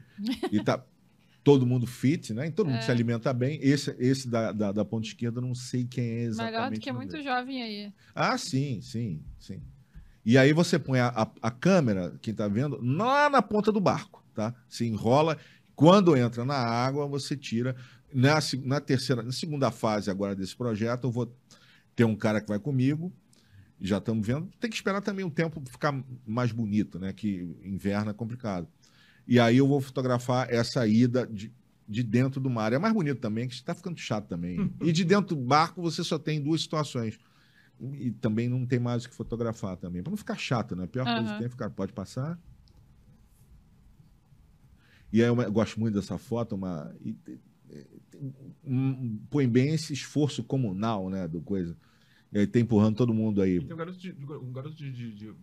e 0.53 0.63
tá 0.65 0.85
todo 1.43 1.67
mundo 1.67 1.87
fit, 1.87 2.33
né? 2.33 2.47
E 2.47 2.51
todo 2.53 2.69
mundo 2.69 2.79
É. 2.79 2.83
se 2.83 2.91
alimenta 2.91 3.33
bem. 3.33 3.59
Esse, 3.61 3.95
esse 3.99 4.29
da, 4.29 4.53
da, 4.53 4.71
da 4.73 4.85
ponta 4.85 5.07
esquerda, 5.09 5.41
não 5.41 5.55
sei 5.55 5.85
quem 5.85 6.05
é 6.05 6.21
exatamente. 6.23 6.53
Melhor 6.55 6.71
do 6.71 6.81
que 6.81 6.93
nome 6.93 7.05
muito 7.07 7.23
jovem 7.23 7.63
aí. 7.63 7.93
Ah, 8.15 8.39
sim, 8.39 8.81
sim, 8.81 9.21
sim. 9.41 9.61
E 10.25 10.39
aí 10.39 10.53
você 10.53 10.79
põe 10.79 11.01
a, 11.01 11.09
a, 11.09 11.29
a 11.43 11.51
câmera, 11.51 12.15
quem 12.23 12.33
tá 12.33 12.47
vendo, 12.47 12.79
lá 12.81 13.29
na 13.29 13.43
ponta 13.43 13.73
do 13.73 13.81
barco, 13.81 14.25
tá? 14.33 14.55
Se 14.69 14.87
enrola. 14.87 15.37
Quando 15.75 16.17
entra 16.17 16.45
na 16.45 16.55
água, 16.55 17.09
você 17.09 17.37
tira. 17.37 17.75
Na, 18.15 18.39
na 18.63 18.79
terceira, 18.81 19.23
na 19.23 19.33
segunda 19.33 19.71
fase 19.73 20.11
agora 20.11 20.37
desse 20.37 20.55
projeto, 20.55 21.05
eu 21.09 21.11
vou 21.11 21.35
ter 21.97 22.05
um 22.05 22.15
cara 22.15 22.41
que 22.41 22.47
vai 22.47 22.61
comigo. 22.61 23.13
Já 23.83 23.99
estamos 23.99 24.25
vendo. 24.25 24.49
Tem 24.61 24.71
que 24.71 24.77
esperar 24.77 25.03
também 25.03 25.25
um 25.25 25.31
tempo 25.31 25.61
ficar 25.69 25.93
mais 26.25 26.53
bonito, 26.53 27.01
né? 27.01 27.13
Que 27.13 27.57
inverno 27.65 28.13
é 28.13 28.15
complicado. 28.15 28.69
E 29.27 29.41
aí 29.41 29.57
eu 29.57 29.67
vou 29.67 29.81
fotografar 29.81 30.49
essa 30.49 30.87
ida 30.87 31.27
de, 31.27 31.53
de 31.89 32.03
dentro 32.05 32.41
do 32.41 32.49
mar. 32.49 32.73
É 32.73 32.79
mais 32.79 32.95
bonito 32.95 33.21
também, 33.21 33.49
que 33.49 33.55
está 33.55 33.75
ficando 33.75 33.99
chato 33.99 34.29
também. 34.29 34.73
E 34.81 34.93
de 34.93 35.05
dentro 35.05 35.35
do 35.35 35.43
barco 35.43 35.83
você 35.83 36.05
só 36.05 36.17
tem 36.17 36.41
duas 36.41 36.63
situações. 36.63 37.19
E 37.95 38.13
também 38.13 38.49
não 38.49 38.65
tem 38.65 38.79
mais 38.79 39.05
o 39.05 39.09
que 39.09 39.17
fotografar 39.17 39.77
também. 39.77 40.01
Para 40.01 40.13
não 40.13 40.17
ficar 40.17 40.37
chato, 40.37 40.77
né? 40.77 40.85
A 40.85 40.87
pior 40.89 41.05
coisa 41.05 41.21
Aham. 41.21 41.33
que 41.33 41.39
tem 41.39 41.47
é 41.47 41.51
ficar. 41.51 41.71
Pode 41.71 41.93
passar. 41.93 42.39
E 45.13 45.21
aí 45.21 45.29
eu 45.29 45.53
gosto 45.53 45.81
muito 45.81 45.95
dessa 45.95 46.17
foto, 46.19 46.55
uma. 46.55 46.95
e 47.05 47.17
põe 49.29 49.49
bem 49.49 49.75
esse 49.75 49.93
esforço 49.93 50.45
comunal, 50.45 51.11
né? 51.11 51.27
Do 51.27 51.41
coisa. 51.41 51.77
E 52.33 52.39
aí 52.39 52.47
tá 52.47 52.59
empurrando 52.59 52.97
todo 52.97 53.13
mundo 53.13 53.43
aí. 53.43 53.61
Tem 53.61 53.75
um 53.75 53.77
garoto 53.77 53.99
de, 53.99 54.13
um 54.13 54.53
garoto 54.53 54.75
de, 54.75 54.91
de, 54.91 55.13
de 55.13 55.35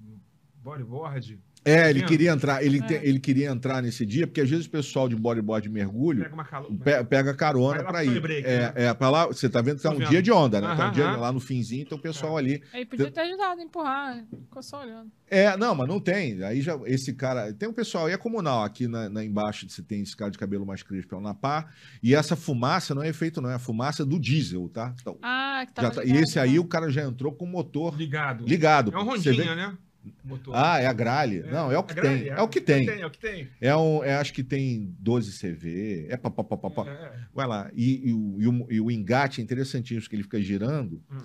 bodyboard, 0.55 1.39
É, 1.65 1.89
ele 1.89 2.03
queria 2.03 2.31
entrar, 2.31 2.63
ele, 2.63 2.79
É. 2.79 2.81
te- 2.81 2.93
ele 3.07 3.19
queria 3.19 3.49
entrar 3.49 3.81
nesse 3.81 4.05
dia, 4.05 4.25
porque 4.25 4.41
às 4.41 4.49
vezes 4.49 4.65
o 4.65 4.69
pessoal 4.69 5.09
de 5.09 5.15
bodyboard 5.15 5.67
de 5.67 5.73
mergulho 5.73 6.23
pega 6.23 6.43
calo... 6.45 6.77
pe- 6.77 7.03
pega 7.03 7.33
carona 7.33 7.83
para 7.83 8.03
ir. 8.03 8.19
Break, 8.21 8.47
é, 8.47 8.59
né? 8.59 8.73
é, 8.75 8.93
para 8.93 9.09
lá, 9.09 9.25
você 9.27 9.49
tá 9.49 9.61
vendo 9.61 9.77
que 9.77 9.83
tá 9.83 9.91
um 9.91 9.97
vendo. 9.97 10.09
dia 10.09 10.21
de 10.21 10.31
onda, 10.31 10.61
né? 10.61 10.73
tá 10.75 10.89
um 10.89 10.91
dia 10.91 11.05
aham. 11.05 11.17
lá 11.17 11.31
no 11.31 11.39
finzinho, 11.39 11.81
então 11.83 11.97
o 11.97 12.01
pessoal 12.01 12.37
ali. 12.37 12.63
Aí 12.73 12.85
podia 12.85 13.11
ter 13.11 13.21
ajudado 13.21 13.59
a 13.59 13.63
empurrar. 13.63 14.23
Ficou 14.29 14.63
só 14.63 14.81
olhando. 14.81 15.11
É, 15.29 15.55
não, 15.57 15.75
mas 15.75 15.87
não 15.87 15.99
tem. 15.99 16.41
Aí 16.43 16.61
já 16.61 16.79
esse 16.85 17.13
cara, 17.13 17.53
tem 17.53 17.67
um 17.69 17.73
pessoal, 17.73 18.09
e 18.09 18.13
é 18.13 18.17
comunal 18.17 18.63
aqui 18.63 18.87
na, 18.87 19.09
na- 19.09 19.23
embaixo, 19.23 19.69
você 19.69 19.81
tem 19.83 20.01
esse 20.01 20.15
cara 20.15 20.31
de 20.31 20.37
cabelo 20.37 20.65
mais 20.65 20.81
crespo, 20.81 21.13
é 21.13 21.17
o 21.17 21.21
Napá, 21.21 21.67
e 22.01 22.15
essa 22.15 22.35
fumaça 22.35 22.95
não 22.95 23.03
é 23.03 23.09
efeito, 23.09 23.41
não 23.41 23.49
é 23.49 23.55
a 23.55 23.59
fumaça 23.59 24.05
do 24.05 24.19
diesel, 24.19 24.69
tá? 24.73 24.93
Então, 24.99 25.17
Ah, 25.21 25.63
que 25.67 25.73
tava 25.73 25.91
tá- 25.91 26.03
e 26.05 26.11
esse 26.17 26.39
aí 26.39 26.55
tá. 26.55 26.61
o 26.61 26.65
cara 26.65 26.89
já 26.89 27.03
entrou 27.03 27.31
com 27.31 27.45
o 27.45 27.47
motor 27.47 27.95
ligado. 27.97 28.45
ligado. 28.45 28.91
É 28.93 28.97
um 28.97 29.03
rondinha, 29.03 29.55
né? 29.55 29.77
Motor. 30.23 30.53
Ah, 30.55 30.79
é 30.79 30.85
a 30.85 30.93
gralha. 30.93 31.45
Não, 31.51 31.71
é 31.71 31.77
o 31.77 31.83
que 31.83 31.95
tem. 31.95 32.27
É 32.29 32.41
o 32.41 32.47
que 32.47 32.61
tem. 32.61 32.87
É 32.89 33.05
o 33.05 33.09
que 33.11 33.19
tem. 33.19 33.47
É 33.61 33.75
um, 33.75 34.03
é, 34.03 34.15
acho 34.15 34.33
que 34.33 34.43
tem 34.43 34.95
12 34.99 35.37
CV. 35.39 36.05
É 36.09 36.17
pá, 36.17 36.29
pá, 36.29 36.43
pá, 36.43 36.57
pá. 36.69 36.85
É, 36.87 36.91
é. 36.91 37.11
Vai 37.33 37.47
lá. 37.47 37.69
E, 37.73 38.09
e 38.09 38.13
o, 38.13 38.35
e 38.41 38.47
o- 38.47 38.67
e 38.71 38.81
o 38.81 38.91
engate 38.91 39.41
é 39.41 39.43
interessantíssimo, 39.43 40.09
que 40.09 40.15
ele 40.15 40.23
fica 40.23 40.41
girando 40.41 41.01
Hum. 41.11 41.17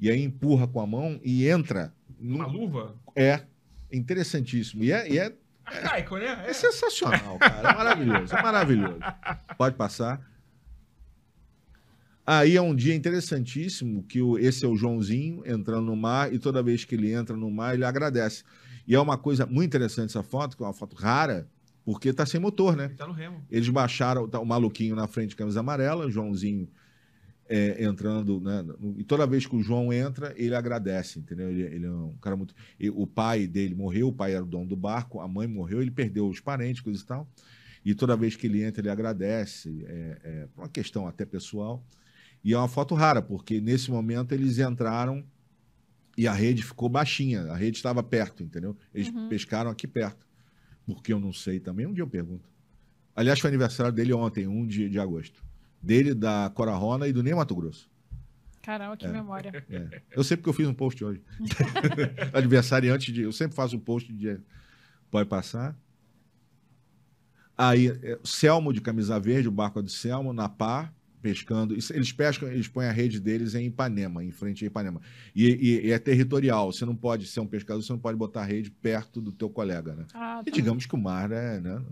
e 0.00 0.10
aí 0.10 0.22
empurra 0.22 0.66
com 0.66 0.80
a 0.80 0.86
mão 0.86 1.20
e 1.22 1.48
entra. 1.48 1.92
Uma 2.20 2.46
luva? 2.46 2.94
É 3.14 3.42
interessantíssimo. 3.92 4.82
E 4.84 4.92
é, 4.92 5.10
e 5.10 5.18
é, 5.18 5.32
Arcaico, 5.64 6.16
né? 6.16 6.44
é 6.46 6.52
sensacional, 6.52 7.38
cara. 7.38 7.70
É 7.70 7.74
maravilhoso. 7.74 8.34
É 8.36 8.42
maravilhoso. 8.42 8.98
Pode 9.58 9.74
passar. 9.76 10.20
Aí 12.26 12.56
é 12.56 12.60
um 12.60 12.74
dia 12.74 12.92
interessantíssimo 12.92 14.02
que 14.02 14.20
o, 14.20 14.36
esse 14.36 14.64
é 14.64 14.68
o 14.68 14.76
Joãozinho 14.76 15.44
entrando 15.46 15.86
no 15.86 15.94
mar 15.94 16.34
e 16.34 16.40
toda 16.40 16.60
vez 16.60 16.84
que 16.84 16.96
ele 16.96 17.12
entra 17.12 17.36
no 17.36 17.48
mar 17.48 17.74
ele 17.74 17.84
agradece. 17.84 18.42
E 18.84 18.96
é 18.96 19.00
uma 19.00 19.16
coisa 19.16 19.46
muito 19.46 19.68
interessante 19.68 20.10
essa 20.10 20.24
foto, 20.24 20.56
que 20.56 20.62
é 20.62 20.66
uma 20.66 20.72
foto 20.72 20.96
rara, 20.96 21.48
porque 21.84 22.12
tá 22.12 22.26
sem 22.26 22.40
motor, 22.40 22.76
né? 22.76 22.86
Ele 22.86 22.94
tá 22.94 23.06
no 23.06 23.12
remo. 23.12 23.44
Eles 23.48 23.68
baixaram 23.68 24.28
tá, 24.28 24.40
o 24.40 24.44
maluquinho 24.44 24.96
na 24.96 25.06
frente 25.06 25.30
de 25.30 25.36
camisa 25.36 25.60
amarela, 25.60 26.06
o 26.06 26.10
Joãozinho 26.10 26.68
é, 27.48 27.84
entrando, 27.84 28.40
né? 28.40 28.64
E 28.96 29.04
toda 29.04 29.24
vez 29.24 29.46
que 29.46 29.54
o 29.54 29.62
João 29.62 29.92
entra, 29.92 30.34
ele 30.36 30.54
agradece, 30.56 31.20
entendeu? 31.20 31.48
Ele, 31.48 31.62
ele 31.62 31.86
é 31.86 31.90
um 31.90 32.16
cara 32.20 32.34
muito. 32.34 32.54
e 32.78 32.90
o 32.90 33.06
pai 33.06 33.46
dele 33.46 33.76
morreu, 33.76 34.08
o 34.08 34.12
pai 34.12 34.34
era 34.34 34.42
o 34.42 34.46
dono 34.46 34.66
do 34.66 34.76
barco, 34.76 35.20
a 35.20 35.28
mãe 35.28 35.46
morreu, 35.46 35.80
ele 35.80 35.92
perdeu 35.92 36.28
os 36.28 36.40
parentes, 36.40 36.82
coisa 36.82 37.00
e 37.00 37.06
tal. 37.06 37.28
E 37.84 37.94
toda 37.94 38.16
vez 38.16 38.34
que 38.34 38.48
ele 38.48 38.64
entra, 38.64 38.80
ele 38.80 38.90
agradece. 38.90 39.84
É, 39.86 40.18
é 40.24 40.48
uma 40.56 40.68
questão 40.68 41.06
até 41.06 41.24
pessoal. 41.24 41.84
E 42.46 42.52
é 42.54 42.56
uma 42.58 42.68
foto 42.68 42.94
rara, 42.94 43.20
porque 43.20 43.60
nesse 43.60 43.90
momento 43.90 44.30
eles 44.30 44.58
entraram 44.60 45.24
e 46.16 46.28
a 46.28 46.32
rede 46.32 46.62
ficou 46.62 46.88
baixinha, 46.88 47.42
a 47.50 47.56
rede 47.56 47.76
estava 47.76 48.04
perto, 48.04 48.40
entendeu? 48.44 48.76
Eles 48.94 49.08
Uhum. 49.08 49.28
pescaram 49.28 49.68
aqui 49.68 49.88
perto. 49.88 50.24
Porque 50.86 51.12
eu 51.12 51.18
não 51.18 51.32
sei 51.32 51.58
também, 51.58 51.86
um 51.86 51.92
dia 51.92 52.04
eu 52.04 52.08
pergunto. 52.08 52.48
Aliás, 53.16 53.40
foi 53.40 53.48
aniversário 53.50 53.90
dele 53.92 54.12
ontem, 54.12 54.46
1 54.46 54.64
de, 54.64 54.88
de 54.88 55.00
agosto. 55.00 55.42
Dele, 55.82 56.14
da 56.14 56.48
Cora 56.54 56.72
Rona 56.76 57.08
e 57.08 57.12
do 57.12 57.20
Ney 57.20 57.34
Mato 57.34 57.52
Grosso. 57.56 57.90
Caramba, 58.62 58.96
que 58.96 59.06
É. 59.06 59.10
memória. 59.12 59.64
É. 59.68 60.02
Eu 60.14 60.22
sei 60.22 60.36
porque 60.36 60.48
eu 60.48 60.54
fiz 60.54 60.68
um 60.68 60.74
post 60.74 61.04
hoje. 61.04 61.20
Aniversário 62.32 62.92
antes 62.94 63.12
de. 63.12 63.22
Eu 63.22 63.32
sempre 63.32 63.56
faço 63.56 63.76
um 63.76 63.80
post 63.80 64.12
de. 64.12 64.38
Pode 65.10 65.28
passar. 65.28 65.76
Aí, 67.58 67.88
é, 67.88 68.18
Selmo 68.24 68.72
de 68.72 68.80
camisa 68.80 69.18
verde, 69.18 69.48
o 69.48 69.52
barco 69.52 69.78
é 69.78 69.82
do 69.82 69.90
Selmo, 69.90 70.32
na 70.32 70.48
pá, 70.48 70.92
pescando. 71.30 71.74
Eles 71.74 72.12
pescam, 72.12 72.48
eles 72.48 72.68
põem 72.68 72.86
a 72.86 72.92
rede 72.92 73.18
deles 73.18 73.54
em 73.56 73.66
Ipanema, 73.66 74.22
em 74.22 74.30
frente 74.30 74.64
a 74.64 74.66
Ipanema. 74.68 75.00
E, 75.34 75.46
e- 75.48 75.86
e 75.86 75.90
é 75.90 75.98
territorial. 75.98 76.72
Você 76.72 76.84
não 76.84 76.94
pode 76.94 77.26
ser 77.26 77.40
um 77.40 77.46
pescador, 77.46 77.82
você 77.82 77.92
não 77.92 77.98
pode 77.98 78.16
botar 78.16 78.42
a 78.42 78.44
rede 78.44 78.70
perto 78.70 79.20
do 79.20 79.32
teu 79.32 79.50
colega, 79.50 79.94
né? 79.96 80.04
Ah, 80.14 80.40
E 80.46 80.50
tá. 80.50 80.54
digamos 80.56 80.86
que 80.86 80.94
o 80.94 80.98
mar 80.98 81.32
é, 81.32 81.60
né, 81.60 81.82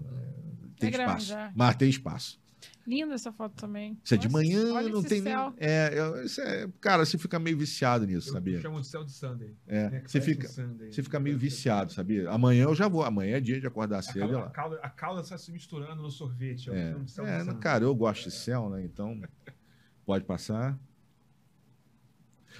tem 0.78 0.88
É 0.88 0.92
grande, 0.92 1.22
espaço. 1.22 1.32
é. 1.34 1.50
Mar 1.54 1.74
tem 1.76 1.88
espaço. 1.90 2.38
Linda 2.86 3.14
essa 3.14 3.32
foto 3.32 3.54
também. 3.54 3.98
Isso 4.04 4.14
é 4.14 4.16
de 4.16 4.28
manhã, 4.28 4.72
olha 4.74 4.88
não 4.90 5.00
esse 5.00 5.08
tem 5.08 5.20
nem. 5.22 5.32
céu. 5.32 5.54
É, 5.56 5.94
é, 5.98 6.24
isso 6.24 6.40
é- 6.40 6.68
cara, 6.80 7.04
você 7.06 7.16
fica 7.16 7.38
meio 7.38 7.56
viciado 7.56 8.06
nisso, 8.06 8.28
Eu 8.28 8.32
sabia? 8.34 8.60
chamo 8.60 8.80
de 8.80 8.86
céu 8.86 9.02
de 9.04 9.12
Sunday. 9.12 9.54
É, 9.66 9.90
né, 9.90 10.02
você 10.06 10.20
fica, 10.20 10.46
Sunday. 10.48 10.92
você 10.92 11.02
fica 11.02 11.18
meio 11.18 11.38
viciado, 11.38 11.92
sabia? 11.92 12.28
Amanhã 12.30 12.64
eu 12.64 12.74
já 12.74 12.86
vou. 12.86 13.02
Amanhã 13.02 13.36
é 13.36 13.40
dia 13.40 13.60
de 13.60 13.66
acordar 13.66 13.98
A 14.00 14.02
cedo. 14.02 14.20
calda, 14.20 14.38
lá. 14.38 14.46
a, 14.46 14.50
calda, 14.50 14.80
a 14.82 14.90
calda 14.90 15.20
está 15.22 15.38
se 15.38 15.50
misturando 15.50 16.02
no 16.02 16.10
sorvete. 16.10 16.70
É, 16.70 16.90
é, 16.90 16.94
de 16.94 17.10
Sunday. 17.10 17.54
cara, 17.58 17.84
eu 17.84 17.94
gosto 17.94 18.24
de 18.24 18.34
céu, 18.34 18.68
né? 18.68 18.82
Então, 18.84 19.18
pode 20.04 20.24
passar. 20.24 20.78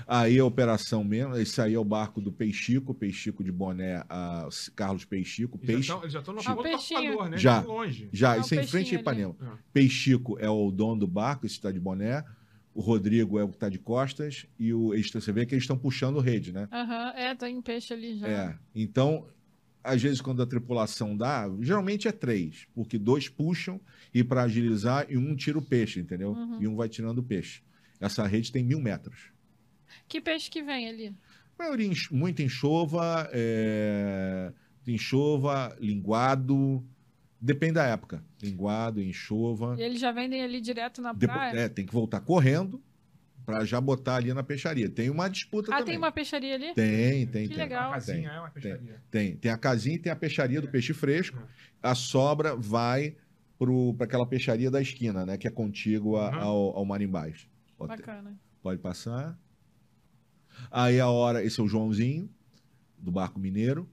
Aí 0.06 0.38
a 0.38 0.44
operação 0.44 1.04
mesmo, 1.04 1.36
esse 1.36 1.60
aí 1.60 1.74
é 1.74 1.78
o 1.78 1.84
barco 1.84 2.20
do 2.20 2.32
Peixico, 2.32 2.92
Peixico 2.94 3.42
de 3.44 3.52
Boné, 3.52 4.04
a 4.08 4.48
Carlos 4.74 5.04
Peixico. 5.04 5.56
Peixe, 5.58 5.82
já 5.82 5.94
tão- 5.94 6.02
Eles 6.02 6.12
já 6.12 6.18
estão 6.20 6.34
no 6.34 6.40
Ah, 6.40 6.52
o 6.52 6.56
ponto 6.56 6.62
peixinho. 6.62 7.00
passador, 7.12 7.28
né? 7.30 7.36
Já. 7.38 7.60
De 7.60 7.66
longe. 7.66 8.08
já, 8.12 8.36
É 8.36 8.40
isso 8.40 8.54
é 8.54 8.62
em 8.62 8.66
frente 8.66 8.68
a 8.68 8.72
peixinho 8.72 9.08
ali. 9.08 9.20
Ipanema. 9.22 9.36
Ah. 9.40 9.58
Peixico 9.72 10.36
é 10.38 10.48
o 10.50 10.70
dono 10.70 11.00
do 11.00 11.06
barco, 11.06 11.46
esse 11.46 11.54
está 11.54 11.70
de 11.70 11.78
boné. 11.80 12.24
O 12.74 12.80
Rodrigo 12.80 13.38
é 13.38 13.44
o 13.44 13.48
que 13.48 13.54
está 13.54 13.68
de 13.68 13.78
costas. 13.78 14.46
E 14.58 14.72
o, 14.74 14.92
eles- 14.92 15.10
você 15.10 15.30
vê 15.32 15.46
que 15.46 15.54
eles 15.54 15.62
estão 15.62 15.78
puxando 15.78 16.18
rede, 16.18 16.52
né? 16.52 16.68
Aham, 16.72 17.12
é, 17.16 17.34
tá 17.34 17.48
em 17.48 17.62
peixe 17.62 17.94
ali 17.94 18.18
já. 18.18 18.26
É. 18.26 18.58
Então, 18.74 19.26
às 19.82 20.02
vezes, 20.02 20.20
quando 20.20 20.42
a 20.42 20.46
tripulação 20.46 21.16
dá, 21.16 21.48
geralmente 21.60 22.08
é 22.08 22.12
três, 22.12 22.66
porque 22.74 22.98
dois 22.98 23.28
puxam 23.28 23.80
e 24.12 24.24
para 24.24 24.42
agilizar, 24.42 25.06
e 25.08 25.16
um 25.16 25.36
tira 25.36 25.56
o 25.58 25.62
peixe, 25.62 26.00
entendeu? 26.00 26.32
Uhum. 26.32 26.60
E 26.60 26.66
um 26.66 26.74
vai 26.74 26.88
tirando 26.88 27.18
o 27.18 27.22
peixe. 27.22 27.62
Essa 28.00 28.26
rede 28.26 28.50
tem 28.50 28.64
mil 28.64 28.80
metros. 28.80 29.32
Que 30.08 30.20
peixe 30.20 30.50
que 30.50 30.62
vem 30.62 30.88
ali? 30.88 31.14
Maioria, 31.58 31.90
muita 32.10 32.42
enxova, 32.42 33.28
é... 33.32 34.52
enxova, 34.86 35.76
linguado. 35.80 36.84
Depende 37.40 37.74
da 37.74 37.84
época. 37.84 38.24
Linguado, 38.42 39.00
enxova. 39.02 39.76
E 39.78 39.82
eles 39.82 40.00
já 40.00 40.10
vendem 40.12 40.42
ali 40.42 40.60
direto 40.60 41.00
na 41.02 41.12
Depois- 41.12 41.38
praia? 41.38 41.60
é, 41.60 41.68
tem 41.68 41.84
que 41.84 41.92
voltar 41.92 42.20
correndo 42.20 42.82
para 43.44 43.64
já 43.64 43.78
botar 43.80 44.16
ali 44.16 44.32
na 44.32 44.42
peixaria. 44.42 44.88
Tem 44.88 45.10
uma 45.10 45.28
disputa 45.28 45.68
ah, 45.70 45.78
também. 45.78 45.84
tem 45.92 45.98
uma 45.98 46.10
peixaria 46.10 46.54
ali? 46.54 46.72
Tem, 46.74 47.26
tem, 47.26 47.42
Que 47.46 47.54
tem. 47.54 47.56
legal. 47.58 47.88
Uma 47.88 47.94
casinha 47.94 48.30
é 48.30 48.40
uma 48.40 48.50
peixaria. 48.50 49.02
Tem, 49.10 49.36
tem 49.36 49.50
a 49.50 49.58
casinha 49.58 49.96
e 49.96 49.98
tem 49.98 50.10
a 50.10 50.16
peixaria 50.16 50.60
do 50.60 50.68
peixe 50.68 50.94
fresco. 50.94 51.36
Uhum. 51.36 51.44
A 51.82 51.94
sobra 51.94 52.56
vai 52.56 53.14
para 53.94 54.04
aquela 54.06 54.26
peixaria 54.26 54.70
da 54.70 54.80
esquina, 54.80 55.24
né? 55.26 55.36
Que 55.36 55.46
é 55.46 55.50
contígua 55.50 56.30
Uhum. 56.30 56.40
ao, 56.40 56.76
ao 56.78 56.84
Marimbás. 56.84 57.46
Bacana. 57.78 58.34
pode 58.62 58.80
passar. 58.80 59.38
Aí 60.70 61.00
a 61.00 61.08
hora, 61.08 61.44
esse 61.44 61.60
é 61.60 61.62
o 61.62 61.68
Joãozinho, 61.68 62.28
do 62.98 63.10
barco 63.10 63.38
mineiro. 63.38 63.88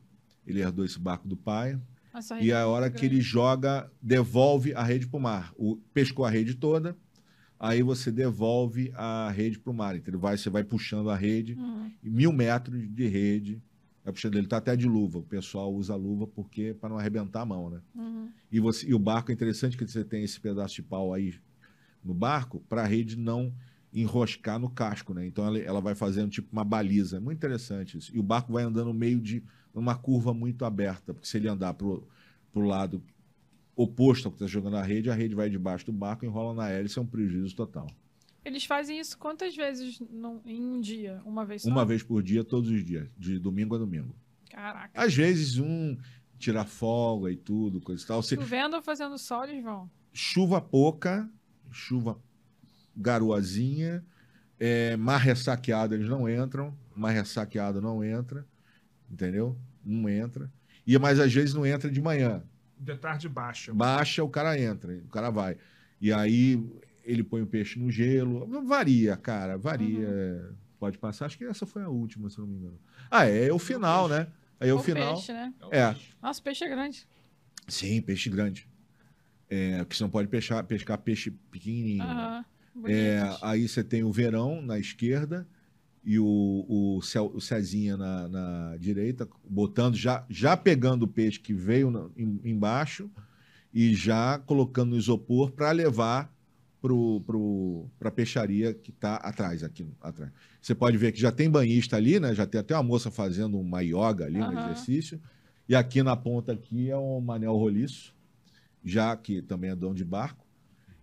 Ele 0.45 0.61
herdou 0.61 0.83
esse 0.85 0.99
barco 0.99 1.27
do 1.27 1.35
pai. 1.37 1.79
Nossa, 2.13 2.39
E 2.39 2.51
a 2.51 2.59
é 2.59 2.65
hora 2.65 2.89
que 2.89 3.05
ele 3.05 3.21
joga, 3.21 3.89
devolve 4.01 4.73
a 4.73 4.83
rede 4.83 5.07
para 5.07 5.17
o 5.17 5.21
mar. 5.21 5.53
O, 5.55 5.77
pescou 5.93 6.25
a 6.25 6.29
rede 6.29 6.55
toda, 6.55 6.97
aí 7.59 7.81
você 7.81 8.11
devolve 8.11 8.91
a 8.95 9.29
rede 9.31 9.59
para 9.59 9.71
o 9.71 9.73
mar. 9.73 9.95
Então 9.95 10.11
ele 10.13 10.17
vai, 10.21 10.37
você 10.37 10.49
vai 10.49 10.63
puxando 10.63 11.09
a 11.09 11.15
rede, 11.15 11.53
Uhum. 11.53 11.91
mil 12.03 12.33
metros 12.33 12.87
de 12.93 13.07
rede. 13.07 13.61
Vai 14.03 14.11
puxando, 14.13 14.35
ele 14.35 14.47
tá 14.47 14.57
até 14.57 14.75
de 14.75 14.87
luva. 14.87 15.19
O 15.19 15.23
pessoal 15.23 15.73
usa 15.73 15.95
luva 15.95 16.25
porque 16.27 16.73
para 16.73 16.89
não 16.89 16.97
arrebentar 16.97 17.41
a 17.41 17.45
mão, 17.45 17.69
né? 17.69 17.79
Uhum. 17.95 18.29
E, 18.51 18.59
você, 18.59 18.87
e 18.89 18.93
o 18.93 18.99
barco 18.99 19.31
é 19.31 19.33
interessante 19.33 19.77
que 19.77 19.87
você 19.87 20.03
tem 20.03 20.23
esse 20.23 20.39
pedaço 20.39 20.75
de 20.75 20.81
pau 20.83 21.13
aí 21.13 21.35
no 22.03 22.13
barco 22.13 22.59
para 22.67 22.81
a 22.81 22.85
rede 22.85 23.15
não 23.15 23.53
enroscar 23.93 24.57
no 24.59 24.69
casco, 24.69 25.13
né? 25.13 25.25
Então 25.25 25.45
ela, 25.45 25.59
ela 25.59 25.81
vai 25.81 25.95
fazendo 25.95 26.29
tipo 26.29 26.47
uma 26.51 26.63
baliza. 26.63 27.17
É 27.17 27.19
muito 27.19 27.37
interessante 27.37 27.97
isso. 27.97 28.15
E 28.15 28.19
o 28.19 28.23
barco 28.23 28.53
vai 28.53 28.63
andando 28.63 28.87
no 28.87 28.93
meio 28.93 29.19
de 29.19 29.43
uma 29.73 29.95
curva 29.95 30.33
muito 30.33 30.63
aberta, 30.65 31.13
porque 31.13 31.27
se 31.27 31.37
ele 31.37 31.47
andar 31.47 31.73
pro, 31.73 32.07
pro 32.51 32.61
lado 32.63 33.01
oposto 33.75 34.27
ao 34.27 34.31
que 34.31 34.35
está 34.37 34.47
jogando 34.47 34.77
a 34.77 34.83
rede, 34.83 35.09
a 35.09 35.13
rede 35.13 35.33
vai 35.35 35.49
debaixo 35.49 35.85
do 35.85 35.93
barco, 35.93 36.25
enrola 36.25 36.53
na 36.53 36.69
hélice, 36.69 36.99
é 36.99 37.01
um 37.01 37.05
prejuízo 37.05 37.55
total. 37.55 37.87
Eles 38.43 38.65
fazem 38.65 38.99
isso 38.99 39.17
quantas 39.17 39.55
vezes 39.55 39.99
num- 40.09 40.41
em 40.45 40.61
um 40.63 40.79
dia? 40.81 41.21
Uma 41.25 41.45
vez 41.45 41.61
só? 41.61 41.69
Uma 41.69 41.85
vez 41.85 42.01
por 42.03 42.23
dia, 42.23 42.43
todos 42.43 42.69
os 42.69 42.83
dias, 42.83 43.07
de 43.17 43.37
domingo 43.39 43.75
a 43.75 43.77
domingo. 43.77 44.15
Caraca. 44.49 44.89
Às 44.99 45.13
vezes 45.15 45.57
um 45.57 45.97
tira 46.39 46.65
folga 46.65 47.31
e 47.31 47.37
tudo, 47.37 47.79
coisa 47.79 48.03
e 48.03 48.07
tal. 48.07 48.21
Se, 48.23 48.35
Chovendo 48.35 48.75
ou 48.75 48.81
fazendo 48.81 49.17
sol, 49.17 49.43
eles 49.45 49.63
vão. 49.63 49.89
chuva 50.11 50.59
pouca, 50.59 51.29
chuva 51.69 52.19
garoazinha, 52.95 54.03
é, 54.59 54.95
mar 54.97 55.17
ressaqueado 55.17 55.93
eles 55.95 56.07
não 56.07 56.29
entram, 56.29 56.75
mar 56.95 57.11
ressaqueado 57.11 57.81
não 57.81 58.03
entra, 58.03 58.45
entendeu? 59.09 59.57
Não 59.83 60.07
entra. 60.09 60.51
E 60.85 60.97
mas 60.97 61.19
às 61.19 61.33
vezes 61.33 61.53
não 61.53 61.65
entra 61.65 61.89
de 61.89 62.01
manhã. 62.01 62.43
De 62.77 62.95
tarde 62.95 63.29
baixa. 63.29 63.73
Baixa, 63.73 64.23
o 64.23 64.29
cara 64.29 64.59
entra, 64.59 64.93
o 64.93 65.07
cara 65.09 65.29
vai. 65.29 65.57
E 65.99 66.11
aí 66.11 66.63
ele 67.03 67.23
põe 67.23 67.41
o 67.41 67.47
peixe 67.47 67.79
no 67.79 67.91
gelo. 67.91 68.45
Varia, 68.65 69.15
cara, 69.15 69.57
varia. 69.57 70.51
Pode 70.79 70.97
passar. 70.97 71.27
Acho 71.27 71.37
que 71.37 71.45
essa 71.45 71.65
foi 71.65 71.83
a 71.83 71.89
última, 71.89 72.29
se 72.29 72.39
eu 72.39 72.45
não 72.45 72.51
me 72.51 72.57
engano. 72.59 72.79
Ah, 73.09 73.27
é, 73.27 73.47
é 73.47 73.53
o 73.53 73.59
final, 73.59 74.07
né? 74.07 74.27
Aí 74.59 74.69
é 74.69 74.73
o 74.73 74.77
Ou 74.77 74.83
final. 74.83 75.13
peixe, 75.13 75.31
né? 75.33 75.53
o 75.61 75.67
É. 75.71 75.93
peixe. 75.93 76.09
Nossa, 76.21 76.39
o 76.39 76.43
peixe 76.43 76.63
é 76.63 76.69
grande. 76.69 77.07
Sim, 77.67 78.01
peixe 78.01 78.29
grande. 78.29 78.67
É, 79.49 79.79
porque 79.79 79.95
você 79.95 80.03
não 80.03 80.09
pode 80.09 80.27
pescar, 80.27 80.63
pescar 80.63 80.97
peixe 80.97 81.29
pequenininho. 81.51 82.03
né? 82.03 82.45
É, 82.85 83.19
aí 83.41 83.67
você 83.67 83.83
tem 83.83 84.03
o 84.03 84.11
verão 84.11 84.61
na 84.61 84.79
esquerda 84.79 85.47
e 86.03 86.19
o, 86.19 86.65
o, 86.67 87.01
Cel- 87.01 87.31
o 87.33 87.41
Cezinha 87.41 87.97
na, 87.97 88.27
na 88.27 88.77
direita, 88.77 89.27
botando, 89.47 89.95
já, 89.95 90.25
já 90.29 90.57
pegando 90.57 91.03
o 91.03 91.07
peixe 91.07 91.39
que 91.39 91.53
veio 91.53 91.91
na- 91.91 92.09
em- 92.17 92.39
embaixo 92.43 93.09
e 93.73 93.93
já 93.93 94.39
colocando 94.39 94.91
no 94.91 94.97
isopor 94.97 95.51
para 95.51 95.71
levar 95.71 96.33
pro, 96.81 97.21
pro, 97.25 97.85
para 97.99 98.09
a 98.09 98.11
peixaria 98.11 98.73
que 98.73 98.91
está 98.91 99.15
atrás, 99.17 99.63
aqui 99.63 99.87
atrás. 100.01 100.31
Você 100.61 100.73
pode 100.75 100.97
ver 100.97 101.11
que 101.11 101.19
já 101.19 101.31
tem 101.31 101.49
banhista 101.49 101.95
ali, 101.97 102.19
né? 102.19 102.33
Já 102.33 102.45
tem 102.45 102.59
até 102.59 102.75
uma 102.75 102.83
moça 102.83 103.11
fazendo 103.11 103.59
uma 103.59 103.81
yoga 103.81 104.25
ali, 104.25 104.39
um 104.39 104.51
Aham. 104.51 104.59
exercício. 104.59 105.21
E 105.69 105.75
aqui 105.75 106.03
na 106.03 106.15
ponta 106.17 106.51
aqui 106.53 106.89
é 106.89 106.97
o 106.97 107.21
Manel 107.21 107.55
Roliço, 107.55 108.13
já 108.83 109.15
que 109.15 109.41
também 109.41 109.71
é 109.71 109.75
dono 109.75 109.95
de 109.95 110.05
barco. 110.05 110.40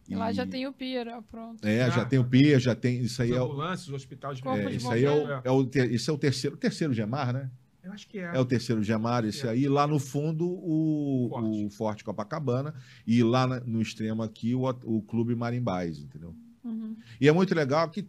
E 0.08 0.14
lá 0.16 0.32
já 0.32 0.46
tem 0.46 0.66
o 0.66 0.72
ó, 0.72 1.22
pronto. 1.22 1.64
É, 1.66 1.82
Ah, 1.82 1.90
já 1.90 2.04
tem 2.04 2.18
o 2.18 2.24
PIA, 2.24 2.58
já 2.58 2.74
tem. 2.74 3.00
Isso 3.00 3.20
aí 3.20 3.30
Os 3.32 3.36
é, 3.36 3.40
o- 3.40 3.44
ambulâncias, 3.44 3.88
o 3.90 3.94
hospital 3.94 4.32
de 4.34 4.40
é, 4.46 4.66
de 4.70 4.76
isso 4.76 4.90
aí 4.90 5.04
é 5.04 5.10
o, 5.10 5.28
é 5.44 5.50
o, 5.50 5.64
ter- 5.66 5.92
esse 5.92 6.08
é 6.08 6.12
o 6.12 6.16
terceiro, 6.18 6.56
o 6.56 6.58
terceiro 6.58 6.94
Gemar, 6.94 7.32
né? 7.32 7.50
Eu 7.82 7.92
acho 7.92 8.08
que 8.08 8.18
é. 8.18 8.34
É 8.34 8.38
o 8.40 8.44
terceiro 8.44 8.82
Gemar, 8.82 9.24
esse 9.24 9.46
É. 9.46 9.50
aí. 9.50 9.68
Lá 9.68 9.86
no 9.86 9.98
fundo, 9.98 10.46
o, 10.48 11.28
Forte. 11.30 11.64
o 11.66 11.70
Forte 11.70 12.04
Copacabana. 12.04 12.74
E 13.06 13.22
lá 13.22 13.46
na- 13.46 13.60
no 13.60 13.80
extremo 13.82 14.22
aqui, 14.22 14.54
o, 14.54 14.62
o 14.84 15.02
Clube 15.02 15.34
Marimbás, 15.34 15.98
entendeu? 15.98 16.34
Uhum. 16.64 16.96
E 17.20 17.28
é 17.28 17.32
muito 17.32 17.54
legal 17.54 17.88
que 17.90 18.06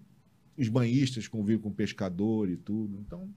os 0.58 0.68
banhistas 0.70 1.28
convivem 1.28 1.62
com 1.62 1.70
o 1.70 1.74
pescador 1.74 2.50
e 2.50 2.58
tudo. 2.58 3.00
Então, 3.06 3.30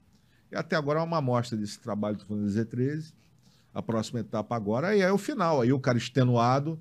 e 0.51 0.55
até 0.55 0.75
agora 0.75 0.99
é 0.99 1.03
uma 1.03 1.17
amostra 1.17 1.57
desse 1.57 1.79
trabalho 1.79 2.17
do 2.17 2.25
Fundo 2.25 2.45
Z13. 2.45 3.13
A 3.73 3.81
próxima 3.81 4.19
etapa 4.19 4.55
agora 4.55 4.89
aí 4.89 5.01
é 5.01 5.11
o 5.11 5.17
final. 5.17 5.61
Aí 5.61 5.71
o 5.73 5.79
cara 5.79 5.97
extenuado 5.97 6.79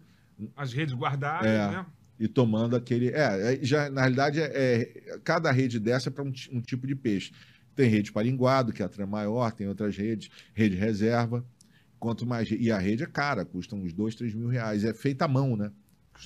As 0.56 0.72
redes 0.72 0.94
guardadas, 0.94 1.46
É. 1.46 1.70
né? 1.70 1.86
e 2.18 2.28
tomando 2.28 2.76
aquele. 2.76 3.08
É, 3.08 3.54
é, 3.54 3.58
já, 3.64 3.90
na 3.90 4.02
realidade, 4.02 4.40
é, 4.40 4.44
é- 4.44 5.18
cada 5.24 5.50
rede 5.50 5.80
dessa 5.80 6.08
é 6.08 6.12
para 6.12 6.22
um, 6.22 6.32
um 6.52 6.60
tipo 6.60 6.86
de 6.86 6.94
peixe. 6.94 7.32
Tem 7.74 7.88
rede 7.88 8.12
paringuado, 8.12 8.72
que 8.72 8.82
é 8.82 8.84
a 8.84 8.88
trama 8.88 9.12
maior, 9.12 9.50
tem 9.52 9.66
outras 9.66 9.96
redes, 9.96 10.30
rede 10.54 10.76
reserva. 10.76 11.44
Quanto 11.98 12.26
mais. 12.26 12.50
E 12.50 12.70
a 12.70 12.78
rede 12.78 13.02
é 13.02 13.06
cara, 13.06 13.44
custa 13.44 13.74
uns 13.74 13.92
2, 13.92 14.14
3 14.14 14.34
mil 14.34 14.48
reais. 14.48 14.84
É 14.84 14.92
feita 14.92 15.24
à 15.24 15.28
mão, 15.28 15.56
né? 15.56 15.70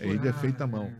A 0.00 0.04
rede 0.04 0.26
é 0.26 0.32
feita 0.32 0.64
à 0.64 0.66
mão. 0.66 0.92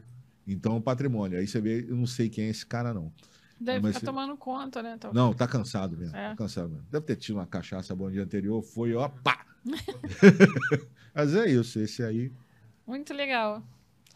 Então, 0.46 0.74
é 0.74 0.76
um 0.76 0.80
patrimônio. 0.80 1.38
Aí 1.38 1.46
você 1.46 1.60
vê, 1.60 1.84
eu 1.88 1.96
não 1.96 2.06
sei 2.06 2.28
quem 2.28 2.44
é 2.44 2.48
esse 2.50 2.64
cara, 2.64 2.94
não. 2.94 3.12
Deve 3.58 3.80
Mas 3.80 3.96
ficar 3.96 4.06
tomando 4.06 4.36
conta, 4.36 4.82
né? 4.82 4.96
talvez. 5.00 5.14
Não, 5.14 5.32
tá 5.34 5.48
cansado 5.48 5.96
mesmo. 5.96 6.14
É. 6.14 6.30
Tá 6.30 6.36
cansado 6.36 6.68
mesmo. 6.68 6.86
Deve 6.90 7.04
ter 7.06 7.16
tido 7.16 7.36
uma 7.36 7.46
cachaça 7.46 7.94
bom 7.96 8.10
dia 8.10 8.22
anterior, 8.22 8.62
foi, 8.62 8.94
ó, 8.94 9.08
pá! 9.08 9.46
Mas 11.14 11.34
é 11.34 11.50
isso, 11.50 11.80
esse 11.80 12.02
aí. 12.02 12.30
Muito 12.86 13.12
legal. 13.12 13.62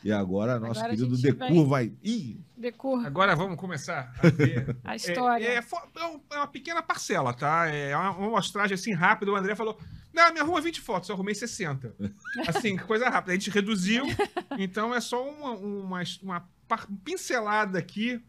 E 0.03 0.11
agora, 0.11 0.59
nosso 0.59 0.81
Agora 0.81 0.97
querido 0.97 1.17
Decur 1.17 1.67
vai. 1.67 1.93
Ih! 2.03 2.41
Decur 2.57 3.05
Agora 3.05 3.37
vamos 3.37 3.57
começar 3.59 4.15
a 4.19 4.29
ver. 4.29 4.77
a 4.83 4.97
história. 4.97 5.45
É, 5.45 5.55
é 5.57 5.59
é 5.59 6.21
é 6.31 6.37
uma 6.37 6.47
pequena 6.47 6.83
parcela, 6.83 7.35
tá? 7.35 7.67
É 7.67 7.95
uma, 7.95 8.11
uma 8.13 8.27
amostragem 8.29 8.75
assim 8.75 8.95
rápida. 8.95 9.31
O 9.31 9.37
André 9.37 9.55
falou: 9.55 9.79
Não, 10.13 10.33
minha 10.33 10.45
rua 10.45 10.59
é 10.59 10.63
20 10.63 10.81
fotos, 10.81 11.09
eu 11.09 11.15
arrumei 11.15 11.35
60. 11.35 11.95
Assim, 12.49 12.79
coisa 12.79 13.11
rápida. 13.11 13.33
A 13.33 13.35
gente 13.35 13.51
reduziu, 13.51 14.05
então 14.59 14.95
é 14.95 15.01
só 15.01 15.23
uma, 15.29 15.51
uma, 15.53 16.03
uma 16.23 16.49
pincelada 17.05 17.79
aqui 17.79 18.23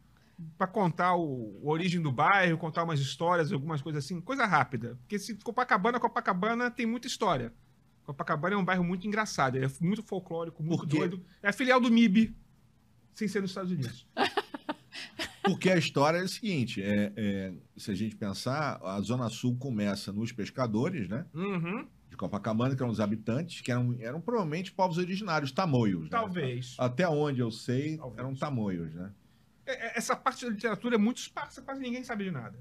para 0.58 0.68
contar 0.68 1.16
o, 1.16 1.62
a 1.64 1.70
origem 1.70 2.02
do 2.02 2.12
bairro, 2.12 2.58
contar 2.58 2.84
umas 2.84 3.00
histórias, 3.00 3.52
algumas 3.52 3.82
coisas 3.82 4.04
assim, 4.04 4.20
coisa 4.20 4.46
rápida. 4.46 4.98
Porque 5.02 5.18
se 5.18 5.36
Copacabana, 5.36 6.00
Copacabana 6.00 6.70
tem 6.70 6.86
muita 6.86 7.08
história. 7.08 7.54
Copacabana 8.06 8.56
é 8.56 8.58
um 8.58 8.66
bairro 8.66 8.84
muito 8.84 9.08
engraçado, 9.08 9.58
é 9.58 9.68
muito 9.80 10.02
folclórico, 10.04 10.62
muito 10.64 10.86
doido. 10.86 11.24
É 11.42 11.50
a 11.50 11.54
filial 11.54 11.80
do 11.80 11.90
MIB, 11.92 12.36
sem 13.14 13.28
ser 13.28 13.42
nos 13.42 13.52
Estados 13.52 13.72
Unidos. 13.72 14.06
Porque 15.44 15.70
a 15.72 15.78
história 15.78 16.18
é 16.20 16.22
a 16.24 16.28
seguinte: 16.28 16.82
é, 16.84 17.12
é, 17.16 17.54
se 17.78 17.90
a 17.92 17.96
gente 17.96 18.16
pensar, 18.16 18.80
a 18.84 19.00
Zona 19.02 19.30
Sul 19.30 19.56
começa 19.58 20.12
nos 20.12 20.32
pescadores, 20.32 21.08
né? 21.10 21.26
Uhum, 21.34 21.88
De 22.10 22.16
Copacabana, 22.16 22.76
que 22.76 22.82
eram 22.82 22.92
os 22.92 23.00
habitantes, 23.00 23.62
que 23.62 23.72
eram, 23.72 23.96
eram 24.00 24.22
provavelmente 24.22 24.72
povos 24.72 24.98
originários, 24.98 25.52
tamoios. 25.52 26.04
né? 26.04 26.10
talvez. 26.10 26.76
Até 26.78 27.08
onde 27.08 27.40
eu 27.40 27.50
sei, 27.50 27.98
Talvez. 27.98 28.20
eram 28.20 28.36
tamoios, 28.36 28.94
né? 28.94 29.12
É- 29.66 29.88
é- 29.88 29.98
Essa 29.98 30.16
parte 30.16 30.46
da 30.46 30.52
literatura 30.52 30.96
é 30.96 30.98
muito 30.98 31.18
esparsa, 31.18 31.62
quase 31.62 31.82
ninguém 31.82 32.04
sabe 32.04 32.26
de 32.26 32.32
nada. 32.32 32.60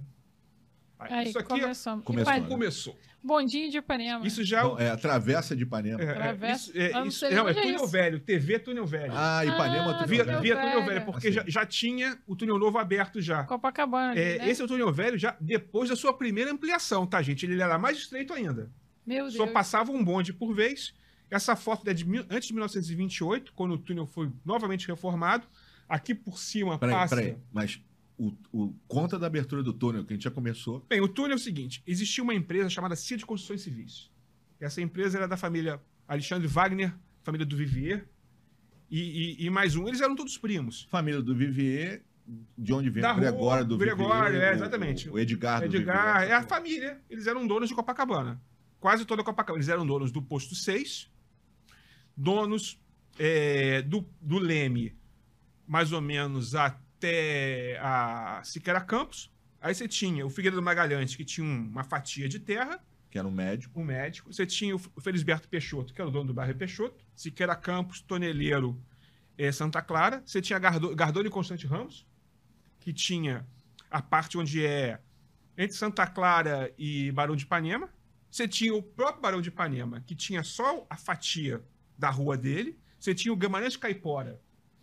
Aí, 1.00 1.28
Isso 1.28 1.38
aqui 1.38 1.54
é- 1.54 1.60
começamos. 1.60 2.04
Começou, 2.04 2.32
Ipa- 2.32 2.42
né? 2.42 2.48
começou. 2.48 2.98
Bondinho 3.22 3.70
de 3.70 3.78
Ipanema. 3.78 4.26
Isso 4.26 4.42
já 4.44 4.60
é 4.60 4.64
o- 4.64 4.68
Não, 4.70 4.78
é 4.78 4.90
a 4.90 4.96
Travessa 4.96 5.54
de 5.54 5.62
Ipanema. 5.62 6.00
É, 6.02 6.04
é, 6.06 6.14
Travessa- 6.14 6.70
isso, 6.70 6.78
é, 6.78 6.90
não 6.92 7.06
isso- 7.06 7.30
não, 7.30 7.48
é 7.48 7.50
é 7.50 7.54
túnel 7.54 7.74
isso. 7.76 7.86
velho, 7.88 8.20
TV 8.20 8.58
túnel 8.58 8.86
velho. 8.86 9.12
Ah, 9.14 9.44
Ipanema, 9.44 9.90
Ah, 9.90 9.92
Túnel 9.94 10.06
via, 10.08 10.24
Velho. 10.24 10.40
via 10.40 10.56
túnel 10.56 10.84
velho. 10.86 11.04
porque 11.04 11.28
Assim. 11.28 11.34
já, 11.36 11.44
já 11.46 11.66
tinha 11.66 12.18
o 12.26 12.34
túnel 12.34 12.58
novo 12.58 12.78
aberto 12.78 13.20
já. 13.20 13.44
Copacabana. 13.44 14.18
É, 14.18 14.38
né? 14.38 14.48
Esse 14.50 14.62
é 14.62 14.64
o 14.64 14.68
túnel 14.68 14.92
velho 14.92 15.18
já 15.18 15.36
depois 15.40 15.88
da 15.90 15.96
sua 15.96 16.16
primeira 16.16 16.50
ampliação, 16.50 17.06
tá, 17.06 17.20
gente? 17.20 17.44
Ele 17.44 17.60
era 17.60 17.78
mais 17.78 17.98
estreito 17.98 18.32
ainda. 18.32 18.70
Meu 19.06 19.30
Só 19.30 19.42
Deus. 19.44 19.52
passava 19.52 19.92
um 19.92 20.02
bonde 20.04 20.32
por 20.32 20.54
vez. 20.54 20.94
Essa 21.30 21.54
foto 21.54 21.88
é 21.88 21.94
de 21.94 22.04
mil- 22.08 22.24
antes 22.30 22.48
de 22.48 22.54
1928, 22.54 23.52
quando 23.54 23.72
o 23.72 23.78
túnel 23.78 24.06
foi 24.06 24.30
novamente 24.44 24.86
reformado. 24.88 25.46
Aqui 25.88 26.14
por 26.14 26.38
cima 26.38 26.78
Peraí, 26.78 26.94
passa. 26.94 27.16
peraí. 27.16 27.36
Mas 27.52 27.80
o, 28.26 28.36
o- 28.52 28.74
conta 28.86 29.18
da 29.18 29.26
abertura 29.26 29.62
do 29.62 29.72
túnel, 29.72 30.04
que 30.04 30.12
a 30.12 30.16
gente 30.16 30.24
já 30.24 30.30
começou. 30.30 30.84
Bem, 30.88 31.00
o 31.00 31.08
túnel 31.08 31.32
é 31.32 31.36
o 31.36 31.38
seguinte: 31.38 31.82
existia 31.86 32.22
uma 32.22 32.34
empresa 32.34 32.68
chamada 32.68 32.94
CIA 32.96 33.16
de 33.16 33.24
Construções 33.26 33.62
Civis. 33.62 34.10
Essa 34.60 34.80
empresa 34.82 35.16
era 35.18 35.26
da 35.28 35.36
família 35.36 35.80
Alexandre 36.06 36.46
Wagner, 36.46 36.94
família 37.22 37.46
do 37.46 37.56
Vivier, 37.56 38.06
e, 38.90 39.00
e- 39.42 39.46
e 39.46 39.50
mais 39.50 39.74
um. 39.76 39.88
Eles 39.88 40.00
eram 40.00 40.14
todos 40.14 40.36
primos. 40.36 40.86
Família 40.90 41.22
do 41.22 41.34
Vivier, 41.34 42.02
de 42.58 42.72
onde 42.72 42.90
vem 42.90 43.02
Da 43.02 43.12
o 43.12 43.16
Gregório 43.16 43.64
do 43.64 43.78
Gregório, 43.78 44.32
Vivier. 44.32 44.48
é, 44.48 44.50
o- 44.52 44.54
exatamente. 44.56 45.08
O, 45.08 45.18
Edgar, 45.18 45.60
do 45.60 45.64
Edgar, 45.76 46.20
Vivier. 46.20 46.30
é 46.30 46.34
a 46.34 46.42
família. 46.42 47.00
Eles 47.08 47.26
eram 47.26 47.46
donos 47.46 47.68
de 47.68 47.74
Copacabana. 47.74 48.40
Quase 48.78 49.04
toda 49.06 49.24
Copacabana. 49.24 49.58
Eles 49.58 49.68
eram 49.68 49.86
donos 49.86 50.10
do 50.12 50.20
posto 50.22 50.54
6, 50.54 51.10
donos 52.16 52.78
é, 53.18 53.82
do, 53.82 54.06
do 54.20 54.38
Leme, 54.38 54.94
mais 55.66 55.92
ou 55.92 56.00
menos 56.00 56.54
até 57.04 57.78
a 57.80 58.42
Siqueira 58.44 58.80
Campos. 58.80 59.30
Aí 59.60 59.74
você 59.74 59.88
tinha 59.88 60.24
o 60.24 60.30
Figueiredo 60.30 60.62
Magalhães, 60.62 61.16
que 61.16 61.24
tinha 61.24 61.46
uma 61.46 61.82
fatia 61.82 62.28
de 62.28 62.38
terra, 62.38 62.78
Que 63.10 63.18
era 63.18 63.26
um 63.26 63.30
médico. 63.30 63.80
o 63.80 63.84
médico. 63.84 64.32
Você 64.32 64.46
tinha 64.46 64.76
o 64.76 64.78
Felisberto 64.78 65.48
Peixoto, 65.48 65.92
que 65.92 66.00
era 66.00 66.08
o 66.08 66.12
dono 66.12 66.26
do 66.28 66.34
bairro 66.34 66.54
Peixoto. 66.54 67.04
Siqueira 67.16 67.56
Campos, 67.56 68.00
Toneleiro, 68.00 68.80
eh, 69.36 69.50
Santa 69.50 69.82
Clara. 69.82 70.22
Você 70.24 70.40
tinha 70.40 70.58
Gardo, 70.58 70.94
Gardone 70.94 71.28
e 71.28 71.30
Constante 71.30 71.66
Ramos, 71.66 72.06
que 72.78 72.92
tinha 72.92 73.46
a 73.90 74.00
parte 74.00 74.38
onde 74.38 74.64
é 74.64 75.00
entre 75.58 75.76
Santa 75.76 76.06
Clara 76.06 76.72
e 76.78 77.10
Barão 77.12 77.34
de 77.34 77.44
Ipanema. 77.44 77.88
Você 78.30 78.46
tinha 78.46 78.72
o 78.74 78.82
próprio 78.82 79.20
Barão 79.20 79.40
de 79.42 79.48
Ipanema, 79.48 80.00
que 80.06 80.14
tinha 80.14 80.42
só 80.42 80.86
a 80.88 80.96
fatia 80.96 81.62
da 81.98 82.08
rua 82.10 82.36
dele. 82.36 82.78
Você 82.98 83.14
tinha 83.14 83.32
o 83.32 83.36
Guimarães 83.36 83.76
Caipora, 83.76 84.40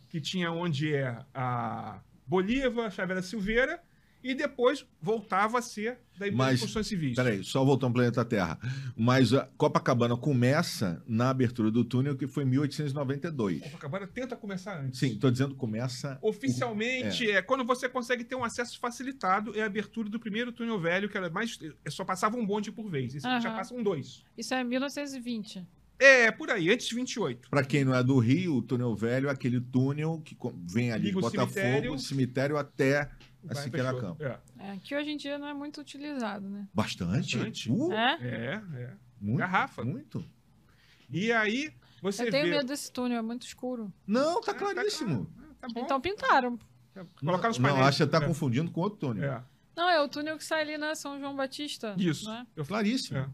que 0.10 0.22
tinha 0.22 0.52
onde 0.52 0.94
é 0.94 1.18
a 1.34 2.00
Bolívar, 2.26 2.92
Xavier 2.92 3.16
da 3.16 3.22
Silveira. 3.24 3.82
e 4.24 4.34
depois 4.34 4.86
voltava 5.02 5.60
a 5.60 5.62
ser 5.62 6.00
da 6.18 6.28
empresa 6.28 6.36
Mas, 6.36 6.56
de 6.56 6.62
construções 6.62 6.88
civis. 6.88 7.16
Peraí, 7.16 7.44
só 7.44 7.64
voltando 7.64 7.90
ao 7.90 7.94
planeta 7.94 8.26
Terra. 8.26 8.60
Mas 8.96 9.32
a 9.32 9.48
Copacabana 9.58 10.18
começa 10.18 11.02
na 11.08 11.30
abertura 11.30 11.70
do 11.72 11.86
túnel, 11.86 12.18
que 12.18 12.28
foi 12.28 12.44
em 12.44 12.48
1892. 12.48 13.62
Copacabana 13.62 14.08
tenta 14.08 14.36
começar 14.36 14.82
antes. 14.82 15.00
Sim, 15.00 15.14
estou 15.14 15.32
dizendo 15.32 15.56
começa. 15.56 16.18
Oficialmente, 16.22 17.30
é. 17.30 17.42
quando 17.42 17.64
você 17.64 17.88
consegue 17.88 18.24
ter 18.24 18.36
um 18.36 18.44
acesso 18.44 18.80
facilitado, 18.80 19.58
é 19.58 19.62
a 19.62 19.66
abertura 19.68 20.10
do 20.10 20.20
primeiro 20.20 20.52
túnel 20.52 20.80
velho, 20.80 21.08
que 21.08 21.16
era 21.16 21.30
mais. 21.30 21.58
é, 21.86 21.90
Só 21.90 22.04
passava 22.04 22.36
um 22.36 22.46
bonde 22.46 22.72
por 22.72 22.90
vez. 22.90 23.16
Esse 23.16 23.26
aqui 23.26 23.44
já 23.44 23.56
passam 23.56 23.82
dois. 23.82 24.26
Isso 24.38 24.54
é 24.54 24.64
1920. 24.64 25.66
É, 26.00 26.32
por 26.32 26.50
aí, 26.52 26.70
antes 26.72 26.88
de 26.88 26.96
28. 26.96 27.50
Para 27.50 27.64
quem 27.64 27.84
não 27.84 27.96
é 27.96 28.04
do 28.04 28.20
Rio, 28.20 28.58
o 28.58 28.62
túnel 28.62 28.96
velho 28.96 29.30
é 29.30 29.32
aquele 29.32 29.60
túnel 29.60 30.22
que 30.24 30.38
vem 30.72 30.92
ali 30.92 31.06
Liga 31.06 31.16
de 31.16 31.22
Botafogo, 31.22 31.54
cemitério. 31.54 32.00
cemitério, 32.00 32.58
até 32.58 33.10
a 33.50 33.56
Siqueira. 33.56 33.94
É. 34.20 34.38
É, 34.74 34.78
que 34.84 34.96
hoje 34.96 35.10
em 35.12 35.18
dia 35.18 35.38
não 35.40 35.48
é 35.48 35.54
muito 35.54 35.82
utilizado, 35.82 36.48
né? 36.50 36.68
Bastante? 36.74 37.38
Bastante. 37.38 37.72
Uh, 37.72 37.92
É? 37.94 38.18
É, 38.22 38.62
é. 38.84 38.94
muito, 39.20 39.40
Garrafa. 39.40 39.84
Muito. 39.84 40.24
E 41.10 41.32
aí, 41.32 41.74
você 42.02 42.28
Eu 42.28 42.32
tenho 42.32 42.46
vê. 42.46 42.52
medo 42.52 42.68
desse 42.68 42.92
túnel, 42.92 43.18
é 43.18 43.22
muito 43.22 43.48
escuro. 43.48 43.92
Não, 44.06 44.40
tá 44.42 44.52
Ah, 44.52 44.56
claríssimo. 44.56 45.26
claro. 45.26 45.48
Ah, 45.50 45.56
Tá 45.62 45.68
bom. 45.74 45.82
Então 45.82 46.00
pintaram. 46.02 46.60
Colocar 47.20 47.48
nos 47.48 47.58
não, 47.58 47.70
painéis. 47.70 47.88
acho 47.88 47.98
que 47.98 48.04
você 48.04 48.10
tá 48.10 48.18
É. 48.24 48.28
confundindo 48.28 48.70
com 48.72 48.82
outro 48.82 49.00
túnel. 49.00 49.24
É. 49.32 49.44
Não, 49.76 49.90
é 49.90 50.00
o 50.02 50.08
túnel 50.08 50.38
que 50.38 50.44
sai 50.44 50.62
ali 50.62 50.78
na 50.78 50.94
São 50.96 51.20
João 51.20 51.36
Batista. 51.36 51.96
Isso. 51.98 52.30
né? 52.30 52.46
Eu 52.56 52.66
Claríssimo. 52.66 53.18
É. 53.18 53.28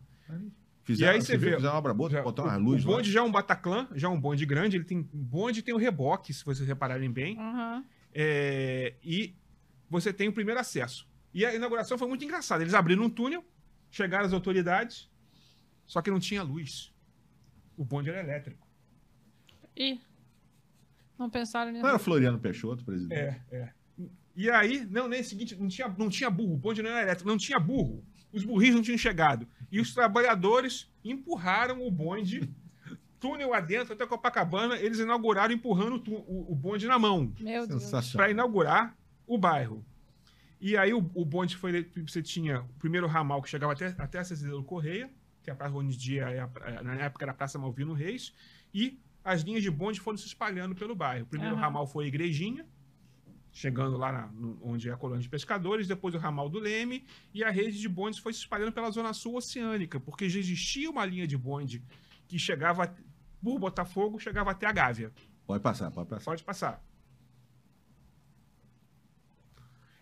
Fizeram, 0.84 1.14
E 1.14 1.16
aí 1.16 1.22
você 1.22 1.38
vê- 1.38 1.56
Fizeram 1.56 1.72
uma 1.74 1.78
obra 1.78 1.94
boa, 1.94 2.10
Já- 2.10 2.22
botaram 2.22 2.50
o, 2.50 2.52
uma 2.52 2.60
o 2.60 2.64
luz 2.64 2.84
lá. 2.84 2.96
bonde 2.96 3.10
já 3.12 3.20
é 3.22 3.24
um 3.24 3.32
Bataclan, 3.32 3.88
já 3.96 4.08
é 4.08 4.12
um 4.12 4.20
bonde 4.20 4.46
grande. 4.46 4.76
Ele 4.78 4.84
tem 4.84 5.00
o 5.00 5.08
bonde 5.18 5.62
tem 5.62 5.74
o 5.74 5.78
reboque, 5.78 6.34
se 6.34 6.44
vocês 6.44 6.68
repararem 6.68 7.10
bem. 7.12 7.38
Aham. 7.40 7.86
É, 8.14 8.94
e 9.04 9.34
você 9.90 10.12
tem 10.12 10.28
o 10.28 10.34
primeiro 10.34 10.60
acesso. 10.60 11.08
E 11.34 11.46
a 11.46 11.56
inauguração 11.56 11.98
foi 11.98 12.08
muito 12.08 12.24
engraçada. 12.26 12.62
Eles 12.64 12.74
abriram 12.74 13.04
um 13.04 13.10
túnel, 13.10 13.44
chegaram 13.90 14.26
as 14.26 14.34
autoridades, 14.34 15.10
só 15.88 16.02
que 16.02 16.12
não 16.12 16.20
tinha 16.20 16.44
luz. 16.44 16.94
O 17.78 17.84
bonde 17.86 18.10
era 18.10 18.20
elétrico. 18.20 18.68
E 19.76 20.00
não 21.18 21.30
pensaram 21.30 21.72
nisso. 21.72 21.82
Não 21.82 21.90
era 21.90 21.98
Floriano 22.00 22.40
Peixoto, 22.40 22.84
presidente? 22.84 23.18
É, 23.20 23.42
é. 23.52 23.74
E 24.36 24.50
aí, 24.50 24.86
não, 24.90 25.08
nem 25.08 25.20
é 25.20 25.22
o 25.22 25.26
seguinte, 25.26 25.56
não 25.56 25.68
tinha, 25.68 25.88
não 25.98 26.10
tinha 26.10 26.30
burro, 26.30 26.54
o 26.56 26.58
bonde 26.58 26.82
não 26.84 26.90
era 26.90 27.04
elétrico, 27.04 27.30
não 27.30 27.38
tinha 27.38 27.60
burro. 27.60 28.04
Os 28.34 28.44
burrinhos 28.44 28.76
não 28.76 28.82
tinham 28.82 28.98
chegado. 28.98 29.48
E 29.72 29.80
os 29.80 29.94
trabalhadores 29.94 30.92
empurraram 31.04 31.86
o 31.86 31.92
bonde, 31.92 32.50
túnel 33.20 33.54
adentro 33.54 33.94
até 33.94 34.06
Copacabana, 34.06 34.76
eles 34.78 35.00
inauguraram 35.00 35.54
empurrando 35.54 36.04
o, 36.12 36.52
o- 36.52 36.56
bonde 36.56 36.88
na 36.88 36.98
mão. 37.00 37.32
Meu 37.40 37.66
Deus. 37.68 38.12
para 38.12 38.30
inaugurar 38.32 38.98
o 39.28 39.38
bairro. 39.38 39.86
E 40.60 40.76
aí 40.78 40.94
o, 40.94 40.98
o 41.14 41.26
bonde 41.26 41.56
foi. 41.56 41.90
Você 42.08 42.22
tinha 42.22 42.62
o 42.62 42.68
primeiro 42.80 43.06
ramal 43.08 43.42
que 43.42 43.50
chegava 43.50 43.74
até, 43.74 43.94
até 43.98 44.20
a 44.20 44.24
Cecília 44.24 44.62
Correia, 44.64 45.10
que 45.42 45.50
é 45.50 45.54
a 45.54 45.56
praça 45.56 45.76
onde 45.76 45.96
dia 45.98 46.24
é 46.30 46.40
a 46.40 46.84
na 46.84 46.96
época 46.96 47.26
era 47.26 47.32
a 47.32 47.36
Praça 47.36 47.60
Malvino 47.60 47.94
Reis, 47.94 48.34
e 48.74 48.98
as 49.24 49.42
linhas 49.42 49.62
de 49.62 49.70
bonde 49.70 50.00
foram 50.00 50.18
se 50.18 50.26
espalhando 50.28 50.74
pelo 50.74 50.96
bairro. 50.96 51.24
O 51.24 51.28
primeiro 51.28 51.56
Aham. 51.56 51.62
ramal 51.64 51.86
foi 51.88 52.06
a 52.06 52.08
Igrejinha, 52.08 52.66
chegando 53.54 53.98
lá 53.98 54.12
na- 54.12 54.28
no- 54.28 54.58
onde 54.64 54.90
é 54.90 54.92
a 54.94 54.98
colônia 54.98 55.22
de 55.22 55.30
pescadores, 55.30 55.88
depois 55.88 56.16
o 56.16 56.18
ramal 56.18 56.50
do 56.50 56.58
Leme, 56.60 57.06
e 57.34 57.44
a 57.44 57.52
rede 57.52 57.80
de 57.80 57.88
bondes 57.88 58.20
foi 58.20 58.34
se 58.34 58.40
espalhando 58.40 58.72
pela 58.74 58.90
zona 58.90 59.14
sul 59.14 59.36
oceânica, 59.36 60.00
porque 60.00 60.28
já 60.28 60.40
existia 60.40 60.90
uma 60.90 61.06
linha 61.06 61.28
de 61.28 61.38
bonde 61.38 61.84
que 62.28 62.40
chegava 62.40 62.94
por 63.42 63.60
Botafogo, 63.60 64.20
chegava 64.20 64.52
até 64.52 64.66
a 64.66 64.72
Gávea. 64.72 65.14
Pode 65.46 65.62
passar, 65.62 65.92
pode 65.92 66.10
passar. 66.10 66.26
Pode 66.26 66.44
passar. 66.44 66.84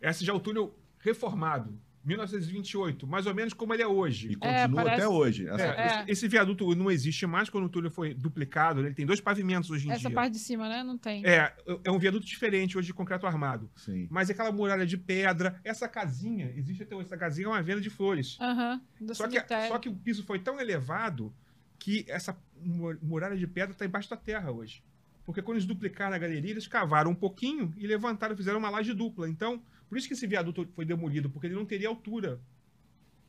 Esse 0.01 0.23
já 0.25 0.31
é 0.31 0.35
o 0.35 0.39
túnel 0.39 0.73
reformado, 0.99 1.77
1928, 2.03 3.05
mais 3.07 3.25
ou 3.27 3.33
menos 3.33 3.53
como 3.53 3.73
ele 3.73 3.83
é 3.83 3.87
hoje. 3.87 4.29
E 4.31 4.35
continua 4.35 4.83
parece- 4.83 4.95
até 5.01 5.07
hoje. 5.07 5.47
Essa- 5.47 5.61
É, 5.63 5.67
É. 6.01 6.05
Esse, 6.07 6.27
viaduto 6.27 6.73
não 6.75 6.89
existe 6.89 7.25
mais 7.27 7.49
quando 7.49 7.65
o 7.65 7.69
túnel 7.69 7.91
foi 7.91 8.13
duplicado. 8.13 8.79
Ele 8.81 8.93
tem 8.93 9.05
dois 9.05 9.19
pavimentos 9.21 9.69
hoje 9.69 9.87
em 9.87 9.91
Essa 9.91 10.07
dia. 10.07 10.11
parte 10.15 10.33
de 10.33 10.39
cima, 10.39 10.67
né? 10.67 10.83
Não 10.83 10.97
tem. 10.97 11.25
É, 11.25 11.53
é 11.83 11.91
um 11.91 11.99
viaduto 11.99 12.25
diferente 12.25 12.77
hoje 12.77 12.87
de 12.87 12.93
concreto 12.93 13.25
armado. 13.27 13.69
Sim. 13.75 14.07
Mas 14.09 14.29
aquela 14.29 14.51
muralha 14.51 14.85
de 14.85 14.97
pedra, 14.97 15.59
essa 15.63 15.87
casinha, 15.87 16.51
existe 16.55 16.83
até 16.83 16.95
hoje. 16.95 17.05
Essa 17.05 17.17
casinha 17.17 17.45
é 17.47 17.49
uma 17.49 17.61
venda 17.61 17.81
de 17.81 17.89
flores. 17.89 18.37
Aham. 18.39 18.81
Do 18.99 19.13
Só 19.15 19.27
que, 19.27 19.39
só 19.67 19.77
que 19.79 19.89
o 19.89 19.95
piso 19.95 20.23
foi 20.23 20.39
tão 20.39 20.59
elevado 20.59 21.33
que 21.79 22.05
essa 22.07 22.37
mu- 22.63 22.97
muralha 23.01 23.35
de 23.35 23.47
pedra 23.47 23.71
está 23.71 23.85
embaixo 23.85 24.09
da 24.09 24.17
terra 24.17 24.51
hoje. 24.51 24.83
Porque 25.25 25.41
quando 25.41 25.57
eles 25.57 25.65
duplicaram 25.67 26.15
a 26.15 26.19
galeria, 26.19 26.51
eles 26.51 26.67
cavaram 26.67 27.11
um 27.11 27.15
pouquinho 27.15 27.73
e 27.77 27.85
levantaram, 27.87 28.35
fizeram 28.35 28.59
uma 28.59 28.69
laje 28.69 28.93
dupla. 28.93 29.29
Então, 29.29 29.61
por 29.91 29.97
isso 29.97 30.07
que 30.07 30.13
esse 30.13 30.25
viaduto 30.25 30.65
foi 30.73 30.85
demolido, 30.85 31.29
porque 31.29 31.47
ele 31.47 31.55
não 31.55 31.65
teria 31.65 31.89
altura 31.89 32.39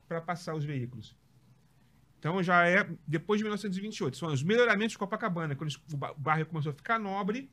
para 0.06 0.20
passar 0.20 0.54
os 0.54 0.64
veículos. 0.64 1.16
Então 2.20 2.40
já 2.40 2.64
é 2.68 2.88
depois 3.04 3.38
de 3.40 3.44
1928. 3.44 4.16
São 4.16 4.28
os 4.28 4.44
melhoramentos 4.44 4.92
de 4.92 4.98
Copacabana, 4.98 5.56
quando 5.56 5.72
o 5.92 5.96
ba- 5.96 6.12
o 6.12 6.20
bairro 6.20 6.46
começou 6.46 6.70
a 6.70 6.72
ficar 6.72 6.96
nobre 7.00 7.50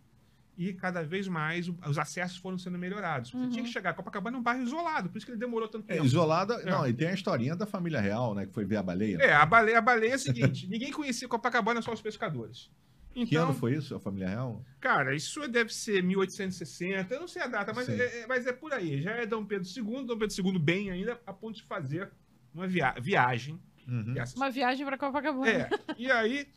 e 0.55 0.73
cada 0.73 1.01
vez 1.01 1.27
mais 1.27 1.67
os 1.87 1.97
acessos 1.97 2.37
foram 2.37 2.57
sendo 2.59 2.77
melhorados. 2.77 3.31
Você 3.31 3.37
Uhum. 3.37 3.49
tinha 3.49 3.63
que 3.63 3.71
chegar. 3.71 3.95
Copacabana 3.95 4.37
é 4.37 4.39
um 4.39 4.43
bairro 4.43 4.61
isolado, 4.61 5.09
por 5.09 5.17
isso 5.17 5.25
que 5.25 5.31
ele 5.31 5.39
demorou 5.39 5.67
tanto 5.67 5.89
É, 5.89 5.95
tempo. 5.95 6.05
isolada. 6.05 6.53
É. 6.61 6.65
Não, 6.69 6.87
e 6.87 6.93
tem 6.93 7.07
a 7.07 7.13
historinha 7.15 7.55
da 7.55 7.65
família 7.65 7.99
real, 7.99 8.35
né? 8.35 8.45
Que 8.45 8.53
foi 8.53 8.63
ver 8.63 8.75
a 8.75 8.83
baleia. 8.83 9.17
É, 9.17 9.33
a 9.33 9.45
baleia, 9.45 9.79
a 9.79 9.81
baleia 9.81 10.11
é 10.11 10.15
a 10.15 10.19
seguinte: 10.19 10.67
ninguém 10.69 10.91
conhecia 10.91 11.27
Copacabana, 11.27 11.81
só 11.81 11.91
os 11.91 12.01
pescadores. 12.01 12.69
Que 13.25 13.35
Então, 13.35 13.49
ano 13.49 13.53
foi 13.53 13.73
isso, 13.75 13.95
a 13.95 13.99
família 13.99 14.27
real? 14.29 14.63
cara, 14.79 15.15
isso 15.15 15.47
deve 15.47 15.73
ser 15.73 16.01
1860, 16.03 17.13
eu 17.13 17.19
não 17.19 17.27
sei 17.27 17.41
a 17.41 17.47
data, 17.47 17.73
mas 17.73 17.87
é, 17.89 18.21
é- 18.21 18.27
mas 18.27 18.45
é 18.47 18.53
por 18.53 18.73
aí. 18.73 19.01
Já 19.01 19.11
é 19.11 19.25
Dom 19.25 19.45
Pedro 19.45 19.67
II, 19.67 20.05
Dom 20.05 20.17
Pedro 20.17 20.35
II 20.53 20.59
bem 20.59 20.89
ainda, 20.91 21.19
a 21.25 21.33
ponto 21.33 21.55
de 21.55 21.63
fazer 21.63 22.11
uma 22.53 22.67
via- 22.67 22.95
viagem. 23.01 23.59
Uhum. 23.87 24.13
E, 24.15 24.19
essa- 24.19 24.35
Uma 24.35 24.49
viagem 24.49 24.85
pra 24.85 24.97
Copacabana. 24.97 25.49
é, 25.49 25.69
e 25.97 26.11
aí 26.11 26.47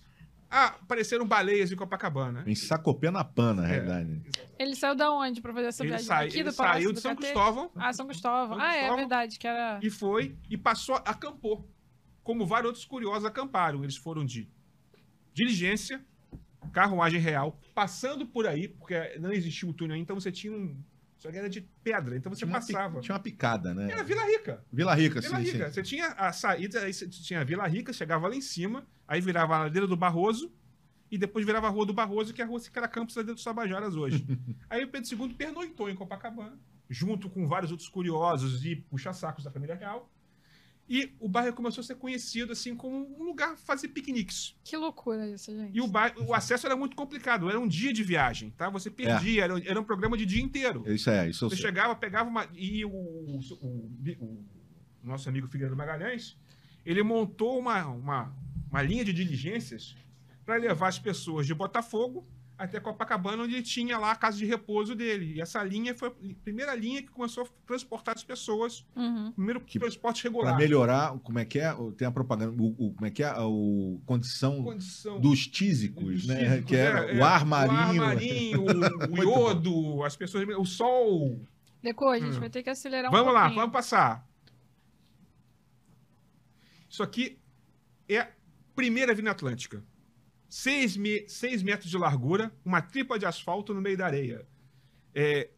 ah, 0.55 0.67
apareceram 0.83 1.27
baleias 1.27 1.73
em 1.73 1.77
Copacabana. 1.77 2.45
Em 2.47 2.55
Sacopena-Pan, 2.55 3.55
na 3.55 3.65
É. 3.65 3.69
realidade. 3.71 4.23
Ele 4.59 4.77
saiu 4.77 4.95
da 4.95 5.11
onde 5.11 5.41
pra 5.41 5.51
fazer 5.55 5.69
essa 5.69 5.83
Ele, 5.83 5.89
viagem? 5.91 6.07
sai- 6.07 6.27
Aqui 6.29 6.37
ele 6.41 6.51
do 6.51 6.55
Palácio 6.55 6.79
saiu 6.83 6.91
do 6.91 6.95
de 6.97 7.01
São 7.01 7.11
Catete? 7.17 7.33
Cristóvão 7.33 7.71
Ah, 7.75 7.93
São 7.95 8.07
Cristóvão. 8.07 8.57
São 8.59 8.61
ah, 8.61 8.69
é 8.69 8.73
Cristóvão. 8.73 8.97
verdade, 8.99 9.39
que 9.39 9.47
era... 9.47 9.81
e 9.83 9.89
foi 9.89 10.37
e 10.51 10.59
passou, 10.59 10.95
acampou. 10.97 11.67
Como 12.23 12.47
vários 12.47 12.67
outros 12.67 12.85
curiosos 12.85 13.25
acamparam. 13.25 13.83
Eles 13.83 13.97
foram 13.97 14.25
de 14.27 14.47
diligência, 15.35 16.05
carruagem 16.71 17.21
real, 17.21 17.59
passando 17.75 18.27
por 18.27 18.47
aí, 18.47 18.69
porque 18.69 19.19
não 19.19 19.33
existia 19.33 19.69
o 19.69 19.73
túnel 19.73 19.97
então 19.97 20.19
você 20.19 20.31
tinha 20.31 20.53
um. 20.53 20.77
Só 21.19 21.31
que 21.31 21.37
era 21.37 21.49
de 21.49 21.61
pedra, 21.85 22.17
então 22.17 22.33
você 22.33 22.41
Tinha 22.41 22.49
uma, 22.49 22.59
passava. 22.59 23.01
tinha 23.01 23.15
uma 23.15 23.23
picada, 23.23 23.73
né? 23.73 23.93
Era 23.93 24.03
Vila 24.03 24.25
Rica. 24.25 24.65
Vila 24.73 24.93
Rica, 24.93 25.21
Vila 25.21 25.37
sim, 25.37 25.43
Rica. 25.45 25.67
sim. 25.69 25.75
Você 25.75 25.83
tinha 25.83 26.09
a 26.09 26.33
saída, 26.33 26.81
aí 26.81 26.93
você 26.93 27.09
tinha 27.09 27.41
a 27.41 27.45
Vila 27.45 27.65
Rica, 27.69 27.93
chegava 27.93 28.27
lá 28.27 28.35
em 28.35 28.41
cima, 28.41 28.85
aí 29.07 29.21
virava 29.21 29.55
a 29.55 29.59
ladeira 29.61 29.87
do 29.87 29.97
Barroso, 29.97 30.53
e 31.09 31.17
depois 31.17 31.47
virava 31.47 31.69
a 31.69 31.71
Rua 31.71 31.87
do 31.87 31.93
Barroso, 31.93 32.35
que 32.35 32.41
é 32.43 32.45
a 32.45 32.49
Rua 32.49 32.59
Siqueira 32.59 32.89
Campos, 32.89 33.15
ladeira 33.15 33.35
dos 33.35 33.45
Tabajaras 33.45 33.95
hoje. 33.95 34.27
aí 34.69 34.83
o 34.83 34.89
Pedro 34.89 35.15
II 35.15 35.35
pernoitou 35.35 35.89
em 35.89 35.95
Copacabana, 35.95 36.59
junto 36.91 37.31
com 37.31 37.47
vários 37.47 37.71
outros 37.71 37.89
curiosos 37.89 38.65
e 38.65 38.75
puxa-sacos 38.75 39.45
da 39.45 39.51
família 39.53 39.77
real. 39.77 40.11
E 40.95 41.15
o 41.19 41.27
bairro 41.27 41.55
começou 41.55 41.81
a 41.81 41.85
ser 41.85 41.95
conhecido 41.95 42.53
assim 42.53 42.77
como 42.77 43.19
um 43.19 43.23
lugar 43.25 43.49
para 43.55 43.57
fazer 43.57 43.89
piqueniques. 43.89 44.55
Que 44.63 44.77
loucura 44.77 45.27
isso, 45.27 45.51
gente. 45.51 45.75
E 45.75 45.81
o, 45.81 45.87
bairro, 45.89 46.23
o 46.27 46.35
acesso 46.35 46.67
era 46.67 46.77
muito 46.77 46.95
complicado, 46.95 47.49
era 47.49 47.59
um 47.59 47.67
dia 47.67 47.95
de 47.95 48.03
viagem, 48.03 48.51
tá? 48.51 48.69
Você 48.69 48.91
perdia, 48.91 49.45
era, 49.45 49.59
era 49.67 49.81
um 49.81 49.85
programa 49.85 50.19
de 50.19 50.27
dia 50.27 50.43
inteiro. 50.43 50.85
Isso 50.87 51.09
é, 51.09 51.31
isso 51.31 51.49
Você 51.49 51.57
sei. 51.57 51.65
chegava, 51.65 51.97
pegava 51.97 52.29
uma. 52.29 52.47
E 52.53 52.85
o, 52.85 52.91
o, 52.91 53.41
o- 53.63 53.91
o 54.21 54.47
nosso 55.03 55.29
amigo 55.29 55.49
Figueiredo 55.49 55.75
Magalhães, 55.77 56.37
ele 56.85 57.03
montou 57.03 57.59
uma, 57.59 57.87
uma, 57.87 58.37
uma 58.71 58.83
linha 58.83 59.05
de 59.05 59.13
diligências 59.15 59.97
para 60.45 60.57
levar 60.57 60.89
as 60.89 60.99
pessoas 60.99 61.47
de 61.47 61.55
Botafogo 61.55 62.29
até 62.65 62.79
Copacabana, 62.79 63.43
onde 63.43 63.55
ele 63.55 63.63
tinha 63.63 63.99
lá 63.99 64.13
a 64.13 64.17
casa 64.17 64.37
de 64.39 64.47
repouso 64.47 64.95
dele. 64.95 65.35
E 65.35 65.41
essa 65.41 65.63
linha 65.65 65.95
foi 65.95 66.09
a 66.09 66.13
primeira 66.45 66.75
linha 66.75 67.03
que 67.03 67.09
começou 67.09 67.45
a 67.45 67.47
transportar 67.67 68.15
as 68.15 68.23
pessoas, 68.23 68.87
Uhum. 68.95 69.33
primeiro 69.33 69.61
Que- 69.61 69.79
transporte 69.79 70.23
Para 70.23 70.31
regular. 70.31 70.57
melhorar, 70.57 71.19
como 71.21 71.39
é 71.41 71.45
que 71.45 71.59
é? 71.59 71.75
Tem 71.97 72.07
a 72.07 72.11
propaganda, 72.13 72.53
o, 72.63 72.67
o- 72.79 72.93
como 72.95 73.05
é 73.07 73.11
que 73.11 73.23
é? 73.23 73.27
A 73.29 73.45
o, 73.47 74.01
condição 74.07 74.63
Condição. 74.63 75.21
dos 75.21 75.47
tísicos, 75.47 76.05
Dos 76.05 76.27
né? 76.27 76.45
tísicos, 76.45 76.65
que 76.69 76.77
era 76.77 77.11
é, 77.11 77.15
o 77.15 77.19
é, 77.19 77.23
ar 77.23 77.45
marinho. 77.45 77.77
O 78.03 78.05
ar 78.05 78.15
marinho, 78.15 78.61
o, 79.11 79.13
o 79.13 79.23
iodo, 79.25 80.05
as 80.05 80.15
pessoas. 80.17 80.47
O 80.57 80.65
sol. 80.65 81.41
Depois, 81.83 82.23
a 82.23 82.27
gente 82.27 82.37
Hum. 82.37 82.41
vai 82.41 82.51
ter 82.51 82.63
que 82.63 82.71
acelerar 82.71 83.11
um 83.11 83.13
Vamos 83.17 83.35
lá, 83.35 83.49
vamos 83.49 83.73
passar. 83.73 84.25
Isso 86.89 87.03
aqui 87.03 87.39
é 88.09 88.19
a 88.21 88.29
primeira 88.77 89.13
Avenida 89.13 89.33
Atlântica. 89.33 89.83
Seis, 90.55 90.99
me- 90.99 91.27
seis 91.31 91.63
metros 91.63 91.91
de 91.91 91.97
largura, 91.97 92.53
uma 92.63 92.83
tripa 92.83 93.19
de 93.19 93.25
asfalto 93.25 93.73
no 93.73 93.81
meio 93.81 93.97
da 93.97 94.05
areia. 94.05 94.47
É, 95.15 95.49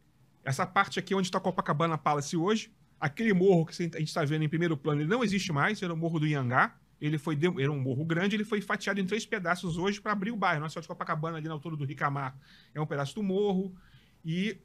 essa 0.41 0.65
parte 0.65 0.97
aqui 0.97 1.13
onde 1.13 1.27
está 1.27 1.37
Copacabana 1.37 1.97
Palace 1.97 2.37
hoje, 2.37 2.71
aquele 2.97 3.33
morro 3.33 3.65
que 3.65 3.73
a 3.73 3.85
gente 3.99 4.07
está 4.07 4.23
vendo 4.23 4.45
em 4.45 4.47
primeiro 4.47 4.77
plano, 4.77 5.01
ele 5.01 5.09
não 5.09 5.21
existe 5.21 5.51
mais, 5.51 5.83
era 5.83 5.93
o 5.93 5.97
morro 5.97 6.17
do 6.17 6.25
Iangá. 6.25 6.77
Ele 7.01 7.17
foi 7.17 7.37
era 7.59 7.69
um 7.69 7.77
morro 7.77 8.05
grande, 8.05 8.37
ele 8.37 8.45
foi 8.45 8.61
fatiado 8.61 9.01
em 9.01 9.05
três 9.05 9.25
pedaços 9.25 9.77
hoje 9.77 9.99
para 9.99 10.13
abrir 10.13 10.31
o 10.31 10.37
bairro. 10.37 10.61
Nossa 10.61 10.79
de 10.79 10.87
Copacabana, 10.87 11.39
ali 11.39 11.47
na 11.49 11.53
altura 11.55 11.75
do 11.75 11.83
Ricamar, 11.83 12.33
é 12.73 12.79
um 12.79 12.85
pedaço 12.87 13.15
do 13.15 13.21
morro. 13.21 13.75
E 14.23 14.57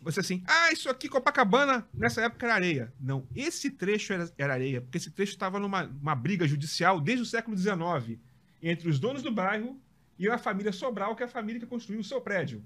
você 0.00 0.20
assim, 0.20 0.44
ah, 0.46 0.70
isso 0.70 0.88
aqui, 0.88 1.08
Copacabana, 1.08 1.88
nessa 1.92 2.22
época 2.22 2.46
era 2.46 2.54
areia. 2.54 2.94
Não, 3.00 3.26
esse 3.34 3.68
trecho 3.68 4.12
era, 4.12 4.32
era 4.38 4.52
areia, 4.52 4.80
porque 4.80 4.98
esse 4.98 5.10
trecho 5.10 5.32
estava 5.32 5.58
numa 5.58 5.86
uma 5.86 6.14
briga 6.14 6.46
judicial 6.46 7.00
desde 7.00 7.24
o 7.24 7.26
século 7.26 7.56
XIX 7.58 8.20
entre 8.62 8.88
os 8.88 8.98
donos 8.98 9.22
do 9.22 9.32
bairro 9.32 9.80
e 10.18 10.28
a 10.28 10.38
família 10.38 10.72
Sobral, 10.72 11.16
que 11.16 11.22
é 11.22 11.26
a 11.26 11.28
família 11.28 11.60
que 11.60 11.66
construiu 11.66 12.00
o 12.00 12.04
seu 12.04 12.20
prédio. 12.20 12.64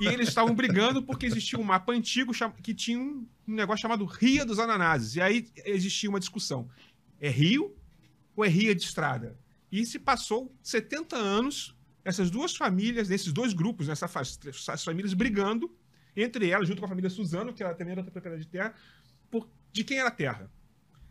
E 0.00 0.08
eles 0.08 0.28
estavam 0.28 0.54
brigando 0.54 1.02
porque 1.02 1.26
existia 1.26 1.58
um 1.58 1.62
mapa 1.62 1.92
antigo 1.92 2.32
que 2.62 2.74
tinha 2.74 2.98
um 2.98 3.26
negócio 3.46 3.80
chamado 3.80 4.04
Ria 4.04 4.44
dos 4.44 4.58
Ananases. 4.58 5.16
E 5.16 5.20
aí 5.20 5.48
existia 5.64 6.10
uma 6.10 6.20
discussão: 6.20 6.68
é 7.18 7.30
rio 7.30 7.74
ou 8.36 8.44
é 8.44 8.48
ria 8.48 8.74
de 8.74 8.82
estrada? 8.82 9.38
E 9.72 9.86
se 9.86 9.98
passou 9.98 10.54
70 10.62 11.16
anos, 11.16 11.74
essas 12.04 12.30
duas 12.30 12.54
famílias, 12.56 13.08
nesses 13.08 13.32
dois 13.32 13.52
grupos, 13.52 13.88
essas 13.88 14.84
famílias 14.84 15.14
brigando, 15.14 15.72
entre 16.16 16.50
elas, 16.50 16.66
junto 16.66 16.80
com 16.80 16.86
a 16.86 16.88
família 16.88 17.08
Suzano, 17.08 17.54
que 17.54 17.62
ela 17.62 17.74
também 17.74 17.92
era 17.92 18.00
outra 18.00 18.12
propriedade 18.12 18.44
de 18.44 18.50
terra, 18.50 18.74
por, 19.30 19.48
de 19.72 19.84
quem 19.84 19.98
era 19.98 20.08
a 20.08 20.12
terra. 20.12 20.50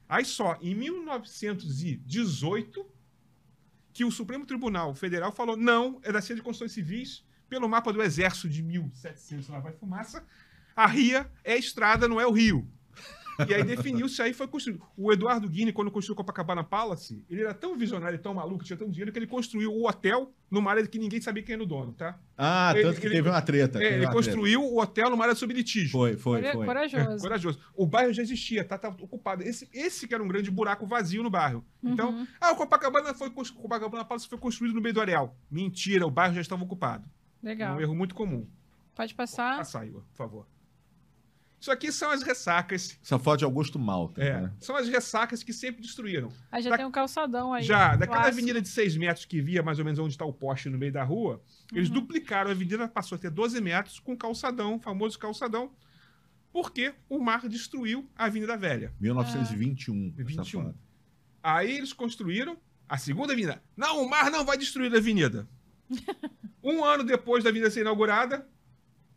Aí 0.07 0.25
só, 0.25 0.59
em 0.61 0.75
1918, 0.75 2.85
que 3.93 4.05
o 4.05 4.11
Supremo 4.11 4.45
Tribunal 4.45 4.93
Federal 4.93 5.31
falou: 5.31 5.57
não, 5.57 5.99
é 6.03 6.11
da 6.11 6.21
Cia 6.21 6.35
de 6.35 6.41
Construções 6.41 6.71
Civis, 6.71 7.23
pelo 7.47 7.67
mapa 7.67 7.91
do 7.91 8.01
Exército 8.01 8.47
de 8.47 8.61
1700, 8.61 9.49
lá 9.49 9.59
vai 9.59 9.73
fumaça, 9.73 10.23
a 10.75 10.85
Ria 10.85 11.29
é 11.43 11.53
a 11.53 11.57
estrada, 11.57 12.07
não 12.07 12.21
é 12.21 12.27
o 12.27 12.31
rio. 12.31 12.67
E 13.47 13.53
aí 13.53 13.63
definiu-se, 13.63 14.21
aí 14.21 14.33
foi 14.33 14.47
construído. 14.47 14.81
O 14.97 15.11
Eduardo 15.11 15.47
Guini, 15.47 15.71
quando 15.71 15.91
construiu 15.91 16.13
o 16.13 16.17
Copacabana 16.17 16.63
Palace, 16.63 17.23
ele 17.29 17.41
era 17.41 17.53
tão 17.53 17.77
visionário 17.77 18.15
e 18.15 18.19
tão 18.19 18.33
maluco, 18.33 18.63
tinha 18.63 18.77
tanto 18.77 18.91
dinheiro, 18.91 19.11
que 19.11 19.19
ele 19.19 19.27
construiu 19.27 19.71
o 19.73 19.87
hotel 19.87 20.33
numa 20.49 20.71
área 20.71 20.85
que 20.85 20.97
ninguém 20.97 21.21
sabia 21.21 21.43
quem 21.43 21.53
era 21.53 21.63
o 21.63 21.65
dono, 21.65 21.93
tá? 21.93 22.17
Ah, 22.37 22.71
ele, 22.73 22.83
tanto 22.83 22.99
que 22.99 23.07
ele, 23.07 23.15
teve 23.15 23.29
uma 23.29 23.41
treta. 23.41 23.81
É, 23.83 23.95
ele 23.95 24.07
construiu 24.07 24.59
treta. 24.61 24.75
o 24.75 24.81
hotel 24.81 25.09
numa 25.09 25.23
área 25.23 25.35
sob 25.35 25.53
litígio. 25.53 25.91
Foi, 25.91 26.17
foi, 26.17 26.41
foi. 26.41 26.65
Corajoso. 26.65 27.21
corajoso. 27.21 27.59
O 27.75 27.85
bairro 27.85 28.13
já 28.13 28.21
existia, 28.21 28.63
tá, 28.63 28.77
tá, 28.77 28.89
ocupado. 28.89 29.43
Esse, 29.43 29.69
esse 29.73 30.07
que 30.07 30.13
era 30.13 30.23
um 30.23 30.27
grande 30.27 30.49
buraco 30.49 30.85
vazio 30.85 31.21
no 31.21 31.29
bairro. 31.29 31.63
Então, 31.83 32.11
uhum. 32.11 32.27
ah, 32.41 32.51
o 32.51 32.55
Copacabana, 32.55 33.13
foi, 33.13 33.27
o 33.27 33.53
Copacabana 33.53 34.03
Palace 34.03 34.27
foi 34.27 34.37
construído 34.37 34.73
no 34.73 34.81
meio 34.81 34.93
do 34.93 35.01
areal. 35.01 35.37
Mentira, 35.49 36.05
o 36.05 36.11
bairro 36.11 36.33
já 36.33 36.41
estava 36.41 36.63
ocupado. 36.63 37.07
Legal. 37.41 37.77
Um 37.77 37.81
erro 37.81 37.95
muito 37.95 38.15
comum. 38.15 38.47
Pode 38.95 39.15
passar. 39.15 39.55
Pode 39.55 39.59
passar, 39.59 39.87
Igor, 39.87 40.01
por 40.11 40.17
favor. 40.17 40.58
Isso 41.59 41.71
aqui 41.71 41.91
são 41.91 42.09
as 42.09 42.23
ressacas. 42.23 42.97
Essa 43.03 43.19
foto 43.19 43.39
de 43.39 43.45
Augusto 43.45 43.77
Malta. 43.77 44.23
É, 44.23 44.41
né? 44.41 44.53
São 44.59 44.77
as 44.77 44.87
ressacas 44.87 45.43
que 45.43 45.51
sempre 45.51 45.81
destruíram. 45.81 46.31
Aí 46.49 46.61
já 46.61 46.69
da... 46.69 46.77
tem 46.77 46.85
um 46.85 46.91
calçadão 46.91 47.53
aí. 47.53 47.63
Já, 47.63 47.97
daquela 47.97 48.27
avenida 48.27 48.61
de 48.61 48.69
6 48.69 48.95
metros 48.95 49.25
que 49.25 49.41
via 49.41 49.61
mais 49.61 49.77
ou 49.77 49.83
menos 49.83 49.99
onde 49.99 50.13
está 50.13 50.23
o 50.23 50.31
poste 50.31 50.69
no 50.69 50.77
meio 50.77 50.93
da 50.93 51.03
rua, 51.03 51.41
uhum. 51.71 51.77
eles 51.77 51.89
duplicaram 51.89 52.49
a 52.49 52.53
avenida, 52.53 52.87
passou 52.87 53.17
a 53.17 53.19
ter 53.19 53.29
12 53.29 53.59
metros 53.59 53.99
com 53.99 54.15
calçadão, 54.15 54.75
o 54.75 54.79
famoso 54.79 55.19
calçadão, 55.19 55.71
porque 56.51 56.93
o 57.09 57.19
mar 57.19 57.47
destruiu 57.47 58.09
a 58.15 58.25
Avenida 58.25 58.57
Velha. 58.57 58.93
1921. 58.99 60.13
Ah. 60.17 60.23
21. 60.23 60.73
Aí 61.43 61.77
eles 61.77 61.93
construíram 61.93 62.57
a 62.87 62.97
segunda 62.97 63.33
avenida. 63.33 63.61
Não, 63.75 64.01
o 64.01 64.09
mar 64.09 64.31
não 64.31 64.45
vai 64.45 64.57
destruir 64.57 64.93
a 64.93 64.97
avenida. 64.97 65.47
um 66.63 66.83
ano 66.83 67.03
depois 67.03 67.43
da 67.43 67.49
avenida 67.49 67.69
ser 67.69 67.81
inaugurada, 67.81 68.47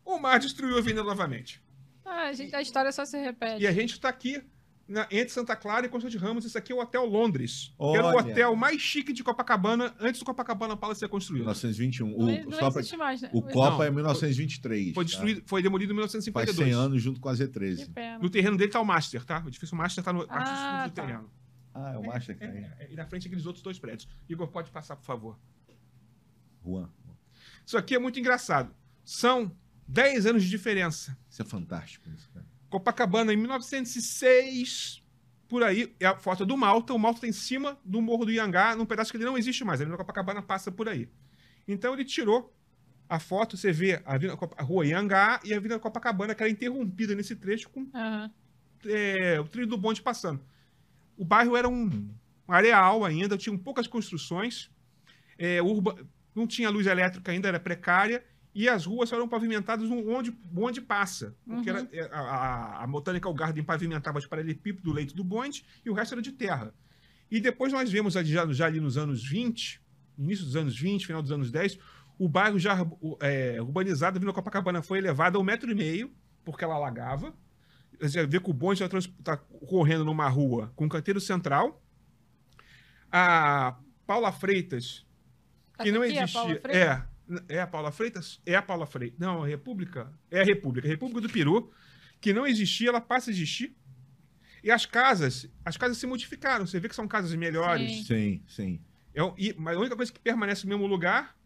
o 0.05 0.19
mar 0.19 0.39
destruiu 0.39 0.77
a 0.77 0.79
avenida 0.81 1.03
novamente. 1.03 1.62
Ah, 2.05 2.29
a, 2.29 2.33
gente, 2.33 2.55
a 2.55 2.61
história 2.61 2.91
só 2.93 3.05
se 3.05 3.19
repete. 3.19 3.63
E 3.63 3.67
a 3.67 3.73
gente 3.73 3.93
está 3.93 4.09
aqui 4.09 4.43
na, 4.89 5.07
entre 5.11 5.31
Santa 5.31 5.57
Clara 5.57 5.87
e 5.87 5.89
Constante 5.89 6.17
Ramos. 6.19 6.45
Esse 6.45 6.59
aqui 6.59 6.73
é 6.73 6.75
o 6.75 6.81
Hotel 6.81 7.05
Londres. 7.07 7.73
Olha. 7.79 7.99
Era 7.99 8.07
o 8.09 8.19
hotel 8.19 8.57
mais 8.57 8.81
chique 8.81 9.13
de 9.13 9.23
Copacabana 9.23 9.95
antes 10.01 10.21
do 10.21 10.25
Copacabana 10.25 10.77
Palace 10.77 11.01
ser 11.01 11.09
construído. 11.09 11.43
1921. 11.43 12.15
O, 12.15 12.19
não, 12.19 12.27
não 12.27 12.69
existe 12.69 12.97
pra, 12.97 13.07
mais, 13.07 13.23
né? 13.23 13.31
O 13.33 13.43
Copa 13.43 13.79
não, 13.79 13.85
é 13.85 13.91
1923. 13.91 14.95
Foi, 14.95 15.05
destruído, 15.05 15.41
tá? 15.41 15.47
foi 15.47 15.63
demolido 15.63 15.93
em 15.93 15.95
1952. 15.95 16.57
Faz 16.57 16.69
100 16.69 16.75
anos 16.75 17.03
junto 17.03 17.21
com 17.21 17.29
a 17.29 17.33
Z13. 17.33 18.21
No 18.21 18.29
terreno 18.29 18.57
dele 18.57 18.69
está 18.69 18.81
o 18.81 18.85
Master, 18.85 19.25
tá? 19.25 19.43
O 19.45 19.49
edifício 19.49 19.77
Master 19.77 20.03
está 20.03 20.13
no 20.13 20.27
ah, 20.29 20.87
do 20.89 20.93
tá. 20.93 21.03
terreno. 21.03 21.31
Ah, 21.75 21.93
é 21.95 21.99
o 21.99 22.07
Master 22.07 22.37
que 22.37 22.45
é, 22.45 22.47
é, 22.47 22.85
é, 22.85 22.93
E 22.93 22.97
na 22.97 23.07
frente 23.07 23.27
aqueles 23.27 23.47
outros 23.47 23.63
dois 23.63 23.79
prédios. 23.79 24.09
Igor, 24.29 24.49
pode 24.49 24.71
passar, 24.71 24.97
por 24.97 25.05
favor. 25.05 25.39
Juan. 26.65 26.91
Isso 27.65 27.79
aqui 27.79 27.95
é 27.95 27.99
muito 27.99 28.19
engraçado. 28.21 28.75
São 29.05 29.51
10 29.89 30.27
anos 30.27 30.43
de 30.45 30.51
diferença. 30.51 31.17
Isso 31.29 31.43
é 31.43 31.45
fantástico. 31.45 32.09
Isso, 32.11 32.29
cara. 32.33 32.47
Copacabana, 32.71 33.33
em 33.33 33.37
1906, 33.37 35.03
por 35.49 35.63
aí, 35.63 35.95
é 36.01 36.07
a 36.07 36.17
foto 36.17 36.47
do 36.47 36.57
Malta. 36.57 36.95
O 36.95 36.99
Malta 36.99 37.19
está 37.19 37.29
em 37.29 37.33
cima 37.33 37.79
do 37.85 38.01
Morro 38.01 38.25
do 38.25 38.33
Iangá, 38.33 38.75
num 38.75 38.87
pedaço 38.87 39.11
que 39.11 39.19
ele 39.19 39.25
não 39.25 39.37
existe 39.37 39.65
mais. 39.65 39.81
A 39.81 39.83
Avenida 39.83 39.99
Copacabana 39.99 40.41
passa 40.41 40.73
por 40.73 40.89
aí. 40.89 41.09
Então 41.69 41.93
ele 41.93 42.05
tirou 42.05 42.55
a 43.09 43.19
foto, 43.19 43.59
você 43.59 43.71
vê 43.71 44.03
a, 44.07 44.15
Avenida, 44.15 44.39
a 44.57 44.63
Rua 44.63 44.87
Iangá 44.87 45.41
e 45.45 45.53
a 45.53 45.59
Avenida 45.59 45.79
Copacabana, 45.79 46.35
que 46.35 46.43
era 46.43 46.51
interrompida 46.51 47.15
nesse 47.15 47.37
trecho 47.37 47.69
com 47.69 47.81
uhum. 47.81 48.31
é, 48.87 49.39
o 49.39 49.45
trilho 49.45 49.67
do 49.67 49.77
bonde 49.77 50.01
passando. 50.01 50.41
O 51.19 51.25
bairro 51.25 51.55
era 51.55 51.69
um, 51.69 52.09
um 52.49 52.53
areal 52.53 53.05
ainda, 53.05 53.37
tinha 53.37 53.57
poucas 53.59 53.87
construções, 53.87 54.71
é, 55.39 55.61
urba, 55.61 55.99
não 56.35 56.47
tinha 56.47 56.71
luz 56.71 56.87
elétrica 56.87 57.31
ainda, 57.31 57.49
era 57.49 57.61
precária, 57.61 58.25
e 58.55 58.69
as 58.69 58.85
ruas 58.85 59.11
eram 59.13 59.29
pavimentadas 59.29 59.91
onde 59.91 60.31
bonde 60.31 60.81
passa. 60.81 61.35
Porque 61.47 61.71
uhum. 61.71 61.77
era, 61.79 61.89
é, 61.93 62.03
a, 62.13 62.21
a, 62.21 62.85
a 62.85 62.87
Botanical 62.87 63.33
Garden 63.33 63.65
pavimentava 63.65 64.19
os 64.19 64.27
paralelepípedos 64.27 64.83
do 64.83 64.93
leito 64.93 65.15
do 65.15 65.25
bonde 65.25 65.65
e 65.85 65.91
o 65.91 65.95
resto 65.95 66.15
era 66.15 66.23
de 66.23 66.33
terra. 66.33 66.75
E 67.31 67.41
depois 67.41 67.73
nós 67.73 67.91
vemos 67.91 68.13
já, 68.13 68.23
já 68.53 68.67
ali 68.67 68.79
nos 68.79 68.99
anos 68.99 69.27
20, 69.27 69.81
início 70.19 70.45
dos 70.45 70.55
anos 70.55 70.79
20, 70.79 71.07
final 71.07 71.23
dos 71.23 71.33
anos 71.33 71.51
10, 71.51 71.79
o 72.19 72.29
bairro 72.29 72.59
já 72.59 72.77
é, 73.21 73.61
urbanizado, 73.61 74.21
vindo 74.21 74.33
Copacabana, 74.35 74.83
foi 74.83 74.99
elevado 74.99 75.39
a 75.39 75.41
um 75.41 75.45
metro 75.45 75.71
e 75.71 75.75
meio, 75.75 76.13
porque 76.45 76.63
ela 76.63 76.75
alagava. 76.75 77.35
Você 77.99 78.27
vê 78.27 78.39
que 78.39 78.51
o 78.51 78.53
bonde 78.53 78.83
está 78.83 79.37
correndo 79.37 80.05
numa 80.05 80.29
rua 80.29 80.73
com 80.77 80.89
canteiro 80.89 81.21
central. 81.21 81.83
A 83.11 83.77
Paula 84.07 84.31
Freitas, 84.31 85.07
que 85.83 85.91
não 85.91 86.05
existia. 86.05 86.61
É, 86.69 87.03
é 87.49 87.61
a 87.61 87.67
Paula 87.67 87.93
Freitas? 87.93 88.41
É 88.45 88.55
a 88.55 88.63
Paula 88.63 88.87
Freitas. 88.87 89.19
Não, 89.19 89.43
a 89.43 89.47
República. 89.47 90.13
É 90.31 90.41
a 90.41 90.45
República. 90.45 90.87
A 90.87 90.91
República 90.91 91.21
do 91.21 91.33
Peru, 91.33 91.71
que 92.21 92.33
não 92.33 92.47
existia, 92.47 92.89
ela 92.89 93.01
passa 93.01 93.31
a 93.31 93.33
existir. 93.33 93.77
E 94.63 94.71
as 94.71 94.87
casas, 94.87 95.49
as 95.65 95.77
casas 95.77 95.99
se 95.99 96.07
modificaram. 96.07 96.67
Você 96.67 96.79
vê 96.79 96.89
que 96.89 96.95
são 96.95 97.09
casas 97.09 97.35
melhores. 97.35 98.07
Sim, 98.07 98.43
sim. 98.47 98.81
É, 99.15 99.21
e, 99.37 99.55
mas 99.59 99.77
a 99.77 99.81
única 99.81 99.97
coisa 99.97 100.13
que 100.13 100.21
permanece 100.21 100.65
no 100.65 100.71
mesmo 100.71 100.87
lugar 100.87 101.37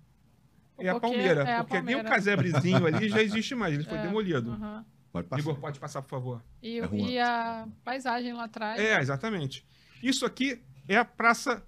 é 0.78 0.88
a 0.88 1.00
Palmeira. 1.00 1.42
É 1.42 1.56
a 1.56 1.64
porque 1.64 1.76
Palmeira. 1.76 2.02
nem 2.02 2.06
o 2.06 2.08
casebrezinho 2.08 2.86
ali 2.86 3.08
já 3.08 3.22
existe 3.22 3.54
mais. 3.54 3.74
Ele 3.74 3.84
foi 3.84 3.98
é, 3.98 4.02
demolido. 4.02 4.50
Uhum. 4.50 4.84
Pode 5.12 5.28
passar. 5.28 5.40
Igor, 5.40 5.58
pode 5.58 5.80
passar, 5.80 6.02
por 6.02 6.10
favor. 6.10 6.44
E, 6.62 6.78
é 6.78 6.88
e 6.94 7.18
a 7.18 7.66
paisagem 7.82 8.32
lá 8.34 8.44
atrás. 8.44 8.78
É, 8.78 9.00
exatamente. 9.00 9.66
Isso 10.02 10.26
aqui 10.26 10.62
é 10.86 10.96
a 10.96 11.04
Praça 11.04 11.64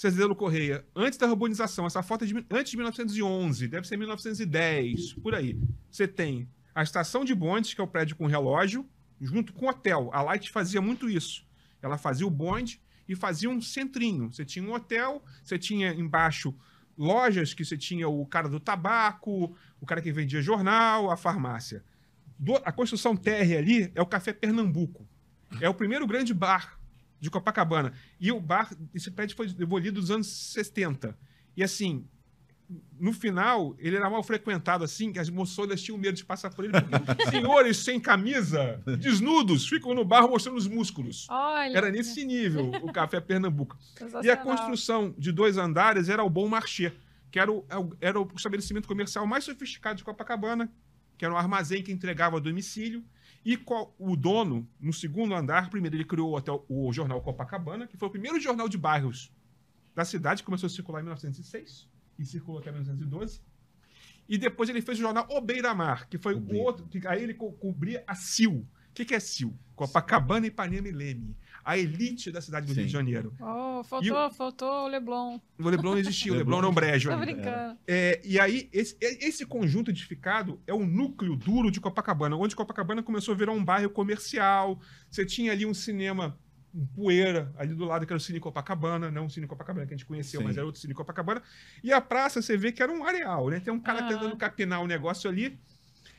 Cezelo 0.00 0.34
Correia, 0.34 0.82
antes 0.96 1.18
da 1.18 1.26
urbanização, 1.26 1.84
essa 1.84 2.02
foto 2.02 2.24
é 2.24 2.26
de, 2.26 2.46
antes 2.50 2.70
de 2.70 2.76
1911, 2.78 3.68
deve 3.68 3.86
ser 3.86 3.98
1910, 3.98 5.12
por 5.12 5.34
aí. 5.34 5.60
Você 5.90 6.08
tem 6.08 6.48
a 6.74 6.82
estação 6.82 7.22
de 7.22 7.34
bondes, 7.34 7.74
que 7.74 7.82
é 7.82 7.84
o 7.84 7.86
prédio 7.86 8.16
com 8.16 8.24
relógio, 8.24 8.88
junto 9.20 9.52
com 9.52 9.66
o 9.66 9.68
hotel. 9.68 10.08
A 10.14 10.22
Light 10.22 10.50
fazia 10.50 10.80
muito 10.80 11.10
isso. 11.10 11.46
Ela 11.82 11.98
fazia 11.98 12.26
o 12.26 12.30
bonde 12.30 12.80
e 13.06 13.14
fazia 13.14 13.50
um 13.50 13.60
centrinho. 13.60 14.32
Você 14.32 14.42
tinha 14.42 14.64
um 14.64 14.72
hotel, 14.72 15.22
você 15.44 15.58
tinha 15.58 15.92
embaixo 15.92 16.56
lojas 16.96 17.52
que 17.52 17.62
você 17.62 17.76
tinha 17.76 18.08
o 18.08 18.24
cara 18.24 18.48
do 18.48 18.58
tabaco, 18.58 19.54
o 19.78 19.84
cara 19.84 20.00
que 20.00 20.10
vendia 20.10 20.40
jornal, 20.40 21.10
a 21.10 21.16
farmácia. 21.18 21.84
Do, 22.38 22.56
a 22.64 22.72
construção 22.72 23.14
térrea 23.14 23.58
ali 23.58 23.92
é 23.94 24.00
o 24.00 24.06
Café 24.06 24.32
Pernambuco. 24.32 25.06
É 25.60 25.68
o 25.68 25.74
primeiro 25.74 26.06
grande 26.06 26.32
bar 26.32 26.79
de 27.20 27.30
Copacabana. 27.30 27.92
E 28.18 28.32
o 28.32 28.40
bar, 28.40 28.70
esse 28.94 29.10
prédio 29.10 29.36
foi 29.36 29.48
demolido 29.48 30.00
nos 30.00 30.10
anos 30.10 30.26
70. 30.26 31.16
E 31.56 31.62
assim, 31.62 32.06
no 32.98 33.12
final, 33.12 33.74
ele 33.78 33.96
era 33.96 34.08
mal 34.08 34.22
frequentado, 34.22 34.84
assim, 34.84 35.12
que 35.12 35.18
as 35.18 35.28
moçonas 35.28 35.82
tinham 35.82 35.98
medo 35.98 36.16
de 36.16 36.24
passar 36.24 36.50
por 36.50 36.64
ele. 36.64 36.72
senhores 37.30 37.78
sem 37.78 37.98
camisa, 37.98 38.80
desnudos, 38.98 39.68
ficam 39.68 39.94
no 39.94 40.04
bar 40.04 40.28
mostrando 40.28 40.56
os 40.56 40.68
músculos. 40.68 41.26
Olha. 41.28 41.76
Era 41.76 41.90
nesse 41.90 42.24
nível 42.24 42.70
o 42.82 42.92
Café 42.92 43.20
Pernambuco. 43.20 43.76
E 44.22 44.30
a 44.30 44.36
construção 44.36 45.14
de 45.18 45.32
dois 45.32 45.56
andares 45.56 46.08
era 46.08 46.22
o 46.22 46.30
Bom 46.30 46.48
Marché, 46.48 46.92
que 47.30 47.38
era 47.38 47.50
o, 47.50 47.64
era 48.00 48.20
o 48.20 48.30
estabelecimento 48.36 48.86
comercial 48.86 49.26
mais 49.26 49.44
sofisticado 49.44 49.96
de 49.96 50.04
Copacabana, 50.04 50.70
que 51.18 51.24
era 51.24 51.34
um 51.34 51.36
armazém 51.36 51.82
que 51.82 51.92
entregava 51.92 52.36
a 52.36 52.40
domicílio. 52.40 53.04
E 53.44 53.56
qual, 53.56 53.94
o 53.98 54.16
dono, 54.16 54.68
no 54.78 54.92
segundo 54.92 55.34
andar, 55.34 55.70
primeiro 55.70 55.96
ele 55.96 56.04
criou 56.04 56.30
o, 56.30 56.36
hotel, 56.36 56.64
o 56.68 56.92
jornal 56.92 57.22
Copacabana, 57.22 57.86
que 57.86 57.96
foi 57.96 58.08
o 58.08 58.10
primeiro 58.10 58.38
jornal 58.38 58.68
de 58.68 58.76
bairros 58.76 59.32
da 59.94 60.04
cidade, 60.04 60.42
que 60.42 60.46
começou 60.46 60.66
a 60.66 60.70
circular 60.70 61.00
em 61.00 61.04
1906 61.04 61.88
e 62.18 62.26
circulou 62.26 62.60
até 62.60 62.70
1912. 62.70 63.40
E 64.28 64.38
depois 64.38 64.68
ele 64.68 64.82
fez 64.82 64.98
o 64.98 65.02
jornal 65.02 65.26
O 65.30 65.40
Beira-Mar, 65.40 66.08
que 66.08 66.18
foi 66.18 66.34
o 66.34 66.56
outro, 66.58 66.86
que 66.86 67.04
aí 67.06 67.22
ele 67.22 67.34
co 67.34 67.52
cobria 67.52 68.04
a 68.06 68.14
CIL. 68.14 68.58
O 68.90 68.92
que, 68.94 69.04
que 69.04 69.14
é 69.14 69.20
CIL? 69.20 69.58
Copacabana, 69.74 70.46
Ipanema 70.46 70.88
e 70.88 70.92
Leme. 70.92 71.36
A 71.64 71.76
elite 71.76 72.30
da 72.30 72.40
cidade 72.40 72.66
do 72.66 72.72
Rio 72.72 72.82
Sim. 72.82 72.86
de 72.86 72.92
Janeiro. 72.92 73.34
Oh, 73.40 73.82
faltou, 73.84 74.30
faltou 74.30 74.84
o 74.84 74.88
Leblon. 74.88 75.38
O 75.58 75.68
Leblon 75.68 75.92
não 75.92 75.98
existia, 75.98 76.32
o 76.32 76.36
Leblon 76.36 76.58
era 76.58 76.68
um 76.68 76.72
brejo 76.74 77.08
Tô 77.10 77.14
ainda. 77.14 77.26
brincando. 77.26 77.78
É, 77.86 78.20
e 78.24 78.38
aí, 78.40 78.68
esse, 78.72 78.96
esse 79.00 79.44
conjunto 79.46 79.90
edificado 79.90 80.60
é 80.66 80.72
o 80.74 80.86
núcleo 80.86 81.36
duro 81.36 81.70
de 81.70 81.80
Copacabana, 81.80 82.36
onde 82.36 82.56
Copacabana 82.56 83.02
começou 83.02 83.34
a 83.34 83.36
virar 83.36 83.52
um 83.52 83.64
bairro 83.64 83.90
comercial. 83.90 84.80
Você 85.10 85.24
tinha 85.26 85.52
ali 85.52 85.64
um 85.66 85.74
cinema, 85.74 86.38
um 86.74 86.86
poeira, 86.86 87.52
ali 87.58 87.74
do 87.74 87.84
lado, 87.84 88.06
que 88.06 88.12
era 88.12 88.18
o 88.18 88.20
Cine 88.20 88.40
Copacabana, 88.40 89.10
não 89.10 89.26
o 89.26 89.30
Cine 89.30 89.46
Copacabana 89.46 89.86
que 89.86 89.94
a 89.94 89.96
gente 89.96 90.06
conheceu, 90.06 90.40
Sim. 90.40 90.46
mas 90.46 90.56
era 90.56 90.64
outro 90.66 90.80
Cine 90.80 90.94
Copacabana. 90.94 91.42
E 91.82 91.92
a 91.92 92.00
praça, 92.00 92.40
você 92.40 92.56
vê 92.56 92.72
que 92.72 92.82
era 92.82 92.92
um 92.92 93.04
areal, 93.04 93.48
né? 93.50 93.60
Tem 93.60 93.72
um 93.72 93.80
cara 93.80 94.04
Ah. 94.04 94.08
tentando 94.08 94.36
capinar 94.36 94.82
o 94.82 94.86
negócio 94.86 95.28
ali. 95.28 95.58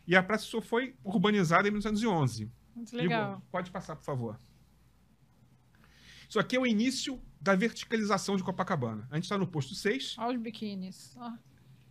E 0.07 0.15
a 0.15 0.21
praça 0.23 0.45
só 0.45 0.59
foi 0.61 0.95
urbanizada 1.03 1.67
em 1.67 1.71
1911. 1.71 2.51
Muito 2.75 2.95
legal. 2.95 3.33
Igor, 3.33 3.41
pode 3.51 3.69
passar, 3.71 3.95
por 3.95 4.03
favor. 4.03 4.39
Isso 6.31 6.39
aqui 6.39 6.55
é 6.55 6.59
o 6.61 6.65
início 6.65 7.21
da 7.41 7.53
verticalização 7.55 8.37
de 8.37 8.43
Copacabana. 8.43 9.05
A 9.11 9.15
gente 9.15 9.25
está 9.25 9.37
no 9.37 9.45
posto 9.45 9.75
6. 9.75 10.15
Olha 10.17 10.37
os 10.37 10.41
biquínis. 10.41 11.13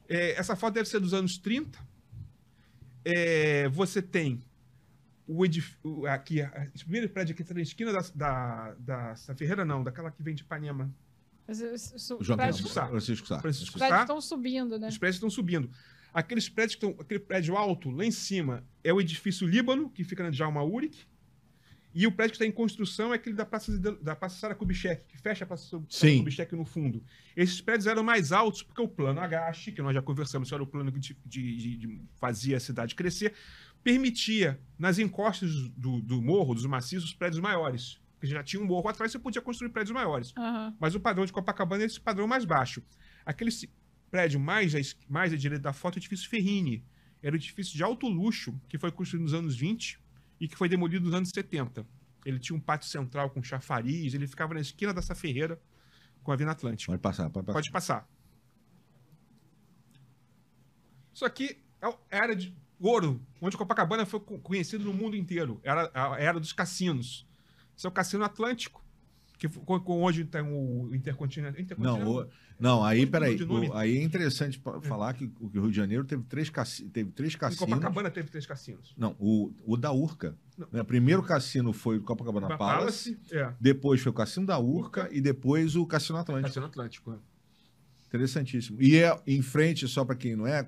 É, 0.08 0.30
essa 0.32 0.56
foto 0.56 0.72
deve 0.72 0.88
ser 0.88 0.98
dos 0.98 1.12
anos 1.12 1.36
30. 1.36 1.78
É, 3.04 3.68
você 3.68 4.00
tem 4.00 4.42
o 5.26 5.44
edifício. 5.44 6.06
Aqui, 6.06 6.38
esse 6.74 6.84
primeiro 6.84 7.10
prédio 7.10 7.34
aqui 7.34 7.42
está 7.42 7.52
na 7.52 7.60
esquina 7.60 7.92
da, 7.92 8.00
da, 8.14 8.74
da, 8.78 9.12
da 9.12 9.34
Ferreira, 9.34 9.62
não, 9.62 9.84
daquela 9.84 10.10
que 10.10 10.22
vem 10.22 10.34
de 10.34 10.40
Ipanema. 10.40 10.90
O 11.46 12.24
João 12.24 12.38
prédios- 12.38 12.60
Francisco 12.60 12.68
Sá. 12.70 12.88
Francisco 12.88 13.28
Sá. 13.28 13.40
Francisco 13.40 13.74
Os 13.74 13.78
prédios 13.78 14.00
estão 14.00 14.20
subindo, 14.22 14.78
né? 14.78 14.88
Os 14.88 14.96
prédios 14.96 15.16
estão 15.16 15.28
subindo. 15.28 15.70
Aqueles 16.14 16.48
prédios 16.48 16.76
que 16.76 16.86
estão. 16.86 16.98
Aquele 16.98 17.20
prédio 17.20 17.58
alto, 17.58 17.90
lá 17.90 18.06
em 18.06 18.10
cima, 18.10 18.64
é 18.82 18.90
o 18.90 19.02
edifício 19.02 19.46
Líbano, 19.46 19.90
que 19.90 20.02
fica 20.02 20.22
na 20.22 20.30
Djalma 20.30 20.64
Uric. 20.64 21.09
E 21.92 22.06
o 22.06 22.12
prédio 22.12 22.32
que 22.32 22.36
está 22.36 22.46
em 22.46 22.52
construção 22.52 23.12
é 23.12 23.16
aquele 23.16 23.34
da 23.34 23.44
Praça, 23.44 23.76
da 23.78 24.14
Praça 24.14 24.38
Sara 24.38 24.54
Kubitschek, 24.54 25.06
que 25.08 25.18
fecha 25.18 25.42
a 25.44 25.46
Praça 25.46 25.64
Sara. 25.68 25.82
Kubitschek 26.18 26.54
no 26.54 26.64
fundo. 26.64 27.02
Esses 27.36 27.60
prédios 27.60 27.86
eram 27.88 28.04
mais 28.04 28.30
altos 28.30 28.62
porque 28.62 28.80
o 28.80 28.86
plano 28.88 29.18
Agache, 29.20 29.72
que 29.72 29.82
nós 29.82 29.92
já 29.94 30.00
conversamos, 30.00 30.48
que 30.48 30.54
era 30.54 30.62
o 30.62 30.66
plano 30.66 30.92
que 30.92 31.00
de, 31.00 31.16
de- 31.26 31.76
de- 31.76 32.02
fazia 32.20 32.56
a 32.56 32.60
cidade 32.60 32.94
crescer, 32.94 33.34
permitia, 33.82 34.60
nas 34.78 34.98
encostas 34.98 35.50
do, 35.70 36.00
do 36.00 36.20
morro, 36.22 36.54
dos 36.54 36.66
maciços, 36.66 37.12
prédios 37.14 37.40
maiores. 37.40 38.00
Porque 38.18 38.26
já 38.32 38.42
tinha 38.42 38.62
um 38.62 38.66
morro 38.66 38.88
atrás, 38.88 39.10
você 39.10 39.18
podia 39.18 39.40
construir 39.40 39.70
prédios 39.70 39.92
maiores. 39.94 40.32
Aham. 40.36 40.76
Mas 40.78 40.94
o 40.94 41.00
padrão 41.00 41.24
de 41.24 41.32
Copacabana 41.32 41.82
é 41.82 41.86
esse 41.86 41.98
padrão 42.00 42.26
mais 42.26 42.44
baixo. 42.44 42.82
Aquele 43.24 43.50
prédio 44.10 44.38
mais 44.38 44.74
à, 44.74 44.78
mais 45.08 45.32
à 45.32 45.36
direita 45.36 45.62
da 45.62 45.72
foto 45.72 45.94
é 45.94 45.98
o 45.98 46.00
edifício 46.00 46.28
Ferrini. 46.28 46.84
Era 47.22 47.34
um 47.34 47.36
edifício 47.36 47.74
de 47.76 47.82
alto 47.82 48.06
luxo 48.08 48.58
que 48.68 48.78
foi 48.78 48.92
construído 48.92 49.22
nos 49.22 49.34
anos 49.34 49.56
20 49.56 49.98
e 50.40 50.48
que 50.48 50.56
foi 50.56 50.68
demolido 50.68 51.04
nos 51.04 51.14
anos 51.14 51.30
70. 51.30 51.86
Ele 52.24 52.38
tinha 52.38 52.56
um 52.56 52.60
pátio 52.60 52.88
central 52.88 53.30
com 53.30 53.42
chafariz, 53.42 54.14
ele 54.14 54.26
ficava 54.26 54.54
na 54.54 54.60
esquina 54.60 54.92
dessa 54.94 55.14
ferreira 55.14 55.60
com 56.22 56.32
a 56.32 56.36
Vina 56.36 56.52
Atlântica. 56.52 56.92
Pode 56.92 57.02
passar, 57.02 57.30
pode 57.30 57.46
passar. 57.46 57.56
Pode 57.58 57.70
passar. 57.70 58.08
Isso 61.12 61.24
aqui 61.24 61.62
é 61.80 61.86
a 61.86 61.94
era 62.10 62.36
de 62.36 62.54
ouro, 62.78 63.20
onde 63.40 63.56
Copacabana 63.56 64.06
foi 64.06 64.20
co- 64.20 64.38
conhecido 64.38 64.84
no 64.84 64.92
mundo 64.92 65.16
inteiro. 65.16 65.60
Era 65.62 65.90
a 65.94 66.18
era 66.20 66.38
dos 66.40 66.52
cassinos. 66.52 67.26
Esse 67.76 67.86
é 67.86 67.88
o 67.88 67.92
Cassino 67.92 68.24
Atlântico, 68.24 68.84
que 69.40 69.48
foi- 69.48 69.62
com, 69.64 69.80
com 69.80 70.02
hoje 70.02 70.22
tem 70.24 70.42
o 70.42 70.94
Intercontinental. 70.94 71.54
Não, 71.54 71.60
Intercontinental? 71.62 72.12
o- 72.14 72.28
não, 72.60 72.84
aí, 72.84 73.06
peraí. 73.06 73.42
o- 73.42 73.74
aí 73.74 73.96
é 73.96 74.02
interessante 74.02 74.58
pa- 74.60 74.80
falar 74.82 75.14
que 75.14 75.32
o 75.40 75.48
Rio 75.48 75.70
de 75.70 75.76
Janeiro 75.76 76.04
teve 76.04 76.22
três, 76.24 76.50
teve 76.92 77.10
três 77.10 77.34
Em 77.34 77.38
cassinos. 77.38 77.64
Copacabana 77.64 78.10
teve 78.10 78.28
três 78.30 78.44
cassinos. 78.44 78.94
Não, 78.98 79.16
o, 79.18 79.50
o 79.64 79.76
da 79.78 79.90
Urca. 79.92 80.36
Não. 80.58 80.68
Né? 80.70 80.82
Primeiro 80.82 81.22
cassino 81.22 81.72
foi 81.72 81.96
o 81.96 82.02
Copacabana 82.02 82.48
Uma 82.48 82.58
Palace, 82.58 83.18
é. 83.32 83.50
depois 83.58 84.02
foi 84.02 84.10
o 84.10 84.14
Cassino 84.14 84.44
da 84.46 84.58
Urca 84.58 85.08
e 85.10 85.22
depois 85.22 85.74
o 85.74 85.86
Cassino 85.86 86.18
Atlântico. 86.18 86.48
Cassino 86.48 86.66
Atlântico. 86.66 87.12
é. 87.12 87.16
Interessantíssimo. 88.08 88.80
E 88.82 88.96
é 88.98 89.18
em 89.26 89.40
frente, 89.40 89.86
só 89.88 90.04
para 90.04 90.16
quem 90.16 90.36
não 90.36 90.46
é, 90.46 90.66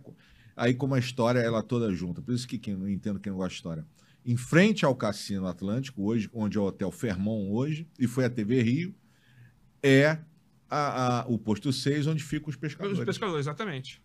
aí 0.57 0.73
como 0.75 0.95
a 0.95 0.99
história 0.99 1.41
ela 1.41 1.59
é 1.59 1.63
toda 1.63 1.93
junta. 1.93 2.23
Por 2.23 2.33
isso 2.33 2.47
que 2.49 2.59
quem 2.59 2.75
não 2.77 2.89
entendo 2.89 3.19
quem 3.21 3.31
não 3.31 3.37
gosta 3.39 3.51
de 3.51 3.57
história. 3.57 3.85
Em 4.25 4.37
frente 4.37 4.85
ao 4.85 4.95
Cassino 4.95 5.47
Atlântico, 5.47 6.05
hoje, 6.05 6.31
onde 6.33 6.57
é 6.57 6.61
o 6.61 6.65
Hotel 6.65 6.91
Fermon 6.93 7.51
hoje, 7.51 7.89
e 7.99 8.07
foi 8.07 8.25
a 8.25 8.31
TV 8.31 8.63
Rio, 8.63 8.95
é 9.83 10.19
a- 10.71 11.21
a- 11.23 11.27
o 11.27 11.37
posto 11.39 11.73
6, 11.73 12.07
onde 12.07 12.23
ficam 12.23 12.49
os 12.49 12.57
pescadores. 12.57 12.99
Os 12.99 13.05
pescadores, 13.05 13.47
exatamente. 13.47 14.01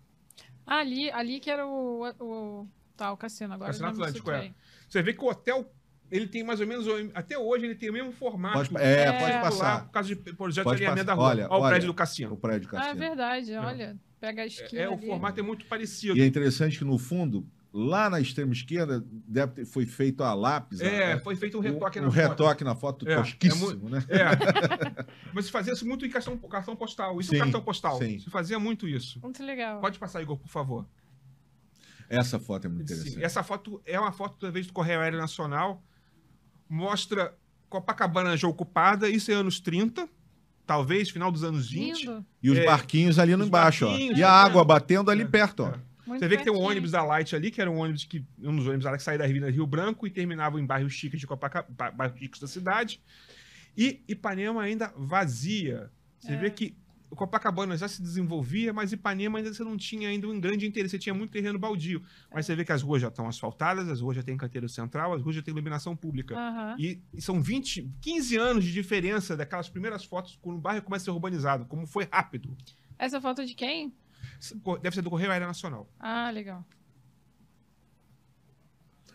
Ah, 0.65 0.80
ali, 0.80 1.10
ali 1.11 1.39
que 1.39 1.49
era 1.52 1.65
o, 1.68 2.03
o, 2.19 2.68
tá, 2.95 3.11
o 3.11 3.18
cassino 3.18 3.53
agora. 3.53 3.69
Cassino 3.69 3.88
Atlântico, 3.89 4.30
situei. 4.31 4.53
Você 4.89 5.02
vê 5.03 5.14
que 5.14 5.23
o 5.23 5.27
hotel, 5.30 5.72
ele 6.11 6.27
tem 6.27 6.44
mais 6.44 6.60
ou 6.60 6.68
menos, 6.68 6.88
o- 6.88 7.11
até 7.14 7.38
hoje, 7.38 7.65
ele 7.65 7.76
tem 7.76 7.89
o 7.89 7.94
mesmo 7.94 8.11
formato. 8.11 8.57
Pode, 8.72 8.84
é, 8.84 9.03
É. 9.03 9.11
pode 9.19 9.34
Lá, 9.34 9.41
passar. 9.41 9.85
por 9.85 9.91
causa 9.91 10.10
de 10.10 10.15
projeto 10.34 10.64
Pode 10.64 10.77
de 10.80 10.84
alinhamento 10.85 11.06
da 11.06 11.15
passar. 11.15 11.22
rua. 11.27 11.30
Olha, 11.45 11.48
Olha, 11.52 11.64
o 11.65 11.69
prédio 11.69 11.88
do 11.88 11.91
O 11.91 11.95
cassino. 11.95 12.35
prédio 12.38 12.69
Ah, 12.73 12.76
é 12.76 12.80
Cassino. 12.81 12.99
verdade, 12.99 13.53
olha. 13.53 13.98
Pega 14.19 14.41
a 14.41 14.45
esquina 14.48 14.81
É, 14.81 14.85
é, 14.85 14.89
o 14.89 14.94
ali. 14.94 15.06
formato 15.06 15.39
é 15.39 15.44
muito 15.44 15.65
parecido. 15.68 16.18
E 16.18 16.22
é 16.22 16.26
interessante 16.26 16.80
que, 16.80 16.84
no 16.84 16.98
fundo, 16.98 17.48
lá 17.73 18.10
na 18.10 18.19
extrema 18.19 18.53
esquerda, 18.53 19.03
deve 19.27 19.52
ter, 19.53 19.65
foi 19.65 19.85
feito 19.85 20.23
a 20.23 20.34
lápis. 20.34 20.80
É, 20.81 21.14
a- 21.14 21.19
foi 21.19 21.35
feito 21.35 21.57
um 21.57 21.61
retoque 21.61 21.99
um, 21.99 22.03
na 22.03 22.07
um 22.07 22.11
foto. 22.11 22.22
retoque 22.30 22.64
na 22.64 22.76
foto 22.76 23.07
É, 23.07 23.15
tosquíssimo, 23.15 23.89
né? 23.89 24.03
É. 24.10 25.06
Mas 25.34 25.49
fazia 25.49 25.73
isso 25.73 25.85
muito 25.88 26.06
em 26.06 26.10
cartão, 26.10 26.38
cartão 26.38 26.76
postal. 26.76 27.19
Isso 27.19 27.31
é 27.34 27.38
Sim, 27.38 27.44
cartão 27.44 27.61
postal. 27.61 27.98
sim. 27.99 28.19
Se 28.19 28.30
fazia 28.30 28.57
muito 28.60 28.88
isso. 28.88 29.19
Muito 29.22 29.44
legal. 29.44 29.80
Pode 29.81 29.99
passar, 29.99 30.22
Igor, 30.22 30.38
por 30.38 30.48
favor. 30.49 30.85
Essa 32.10 32.39
foto 32.39 32.65
é 32.65 32.69
muito 32.69 32.88
Sim, 32.88 32.95
interessante. 32.95 33.23
Essa 33.23 33.44
foto 33.44 33.81
é 33.85 33.99
uma 33.99 34.11
foto, 34.11 34.38
talvez, 34.39 34.65
do 34.65 34.73
Correio 34.73 35.02
Aéreo 35.02 35.19
Nacional. 35.19 35.84
Mostra 36.69 37.35
Copacabana 37.69 38.35
já 38.38 38.48
ocupada. 38.48 39.10
Isso 39.10 39.30
é 39.30 39.34
anos 39.34 39.60
30, 39.60 40.07
talvez, 40.65 41.10
final 41.10 41.31
dos 41.31 41.44
anos 41.44 41.69
20. 41.69 41.99
Lindo. 42.06 42.26
E 42.41 42.49
os 42.49 42.57
É, 42.57 42.65
barquinhos 42.65 43.19
ali 43.19 43.35
no 43.35 43.45
embaixo, 43.45 43.85
ó. 43.88 43.95
E 43.98 44.23
a 44.23 44.27
tá 44.27 44.31
água 44.34 44.64
batendo 44.64 45.11
ali 45.11 45.23
É, 45.23 45.27
perto, 45.27 45.64
ó. 45.64 45.68
é. 45.69 45.86
Muito 46.07 46.19
Você 46.19 46.27
vê 46.27 46.38
que 46.38 46.43
tem 46.43 46.53
um 46.53 46.59
ônibus 46.59 46.91
da 46.91 47.03
Light 47.03 47.35
ali, 47.35 47.51
que 47.51 47.59
era 47.61 47.69
um 47.69 47.77
ônibus 47.77 48.05
que. 48.05 48.23
Um 48.39 48.55
dos 48.55 48.65
ônibus 48.65 48.85
lá 48.85 48.95
que 48.95 49.03
saía 49.03 49.17
da 49.17 49.25
Avenida 49.25 49.49
Rio 49.51 49.67
Branco 49.67 50.07
e 50.07 50.09
terminava 50.09 50.59
em 50.59 50.65
bairros 50.65 50.93
chiques 50.93 51.19
de 51.19 51.27
Copacabana, 51.27 51.91
bairros 51.91 52.17
chiques 52.19 52.39
da 52.39 52.47
cidade. 52.47 53.01
E 53.75 54.01
Ipanema 54.07 54.61
ainda 54.63 54.93
vazia. 54.97 55.91
Você 56.19 56.34
É. 56.34 56.38
vê 56.38 56.49
que 56.49 56.75
o 57.09 57.15
Copacabana 57.15 57.77
já 57.77 57.88
se 57.88 58.01
desenvolvia, 58.01 58.73
mas 58.73 58.91
Ipanema 58.91 59.38
ainda 59.38 59.53
você 59.53 59.63
não 59.63 59.77
tinha 59.77 60.09
ainda 60.09 60.27
um 60.27 60.39
grande 60.39 60.65
interesse, 60.65 60.91
você 60.91 60.99
tinha 60.99 61.13
muito 61.13 61.31
terreno 61.31 61.57
baldio. 61.57 62.01
Mas 62.34 62.45
você 62.45 62.55
vê 62.55 62.65
que 62.65 62.71
as 62.71 62.81
ruas 62.81 63.01
já 63.01 63.07
estão 63.07 63.27
asfaltadas, 63.27 63.88
as 63.88 64.01
ruas 64.01 64.17
já 64.17 64.23
têm 64.23 64.35
canteiro 64.35 64.67
central, 64.67 65.13
as 65.13 65.21
ruas 65.21 65.35
já 65.35 65.41
têm 65.41 65.53
iluminação 65.53 65.95
pública. 65.95 66.35
Aham. 66.35 66.75
E, 66.77 66.99
e 67.13 67.21
são 67.21 67.41
20, 67.41 67.89
15 68.01 68.35
anos 68.38 68.65
de 68.65 68.73
diferença 68.73 69.38
daquelas 69.38 69.69
primeiras 69.69 70.03
fotos 70.03 70.38
quando 70.41 70.57
o 70.57 70.61
bairro 70.61 70.81
começa 70.81 71.03
a 71.03 71.05
ser 71.05 71.11
urbanizado, 71.11 71.65
como 71.65 71.85
foi 71.88 72.07
rápido. 72.11 72.55
Essa 72.99 73.21
foto 73.21 73.45
de 73.45 73.53
quem? 73.53 73.93
Deve 74.81 74.95
ser 74.95 75.01
do 75.01 75.09
Correio 75.09 75.31
Aéreo 75.31 75.47
Nacional. 75.47 75.89
Ah, 75.99 76.30
legal. 76.31 76.65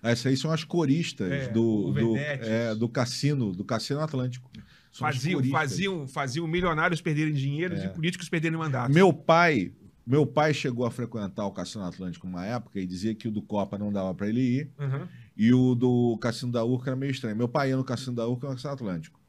Essas 0.02 0.26
aí 0.26 0.36
são 0.36 0.50
as 0.50 0.64
coristas 0.64 1.30
É, 1.30 1.48
do, 1.48 1.86
o 1.88 1.92
do, 1.92 2.16
é, 2.16 2.74
do 2.74 2.88
cassino, 2.88 3.52
do 3.52 3.64
Cassino 3.64 4.00
Atlântico. 4.00 4.50
São 4.90 5.06
Faziam, 5.06 5.42
faziam, 5.44 6.08
faziam 6.08 6.46
milionários 6.46 7.00
perderem 7.00 7.32
dinheiro 7.32 7.74
É. 7.76 7.86
e 7.86 7.88
políticos 7.88 8.28
perderem 8.28 8.58
mandato. 8.58 8.92
Meu 8.92 9.12
pai, 9.12 9.72
meu 10.06 10.26
pai 10.26 10.52
chegou 10.52 10.84
a 10.84 10.90
frequentar 10.90 11.46
o 11.46 11.52
Cassino 11.52 11.84
Atlântico 11.84 12.26
uma 12.26 12.44
época 12.44 12.80
e 12.80 12.86
dizia 12.86 13.14
que 13.14 13.28
o 13.28 13.30
do 13.30 13.40
Copa 13.40 13.78
não 13.78 13.92
dava 13.92 14.12
para 14.14 14.28
ele 14.28 14.40
ir 14.40 14.70
Uhum. 14.78 15.06
e 15.36 15.54
o 15.54 15.74
do 15.76 16.18
Cassino 16.20 16.50
da 16.52 16.64
Urca 16.64 16.90
era 16.90 16.96
meio 16.96 17.10
estranho. 17.12 17.36
Meu 17.36 17.48
pai 17.48 17.70
ia 17.70 17.76
no 17.76 17.84
Cassino 17.84 18.16
da 18.16 18.26
Urca 18.26 18.46
e 18.46 18.48
no 18.50 18.54
Cassino 18.56 18.72
Atlântico. 18.74 19.20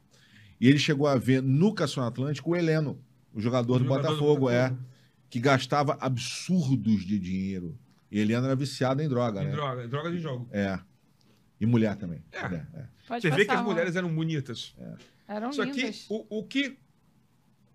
E 0.60 0.68
ele 0.68 0.80
chegou 0.80 1.07
a 1.07 1.15
ver 1.18 1.41
no 1.41 1.74
Cassino 1.74 2.03
Atlântico 2.06 2.49
o 2.52 2.56
Heleno, 2.56 2.99
o 3.34 3.40
jogador, 3.40 3.78
do, 3.78 3.86
Jogador 3.86 4.07
Botafogo, 4.10 4.49
é, 4.49 4.70
Botafogo. 4.70 4.93
Que 5.34 5.40
gastava 5.40 5.98
absurdos 6.00 7.04
de 7.04 7.18
dinheiro. 7.18 7.76
E 8.12 8.20
Heleno 8.20 8.46
era 8.46 8.56
viciado 8.56 9.02
em 9.02 9.10
droga, 9.10 9.42
Em 9.42 9.46
né? 9.46 9.52
droga, 9.52 9.88
droga 9.88 10.12
de 10.12 10.20
jogo. 10.20 10.48
É. 10.52 10.80
E 11.60 11.66
mulher 11.66 11.96
também. 11.96 12.24
É. 12.32 12.38
É. 12.38 12.40
Pode 13.08 13.22
Você 13.24 13.30
passar, 13.30 13.36
vê 13.36 13.46
que 13.46 13.52
as 13.52 13.64
mulheres 13.64 13.96
eram 13.96 14.14
bonitas. 14.14 14.76
Eram 15.28 15.50
Isso 15.50 15.60
aqui, 15.64 15.80
lindas. 15.82 16.06
o, 16.08 16.38
o 16.40 16.44
que 16.44 16.78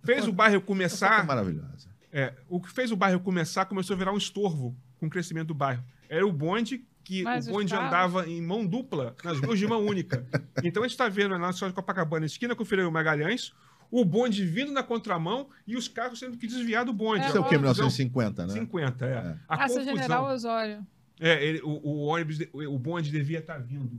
fez 0.04 0.28
o 0.28 0.32
bairro 0.32 0.54
foto 0.54 0.62
é 0.62 0.66
começar, 0.68 1.26
maravilhosa. 1.26 1.88
é, 2.12 2.32
o 2.48 2.60
que 2.60 2.70
fez 2.70 2.92
o 2.92 2.96
bairro 2.96 3.18
começar 3.18 3.64
começou 3.64 3.94
a 3.94 3.98
virar 3.98 4.12
um 4.12 4.16
estorvo 4.16 4.76
com 5.00 5.06
o 5.06 5.10
crescimento 5.10 5.48
do 5.48 5.54
bairro. 5.54 5.82
Era 6.08 6.24
o 6.24 6.32
bonde 6.32 6.86
que 7.02 7.24
Mas 7.24 7.48
o 7.48 7.50
bonde 7.50 7.74
andava 7.74 8.28
em 8.28 8.40
mão 8.40 8.64
dupla 8.64 9.16
nas 9.24 9.40
ruas 9.40 9.58
de 9.58 9.66
mão 9.66 9.84
única. 9.84 10.24
Então 10.62 10.84
a 10.84 10.86
gente 10.86 10.94
está 10.94 11.08
vendo 11.08 11.36
na 11.36 11.50
de 11.52 11.72
Copacabana, 11.72 12.24
esquina 12.24 12.54
com 12.54 12.62
o 12.62 12.66
Freire 12.66 12.88
Magalhães, 12.88 13.52
o 13.90 14.04
bonde 14.04 14.44
vindo 14.44 14.70
na 14.72 14.82
contramão 14.82 15.48
e 15.66 15.76
os 15.76 15.88
carros 15.88 16.20
tendo 16.20 16.36
que 16.36 16.46
desviar 16.46 16.84
do 16.84 16.92
bonde. 16.92 17.24
É, 17.24 17.28
Isso 17.28 17.36
é 17.36 17.40
o 17.40 17.44
ó, 17.44 17.48
que? 17.48 17.56
ó, 17.56 17.58
1950, 17.58 18.46
né? 18.46 18.52
50, 18.52 19.06
é. 19.06 19.08
É. 19.10 19.36
A 19.48 19.64
Essa 19.64 19.74
confusão. 19.74 19.96
General 19.96 20.24
Osório. 20.26 20.86
É, 21.20 21.44
ele- 21.44 21.60
o, 21.62 21.70
o 21.82 21.96
ônibus, 22.06 22.38
o, 22.52 22.78
bonde 22.78 23.10
devia 23.10 23.38
estar 23.40 23.58
vindo. 23.58 23.98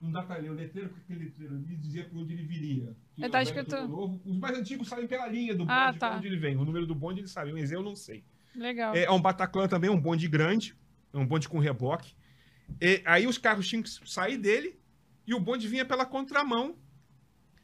Não 0.00 0.10
dá 0.12 0.22
pra 0.22 0.36
ler 0.36 0.50
o 0.50 0.54
letreiro, 0.54 0.88
porque 0.90 1.12
aquele 1.12 1.26
letreiro 1.26 1.54
ali 1.54 1.76
dizia 1.76 2.04
por 2.04 2.18
onde 2.18 2.34
ele 2.34 2.44
viria. 2.44 2.96
Que 3.14 3.24
É, 3.24 3.28
tá 3.28 3.38
o 3.38 3.42
escrito- 3.42 3.76
novo- 3.88 4.20
os 4.24 4.36
mais 4.38 4.58
antigos 4.58 4.88
sabem 4.88 5.06
pela 5.06 5.26
linha 5.26 5.52
do 5.54 5.60
bonde, 5.64 5.72
Ah, 5.72 5.92
tá. 5.92 6.16
onde 6.16 6.26
ele 6.26 6.36
vem. 6.38 6.56
O 6.56 6.64
número 6.64 6.86
do 6.86 6.94
bonde 6.94 7.20
eles 7.20 7.30
sabem, 7.30 7.52
mas 7.54 7.72
eu 7.72 7.82
não 7.82 7.94
sei. 7.96 8.24
Legal. 8.54 8.94
É, 8.94 9.04
é 9.04 9.10
um 9.10 9.20
Bataclan 9.20 9.68
também, 9.68 9.88
um 9.90 10.00
bonde 10.00 10.28
grande, 10.28 10.74
é 11.12 11.18
um 11.18 11.26
bonde 11.26 11.48
com 11.48 11.58
reboque. 11.58 12.14
E 12.80 13.00
aí 13.04 13.26
os 13.26 13.38
carros 13.38 13.66
tinham 13.68 13.82
que 13.82 13.88
sair 14.08 14.36
dele 14.36 14.78
e 15.26 15.34
o 15.34 15.40
bonde 15.40 15.66
vinha 15.68 15.84
pela 15.84 16.04
contramão 16.04 16.74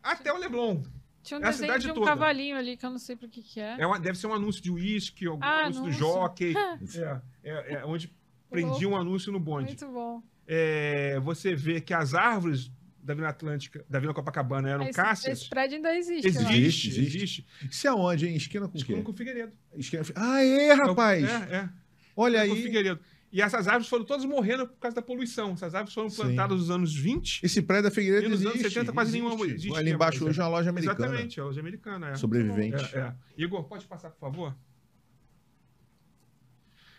até 0.03 0.33
o 0.33 0.39
Leblon. 0.39 0.83
Tinha 1.23 1.39
um 1.39 1.43
É 1.45 1.47
desenho 1.51 1.79
de 1.79 1.91
um 1.91 1.95
toda. 1.95 2.07
cavalinho 2.07 2.57
ali 2.57 2.77
que 2.77 2.85
eu 2.85 2.91
não 2.91 2.99
sei 2.99 3.15
pro 3.17 3.29
que 3.29 3.43
que 3.43 3.61
é. 3.61 3.77
É 3.79 3.87
uma- 3.87 3.99
deve 4.01 4.19
ser 4.19 4.27
um 4.27 4.35
anúncio 4.35 4.61
de 4.63 4.71
uísque, 4.71 5.27
algum 5.27 5.45
Ah, 5.45 5.61
anúncio 5.67 5.83
do 5.83 5.87
anúncio. 5.89 6.05
jockey. 6.05 6.55
é, 6.97 7.21
é, 7.45 7.75
é 7.75 7.85
onde 7.85 8.13
prendia 8.51 8.89
um 8.89 8.97
anúncio 8.97 9.31
no 9.33 9.39
bonde. 9.41 9.67
Muito 9.69 9.87
bom. 9.89 10.23
É, 10.47 11.19
você 11.21 11.55
vê 11.55 11.81
que 11.81 11.95
as 11.95 12.13
árvores 12.15 12.71
da 13.03 13.15
Vila 13.15 13.29
Atlântica, 13.29 13.85
da 13.89 13.99
Vila 13.99 14.13
Copacabana 14.15 14.69
eram 14.71 14.85
Esse, 14.85 14.93
cásseas. 14.93 15.41
esse 15.41 15.49
prédio 15.49 15.77
ainda 15.77 15.97
existe. 15.97 16.27
Existe, 16.27 16.53
Existe, 16.89 16.89
existe. 17.01 17.47
Isso 17.71 17.87
é 17.89 17.93
onde, 17.93 18.27
hein? 18.29 18.37
Esquina 18.37 18.69
com 18.69 18.75
o 18.75 18.77
Esquina 18.77 18.99
quê? 18.99 19.05
com 19.05 19.11
o 19.13 19.15
Figueiredo. 19.15 19.53
Esquina... 19.77 20.03
Ah, 20.15 20.43
é, 20.45 20.73
rapaz! 20.73 21.25
É, 21.25 21.55
é. 21.57 21.69
Olha 22.17 22.45
Com 22.45 22.51
o 22.51 22.55
aí. 22.57 22.63
Figueiredo. 22.63 23.01
E 23.33 23.41
essas 23.41 23.67
árvores 23.67 23.89
foram 23.89 24.05
todas 24.05 24.27
morrendo 24.27 24.67
por 24.69 24.77
causa 24.79 24.95
da 24.95 25.01
poluição. 25.01 25.53
Essas 25.53 25.75
árvores 25.75 25.95
foram 25.95 26.11
Sim. 26.11 26.17
plantadas 26.23 26.59
nos 26.59 26.71
anos 26.71 26.95
20. 26.95 27.41
Esse 27.43 27.63
prédio 27.63 27.85
da 27.85 27.91
Figueiredo 27.91 28.27
E 28.27 28.29
nos 28.29 28.41
anos 28.43 28.57
existe. 28.57 28.75
70 28.75 28.93
quase 28.93 29.13
nenhuma 29.13 29.35
existe. 29.47 29.75
Ali 29.75 29.91
embaixo 29.91 30.19
mais, 30.21 30.31
hoje 30.31 30.41
é 30.41 30.45
uma 30.45 30.51
loja 30.51 30.69
americana. 30.71 30.99
Exatamente, 31.07 31.41
é 31.41 31.43
a 31.43 31.47
loja 31.47 31.61
americana. 31.61 32.09
É. 32.11 32.15
Sobrevivente. 32.17 32.95
É, 32.95 32.99
é. 32.99 33.15
Igor, 33.39 33.65
pode 33.65 33.87
passar, 33.87 34.11
por 34.11 34.21
favor? 34.21 34.55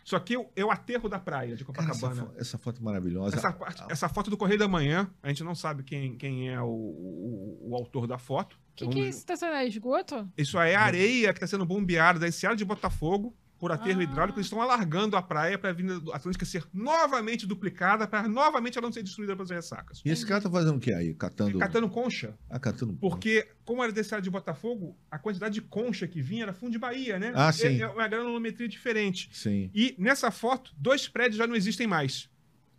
Isso 0.06 0.16
aqui 0.18 0.34
é 0.34 0.40
o- 0.40 0.50
é 0.56 0.62
aterro 0.74 1.08
da 1.08 1.18
praia 1.18 1.56
de 1.56 1.64
Cara, 1.64 1.90
essa, 1.92 2.00
Copacabana. 2.02 2.26
fo- 2.34 2.40
essa 2.40 2.58
foto 2.58 2.82
é 2.82 2.84
maravilhosa. 2.84 3.38
Essa, 3.38 3.54
parte- 3.54 3.84
essa 3.90 4.10
foto 4.10 4.30
do 4.30 4.36
Correio 4.36 4.60
da 4.60 4.68
Manhã, 4.68 5.10
a 5.22 5.30
gente 5.30 5.44
não 5.46 5.56
sabe 5.56 5.82
quem, 5.84 6.18
quem 6.18 6.50
é 6.50 6.60
o, 6.60 6.66
o- 6.68 7.70
o 7.70 7.76
autor 7.76 8.06
da 8.06 8.18
foto. 8.18 8.56
O 8.56 8.76
que, 8.76 8.84
É 8.84 8.88
que 8.90 9.00
é 9.00 9.08
isso? 9.10 9.26
Tá 9.26 9.38
sendo 9.38 9.54
é 9.54 9.66
esgoto? 9.66 10.30
Isso 10.38 10.58
aí 10.58 10.72
é 10.72 10.76
areia 10.76 11.32
que 11.32 11.38
está 11.38 11.48
sendo 11.48 11.66
bombeada 11.66 12.20
da 12.20 12.28
Enseada 12.28 12.56
de 12.56 12.66
Botafogo 12.66 13.34
por 13.64 13.72
aterro 13.72 14.02
Ah. 14.02 14.04
hidráulico. 14.04 14.38
Eles 14.38 14.48
estão 14.48 14.62
alargando 14.62 15.16
a 15.16 15.22
praia 15.22 15.58
para 15.58 15.70
a 15.70 15.72
Avenida 15.72 15.96
Atlântica 16.14 16.44
ser 16.46 16.66
novamente 16.74 17.48
duplicada, 17.48 18.06
para 18.06 18.28
novamente 18.28 18.78
ela 18.78 18.86
não 18.88 18.92
ser 18.92 19.04
destruída 19.04 19.38
pelas 19.38 19.50
ressacas. 19.52 20.02
E 20.04 20.10
esse 20.10 20.26
cara 20.26 20.42
tá 20.42 20.52
fazendo 20.52 20.76
o 20.76 20.80
que 20.82 20.92
aí? 20.94 21.14
Catando. 21.14 21.58
Catando 21.60 21.88
concha, 21.90 22.38
Ah, 22.50 22.60
catando. 22.60 22.94
porque, 23.00 23.48
como 23.64 23.82
era 23.82 23.98
Enseada 23.98 24.22
de 24.22 24.30
Botafogo, 24.30 24.98
a 25.10 25.18
quantidade 25.18 25.54
de 25.54 25.62
concha 25.62 26.06
que 26.06 26.22
vinha 26.22 26.44
era 26.44 26.52
fundo 26.54 26.74
de 26.74 26.78
Bahia, 26.78 27.18
né? 27.18 27.32
Ah, 27.34 27.54
sim. 27.54 27.68
É, 27.68 27.80
é 27.84 27.88
uma 27.88 28.06
granometria 28.06 28.68
diferente. 28.68 29.30
Sim. 29.32 29.72
E 29.74 29.96
nessa 29.98 30.30
foto, 30.30 30.74
dois 30.78 31.08
prédios 31.08 31.38
já 31.38 31.48
não 31.48 31.56
existem 31.56 31.88
mais. 31.88 32.30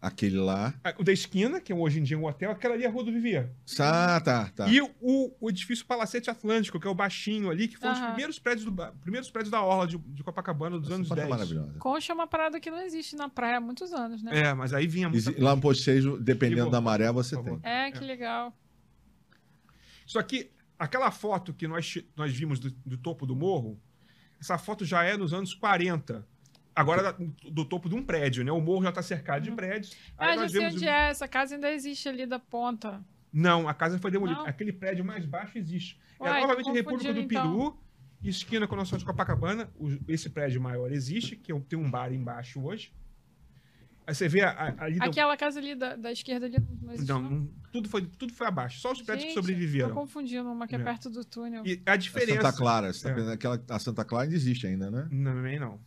Aquele 0.04 0.36
lá. 0.36 0.74
O 0.98 1.02
da 1.02 1.12
esquina, 1.12 1.60
que 1.60 1.72
é 1.72 1.74
hoje 1.74 1.98
em 1.98 2.02
dia 2.02 2.18
um 2.18 2.26
hotel, 2.26 2.50
aquela 2.50 2.74
ali 2.74 2.84
é 2.84 2.86
a 2.86 2.90
Rua 2.90 3.04
do 3.04 3.10
Vivier. 3.10 3.50
Ah, 3.78 4.20
tá, 4.20 4.50
tá. 4.54 4.68
E 4.68 4.78
o, 4.80 4.90
o 5.40 5.48
edifício 5.48 5.86
Palacete 5.86 6.28
Atlântico, 6.28 6.78
que 6.78 6.86
é 6.86 6.90
o 6.90 6.94
baixinho 6.94 7.50
ali, 7.50 7.68
que 7.68 7.78
foi 7.78 7.88
um 7.88 7.92
dos 7.92 8.02
primeiros 8.02 8.38
prédios, 8.38 8.64
do, 8.66 8.92
primeiros 9.00 9.30
prédios 9.30 9.50
da 9.50 9.62
Orla 9.62 9.86
de, 9.86 9.96
de 9.96 10.22
Copacabana 10.22 10.78
dos 10.78 10.88
Essa 10.88 10.94
anos 10.96 11.08
foto 11.08 11.18
é 11.18 11.22
10. 11.22 11.30
maravilhosa. 11.30 11.78
Concha 11.78 12.12
é 12.12 12.14
uma 12.14 12.26
parada 12.26 12.60
que 12.60 12.70
não 12.70 12.82
existe 12.82 13.16
na 13.16 13.30
praia 13.30 13.56
há 13.56 13.60
muitos 13.60 13.94
anos, 13.94 14.22
né? 14.22 14.40
É, 14.40 14.52
mas 14.54 14.74
aí 14.74 14.86
vinha 14.86 15.08
muita 15.08 15.42
Lá 15.42 15.56
no 15.56 15.62
postejo, 15.62 16.18
dependendo 16.18 16.70
da 16.70 16.82
maré, 16.82 17.10
você 17.10 17.34
tem. 17.36 17.44
favor. 17.44 17.60
É, 17.62 17.90
que 17.90 18.04
legal. 18.04 18.52
Só 20.06 20.22
que 20.22 20.50
aquela 20.78 21.10
foto 21.10 21.54
que 21.54 21.66
nós, 21.66 21.98
nós 22.14 22.32
vimos 22.34 22.58
do, 22.58 22.70
do 22.84 22.98
topo 22.98 23.24
do 23.24 23.34
morro, 23.34 23.80
essa 24.40 24.58
foto 24.58 24.84
já 24.84 25.02
é 25.02 25.16
nos 25.16 25.32
anos 25.32 25.54
40. 25.54 26.26
Agora 26.76 27.14
do 27.52 27.64
topo 27.64 27.88
de 27.88 27.94
um 27.94 28.02
prédio, 28.02 28.44
né? 28.44 28.50
O 28.50 28.60
morro 28.60 28.82
já 28.82 28.88
está 28.88 29.02
cercado 29.02 29.42
de 29.42 29.52
prédios. 29.52 29.96
Aí 30.18 30.30
Ah, 30.30 30.36
já 30.42 30.48
sei 30.48 30.60
vemos 30.60 30.74
onde 30.76 30.88
é. 30.88 31.08
Essa 31.10 31.28
casa 31.28 31.54
ainda 31.54 31.70
existe 31.70 32.08
ali 32.08 32.26
da 32.26 32.38
ponta. 32.38 33.04
Não, 33.32 33.68
a 33.68 33.74
casa 33.74 33.98
foi 33.98 34.10
demolida. 34.10 34.38
Não? 34.40 34.46
Aquele 34.46 34.72
prédio 34.72 35.04
mais 35.04 35.24
baixo 35.24 35.56
existe. 35.58 36.00
Uai, 36.20 36.38
é 36.38 36.40
novamente 36.46 36.70
República 36.72 37.12
do 37.12 37.20
então. 37.20 37.42
Peru, 37.52 37.78
esquina 38.22 38.66
com 38.66 38.74
a 38.74 38.78
Nossa 38.78 38.98
de 38.98 39.04
Copacabana. 39.04 39.70
O- 39.76 39.98
esse 40.08 40.28
prédio 40.30 40.60
maior 40.60 40.90
existe, 40.90 41.36
que 41.36 41.52
é 41.52 41.60
tem 41.60 41.78
um 41.78 41.90
bar 41.90 42.12
embaixo 42.12 42.60
hoje. 42.60 42.92
Aí 44.06 44.14
você 44.14 44.28
vê 44.28 44.42
a- 44.42 44.50
a- 44.50 44.84
ali. 44.84 44.98
do- 44.98 45.04
Aquela 45.04 45.36
casa 45.36 45.58
ali 45.60 45.74
da, 45.74 45.96
da 45.96 46.12
esquerda 46.12 46.44
ali 46.46 46.58
não 46.82 46.92
existe. 46.92 47.08
Não, 47.10 47.22
não- 47.22 47.50
tudo, 47.72 47.88
foi, 47.88 48.04
tudo 48.04 48.32
foi 48.34 48.46
abaixo. 48.46 48.78
Só 48.80 48.92
os 48.92 49.00
prédios 49.00 49.24
que 49.24 49.30
Gente, 49.30 49.40
sobreviveram. 49.40 49.88
Tô 49.88 49.94
confundindo 49.94 50.50
uma 50.52 50.66
que 50.68 50.74
é, 50.74 50.78
É. 50.78 50.82
perto 50.84 51.08
do 51.08 51.24
túnel. 51.24 51.62
E 51.66 51.80
a 51.86 51.92
A 51.92 51.96
diferença. 51.96 52.42
Santa 52.42 52.52
Clara. 52.52 52.92
Você 52.92 53.12
tá 53.14 53.20
É. 53.20 53.32
aquela, 53.32 53.62
a 53.70 53.78
Santa 53.78 54.04
Clara 54.04 54.24
ainda 54.24 54.34
existe 54.36 54.66
ainda, 54.66 54.90
né? 54.90 55.08
Não, 55.10 55.32
Também 55.32 55.58
não. 55.58 55.80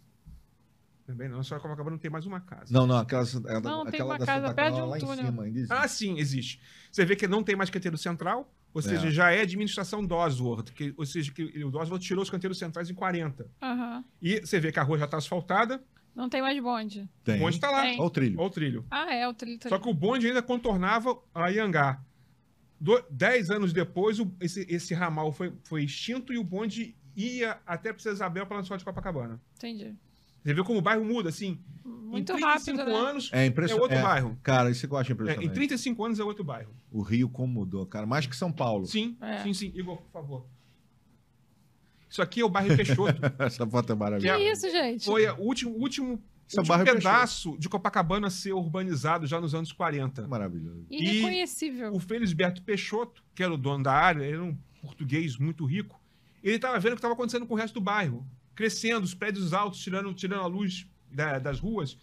Também 1.08 1.30
não. 1.30 1.42
Só 1.42 1.58
Copacabana 1.58 1.92
não 1.92 1.98
tem 1.98 2.12
mais 2.12 2.26
uma 2.26 2.42
casa. 2.42 2.66
Não, 2.70 2.86
não, 2.86 2.98
aquela, 2.98 3.24
aquela, 3.24 3.62
Não, 3.62 3.86
tem 3.86 3.94
aquela 3.96 4.10
uma 4.12 4.20
da 4.20 4.26
casa 4.26 4.42
Santa 4.48 4.54
perto 4.54 4.74
de 4.76 4.82
Clara 4.82 4.96
um 4.96 5.00
túnel. 5.00 5.54
cima. 5.54 5.68
Ah, 5.70 5.88
sim, 5.88 6.18
existe. 6.20 6.60
Você 6.92 7.06
vê 7.06 7.16
que 7.16 7.26
não 7.28 7.42
tem 7.42 7.56
mais 7.56 7.70
canteiro 7.70 7.98
central, 7.98 8.54
ou 8.74 8.82
seja, 8.82 9.08
É. 9.08 9.12
já 9.12 9.32
é 9.32 9.42
administração 9.42 10.06
Dosworth, 10.06 10.72
que, 10.74 10.94
ou 10.98 11.06
seja, 11.06 11.32
que 11.32 11.64
o 11.64 11.72
Dosworth 11.72 12.02
tirou 12.02 12.22
os 12.22 12.30
canteiros 12.30 12.60
centrais 12.60 12.90
em 12.90 12.94
40. 12.94 13.50
Aham. 13.62 14.04
E 14.22 14.42
você 14.42 14.60
vê 14.60 14.70
que 14.70 14.80
a 14.80 14.84
rua 14.84 14.98
já 15.00 15.06
está 15.06 15.16
asfaltada, 15.18 15.82
Não 16.14 16.28
tem 16.28 16.42
mais 16.42 16.62
bonde. 16.62 17.10
tem. 17.24 17.38
o 17.38 17.40
bonde 17.40 17.56
está 17.56 17.72
lá, 17.72 17.84
Tem. 17.84 17.94
Olha 17.98 18.04
o 18.06 18.10
trilho. 18.10 18.38
olha 18.40 18.48
o 18.48 18.52
trilho. 18.52 18.86
Ah, 18.92 19.14
é, 19.16 19.26
o 19.30 19.34
trilho. 19.34 19.60
Só 19.70 19.80
que 19.80 19.88
o 19.88 19.94
bonde 19.94 20.28
ainda 20.28 20.42
contornava 20.42 21.18
a 21.34 21.48
Iangá. 21.48 22.02
Do- 22.80 23.02
dez 23.10 23.50
anos 23.50 23.72
depois, 23.72 24.20
o- 24.20 24.30
esse, 24.42 24.66
esse 24.70 24.94
ramal 24.94 25.32
foi, 25.32 25.54
foi 25.64 25.84
extinto 25.86 26.34
e 26.34 26.38
o 26.38 26.44
bonde 26.44 26.96
ia 27.16 27.58
até 27.66 27.94
Princesa 27.94 28.16
Isabel 28.16 28.46
para 28.46 28.58
Lançol 28.58 28.78
de 28.78 28.84
Copacabana. 28.86 29.42
Entendi. 29.56 29.96
Você 30.44 30.54
vê 30.54 30.64
como 30.64 30.80
o 30.80 30.82
bairro 30.82 31.04
muda, 31.04 31.30
assim. 31.30 31.60
Muito 31.84 32.32
em 32.32 32.36
35 32.36 32.78
rápido, 32.78 32.90
né? 32.90 33.10
anos 33.10 33.30
É 33.34 33.46
é 33.48 33.76
outro 33.76 34.02
bairro. 34.02 34.40
Cara, 34.42 34.72
isso 34.72 34.88
que 34.88 34.94
eu 34.94 34.98
acho 34.98 35.12
É, 35.12 35.14
impressionante. 35.14 35.46
em 35.46 35.50
35 35.54 36.06
anos 36.06 36.20
é 36.20 36.24
outro 36.24 36.44
bairro. 36.44 36.72
O 36.90 37.02
Rio 37.02 37.28
como 37.28 37.52
mudou, 37.52 37.86
cara. 37.86 38.06
Mais 38.06 38.26
que 38.26 38.36
São 38.36 38.52
Paulo. 38.52 38.86
Sim, 38.86 39.18
É. 39.20 39.44
sim, 39.44 39.54
sim. 39.54 39.72
Igor, 39.76 39.98
por 39.98 40.12
favor. 40.12 40.46
Isso 42.10 42.22
aqui 42.22 42.40
é 42.42 42.46
o 42.46 42.50
bairro 42.50 42.76
Peixoto. 42.76 43.20
Essa 43.40 43.68
foto 43.68 43.92
é 43.92 43.96
Que 43.96 44.00
maravilhosa. 44.00 44.40
isso, 44.42 44.70
gente? 44.70 45.04
Foi 45.06 45.28
o 45.28 45.36
último, 45.42 45.72
último, 45.76 46.24
Essa 46.48 46.62
último 46.62 46.76
é 46.82 46.94
pedaço 46.94 47.58
de 47.60 47.68
Copacabana 47.68 48.28
a 48.28 48.30
ser 48.30 48.54
urbanizado 48.54 49.28
já 49.28 49.42
nos 49.42 49.54
anos 49.54 49.74
40. 49.74 50.26
Maravilhoso. 50.28 50.86
Irreconhecível. 50.90 51.92
O 51.94 52.00
Felisberto 52.00 52.62
Peixoto, 52.62 53.22
que 53.36 53.44
era 53.44 53.54
o 53.54 53.58
dono 53.58 53.84
da 53.84 53.92
área, 53.92 54.24
ele 54.24 54.34
era 54.36 54.44
um 54.44 54.58
português 54.82 55.38
muito 55.38 55.66
rico, 55.66 56.00
ele 56.42 56.56
estava 56.56 56.80
vendo 56.80 56.94
o 56.94 56.96
que 56.96 57.00
estava 57.00 57.14
acontecendo 57.14 57.46
com 57.46 57.54
o 57.54 57.58
resto 57.58 57.74
do 57.74 57.82
bairro. 57.82 58.26
Crescendo, 58.58 59.04
os 59.04 59.14
prédios 59.14 59.54
altos, 59.54 59.80
tirando, 59.80 60.12
tirando 60.16 60.42
a 60.42 60.48
luz 60.48 60.88
da- 61.12 61.38
das 61.38 61.60
ruas. 61.60 61.96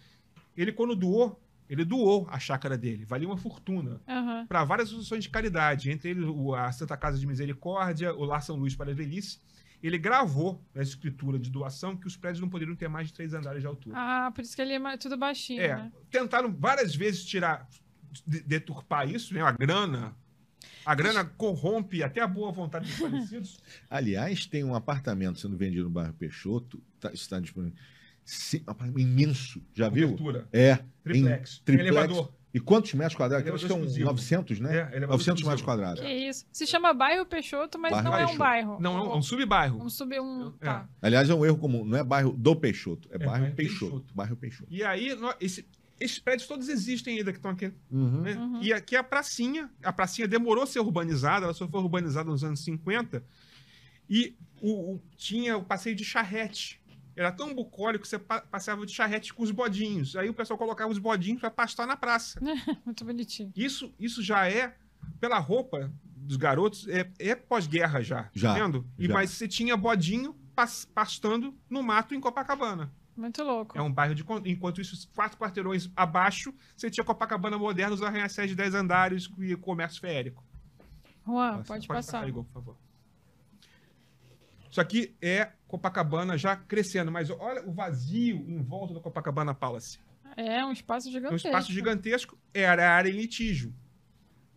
Ele, 0.55 0.71
quando 0.71 0.95
doou, 0.95 1.37
ele 1.69 1.83
doou 1.83 2.25
a 2.31 2.39
chácara 2.39 2.77
dele. 2.77 3.03
Valia 3.03 3.27
uma 3.27 3.35
fortuna. 3.37 3.99
Aham. 4.07 4.45
Para 4.47 4.63
várias 4.63 4.87
associações 4.87 5.25
de 5.25 5.29
caridade, 5.29 5.91
entre 5.91 6.11
eles 6.11 6.23
o- 6.25 6.55
a 6.55 6.71
Santa 6.71 6.95
Casa 6.95 7.19
de 7.19 7.27
Misericórdia, 7.27 8.13
o 8.15 8.23
Lar 8.23 8.41
São 8.41 8.55
Luís 8.55 8.73
para 8.73 8.89
a 8.89 8.93
Velhice. 8.95 9.39
Ele 9.83 9.97
gravou 9.97 10.63
na 10.73 10.81
escritura 10.81 11.37
de 11.37 11.49
doação 11.49 11.97
que 11.97 12.07
os 12.07 12.15
prédios 12.15 12.39
não 12.39 12.49
poderiam 12.49 12.75
ter 12.75 12.87
mais 12.87 13.07
de 13.09 13.13
três 13.13 13.33
andares 13.33 13.61
de 13.61 13.67
altura. 13.67 13.95
Ah, 13.99 14.31
por 14.33 14.41
isso 14.41 14.55
que 14.55 14.61
ele 14.61 14.73
é 14.73 14.97
tudo 14.97 15.17
baixinho, 15.17 15.61
É, 15.61 15.75
né? 15.75 15.91
tentaram 16.09 16.51
várias 16.53 16.95
vezes 16.95 17.25
tirar, 17.25 17.67
de- 18.25 18.39
deturpar 18.43 19.07
isso, 19.13 19.33
né? 19.33 19.41
A 19.41 19.51
grana. 19.51 20.15
A 20.85 20.93
grana 20.95 21.25
corrompe 21.25 22.03
até 22.03 22.21
a 22.21 22.27
boa 22.27 22.51
vontade 22.51 22.85
dos 22.85 22.95
falecidos. 22.95 23.59
Aliás, 23.89 24.45
tem 24.45 24.63
um 24.63 24.75
apartamento 24.75 25.39
sendo 25.39 25.57
vendido 25.57 25.83
no 25.85 25.89
bairro 25.89 26.13
Peixoto. 26.13 26.81
Tá, 26.99 27.11
está 27.11 27.39
disponível. 27.39 27.77
Sim, 28.23 28.61
um 28.67 28.71
apartamento 28.71 28.99
imenso. 28.99 29.61
Já 29.73 29.89
viu? 29.89 30.09
Cobertura. 30.11 30.47
É. 30.51 30.79
Triplex. 31.03 31.59
Em 31.61 31.63
triplex. 31.65 31.89
Elevador. 31.91 32.33
E 32.53 32.59
quantos 32.59 32.93
metros 32.93 33.15
quadrados? 33.17 33.45
Elevador 33.45 33.67
são 33.67 33.77
exclusivo. 33.79 34.05
900, 34.05 34.59
né? 34.61 34.69
É, 34.69 34.79
elevador 34.95 35.09
900 35.09 35.19
exclusivo. 35.41 35.49
metros 35.49 35.61
quadrados. 35.65 35.99
Que 36.01 36.07
isso. 36.07 36.45
Se 36.51 36.65
chama 36.65 36.93
bairro 36.93 37.25
Peixoto, 37.25 37.77
mas 37.77 37.91
Bairro 37.91 38.05
não 38.05 38.13
é 38.13 38.15
um 38.15 38.19
Peixoto. 38.19 38.39
bairro. 38.39 38.77
Não, 38.79 38.97
é 38.97 39.01
um, 39.01 39.11
é 39.11 39.15
um 39.17 39.21
subbairro. 39.21 39.77
Vamos 39.79 39.95
subir 39.97 40.21
um. 40.21 40.47
É. 40.61 40.65
Tá. 40.65 40.89
Aliás, 41.01 41.29
é 41.29 41.33
um 41.35 41.45
erro 41.45 41.57
comum. 41.57 41.83
Não 41.83 41.97
é 41.97 42.03
bairro 42.03 42.31
do 42.31 42.55
Peixoto, 42.55 43.09
é, 43.11 43.15
É 43.15 43.17
bairro 43.19 43.41
bairro 43.41 43.55
Peixoto. 43.55 43.91
Peixoto. 43.91 44.13
Bairro 44.15 44.35
Peixoto. 44.37 44.67
E 44.73 44.83
aí, 44.83 45.09
esse- 45.41 45.67
esses 45.99 46.19
prédios 46.19 46.47
todos 46.47 46.67
existem 46.69 47.17
ainda 47.17 47.31
que 47.31 47.37
estão 47.39 47.51
aqui. 47.51 47.71
Uhum. 47.91 48.21
né? 48.21 48.33
Uhum. 48.35 48.61
E 48.61 48.73
aqui 48.73 48.95
a 48.95 49.03
pracinha, 49.03 49.69
a 49.83 49.93
pracinha 49.93 50.27
demorou 50.27 50.63
a 50.63 50.67
ser 50.67 50.79
urbanizada, 50.79 51.45
ela 51.45 51.53
só 51.53 51.67
foi 51.67 51.79
urbanizada 51.81 52.29
nos 52.29 52.43
anos 52.43 52.63
50. 52.63 53.23
E 54.09 54.35
o, 54.61 54.95
o- 54.95 55.01
tinha 55.17 55.57
o 55.57 55.63
passeio 55.63 55.95
de 55.95 56.03
charrete. 56.05 56.81
Era 57.15 57.31
tão 57.31 57.55
bucólico 57.55 58.03
que 58.03 58.09
você 58.09 58.19
pa- 58.19 58.41
passeava 58.41 58.85
de 58.85 58.91
charrete 58.93 59.33
com 59.33 59.41
os 59.41 59.51
bodinhos. 59.51 60.15
Aí 60.17 60.29
o 60.29 60.33
pessoal 60.33 60.57
colocava 60.57 60.91
os 60.91 60.97
bodinhos 60.99 61.39
para 61.39 61.49
pastar 61.49 61.87
na 61.87 61.95
praça. 61.95 62.39
Muito 62.85 63.05
bonitinho. 63.05 63.51
Isso, 63.55 63.93
isso 63.99 64.21
já 64.21 64.49
é, 64.49 64.75
pela 65.19 65.39
roupa 65.39 65.91
dos 66.17 66.35
garotos, 66.37 66.87
é, 66.89 67.09
é 67.19 67.33
pós-guerra 67.35 68.01
já. 68.01 68.29
Já, 68.33 68.53
Tá 68.53 68.59
vendo? 68.59 68.85
E, 68.99 69.07
já. 69.07 69.13
mas 69.13 69.29
você 69.31 69.47
tinha 69.47 69.77
bodinho 69.77 70.35
pas- 70.53 70.85
pastando 70.93 71.55
no 71.69 71.81
mato 71.81 72.13
em 72.13 72.19
Copacabana. 72.19 72.91
Muito 73.15 73.41
louco. 73.43 73.77
É 73.77 73.81
um 73.81 73.91
bairro 73.91 74.13
de. 74.13 74.25
Enquanto 74.45 74.81
isso, 74.81 75.09
quatro 75.15 75.37
quarteirões 75.37 75.89
abaixo, 75.95 76.53
você 76.75 76.89
tinha 76.91 77.03
Copacabana 77.05 77.57
moderna, 77.57 77.93
os 77.95 78.01
arranha-céus 78.01 78.49
de 78.49 78.55
10 78.55 78.73
andares 78.75 79.29
e 79.39 79.55
comércio 79.55 80.01
feérico. 80.01 80.43
Juan, 81.25 81.57
Passa- 81.57 81.73
pode, 81.73 81.87
passar. 81.87 82.27
Igor, 82.27 82.43
por 82.43 82.51
favor. 82.53 82.77
Isso 84.69 84.81
aqui 84.81 85.15
é 85.21 85.51
Copacabana 85.67 86.37
já 86.37 86.55
crescendo, 86.55 87.11
mas 87.11 87.29
olha 87.29 87.63
o 87.65 87.71
vazio 87.71 88.35
em 88.47 88.61
volta 88.61 88.93
da 88.93 88.99
Copacabana 88.99 89.53
Palace. 89.53 89.99
É 90.35 90.65
um 90.65 90.71
espaço 90.73 91.07
É 91.07 91.09
um 91.09 91.13
gigantesco. 91.13 91.47
espaço 91.47 91.71
gigantesco, 91.71 92.37
era 92.53 92.89
a 92.89 92.93
área 92.93 93.09
em 93.09 93.13
litígio. 93.13 93.73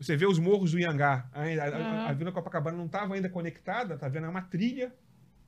Você 0.01 0.17
vê 0.17 0.27
os 0.27 0.39
morros 0.39 0.73
do 0.73 0.79
Iangá. 0.81 1.29
A, 1.33 1.43
a- 1.43 2.09
a 2.09 2.13
Vila 2.13 2.33
Copacabana 2.33 2.77
não 2.77 2.87
estava 2.87 3.15
ainda 3.15 3.29
conectada, 3.29 3.97
tá 3.97 4.09
vendo? 4.09 4.27
É 4.27 4.29
uma 4.29 4.43
trilha 4.43 4.93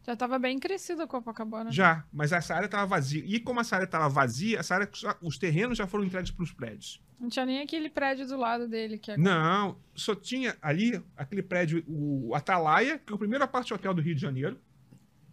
Já 0.02 0.16
tava 0.16 0.38
bem 0.38 0.58
crescida 0.58 1.04
a 1.04 1.06
Copacabana. 1.06 1.70
Já, 1.70 2.04
mas 2.12 2.32
essa 2.32 2.54
área 2.54 2.66
estava 2.66 2.86
vazia. 2.86 3.22
E 3.26 3.38
como 3.38 3.60
essa 3.60 3.76
área 3.76 3.84
estava 3.84 4.08
vazia, 4.08 4.58
essa 4.58 4.74
área, 4.74 4.88
os 5.20 5.36
terrenos 5.36 5.76
já 5.76 5.86
foram 5.86 6.04
entregues 6.04 6.30
para 6.30 6.42
os 6.42 6.52
prédios. 6.52 7.02
Não 7.18 7.28
tinha 7.28 7.44
nem 7.44 7.60
aquele 7.60 7.90
prédio 7.90 8.26
do 8.26 8.36
lado 8.36 8.66
dele 8.66 8.96
que 8.96 9.10
é. 9.10 9.16
Não, 9.18 9.76
só 9.94 10.14
tinha 10.14 10.56
ali 10.62 11.02
aquele 11.14 11.42
prédio, 11.42 11.84
o 11.86 12.34
Atalaia, 12.34 12.98
que 12.98 13.12
é 13.12 13.14
o 13.14 13.18
primeiro 13.18 13.44
aparte 13.44 13.74
hotel 13.74 13.92
do 13.92 14.00
Rio 14.00 14.14
de 14.14 14.20
Janeiro, 14.22 14.58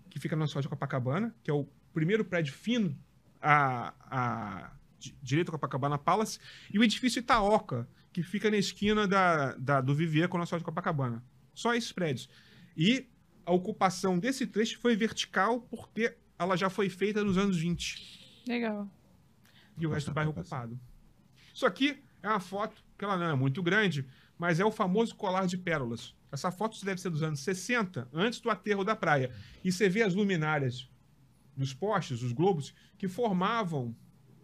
que 0.10 0.20
fica 0.20 0.36
na 0.36 0.48
cidade 0.48 0.64
de 0.64 0.70
Copacabana, 0.70 1.34
que 1.42 1.50
é 1.50 1.54
o 1.54 1.66
primeiro 1.94 2.26
prédio 2.26 2.54
fino 2.54 2.94
a, 3.42 3.94
a 4.02 4.72
direito 5.22 5.52
Copacabana 5.52 5.98
Palace, 5.98 6.40
e 6.74 6.78
o 6.78 6.84
edifício 6.84 7.20
Itaoca, 7.20 7.88
que 8.12 8.22
fica 8.22 8.52
na 8.52 8.58
esquina 8.58 9.08
da, 9.08 9.54
da 9.54 9.80
do 9.80 9.96
Vivier 9.96 10.28
com 10.28 10.38
a 10.38 10.46
cidade 10.46 10.62
de 10.62 10.66
Copacabana. 10.66 11.24
Só 11.54 11.74
esses 11.74 11.94
prédios. 11.94 12.30
E 12.76 13.08
a 13.48 13.54
ocupação 13.54 14.20
desse 14.20 14.46
trecho 14.46 14.78
foi 14.78 14.94
vertical 14.94 15.62
porque 15.62 16.14
ela 16.38 16.58
já 16.58 16.70
foi 16.70 16.90
feita 16.90 17.24
nos 17.24 17.38
anos 17.38 17.58
20. 17.58 18.44
Legal. 18.46 18.92
E 19.78 19.88
o 19.88 19.90
resto 19.90 20.12
do 20.12 20.14
bairro 20.14 20.32
ocupado. 20.32 20.78
Isso 21.54 21.66
aqui 21.66 22.04
é 22.22 22.28
uma 22.28 22.42
foto 22.42 22.84
que 22.98 23.06
ela 23.06 23.16
não 23.16 23.30
é 23.30 23.36
muito 23.36 23.64
grande, 23.64 24.06
mas 24.38 24.60
é 24.60 24.66
o 24.66 24.72
famoso 24.72 25.16
colar 25.16 25.48
de 25.48 25.58
pérolas. 25.58 26.14
Essa 26.30 26.52
foto 26.52 26.84
deve 26.84 27.00
ser 27.00 27.10
dos 27.10 27.24
anos 27.24 27.40
60, 27.40 28.10
antes 28.12 28.42
do 28.42 28.50
aterro 28.50 28.84
da 28.84 28.98
praia. 28.98 29.32
E 29.64 29.72
você 29.72 29.88
vê 29.88 30.04
as 30.04 30.14
luminárias 30.14 30.90
dos 31.56 31.74
postes, 31.74 32.22
os 32.22 32.34
globos, 32.34 32.76
que 32.98 33.08
formavam 33.08 33.96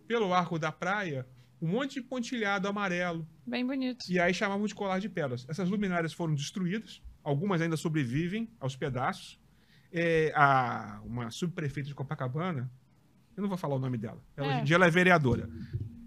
pelo 0.08 0.34
arco 0.34 0.58
da 0.58 0.72
praia 0.72 1.28
um 1.62 1.68
monte 1.68 1.96
de 1.96 2.02
pontilhado 2.02 2.70
amarelo. 2.70 3.28
Bem 3.46 3.66
bonito. 3.66 4.06
E 4.10 4.18
aí 4.18 4.34
chamavam 4.34 4.66
de 4.66 4.74
colar 4.74 5.00
de 5.00 5.10
pérolas. 5.10 5.46
Essas 5.50 5.70
luminárias 5.70 6.14
foram 6.14 6.34
destruídas, 6.34 7.02
algumas 7.24 7.62
ainda 7.62 7.78
sobrevivem 7.78 8.50
aos 8.60 8.76
pedaços. 8.76 9.40
É, 9.92 10.34
a, 10.36 11.00
uma 11.06 11.30
subprefeita 11.30 11.88
de 11.88 11.94
Copacabana, 11.96 12.70
eu 13.38 13.42
não 13.42 13.48
vou 13.48 13.58
falar 13.58 13.76
o 13.76 13.80
nome 13.80 13.98
dela, 13.98 14.20
ela, 14.36 14.48
é. 14.48 14.50
hoje 14.50 14.62
em 14.62 14.64
dia 14.64 14.76
ela 14.76 14.88
é 14.88 14.90
vereadora. 14.90 15.48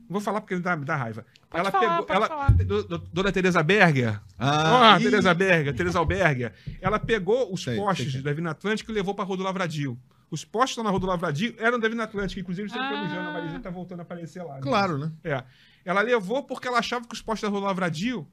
Não 0.09 0.15
vou 0.15 0.21
falar 0.21 0.41
porque 0.41 0.55
me 0.55 0.61
dá, 0.61 0.77
me 0.77 0.85
dá 0.85 0.95
raiva. 0.95 1.27
Pode 1.51 1.61
ela 1.61 1.71
falar, 1.71 2.03
pegou. 2.03 2.17
Ela, 2.17 2.27
falar. 2.29 2.51
do, 2.53 2.85
do, 2.85 2.99
Dona 2.99 3.33
Teresa 3.33 3.63
Berger. 3.63 4.21
Ah, 4.39 4.97
oh, 4.97 5.03
Teresa 5.03 5.35
Berger, 5.35 5.75
Teresa 5.75 5.99
Alberger. 5.99 6.53
Ela 6.81 6.99
pegou 6.99 7.53
os 7.53 7.65
Sei, 7.65 7.77
postes 7.77 8.13
sei 8.13 8.21
que- 8.21 8.25
da 8.25 8.33
Vina 8.33 8.51
Atlântica 8.53 8.91
e 8.91 8.95
levou 8.95 9.15
para 9.15 9.25
a 9.25 9.27
Rua 9.27 9.37
do 9.37 9.43
Lavradio. 9.43 9.99
Os 10.31 10.45
postes 10.45 10.71
estão 10.71 10.85
na 10.85 10.91
Rua 10.91 11.01
do 11.01 11.07
Lavradio 11.07 11.55
eram 11.59 11.79
da 11.79 11.89
Vina 11.89 12.05
Atlântica. 12.05 12.41
Inclusive, 12.41 12.69
você 12.69 12.79
Ah. 12.79 13.43
pelo 13.43 13.61
tá 13.61 13.71
voltando 13.71 14.01
a 14.01 14.03
aparecer 14.03 14.43
lá. 14.45 14.55
né? 14.55 14.61
Claro, 14.61 14.99
né? 14.99 15.13
É. 15.25 15.43
Ela 15.85 16.03
levou 16.03 16.45
porque 16.45 16.69
ela 16.69 16.79
achava 16.79 17.07
que 17.07 17.15
os 17.15 17.23
postes 17.23 17.43
da 17.43 17.49
Rua 17.49 17.61
do 17.61 17.67
Lavradio 17.67 18.27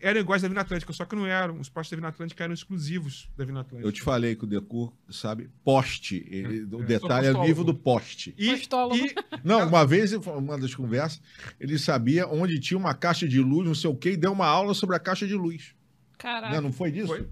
eram 0.00 0.20
iguais 0.20 0.42
da 0.42 0.48
Vina 0.48 0.60
Atlântica, 0.60 0.92
só 0.92 1.04
que 1.04 1.14
não 1.16 1.26
eram. 1.26 1.58
Os 1.60 1.68
postes 1.68 1.90
da 1.92 1.96
Vina 1.96 2.08
Atlântica 2.08 2.44
eram 2.44 2.54
exclusivos 2.54 3.28
da 3.36 3.44
Vina 3.44 3.60
Atlântica. 3.60 3.86
Eu 3.88 3.92
te 3.92 4.02
falei 4.02 4.34
que 4.36 4.44
o 4.44 4.46
Decur 4.46 4.92
sabe 5.10 5.50
poste. 5.64 6.26
Ele- 6.30 6.64
o 6.74 6.82
É, 6.82 6.84
detalhe 6.86 7.26
é 7.28 7.32
o 7.32 7.42
nível 7.42 7.64
do 7.64 7.74
poste. 7.74 8.34
E, 8.36 8.50
e 8.52 9.14
Não, 9.44 9.66
uma 9.68 9.86
vez, 9.86 10.12
uma 10.12 10.58
das 10.58 10.74
conversas, 10.74 11.20
ele 11.58 11.78
sabia 11.78 12.26
onde 12.26 12.58
tinha 12.60 12.78
uma 12.78 12.94
caixa 12.94 13.26
de 13.28 13.40
luz, 13.40 13.66
não 13.66 13.74
sei 13.74 13.90
o 13.90 13.96
quê, 13.96 14.12
e 14.12 14.16
deu 14.16 14.32
uma 14.32 14.46
aula 14.46 14.74
sobre 14.74 14.96
a 14.96 14.98
caixa 14.98 15.26
de 15.26 15.34
luz. 15.34 15.74
Caraca. 16.18 16.54
Né? 16.54 16.60
Não 16.60 16.72
foi 16.72 16.90
disso? 16.90 17.08
Foi. 17.08 17.28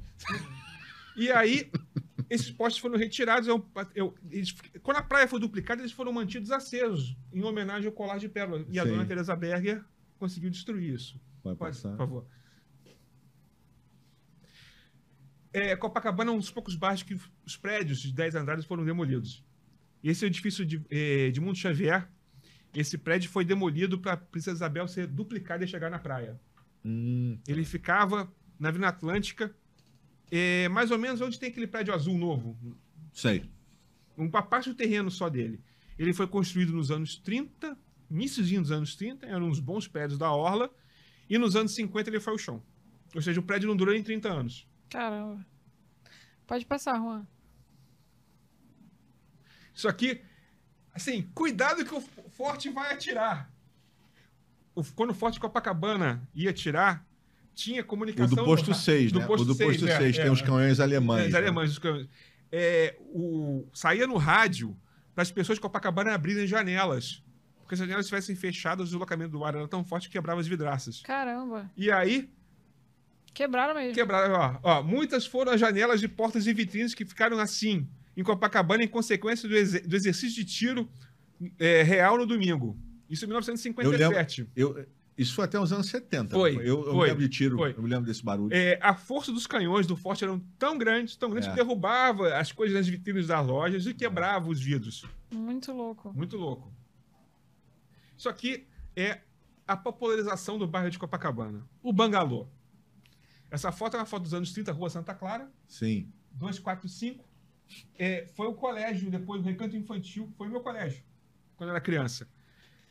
E 1.17 1.31
aí, 1.31 1.71
esses 2.29 2.51
postes 2.51 2.81
foram 2.81 2.99
retirados. 2.99 3.49
Eu, 3.49 3.65
eu- 3.95 4.15
eles- 4.31 4.55
quando 4.83 4.97
a 4.99 5.03
praia 5.03 5.29
foi 5.29 5.39
duplicada, 5.39 5.81
eles 5.81 5.93
foram 5.93 6.13
mantidos 6.13 6.51
acesos, 6.51 7.17
em 7.33 7.43
homenagem 7.43 7.87
ao 7.87 7.93
colar 7.93 8.19
de 8.19 8.29
pérolas. 8.29 8.67
E 8.69 8.79
a 8.79 8.83
Sim. 8.85 8.91
dona 8.91 9.05
Teresa 9.07 9.37
Berger 9.37 9.83
conseguiu 10.19 10.51
destruir 10.51 10.95
isso. 10.95 11.21
Vai 11.43 11.55
Pode, 11.55 11.77
passar. 11.77 11.91
por 11.91 11.99
favor. 11.99 12.27
É, 15.55 15.77
Copacabana 15.77 16.33
é 16.33 16.35
um 16.35 16.39
dos 16.39 16.51
poucos 16.51 16.75
bairros 16.75 17.05
que 17.05 17.17
os 17.47 17.57
prédios 17.57 18.01
de 18.01 18.13
10 18.13 18.35
andares 18.35 18.65
foram 18.65 18.85
demolidos. 18.85 19.45
Esse 20.03 20.25
é 20.25 20.27
o 20.27 20.29
edifício 20.29 20.67
de, 20.67 20.85
eh, 20.91 21.31
de 21.31 21.41
Mundo 21.41 21.57
Xavier. 21.57 22.11
Esse 22.75 22.99
prédio 22.99 23.31
foi 23.31 23.45
demolido 23.45 24.01
para 24.01 24.15
a 24.15 24.17
Princesa 24.17 24.57
Isabel 24.57 24.89
ser 24.89 25.07
duplicada 25.07 25.65
e 25.65 25.69
chegar 25.69 25.89
na 25.89 26.01
praia. 26.01 26.41
Hum, 26.85 27.39
Ele 27.47 27.65
ficava 27.65 28.31
na 28.59 28.73
Vila 28.73 28.89
Atlântica, 28.89 29.55
é, 30.29 30.69
mais 30.71 30.91
ou 30.91 30.99
menos 30.99 31.21
onde 31.21 31.39
tem 31.39 31.51
aquele 31.51 31.69
prédio 31.69 31.95
azul 31.95 32.19
novo. 32.19 32.59
sei. 33.13 33.49
Um 34.19 34.29
parte 34.29 34.69
do 34.69 34.75
terreno 34.75 35.09
só 35.09 35.29
dele. 35.29 35.61
Ele 35.97 36.13
foi 36.13 36.27
construído 36.27 36.73
nos 36.73 36.91
anos 36.91 37.17
30, 37.17 37.79
iníciozinho 38.11 38.61
dos 38.61 38.73
anos 38.73 38.97
30, 38.97 39.25
eram 39.25 39.49
uns 39.49 39.61
bons 39.61 39.87
prédios 39.87 40.19
da 40.19 40.33
Orla, 40.33 40.69
e 41.31 41.39
nos 41.39 41.55
anos 41.55 41.73
50 41.77 42.11
ele 42.11 42.19
foi 42.19 42.33
ao 42.33 42.39
chão. 42.39 42.61
Ou 43.15 43.23
seja, 43.23 43.39
o 43.39 43.43
prédio 43.43 43.69
não 43.69 43.77
durou 43.77 43.95
nem 43.95 44.03
30 44.03 44.29
anos. 44.29 44.69
Caramba. 44.95 45.45
Pode 46.47 46.65
passar, 46.65 46.97
Juan. 46.99 47.27
Isso 49.75 49.89
aqui, 49.89 50.23
assim, 50.95 51.23
cuidado 51.35 51.85
que 51.85 51.93
o 51.93 52.01
Forte 52.01 52.71
vai 52.71 52.93
atirar. 52.93 53.51
O- 54.73 54.85
quando 54.85 55.11
o 55.11 55.15
Forte 55.15 55.41
Copacabana 55.41 56.23
ia 56.33 56.51
atirar, 56.51 57.05
tinha 57.57 57.83
O 57.83 57.85
comunicação... 57.85 58.37
do 58.37 58.45
posto 58.45 58.73
6, 58.73 59.11
do 59.11 59.19
né? 59.19 59.27
posto 59.27 59.43
o 59.43 59.47
do 59.47 59.57
posto 59.57 59.81
6, 59.81 59.83
é, 59.91 59.99
6, 59.99 60.19
é, 60.19 60.23
tem 60.23 60.31
os 60.31 60.43
canhões 60.43 60.79
alemães. 60.79 61.25
É, 61.25 61.27
os 61.27 61.33
né? 61.33 61.39
alemães, 61.41 61.71
os 61.73 61.79
canhões. 61.81 62.09
É, 62.53 62.97
o, 63.01 63.69
saía 63.75 64.07
no 64.07 64.17
rádio 64.17 64.77
para 65.13 65.23
as 65.23 65.31
pessoas 65.33 65.57
de 65.59 65.61
Copacabana 65.63 66.15
abrirem 66.15 66.47
janelas. 66.47 67.21
Porque 67.63 67.75
se 67.75 67.83
as 67.83 67.89
janelas 67.89 68.07
estivessem 68.07 68.37
fechadas, 68.37 68.83
o 68.87 68.91
deslocamento 68.91 69.33
do 69.33 69.45
ar 69.45 69.57
era 69.57 69.67
tão 69.67 69.85
forte 69.85 70.07
que 70.07 70.13
quebrava 70.13 70.41
as 70.41 70.47
vidraças. 70.47 71.01
Caramba. 71.01 71.69
E 71.77 71.91
aí, 71.91 72.31
Quebraram 73.35 73.75
mesmo. 73.75 73.93
quebraram. 73.95 74.61
Ó, 74.63 74.79
ó, 74.79 74.83
muitas 74.83 75.27
foram 75.27 75.53
as 75.53 75.61
janelas 75.61 76.01
de 76.01 76.09
portas 76.09 76.47
e 76.47 76.53
vitrines 76.55 76.95
que 76.95 77.05
ficaram 77.05 77.39
assim, 77.39 77.87
em 78.17 78.23
Copacabana, 78.23 78.85
em 78.85 78.89
consequência 78.89 79.49
do, 79.49 79.57
exer- 79.57 79.87
do 79.87 79.95
exercício 79.97 80.37
de 80.37 80.45
tiro 80.45 80.89
é, 81.59 81.83
real 81.83 82.17
no 82.17 82.25
domingo. 82.27 82.79
Isso 83.11 83.25
em 83.25 83.29
1957. 83.29 84.49
Eu, 84.57 84.87
isso 85.19 85.35
foi 85.35 85.45
até 85.45 85.59
os 85.61 85.73
anos 85.73 85.87
70. 85.89 86.31
Foi, 86.35 86.57
Eu, 86.57 86.63
eu 86.63 86.93
foi, 86.93 87.09
lembro 87.09 87.23
de 87.23 87.29
tiro, 87.29 87.57
foi. 87.57 87.73
eu 87.77 87.83
me 87.83 87.89
lembro 87.89 88.07
desse 88.07 88.25
barulho. 88.25 88.53
É, 88.55 88.79
a 88.81 88.95
força 88.95 89.31
dos 89.33 89.47
canhões 89.47 89.87
do 89.87 89.97
forte 89.97 90.25
eram 90.25 90.41
tão 90.59 90.77
grandes, 90.79 91.15
tão 91.17 91.29
grandes, 91.31 91.49
É. 91.49 91.51
que 91.53 91.57
derrubava 91.57 92.35
as 92.37 92.51
coisas 92.53 92.77
nas 92.77 92.87
vitrines 92.89 93.27
das 93.27 93.47
lojas 93.47 93.87
e 93.87 93.95
quebrava 93.95 94.49
os 94.49 94.61
vidros. 94.61 95.05
Muito 95.33 95.73
louco. 95.73 96.13
Muito 96.15 96.37
louco. 96.37 96.73
Isso 98.17 98.29
aqui 98.29 98.67
é 98.97 99.21
a 99.67 99.77
popularização 99.77 100.59
do 100.59 100.67
bairro 100.67 100.91
de 100.91 100.99
Copacabana. 100.99 101.65
O 101.83 101.93
Bangalô. 101.93 102.47
Essa 103.55 103.71
foto 103.71 103.95
é 103.97 104.01
uma 104.01 104.07
foto 104.07 104.23
dos 104.25 104.35
anos 104.35 104.53
30, 104.53 104.73
Rua 104.73 104.91
Santa 104.91 105.15
Clara, 105.15 105.49
Sim. 105.69 106.11
245. 106.33 107.25
É, 107.97 108.27
foi 108.35 108.49
o 108.49 108.55
colégio, 108.55 109.11
depois 109.11 109.41
do 109.43 109.49
recanto 109.49 109.77
infantil, 109.77 110.29
foi 110.37 110.49
o 110.49 110.51
meu 110.51 110.61
colégio, 110.61 111.03
quando 111.57 111.69
eu 111.71 111.75
era 111.77 111.81
criança. 111.81 112.29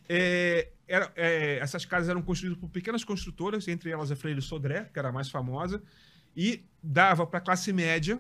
É, 0.07 0.71
era- 0.87 1.11
é, 1.15 1.57
essas 1.59 1.85
casas 1.85 2.09
eram 2.09 2.21
construídas 2.21 2.57
por 2.59 2.69
pequenas 2.69 3.03
construtoras, 3.03 3.67
entre 3.67 3.89
elas 3.91 4.11
a 4.11 4.15
Freire 4.15 4.41
Sodré, 4.41 4.85
que 4.85 4.97
era 4.97 5.09
a 5.09 5.11
mais 5.11 5.29
famosa, 5.29 5.83
e 6.35 6.65
dava 6.81 7.27
para 7.27 7.39
a 7.39 7.41
classe 7.41 7.71
média, 7.73 8.19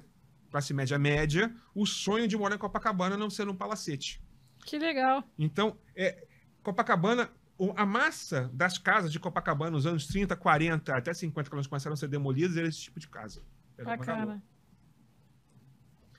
classe 0.51 0.73
média 0.73 0.99
média, 0.99 1.53
o 1.73 1.85
sonho 1.85 2.27
de 2.27 2.37
morar 2.37 2.55
em 2.55 2.59
Copacabana 2.59 3.17
não 3.17 3.29
ser 3.29 3.47
um 3.49 3.55
palacete. 3.55 4.21
Que 4.65 4.77
legal. 4.77 5.23
Então, 5.39 5.77
é, 5.95 6.25
Copacabana, 6.61 7.23
o- 7.25 7.29
a 7.75 7.85
massa 7.85 8.49
das 8.53 8.77
casas 8.77 9.11
de 9.11 9.19
Copacabana 9.19 9.71
nos 9.71 9.85
anos 9.85 10.07
30, 10.07 10.35
40, 10.35 10.95
até 10.95 11.13
50, 11.13 11.49
quando 11.49 11.57
elas 11.57 11.67
começaram 11.67 11.93
a 11.93 11.97
ser 11.97 12.07
demolidas, 12.07 12.57
era 12.57 12.67
esse 12.67 12.79
tipo 12.79 12.99
de 12.99 13.07
casa. 13.07 13.41
Era. 13.77 13.97
Bacana. 13.97 14.43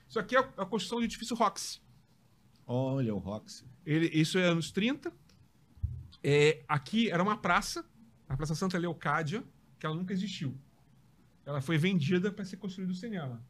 Isso 0.07 0.19
aqui 0.19 0.35
é 0.35 0.39
a 0.39 0.65
construção 0.65 0.99
do 0.99 1.05
edifício 1.05 1.35
Roxy. 1.35 1.81
Olha 2.65 3.13
o 3.13 3.17
Roxy. 3.17 3.65
Ele, 3.85 4.07
isso 4.07 4.37
é 4.37 4.43
anos 4.43 4.71
30. 4.71 5.11
É, 6.23 6.63
aqui 6.67 7.09
era 7.11 7.21
uma 7.21 7.37
praça, 7.37 7.85
a 8.27 8.35
Praça 8.35 8.55
Santa 8.55 8.77
Leocádia, 8.77 9.43
que 9.79 9.85
ela 9.85 9.95
nunca 9.95 10.13
existiu. 10.13 10.57
Ela 11.45 11.61
foi 11.61 11.77
vendida 11.77 12.31
para 12.31 12.43
ser 12.45 12.57
construído 12.57 12.89
o 12.91 12.95
cinema. 12.95 13.45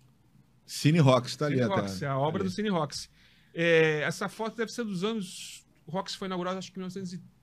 Cine 0.65 0.99
Roxy 0.99 1.37
tá 1.37 1.45
ali 1.45 1.57
Cine. 1.57 1.67
Roxy, 1.67 2.05
a 2.05 2.17
obra 2.17 2.41
Ali. 2.41 2.49
do 2.49 2.53
Cine 2.53 2.69
Roxy. 2.69 3.09
É, 3.53 4.01
essa 4.01 4.27
foto 4.27 4.57
deve 4.57 4.71
ser 4.71 4.83
dos 4.83 5.03
anos. 5.03 5.65
O 5.85 5.91
Roxy 5.91 6.17
foi 6.17 6.27
inaugurado, 6.27 6.57
acho 6.57 6.71
que 6.71 6.77
em 6.77 6.81
1930. 6.81 7.34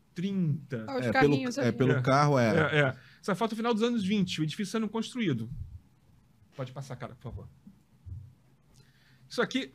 Ah, 0.86 0.98
Os 0.98 1.06
É, 1.06 1.12
carrinhos 1.12 1.54
pelo, 1.56 1.64
é, 1.64 1.68
ali. 1.68 1.76
pelo 1.76 1.92
É. 1.92 2.02
carro, 2.02 2.38
é. 2.38 2.48
É, 2.48 2.78
é. 2.80 2.96
Essa 3.20 3.34
foto 3.34 3.52
é 3.52 3.56
final 3.56 3.72
dos 3.72 3.82
anos 3.82 4.04
20, 4.04 4.40
o 4.40 4.44
edifício 4.44 4.72
sendo 4.72 4.88
construído. 4.88 5.48
Pode 6.56 6.72
passar, 6.72 6.96
cara, 6.96 7.14
por 7.14 7.22
favor. 7.22 7.48
Isso 9.28 9.40
aqui, 9.40 9.72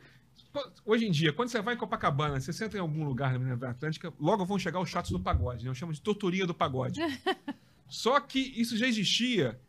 hoje 0.85 1.05
em 1.07 1.11
dia, 1.11 1.33
quando 1.33 1.49
você 1.49 1.61
vai 1.61 1.73
em 1.73 1.77
Copacabana, 1.77 2.39
você 2.39 2.53
senta 2.53 2.77
em 2.77 2.79
algum 2.79 3.03
lugar 3.03 3.39
na 3.39 3.69
Atlântica, 3.69 4.13
logo 4.19 4.45
vão 4.45 4.59
chegar 4.59 4.79
os 4.79 4.89
chatos 4.89 5.11
do 5.11 5.19
pagode, 5.19 5.63
né? 5.63 5.69
Eu 5.71 5.75
chamo 5.75 5.93
de 5.93 6.01
torturia 6.01 6.45
do 6.45 6.53
pagode. 6.53 6.99
Só 7.89 8.19
que 8.19 8.39
isso 8.39 8.77
já 8.77 8.87
existia 8.87 9.59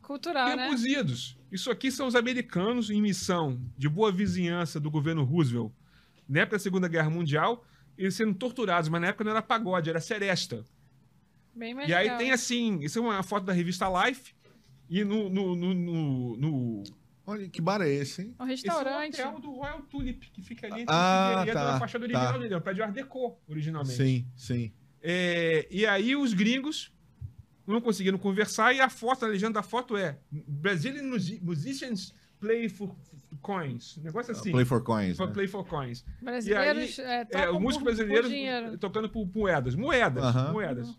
Cultural, 0.00 0.56
né? 0.56 0.70
idos. 0.72 1.36
Isso 1.50 1.70
aqui 1.70 1.90
são 1.90 2.06
os 2.06 2.14
americanos 2.14 2.90
em 2.90 3.02
missão 3.02 3.60
de 3.76 3.88
boa 3.88 4.10
vizinhança 4.12 4.78
do 4.78 4.90
governo 4.90 5.24
Roosevelt, 5.24 5.72
na 6.28 6.40
época 6.40 6.56
da 6.56 6.62
Segunda 6.62 6.88
Guerra 6.88 7.10
Mundial, 7.10 7.64
eles 7.98 8.14
sendo 8.14 8.34
torturados, 8.34 8.88
mas 8.88 9.00
na 9.00 9.08
época 9.08 9.24
não 9.24 9.30
era 9.32 9.42
pagode, 9.42 9.88
era 9.90 10.00
seresta. 10.00 10.64
Bem 11.54 11.74
mais 11.74 11.88
E 11.88 11.94
aí 11.94 12.04
legal. 12.04 12.18
tem 12.18 12.30
assim, 12.32 12.80
isso 12.80 12.98
é 12.98 13.02
uma 13.02 13.22
foto 13.22 13.44
da 13.44 13.52
revista 13.52 13.86
Life, 13.88 14.34
e 14.90 15.02
no, 15.04 15.28
no, 15.30 15.56
no, 15.56 15.74
no, 15.74 16.36
no- 16.36 16.82
Olha, 17.28 17.48
que 17.48 17.60
bar 17.60 17.80
é 17.80 17.88
esse, 17.88 18.22
hein? 18.22 18.36
Um 18.38 18.46
Esse 18.48 18.68
é 18.68 18.72
o 18.72 18.76
restaurante. 18.76 19.14
hotel 19.20 19.40
do 19.40 19.50
Royal 19.50 19.82
Tulip, 19.82 20.30
que 20.30 20.40
fica 20.42 20.66
ali 20.68 20.84
Ah, 20.86 21.26
a 21.26 21.38
Figueiredo 21.40 21.58
tá, 21.72 21.78
fachada 21.80 22.04
original 22.04 22.32
tá. 22.34 22.38
dele. 22.38 22.54
É 22.54 22.56
um 22.56 22.60
prédio 22.60 22.84
Art 22.84 22.94
Deco, 22.94 23.36
originalmente. 23.48 23.96
Sim, 23.96 24.26
sim. 24.36 24.72
É, 25.02 25.66
e 25.68 25.84
aí 25.86 26.14
os 26.14 26.32
gringos 26.32 26.92
não 27.66 27.80
conseguiram 27.80 28.16
conversar 28.16 28.72
e 28.74 28.80
a 28.80 28.88
foto, 28.88 29.24
a 29.24 29.28
legenda 29.28 29.54
da 29.54 29.62
foto 29.64 29.96
é 29.96 30.20
Brazilian 30.30 31.02
musi- 31.02 31.40
musicians 31.42 32.14
play 32.40 32.68
for 32.68 32.94
coins. 33.40 33.96
Um 33.98 34.02
negócio 34.02 34.32
assim. 34.32 34.50
Play 34.50 34.64
for 34.64 34.82
coins. 34.82 35.16
For 35.16 35.26
né? 35.26 35.32
play 35.32 35.46
for 35.46 35.64
coins. 35.64 36.04
Brasileiros 36.20 36.98
é, 36.98 37.20
É, 37.20 37.24
tocam 37.24 37.56
o 37.56 37.60
músico 37.60 37.84
brasileiro 37.84 38.78
tocando 38.78 39.08
por 39.08 39.26
moedas. 39.34 39.74
Moedas. 39.74 40.24
Aham. 40.24 40.52
Moedas. 40.52 40.98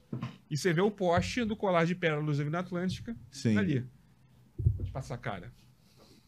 E 0.50 0.58
você 0.58 0.74
vê 0.74 0.82
o 0.82 0.92
poste 0.92 1.44
do 1.44 1.56
colar 1.56 1.86
de 1.86 1.96
pérolas 1.96 2.38
da 2.38 2.60
Atlântica 2.60 3.16
Sim. 3.30 3.58
ali. 3.58 3.86
Pode 4.78 4.92
passar 4.92 5.16
a 5.16 5.18
cara. 5.18 5.52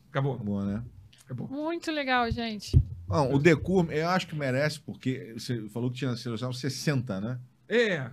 Acabou. 0.10 0.38
Bom, 0.38 0.62
né? 0.64 0.84
Acabou. 1.26 1.48
Muito 1.48 1.92
legal, 1.92 2.30
gente. 2.32 2.82
Não, 3.08 3.34
o 3.34 3.40
Decur, 3.40 3.92
eu 3.92 4.08
acho 4.10 4.28
que 4.28 4.36
merece, 4.36 4.80
porque 4.80 5.34
você 5.34 5.68
falou 5.70 5.90
que 5.90 5.98
tinha 5.98 6.16
seleção 6.16 6.54
60, 6.54 7.20
né? 7.22 7.40
É. 7.68 8.10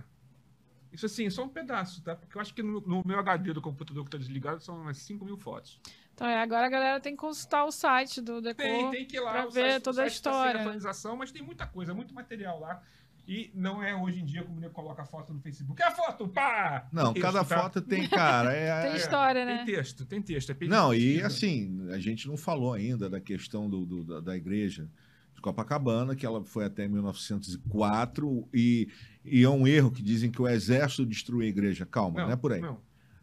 Isso 0.91 1.05
assim, 1.05 1.29
só 1.29 1.43
um 1.43 1.49
pedaço, 1.49 2.01
tá? 2.01 2.15
Porque 2.15 2.37
eu 2.37 2.41
acho 2.41 2.53
que 2.53 2.63
no, 2.63 2.81
no 2.81 3.03
meu 3.05 3.19
HD 3.19 3.53
do 3.53 3.61
computador 3.61 4.03
que 4.05 4.09
tá 4.09 4.17
desligado 4.17 4.61
são 4.63 4.81
umas 4.81 4.97
5 4.97 5.23
mil 5.25 5.37
fotos. 5.37 5.79
Então, 6.17 6.27
é, 6.27 6.41
agora 6.41 6.65
a 6.65 6.69
galera 6.69 6.99
tem 6.99 7.13
que 7.13 7.19
consultar 7.21 7.63
o 7.63 7.71
site 7.71 8.21
do 8.21 8.41
Decor. 8.41 8.65
Tem, 8.65 8.89
tem 8.89 9.05
que 9.05 9.17
ir 9.17 9.19
lá. 9.19 9.33
pra 9.33 9.47
o 9.47 9.51
ver 9.51 9.73
site- 9.73 9.83
toda 9.83 10.01
a 10.01 10.09
site 10.09 10.21
tá 10.23 10.29
história, 10.31 10.53
né? 10.55 10.59
atualização, 10.61 11.15
mas 11.15 11.31
tem 11.31 11.43
muita 11.43 11.67
coisa, 11.67 11.93
muito 11.93 12.11
material 12.11 12.59
lá. 12.59 12.81
E 13.27 13.51
não 13.53 13.83
é 13.83 13.93
hoje 13.95 14.21
em 14.21 14.25
dia 14.25 14.41
como 14.43 14.59
ele 14.59 14.67
coloca 14.69 15.03
a 15.03 15.05
foto 15.05 15.31
no 15.31 15.39
Facebook. 15.39 15.79
É 15.79 15.85
a 15.85 15.91
foto, 15.91 16.27
pá! 16.27 16.87
Não, 16.91 17.13
Tem 17.13 17.21
cada 17.21 17.39
texto, 17.39 17.49
tá? 17.49 17.61
foto 17.61 17.81
tem, 17.81 18.07
cara. 18.09 18.51
É, 18.51 18.81
Tem 18.87 18.91
é- 18.93 18.95
história, 18.97 19.45
Tem 19.45 19.55
né? 19.57 19.63
texto, 19.65 20.05
tem 20.07 20.19
texto. 20.19 20.49
É 20.59 20.65
Não, 20.65 20.91
e 20.91 21.21
assim, 21.21 21.87
a 21.91 21.99
gente 21.99 22.27
não 22.27 22.35
falou 22.35 22.73
ainda 22.73 23.07
da 23.07 23.19
questão 23.21 23.69
do, 23.69 23.85
do- 23.85 24.03
da, 24.03 24.19
da 24.19 24.35
igreja 24.35 24.89
de 25.35 25.41
Copacabana, 25.41 26.15
que 26.15 26.25
ela 26.25 26.43
foi 26.43 26.65
até 26.65 26.87
1904, 26.87 28.47
e, 28.53 28.87
e 29.23 29.43
é 29.43 29.49
um 29.49 29.67
erro 29.67 29.91
que 29.91 30.01
dizem 30.01 30.31
que 30.31 30.41
o 30.41 30.47
exército 30.47 31.05
destruiu 31.05 31.45
a 31.45 31.49
igreja. 31.49 31.85
Calma, 31.85 32.23
não, 32.23 32.31
é 32.31 32.35
por 32.35 32.53
aí. 32.53 32.61
Não. 32.61 32.79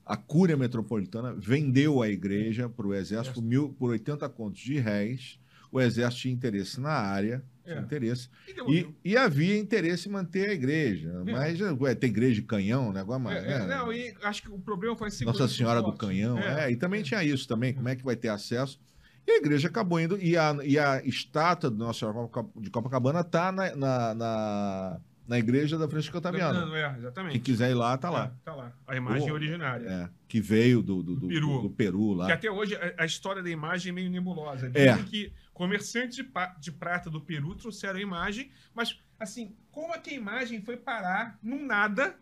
A 0.07 0.17
Cúria 0.17 0.57
Metropolitana 0.57 1.33
vendeu 1.33 2.03
a 2.03 2.09
igreja 2.09 2.69
para 2.69 2.87
o 2.87 2.95
exército 2.95 3.35
por, 3.37 3.43
mil, 3.43 3.69
por 3.71 3.91
80 3.91 4.29
contos 4.29 4.61
de 4.61 4.79
réis. 4.79 5.39
O 5.73 5.81
exército 5.81 6.23
tinha 6.23 6.35
interesse 6.35 6.81
na 6.81 6.91
área, 6.93 7.43
tinha 7.65 7.79
É. 7.79 7.81
interesse. 7.81 8.29
E. 8.69 8.79
E, 8.79 8.95
e 9.13 9.17
havia 9.17 9.59
interesse 9.59 10.09
em 10.09 10.13
manter 10.13 10.51
a 10.51 10.53
igreja. 10.53 11.23
Mas 11.25 11.59
ué, 11.61 11.95
tem 11.95 12.11
igreja 12.11 12.35
de 12.35 12.43
canhão, 12.43 12.93
negócio 12.93 13.23
mais. 13.23 13.43
É, 13.43 13.53
é, 13.53 13.59
né? 13.61 13.67
não, 13.67 13.93
e 13.93 14.15
acho 14.23 14.43
que 14.43 14.51
o 14.51 14.59
problema 14.59 14.95
foi 14.95 15.09
a 15.09 15.25
Nossa 15.25 15.49
Senhora 15.49 15.83
do. 15.83 15.93
Canhão. 15.95 16.39
É. 16.39 16.67
É. 16.67 16.71
e 16.71 16.77
também 16.77 17.03
tinha 17.03 17.25
isso 17.25 17.49
também, 17.49 17.73
como 17.73 17.89
é 17.89 17.97
que 17.97 18.05
vai 18.05 18.15
ter 18.15 18.29
acesso. 18.29 18.79
E 19.27 19.33
a 19.33 19.37
igreja 19.39 19.69
acabou 19.69 19.99
indo, 19.99 20.19
e 20.21 20.37
a, 20.37 20.55
e 20.63 20.79
a 20.79 21.03
estátua 21.05 21.71
do 21.71 21.79
Nossa 21.79 22.01
Senhora 22.01 22.29
de 22.57 22.71
Copacabana 22.71 23.21
está 23.21 23.51
na, 23.51 23.75
na, 23.75 24.15
na, 24.15 25.01
na 25.27 25.39
igreja 25.39 25.79
da 25.79 25.89
Francisco 25.89 26.19
Otaviano. 26.19 26.75
É, 26.75 26.97
exatamente. 26.99 27.33
Quem 27.33 27.41
quiser 27.41 27.71
ir 27.71 27.75
lá, 27.75 27.97
tá 27.97 28.11
lá. 28.11 28.27
É, 28.27 28.31
tá 28.45 28.55
lá. 28.55 28.73
A 28.87 28.95
imagem 28.97 29.31
Oh, 29.31 29.35
originária. 29.35 29.87
É, 29.89 30.09
que 30.29 30.41
veio 30.41 30.83
do, 30.83 31.03
do, 31.03 31.17
Do 31.17 31.29
Peru. 31.29 31.63
do 31.63 31.71
Peru 31.71 32.13
lá. 32.13 32.27
Que 32.27 32.33
até 32.33 32.51
hoje 32.51 32.77
a, 32.77 33.03
a 33.03 33.07
história 33.07 33.43
da 33.43 33.49
imagem 33.51 33.91
é 33.91 33.93
meio 33.95 34.11
nebulosa. 34.11 34.71
É. 34.75 34.93
Dizem 34.93 35.05
que 35.05 35.33
comerciantes 35.53 36.17
de, 36.17 36.29
de 36.61 36.73
prata 36.73 37.09
do 37.09 37.21
Peru 37.21 37.55
trouxeram 37.55 37.99
a 37.99 38.03
imagem, 38.03 38.51
mas, 38.75 38.99
assim, 39.19 39.55
como 39.71 39.95
é 39.95 39.99
que 39.99 40.11
a 40.11 40.15
imagem 40.15 40.61
foi 40.61 40.77
parar 40.77 41.39
num 41.43 41.65
nada, 41.65 42.17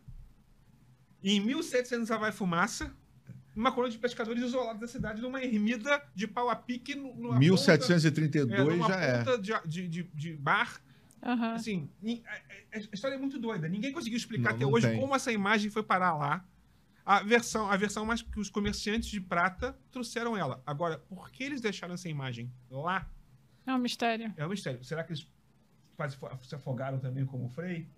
em 1.25 1.41
1700 1.41 2.11
a 2.11 2.17
vai 2.19 2.31
fumaça, 2.33 2.93
numa 3.55 3.71
colônia 3.73 3.93
de 3.93 3.99
pescadores 3.99 4.43
isolados 4.43 4.81
da 4.81 4.87
cidade, 4.89 5.21
numa 5.21 5.43
ermida 5.43 6.03
de 6.15 6.27
pau 6.27 6.49
a 6.49 6.57
pique, 6.57 6.95
nu- 6.95 7.15
numa 7.15 7.39
1732 7.39 8.49
ponta, 8.59 8.73
é, 8.73 8.77
numa 8.77 8.89
já 8.89 9.01
é. 9.01 9.19
ponta 9.25 9.39
de, 9.39 9.53
de, 9.69 9.89
de, 9.89 10.03
de 10.15 10.33
bar. 10.37 10.81
Aham. 11.23 11.55
Assim, 11.55 11.89
a, 12.73 12.79
história 12.79 13.15
é 13.15 13.19
muito 13.19 13.39
doida. 13.39 13.69
Ninguém 13.69 13.93
conseguiu 13.93 14.17
explicar 14.17 14.51
Não, 14.51 14.57
até 14.57 14.65
não 14.65 14.73
hoje 14.73 14.89
tem. 14.89 15.01
como 15.01 15.15
essa 15.15 15.31
imagem 15.31 15.71
foi 15.71 15.83
parar 15.83 16.15
lá. 16.15 16.45
A 17.05 17.23
versão, 17.23 17.69
a 17.71 17.77
versão 17.77 18.05
mais 18.05 18.23
que 18.23 18.39
os 18.39 18.49
comerciantes 18.51 19.09
de 19.09 19.21
prata 19.21 19.77
trouxeram 19.91 20.37
ela. 20.37 20.63
Agora, 20.67 20.99
por 21.09 21.31
que 21.31 21.43
eles 21.45 21.61
deixaram 21.61 21.95
essa 21.95 22.09
imagem 22.09 22.51
lá? 22.71 23.09
É 23.67 23.73
um 23.75 23.79
mistério. 23.79 24.33
É 24.37 24.47
um 24.47 24.49
mistério. 24.49 24.83
Será 24.85 25.03
que 25.05 25.13
eles 25.13 25.27
quase 25.97 26.17
se 26.43 26.55
afogaram 26.55 26.99
também 26.99 27.25
como 27.25 27.47
o 27.47 27.49
Frei? 27.49 27.89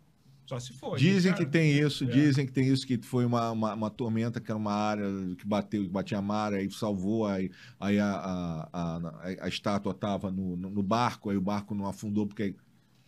Só 0.47 0.59
se 0.61 0.75
for. 0.75 0.99
Dizem 0.99 1.33
Cara, 1.33 1.45
que 1.45 1.51
tem 1.51 1.73
isso, 1.73 2.05
É. 2.05 2.07
dizem 2.07 2.45
que 2.45 2.53
tem 2.53 2.69
isso, 2.69 2.87
que 2.87 2.99
foi 2.99 3.25
uma, 3.25 3.51
uma, 3.51 3.73
uma 3.73 3.91
tormenta, 3.91 4.41
que 4.41 4.51
era 4.51 4.59
uma 4.59 4.75
área 4.75 5.07
que 5.39 5.47
bateu, 5.47 5.83
que 5.85 5.89
batia 5.89 6.19
a 6.19 6.23
mar, 6.23 6.53
aí 6.53 6.71
salvou, 6.71 7.27
aí, 7.27 7.51
aí 7.81 7.99
a, 7.99 8.11
a, 8.11 8.69
a, 8.73 9.01
a 9.41 9.49
estátua 9.49 9.93
estava 9.93 10.31
no, 10.31 10.55
no 10.55 10.69
no 10.69 10.83
barco, 10.83 11.31
aí 11.31 11.37
o 11.37 11.41
barco 11.41 11.75
não 11.75 11.87
afundou, 11.87 12.27
porque. 12.27 12.55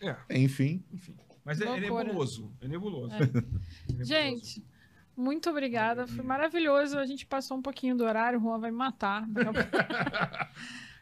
É, 0.00 0.16
Enfim. 0.30 0.84
enfim. 0.92 1.14
Mas 1.44 1.60
é, 1.60 1.66
é 1.66 1.80
nebuloso. 1.80 2.52
É 2.60 2.68
nebuloso. 2.68 3.14
É. 3.14 3.18
É 3.22 3.92
nebuloso. 3.92 4.04
Gente, 4.04 4.64
muito 5.16 5.48
obrigada. 5.48 6.06
Foi 6.06 6.24
maravilhoso. 6.24 6.98
A 6.98 7.06
gente 7.06 7.24
passou 7.24 7.56
um 7.56 7.62
pouquinho 7.62 7.96
do 7.96 8.04
horário. 8.04 8.38
O 8.38 8.42
Juan 8.42 8.58
vai 8.58 8.70
me 8.70 8.76
matar. 8.76 9.26
daqui 9.28 9.48
a 9.48 9.52
pouco. 9.52 9.70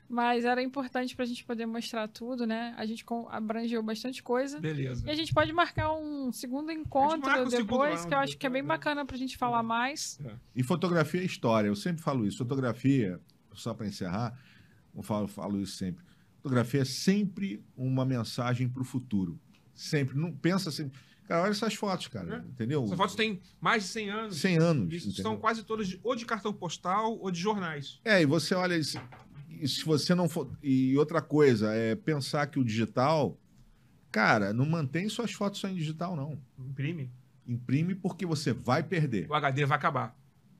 Mas 0.08 0.44
era 0.44 0.62
importante 0.62 1.16
pra 1.16 1.24
gente 1.24 1.44
poder 1.44 1.66
mostrar 1.66 2.06
tudo, 2.08 2.46
né? 2.46 2.74
A 2.76 2.84
gente 2.84 3.04
abrangeu 3.30 3.82
bastante 3.82 4.22
coisa. 4.22 4.60
Beleza. 4.60 5.04
E 5.06 5.10
a 5.10 5.14
gente 5.14 5.32
pode 5.32 5.52
marcar 5.52 5.92
um 5.94 6.30
segundo 6.30 6.70
encontro 6.70 7.28
segundo 7.30 7.50
depois, 7.50 8.04
que 8.04 8.14
eu 8.14 8.18
acho 8.18 8.36
que 8.36 8.46
é 8.46 8.50
bem 8.50 8.62
né? 8.62 8.68
bacana 8.68 9.04
pra 9.04 9.16
gente 9.16 9.36
falar 9.36 9.62
mais. 9.62 10.20
E 10.54 10.62
fotografia 10.62 11.22
é 11.22 11.24
história, 11.24 11.68
eu 11.68 11.74
sempre 11.74 12.02
falo 12.02 12.26
isso. 12.26 12.38
Fotografia, 12.38 13.18
só 13.54 13.72
para 13.72 13.86
encerrar, 13.86 14.38
eu 14.94 15.02
falo, 15.02 15.26
falo 15.26 15.58
isso 15.58 15.76
sempre. 15.76 16.04
Fotografia 16.44 16.82
é 16.82 16.84
sempre 16.84 17.64
uma 17.74 18.04
mensagem 18.04 18.68
para 18.68 18.82
o 18.82 18.84
futuro. 18.84 19.40
Sempre. 19.74 20.14
Não 20.14 20.30
pensa 20.30 20.68
assim. 20.68 20.90
Cara, 21.26 21.40
olha 21.44 21.52
essas 21.52 21.72
fotos, 21.74 22.06
cara. 22.08 22.36
É. 22.36 22.38
Entendeu? 22.50 22.84
Essas 22.84 22.98
fotos 22.98 23.14
têm 23.14 23.40
mais 23.58 23.84
de 23.84 23.88
100 23.88 24.10
anos. 24.10 24.36
100 24.36 24.58
anos. 24.58 25.16
São 25.16 25.38
quase 25.38 25.62
todas 25.64 25.88
de- 25.88 25.98
ou 26.04 26.14
de 26.14 26.26
cartão 26.26 26.52
postal 26.52 27.18
ou 27.18 27.30
de 27.30 27.40
jornais. 27.40 27.98
É, 28.04 28.20
e 28.20 28.26
você 28.26 28.54
olha 28.54 28.76
isso. 28.76 29.00
E 29.48 29.66
se 29.66 29.82
você 29.86 30.14
não 30.14 30.28
for. 30.28 30.50
E 30.62 30.94
outra 30.98 31.22
coisa, 31.22 31.72
é 31.72 31.94
pensar 31.94 32.46
que 32.48 32.58
o 32.58 32.64
digital. 32.64 33.38
Cara, 34.12 34.52
não 34.52 34.66
mantém 34.66 35.08
suas 35.08 35.32
fotos 35.32 35.60
só 35.60 35.68
em 35.68 35.74
digital, 35.74 36.14
não. 36.14 36.38
Imprime. 36.58 37.10
Imprime 37.48 37.94
porque 37.94 38.26
você 38.26 38.52
vai 38.52 38.82
perder. 38.82 39.26
O 39.30 39.34
HD 39.34 39.64
vai 39.64 39.78
acabar. 39.78 40.14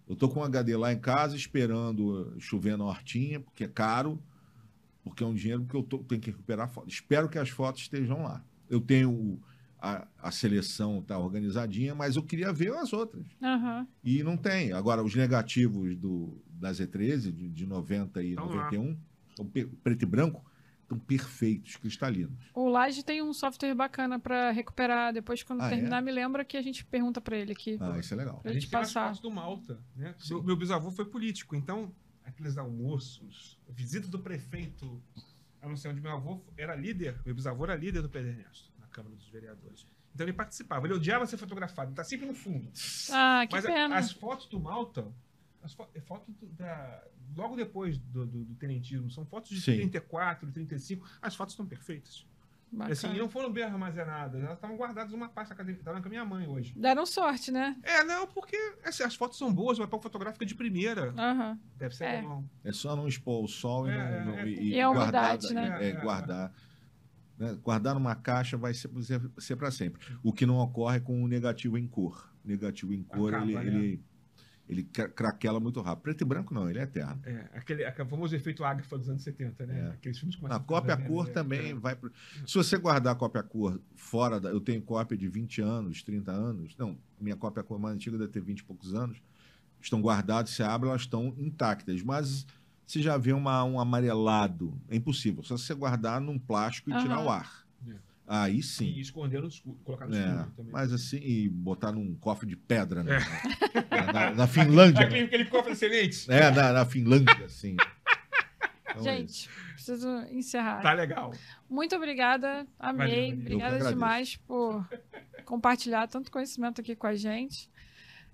Eu 0.08 0.16
tô 0.16 0.30
com 0.30 0.40
um 0.40 0.44
HD 0.44 0.76
lá 0.78 0.94
em 0.94 0.98
casa 0.98 1.36
esperando 1.36 2.34
chover 2.38 2.78
na 2.78 2.84
hortinha, 2.84 3.38
porque 3.38 3.64
é 3.64 3.68
caro, 3.68 4.18
porque 5.04 5.22
é 5.22 5.26
um 5.26 5.34
dinheiro 5.34 5.64
que 5.66 5.74
eu 5.76 5.82
tô- 5.82 5.98
tenho 5.98 6.20
que 6.20 6.30
recuperar 6.30 6.68
foto. 6.68 6.88
Espero 6.88 7.28
que 7.28 7.38
as 7.38 7.50
fotos 7.50 7.82
estejam 7.82 8.22
lá. 8.24 8.42
Eu 8.68 8.80
tenho 8.80 9.38
a, 9.80 10.08
a 10.18 10.30
seleção 10.30 11.02
tá 11.02 11.18
organizadinha, 11.18 11.94
mas 11.94 12.16
eu 12.16 12.22
queria 12.22 12.52
ver 12.52 12.72
as 12.74 12.92
outras. 12.92 13.26
Aham. 13.42 13.86
E 14.02 14.22
não 14.22 14.36
tem. 14.36 14.72
Agora, 14.72 15.02
os 15.04 15.14
negativos 15.14 15.94
do, 15.96 16.42
da 16.48 16.70
Z13, 16.72 17.30
de, 17.30 17.50
de 17.50 17.66
90 17.66 18.22
e 18.22 18.34
Tão 18.34 18.46
lá. 18.46 18.54
91, 18.70 18.98
são 19.36 19.46
pe- 19.46 19.66
preto 19.66 20.02
e 20.02 20.06
branco, 20.06 20.42
estão 20.82 20.98
perfeitos, 20.98 21.76
cristalinos. 21.76 22.38
O 22.54 22.66
Laje 22.68 23.04
tem 23.04 23.20
um 23.22 23.32
software 23.34 23.74
bacana 23.74 24.18
pra 24.18 24.50
recuperar. 24.52 25.12
Depois, 25.12 25.42
quando 25.42 25.60
Ah, 25.60 25.66
é? 25.66 25.70
terminar, 25.70 26.00
me 26.00 26.10
lembra 26.12 26.46
que 26.46 26.56
a 26.56 26.62
gente 26.62 26.82
pergunta 26.86 27.20
pra 27.20 27.36
ele 27.36 27.52
aqui. 27.52 27.76
Ah, 27.78 27.98
isso 27.98 28.14
é 28.14 28.16
legal. 28.16 28.40
A 28.42 28.48
gente 28.48 28.62
gente 28.62 28.70
tem 28.70 28.80
as 28.80 28.86
passar. 28.88 29.06
fotos 29.08 29.20
do 29.20 29.30
Malta, 29.30 29.78
né? 29.94 30.14
Meu, 30.30 30.42
meu 30.42 30.56
bisavô 30.56 30.90
foi 30.90 31.04
político, 31.04 31.54
então 31.54 31.92
aqueles 32.24 32.56
almoços, 32.58 33.58
visita 33.68 34.08
do 34.08 34.18
prefeito, 34.18 35.02
a 35.60 35.68
não 35.68 35.76
ser 35.76 35.88
onde 35.88 36.00
meu 36.00 36.12
avô 36.12 36.40
era 36.56 36.74
líder, 36.74 37.20
meu 37.24 37.34
bisavô 37.34 37.64
era 37.64 37.76
líder 37.76 38.02
do 38.02 38.08
Pedro 38.08 38.30
Ernesto, 38.30 38.70
na 38.78 38.86
Câmara 38.88 39.14
dos 39.14 39.28
Vereadores. 39.28 39.86
Então 40.14 40.24
ele 40.26 40.32
participava, 40.32 40.86
ele 40.86 40.94
odiava 40.94 41.26
ser 41.26 41.36
fotografado, 41.36 41.90
ele 41.90 41.96
tá 41.96 42.04
sempre 42.04 42.26
no 42.26 42.34
fundo. 42.34 42.70
Ah, 43.10 43.46
que 43.46 43.54
Mas 43.54 43.64
a- 43.64 43.68
pena. 43.68 43.96
as 43.96 44.12
fotos 44.12 44.46
do 44.46 44.60
Malta, 44.60 45.06
as 45.62 45.72
fo 45.72 45.86
é 45.94 46.00
foto 46.00 46.30
do- 46.32 46.46
da, 46.48 47.04
logo 47.36 47.56
depois 47.56 47.98
do, 47.98 48.24
do, 48.26 48.44
do 48.44 48.54
tenentismo, 48.54 49.10
são 49.10 49.24
fotos 49.26 49.50
de 49.50 49.60
Sim. 49.60 49.76
34, 49.76 50.50
35, 50.52 51.06
as 51.20 51.34
fotos 51.34 51.52
estão 51.54 51.66
perfeitas. 51.66 52.26
Bacana. 52.74 52.92
Assim, 52.92 53.14
e 53.14 53.18
não 53.18 53.28
foram 53.28 53.52
bem 53.52 53.62
armazenadas, 53.64 54.42
elas 54.42 54.54
estavam 54.56 54.76
guardadas 54.76 55.12
numa 55.12 55.28
pasta 55.28 55.54
acadêmica, 55.54 55.80
estavam 55.82 56.00
com 56.02 56.08
a 56.08 56.10
minha 56.10 56.24
mãe 56.24 56.46
hoje. 56.48 56.72
Deram 56.76 57.06
sorte, 57.06 57.50
né? 57.52 57.76
É, 57.82 58.02
não, 58.02 58.26
porque 58.26 58.56
assim, 58.84 59.02
as 59.04 59.14
fotos 59.14 59.38
são 59.38 59.52
boas, 59.52 59.78
o 59.78 59.82
papel 59.82 60.00
fotográfico 60.00 60.42
é 60.42 60.46
de 60.46 60.54
primeira. 60.54 61.14
Aham. 61.16 61.58
Deve 61.76 61.94
ser 61.94 62.04
É. 62.04 62.22
bom. 62.22 62.44
É 62.64 62.72
só 62.72 62.96
não 62.96 63.06
expor 63.06 63.44
o 63.44 63.48
sol 63.48 63.86
e, 63.88 63.90
É, 63.90 63.96
não, 63.96 64.02
é, 64.04 64.24
não- 64.24 64.38
é. 64.40 64.48
e, 64.48 64.68
E 64.74 64.80
a 64.80 64.88
guardar, 64.92 65.30
umidade, 65.30 65.54
né? 65.54 65.78
é, 65.80 65.84
É, 65.84 65.88
é, 65.90 66.00
guardar. 66.00 66.52
né? 67.38 67.58
Guardar 67.62 67.94
numa 67.94 68.14
caixa 68.14 68.56
vai 68.56 68.74
ser, 68.74 68.90
ser, 69.02 69.20
ser 69.38 69.56
para 69.56 69.70
sempre. 69.70 70.00
O 70.22 70.32
que 70.32 70.44
não 70.46 70.56
ocorre 70.58 71.00
com 71.00 71.22
o 71.22 71.28
negativo 71.28 71.78
em 71.78 71.86
cor. 71.86 72.32
Negativo 72.44 72.92
em 72.92 73.02
cor, 73.02 73.34
Acaba, 73.34 73.50
ele, 73.50 73.54
né? 73.70 73.76
ele, 73.84 74.04
ele 74.68 74.82
cra- 74.84 75.08
craquela 75.08 75.60
muito 75.60 75.80
rápido. 75.80 76.02
Preto 76.04 76.22
e 76.22 76.24
branco 76.24 76.54
não, 76.54 76.68
ele 76.68 76.78
é 76.78 76.82
eterno. 76.82 77.20
É, 77.24 77.48
aquele, 77.54 77.84
aquele 77.84 78.08
famoso 78.08 78.34
efeito 78.34 78.64
Ágafa 78.64 78.96
dos 78.96 79.08
anos 79.08 79.22
70, 79.22 79.66
né? 79.66 79.80
É. 79.80 79.90
Aqueles 79.92 80.18
filmes 80.18 80.36
com 80.36 80.48
Na 80.48 80.58
cópia 80.58 80.94
a 80.94 80.96
cor 80.96 81.28
também 81.28 81.74
vai 81.74 81.94
pro... 81.94 82.10
Se 82.46 82.54
você 82.54 82.78
guardar 82.78 83.12
a 83.12 83.16
cópia 83.16 83.40
a 83.40 83.44
cor 83.44 83.80
fora 83.94 84.40
da... 84.40 84.48
Eu 84.50 84.60
tenho 84.60 84.80
cópia 84.82 85.16
de 85.18 85.28
20 85.28 85.60
anos, 85.60 86.02
30 86.02 86.32
anos. 86.32 86.74
Não, 86.78 86.96
minha 87.20 87.36
cópia 87.36 87.60
a 87.60 87.64
cor 87.64 87.78
mais 87.78 87.94
antiga 87.94 88.16
deve 88.16 88.32
ter 88.32 88.40
20 88.40 88.60
e 88.60 88.64
poucos 88.64 88.94
anos. 88.94 89.18
Estão 89.80 90.00
guardadas, 90.00 90.50
se 90.52 90.62
abre, 90.62 90.88
elas 90.88 91.02
estão 91.02 91.34
intactas. 91.36 92.02
Mas 92.02 92.46
você 92.86 93.02
já 93.02 93.18
vê 93.18 93.32
uma, 93.34 93.62
um 93.64 93.78
amarelado. 93.78 94.80
É 94.88 94.96
impossível. 94.96 95.42
Só 95.42 95.56
você 95.58 95.74
guardar 95.74 96.20
num 96.20 96.38
plástico 96.38 96.90
e 96.90 96.98
tirar 97.00 97.16
Aham. 97.16 97.24
o 97.26 97.30
ar. 97.30 97.63
É. 98.26 98.34
Aí 98.36 98.58
E 98.58 98.62
sim. 98.62 98.98
esconder 98.98 99.40
no 99.42 99.48
escuro, 99.48 99.76
colocar 99.84 100.06
no 100.06 100.14
É, 100.16 100.20
escuro 100.20 100.50
também. 100.56 100.72
mas 100.72 100.92
assim, 100.92 101.18
e 101.18 101.48
botar 101.48 101.92
num 101.92 102.14
cofre 102.14 102.46
de 102.48 102.56
pedra, 102.56 103.02
né? 103.02 103.18
É. 103.74 103.96
Na, 104.02 104.12
na- 104.12 104.30
na 104.34 104.46
Finlândia. 104.46 105.04
Aquele, 105.06 105.24
aquele 105.24 105.44
cofre 105.46 105.72
de 105.72 105.78
sementes. 105.78 106.28
É, 106.28 106.50
na, 106.50 106.72
na 106.72 106.84
Finlândia, 106.86 107.44
assim. 107.44 107.76
Então, 108.90 109.00
é. 109.06 109.16
Gente, 109.18 109.48
preciso 109.74 110.08
encerrar. 110.30 110.80
Tá 110.80 110.92
legal. 110.92 111.32
Muito 111.68 111.94
obrigada, 111.96 112.66
amei. 112.78 113.30
Valeu, 113.32 113.40
obrigada 113.40 113.88
demais 113.90 114.36
por 114.36 114.88
compartilhar 115.44 116.06
tanto 116.06 116.30
conhecimento 116.30 116.80
aqui 116.80 116.94
com 116.96 117.06
a 117.06 117.14
gente. 117.14 117.68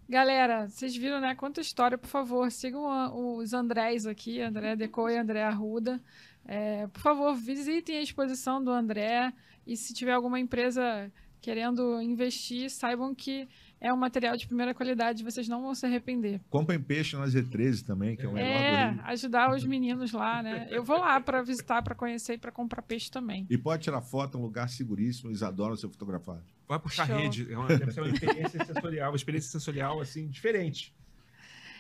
Galera, 0.09 0.69
vocês 0.69 0.95
viram, 0.97 1.21
né? 1.21 1.35
Quanta 1.35 1.61
história, 1.61 1.97
por 1.97 2.09
favor, 2.09 2.51
sigam 2.51 2.89
a- 2.89 3.13
os 3.15 3.53
Andrés 3.55 4.07
aqui, 4.07 4.41
André 4.41 4.75
Deco 4.77 5.09
e 5.09 5.17
André 5.17 5.43
Arruda. 5.43 6.01
É, 6.45 6.87
por 6.89 7.01
favor, 7.01 7.35
visitem 7.35 7.99
a 7.99 8.03
exposição 8.03 8.63
do 8.63 8.71
André 8.71 9.33
e 9.71 9.77
se 9.77 9.95
tiver 9.95 10.13
alguma 10.13 10.41
empresa 10.41 11.13
querendo 11.41 12.03
investir, 12.03 12.69
saibam 12.69 13.15
que 13.15 13.49
é 13.81 13.93
um 13.93 13.97
material 13.97 14.37
de 14.37 14.47
primeira 14.47 14.75
qualidade, 14.75 15.25
vocês 15.25 15.49
não 15.49 15.63
vão 15.63 15.75
se 15.75 15.87
arrepender. 15.87 16.41
Comprem 16.51 16.79
peixe 16.79 17.17
na 17.17 17.25
Z13 17.25 17.87
também, 17.87 18.17
que 18.17 18.27
é 18.27 18.29
o 18.29 18.33
melhor 18.33 18.49
É, 18.51 18.99
ajudar 19.05 19.55
os 19.55 19.65
meninos 19.65 20.13
lá, 20.13 20.43
né? 20.43 20.67
Eu 20.71 20.85
vou 20.85 20.99
lá 20.99 21.19
para 21.21 21.41
visitar, 21.41 21.83
para 21.83 21.95
conhecer 21.95 22.35
e 22.35 22.39
para 22.39 22.53
comprar 22.53 22.83
peixe 22.83 23.11
também. 23.11 23.47
E 23.49 23.57
pode 23.57 23.85
tirar 23.85 24.03
foto, 24.03 24.37
é 24.37 24.41
um 24.41 24.45
lugar 24.45 24.69
seguríssimo, 24.69 25.31
eles 25.31 25.43
adoram 25.43 25.77
ser 25.77 25.89
fotografados. 25.89 26.45
Vai 26.69 26.79
puxar 26.79 27.07
Show. 27.07 27.17
rede. 27.17 27.51
É 27.51 27.57
uma, 27.57 27.69
deve 27.69 27.93
ser 27.93 28.01
uma 28.01 28.11
experiência 28.11 28.65
sensorial, 28.65 29.11
uma 29.11 29.17
experiência 29.17 29.51
sensorial, 29.51 30.01
assim, 30.01 30.29
diferente. 30.29 30.93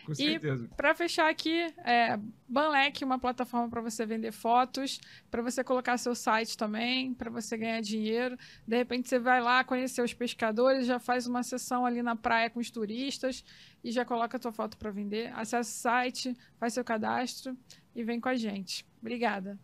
Com 0.04 0.14
certeza. 0.14 0.68
Para 0.76 0.94
fechar 0.94 1.28
aqui, 1.30 1.72
é, 1.84 2.18
Banlec, 2.48 3.04
uma 3.04 3.18
plataforma 3.18 3.68
para 3.68 3.80
você 3.80 4.04
vender 4.04 4.32
fotos, 4.32 5.00
para 5.30 5.42
você 5.42 5.62
colocar 5.62 5.96
seu 5.98 6.14
site 6.14 6.56
também, 6.56 7.14
para 7.14 7.30
você 7.30 7.56
ganhar 7.56 7.80
dinheiro. 7.80 8.36
De 8.66 8.76
repente 8.76 9.08
você 9.08 9.18
vai 9.18 9.40
lá 9.40 9.62
conhecer 9.64 10.02
os 10.02 10.12
pescadores, 10.14 10.86
já 10.86 10.98
faz 10.98 11.26
uma 11.26 11.42
sessão 11.42 11.86
ali 11.86 12.02
na 12.02 12.16
praia 12.16 12.50
com 12.50 12.60
os 12.60 12.70
turistas 12.70 13.44
e 13.82 13.90
já 13.90 14.04
coloca 14.04 14.36
a 14.36 14.40
tua 14.40 14.52
foto 14.52 14.76
para 14.76 14.90
vender. 14.90 15.32
Acesse 15.34 15.70
o 15.70 15.80
site, 15.80 16.36
faz 16.58 16.74
seu 16.74 16.84
cadastro 16.84 17.56
e 17.94 18.02
vem 18.02 18.20
com 18.20 18.28
a 18.28 18.34
gente. 18.34 18.86
Obrigada. 19.00 19.58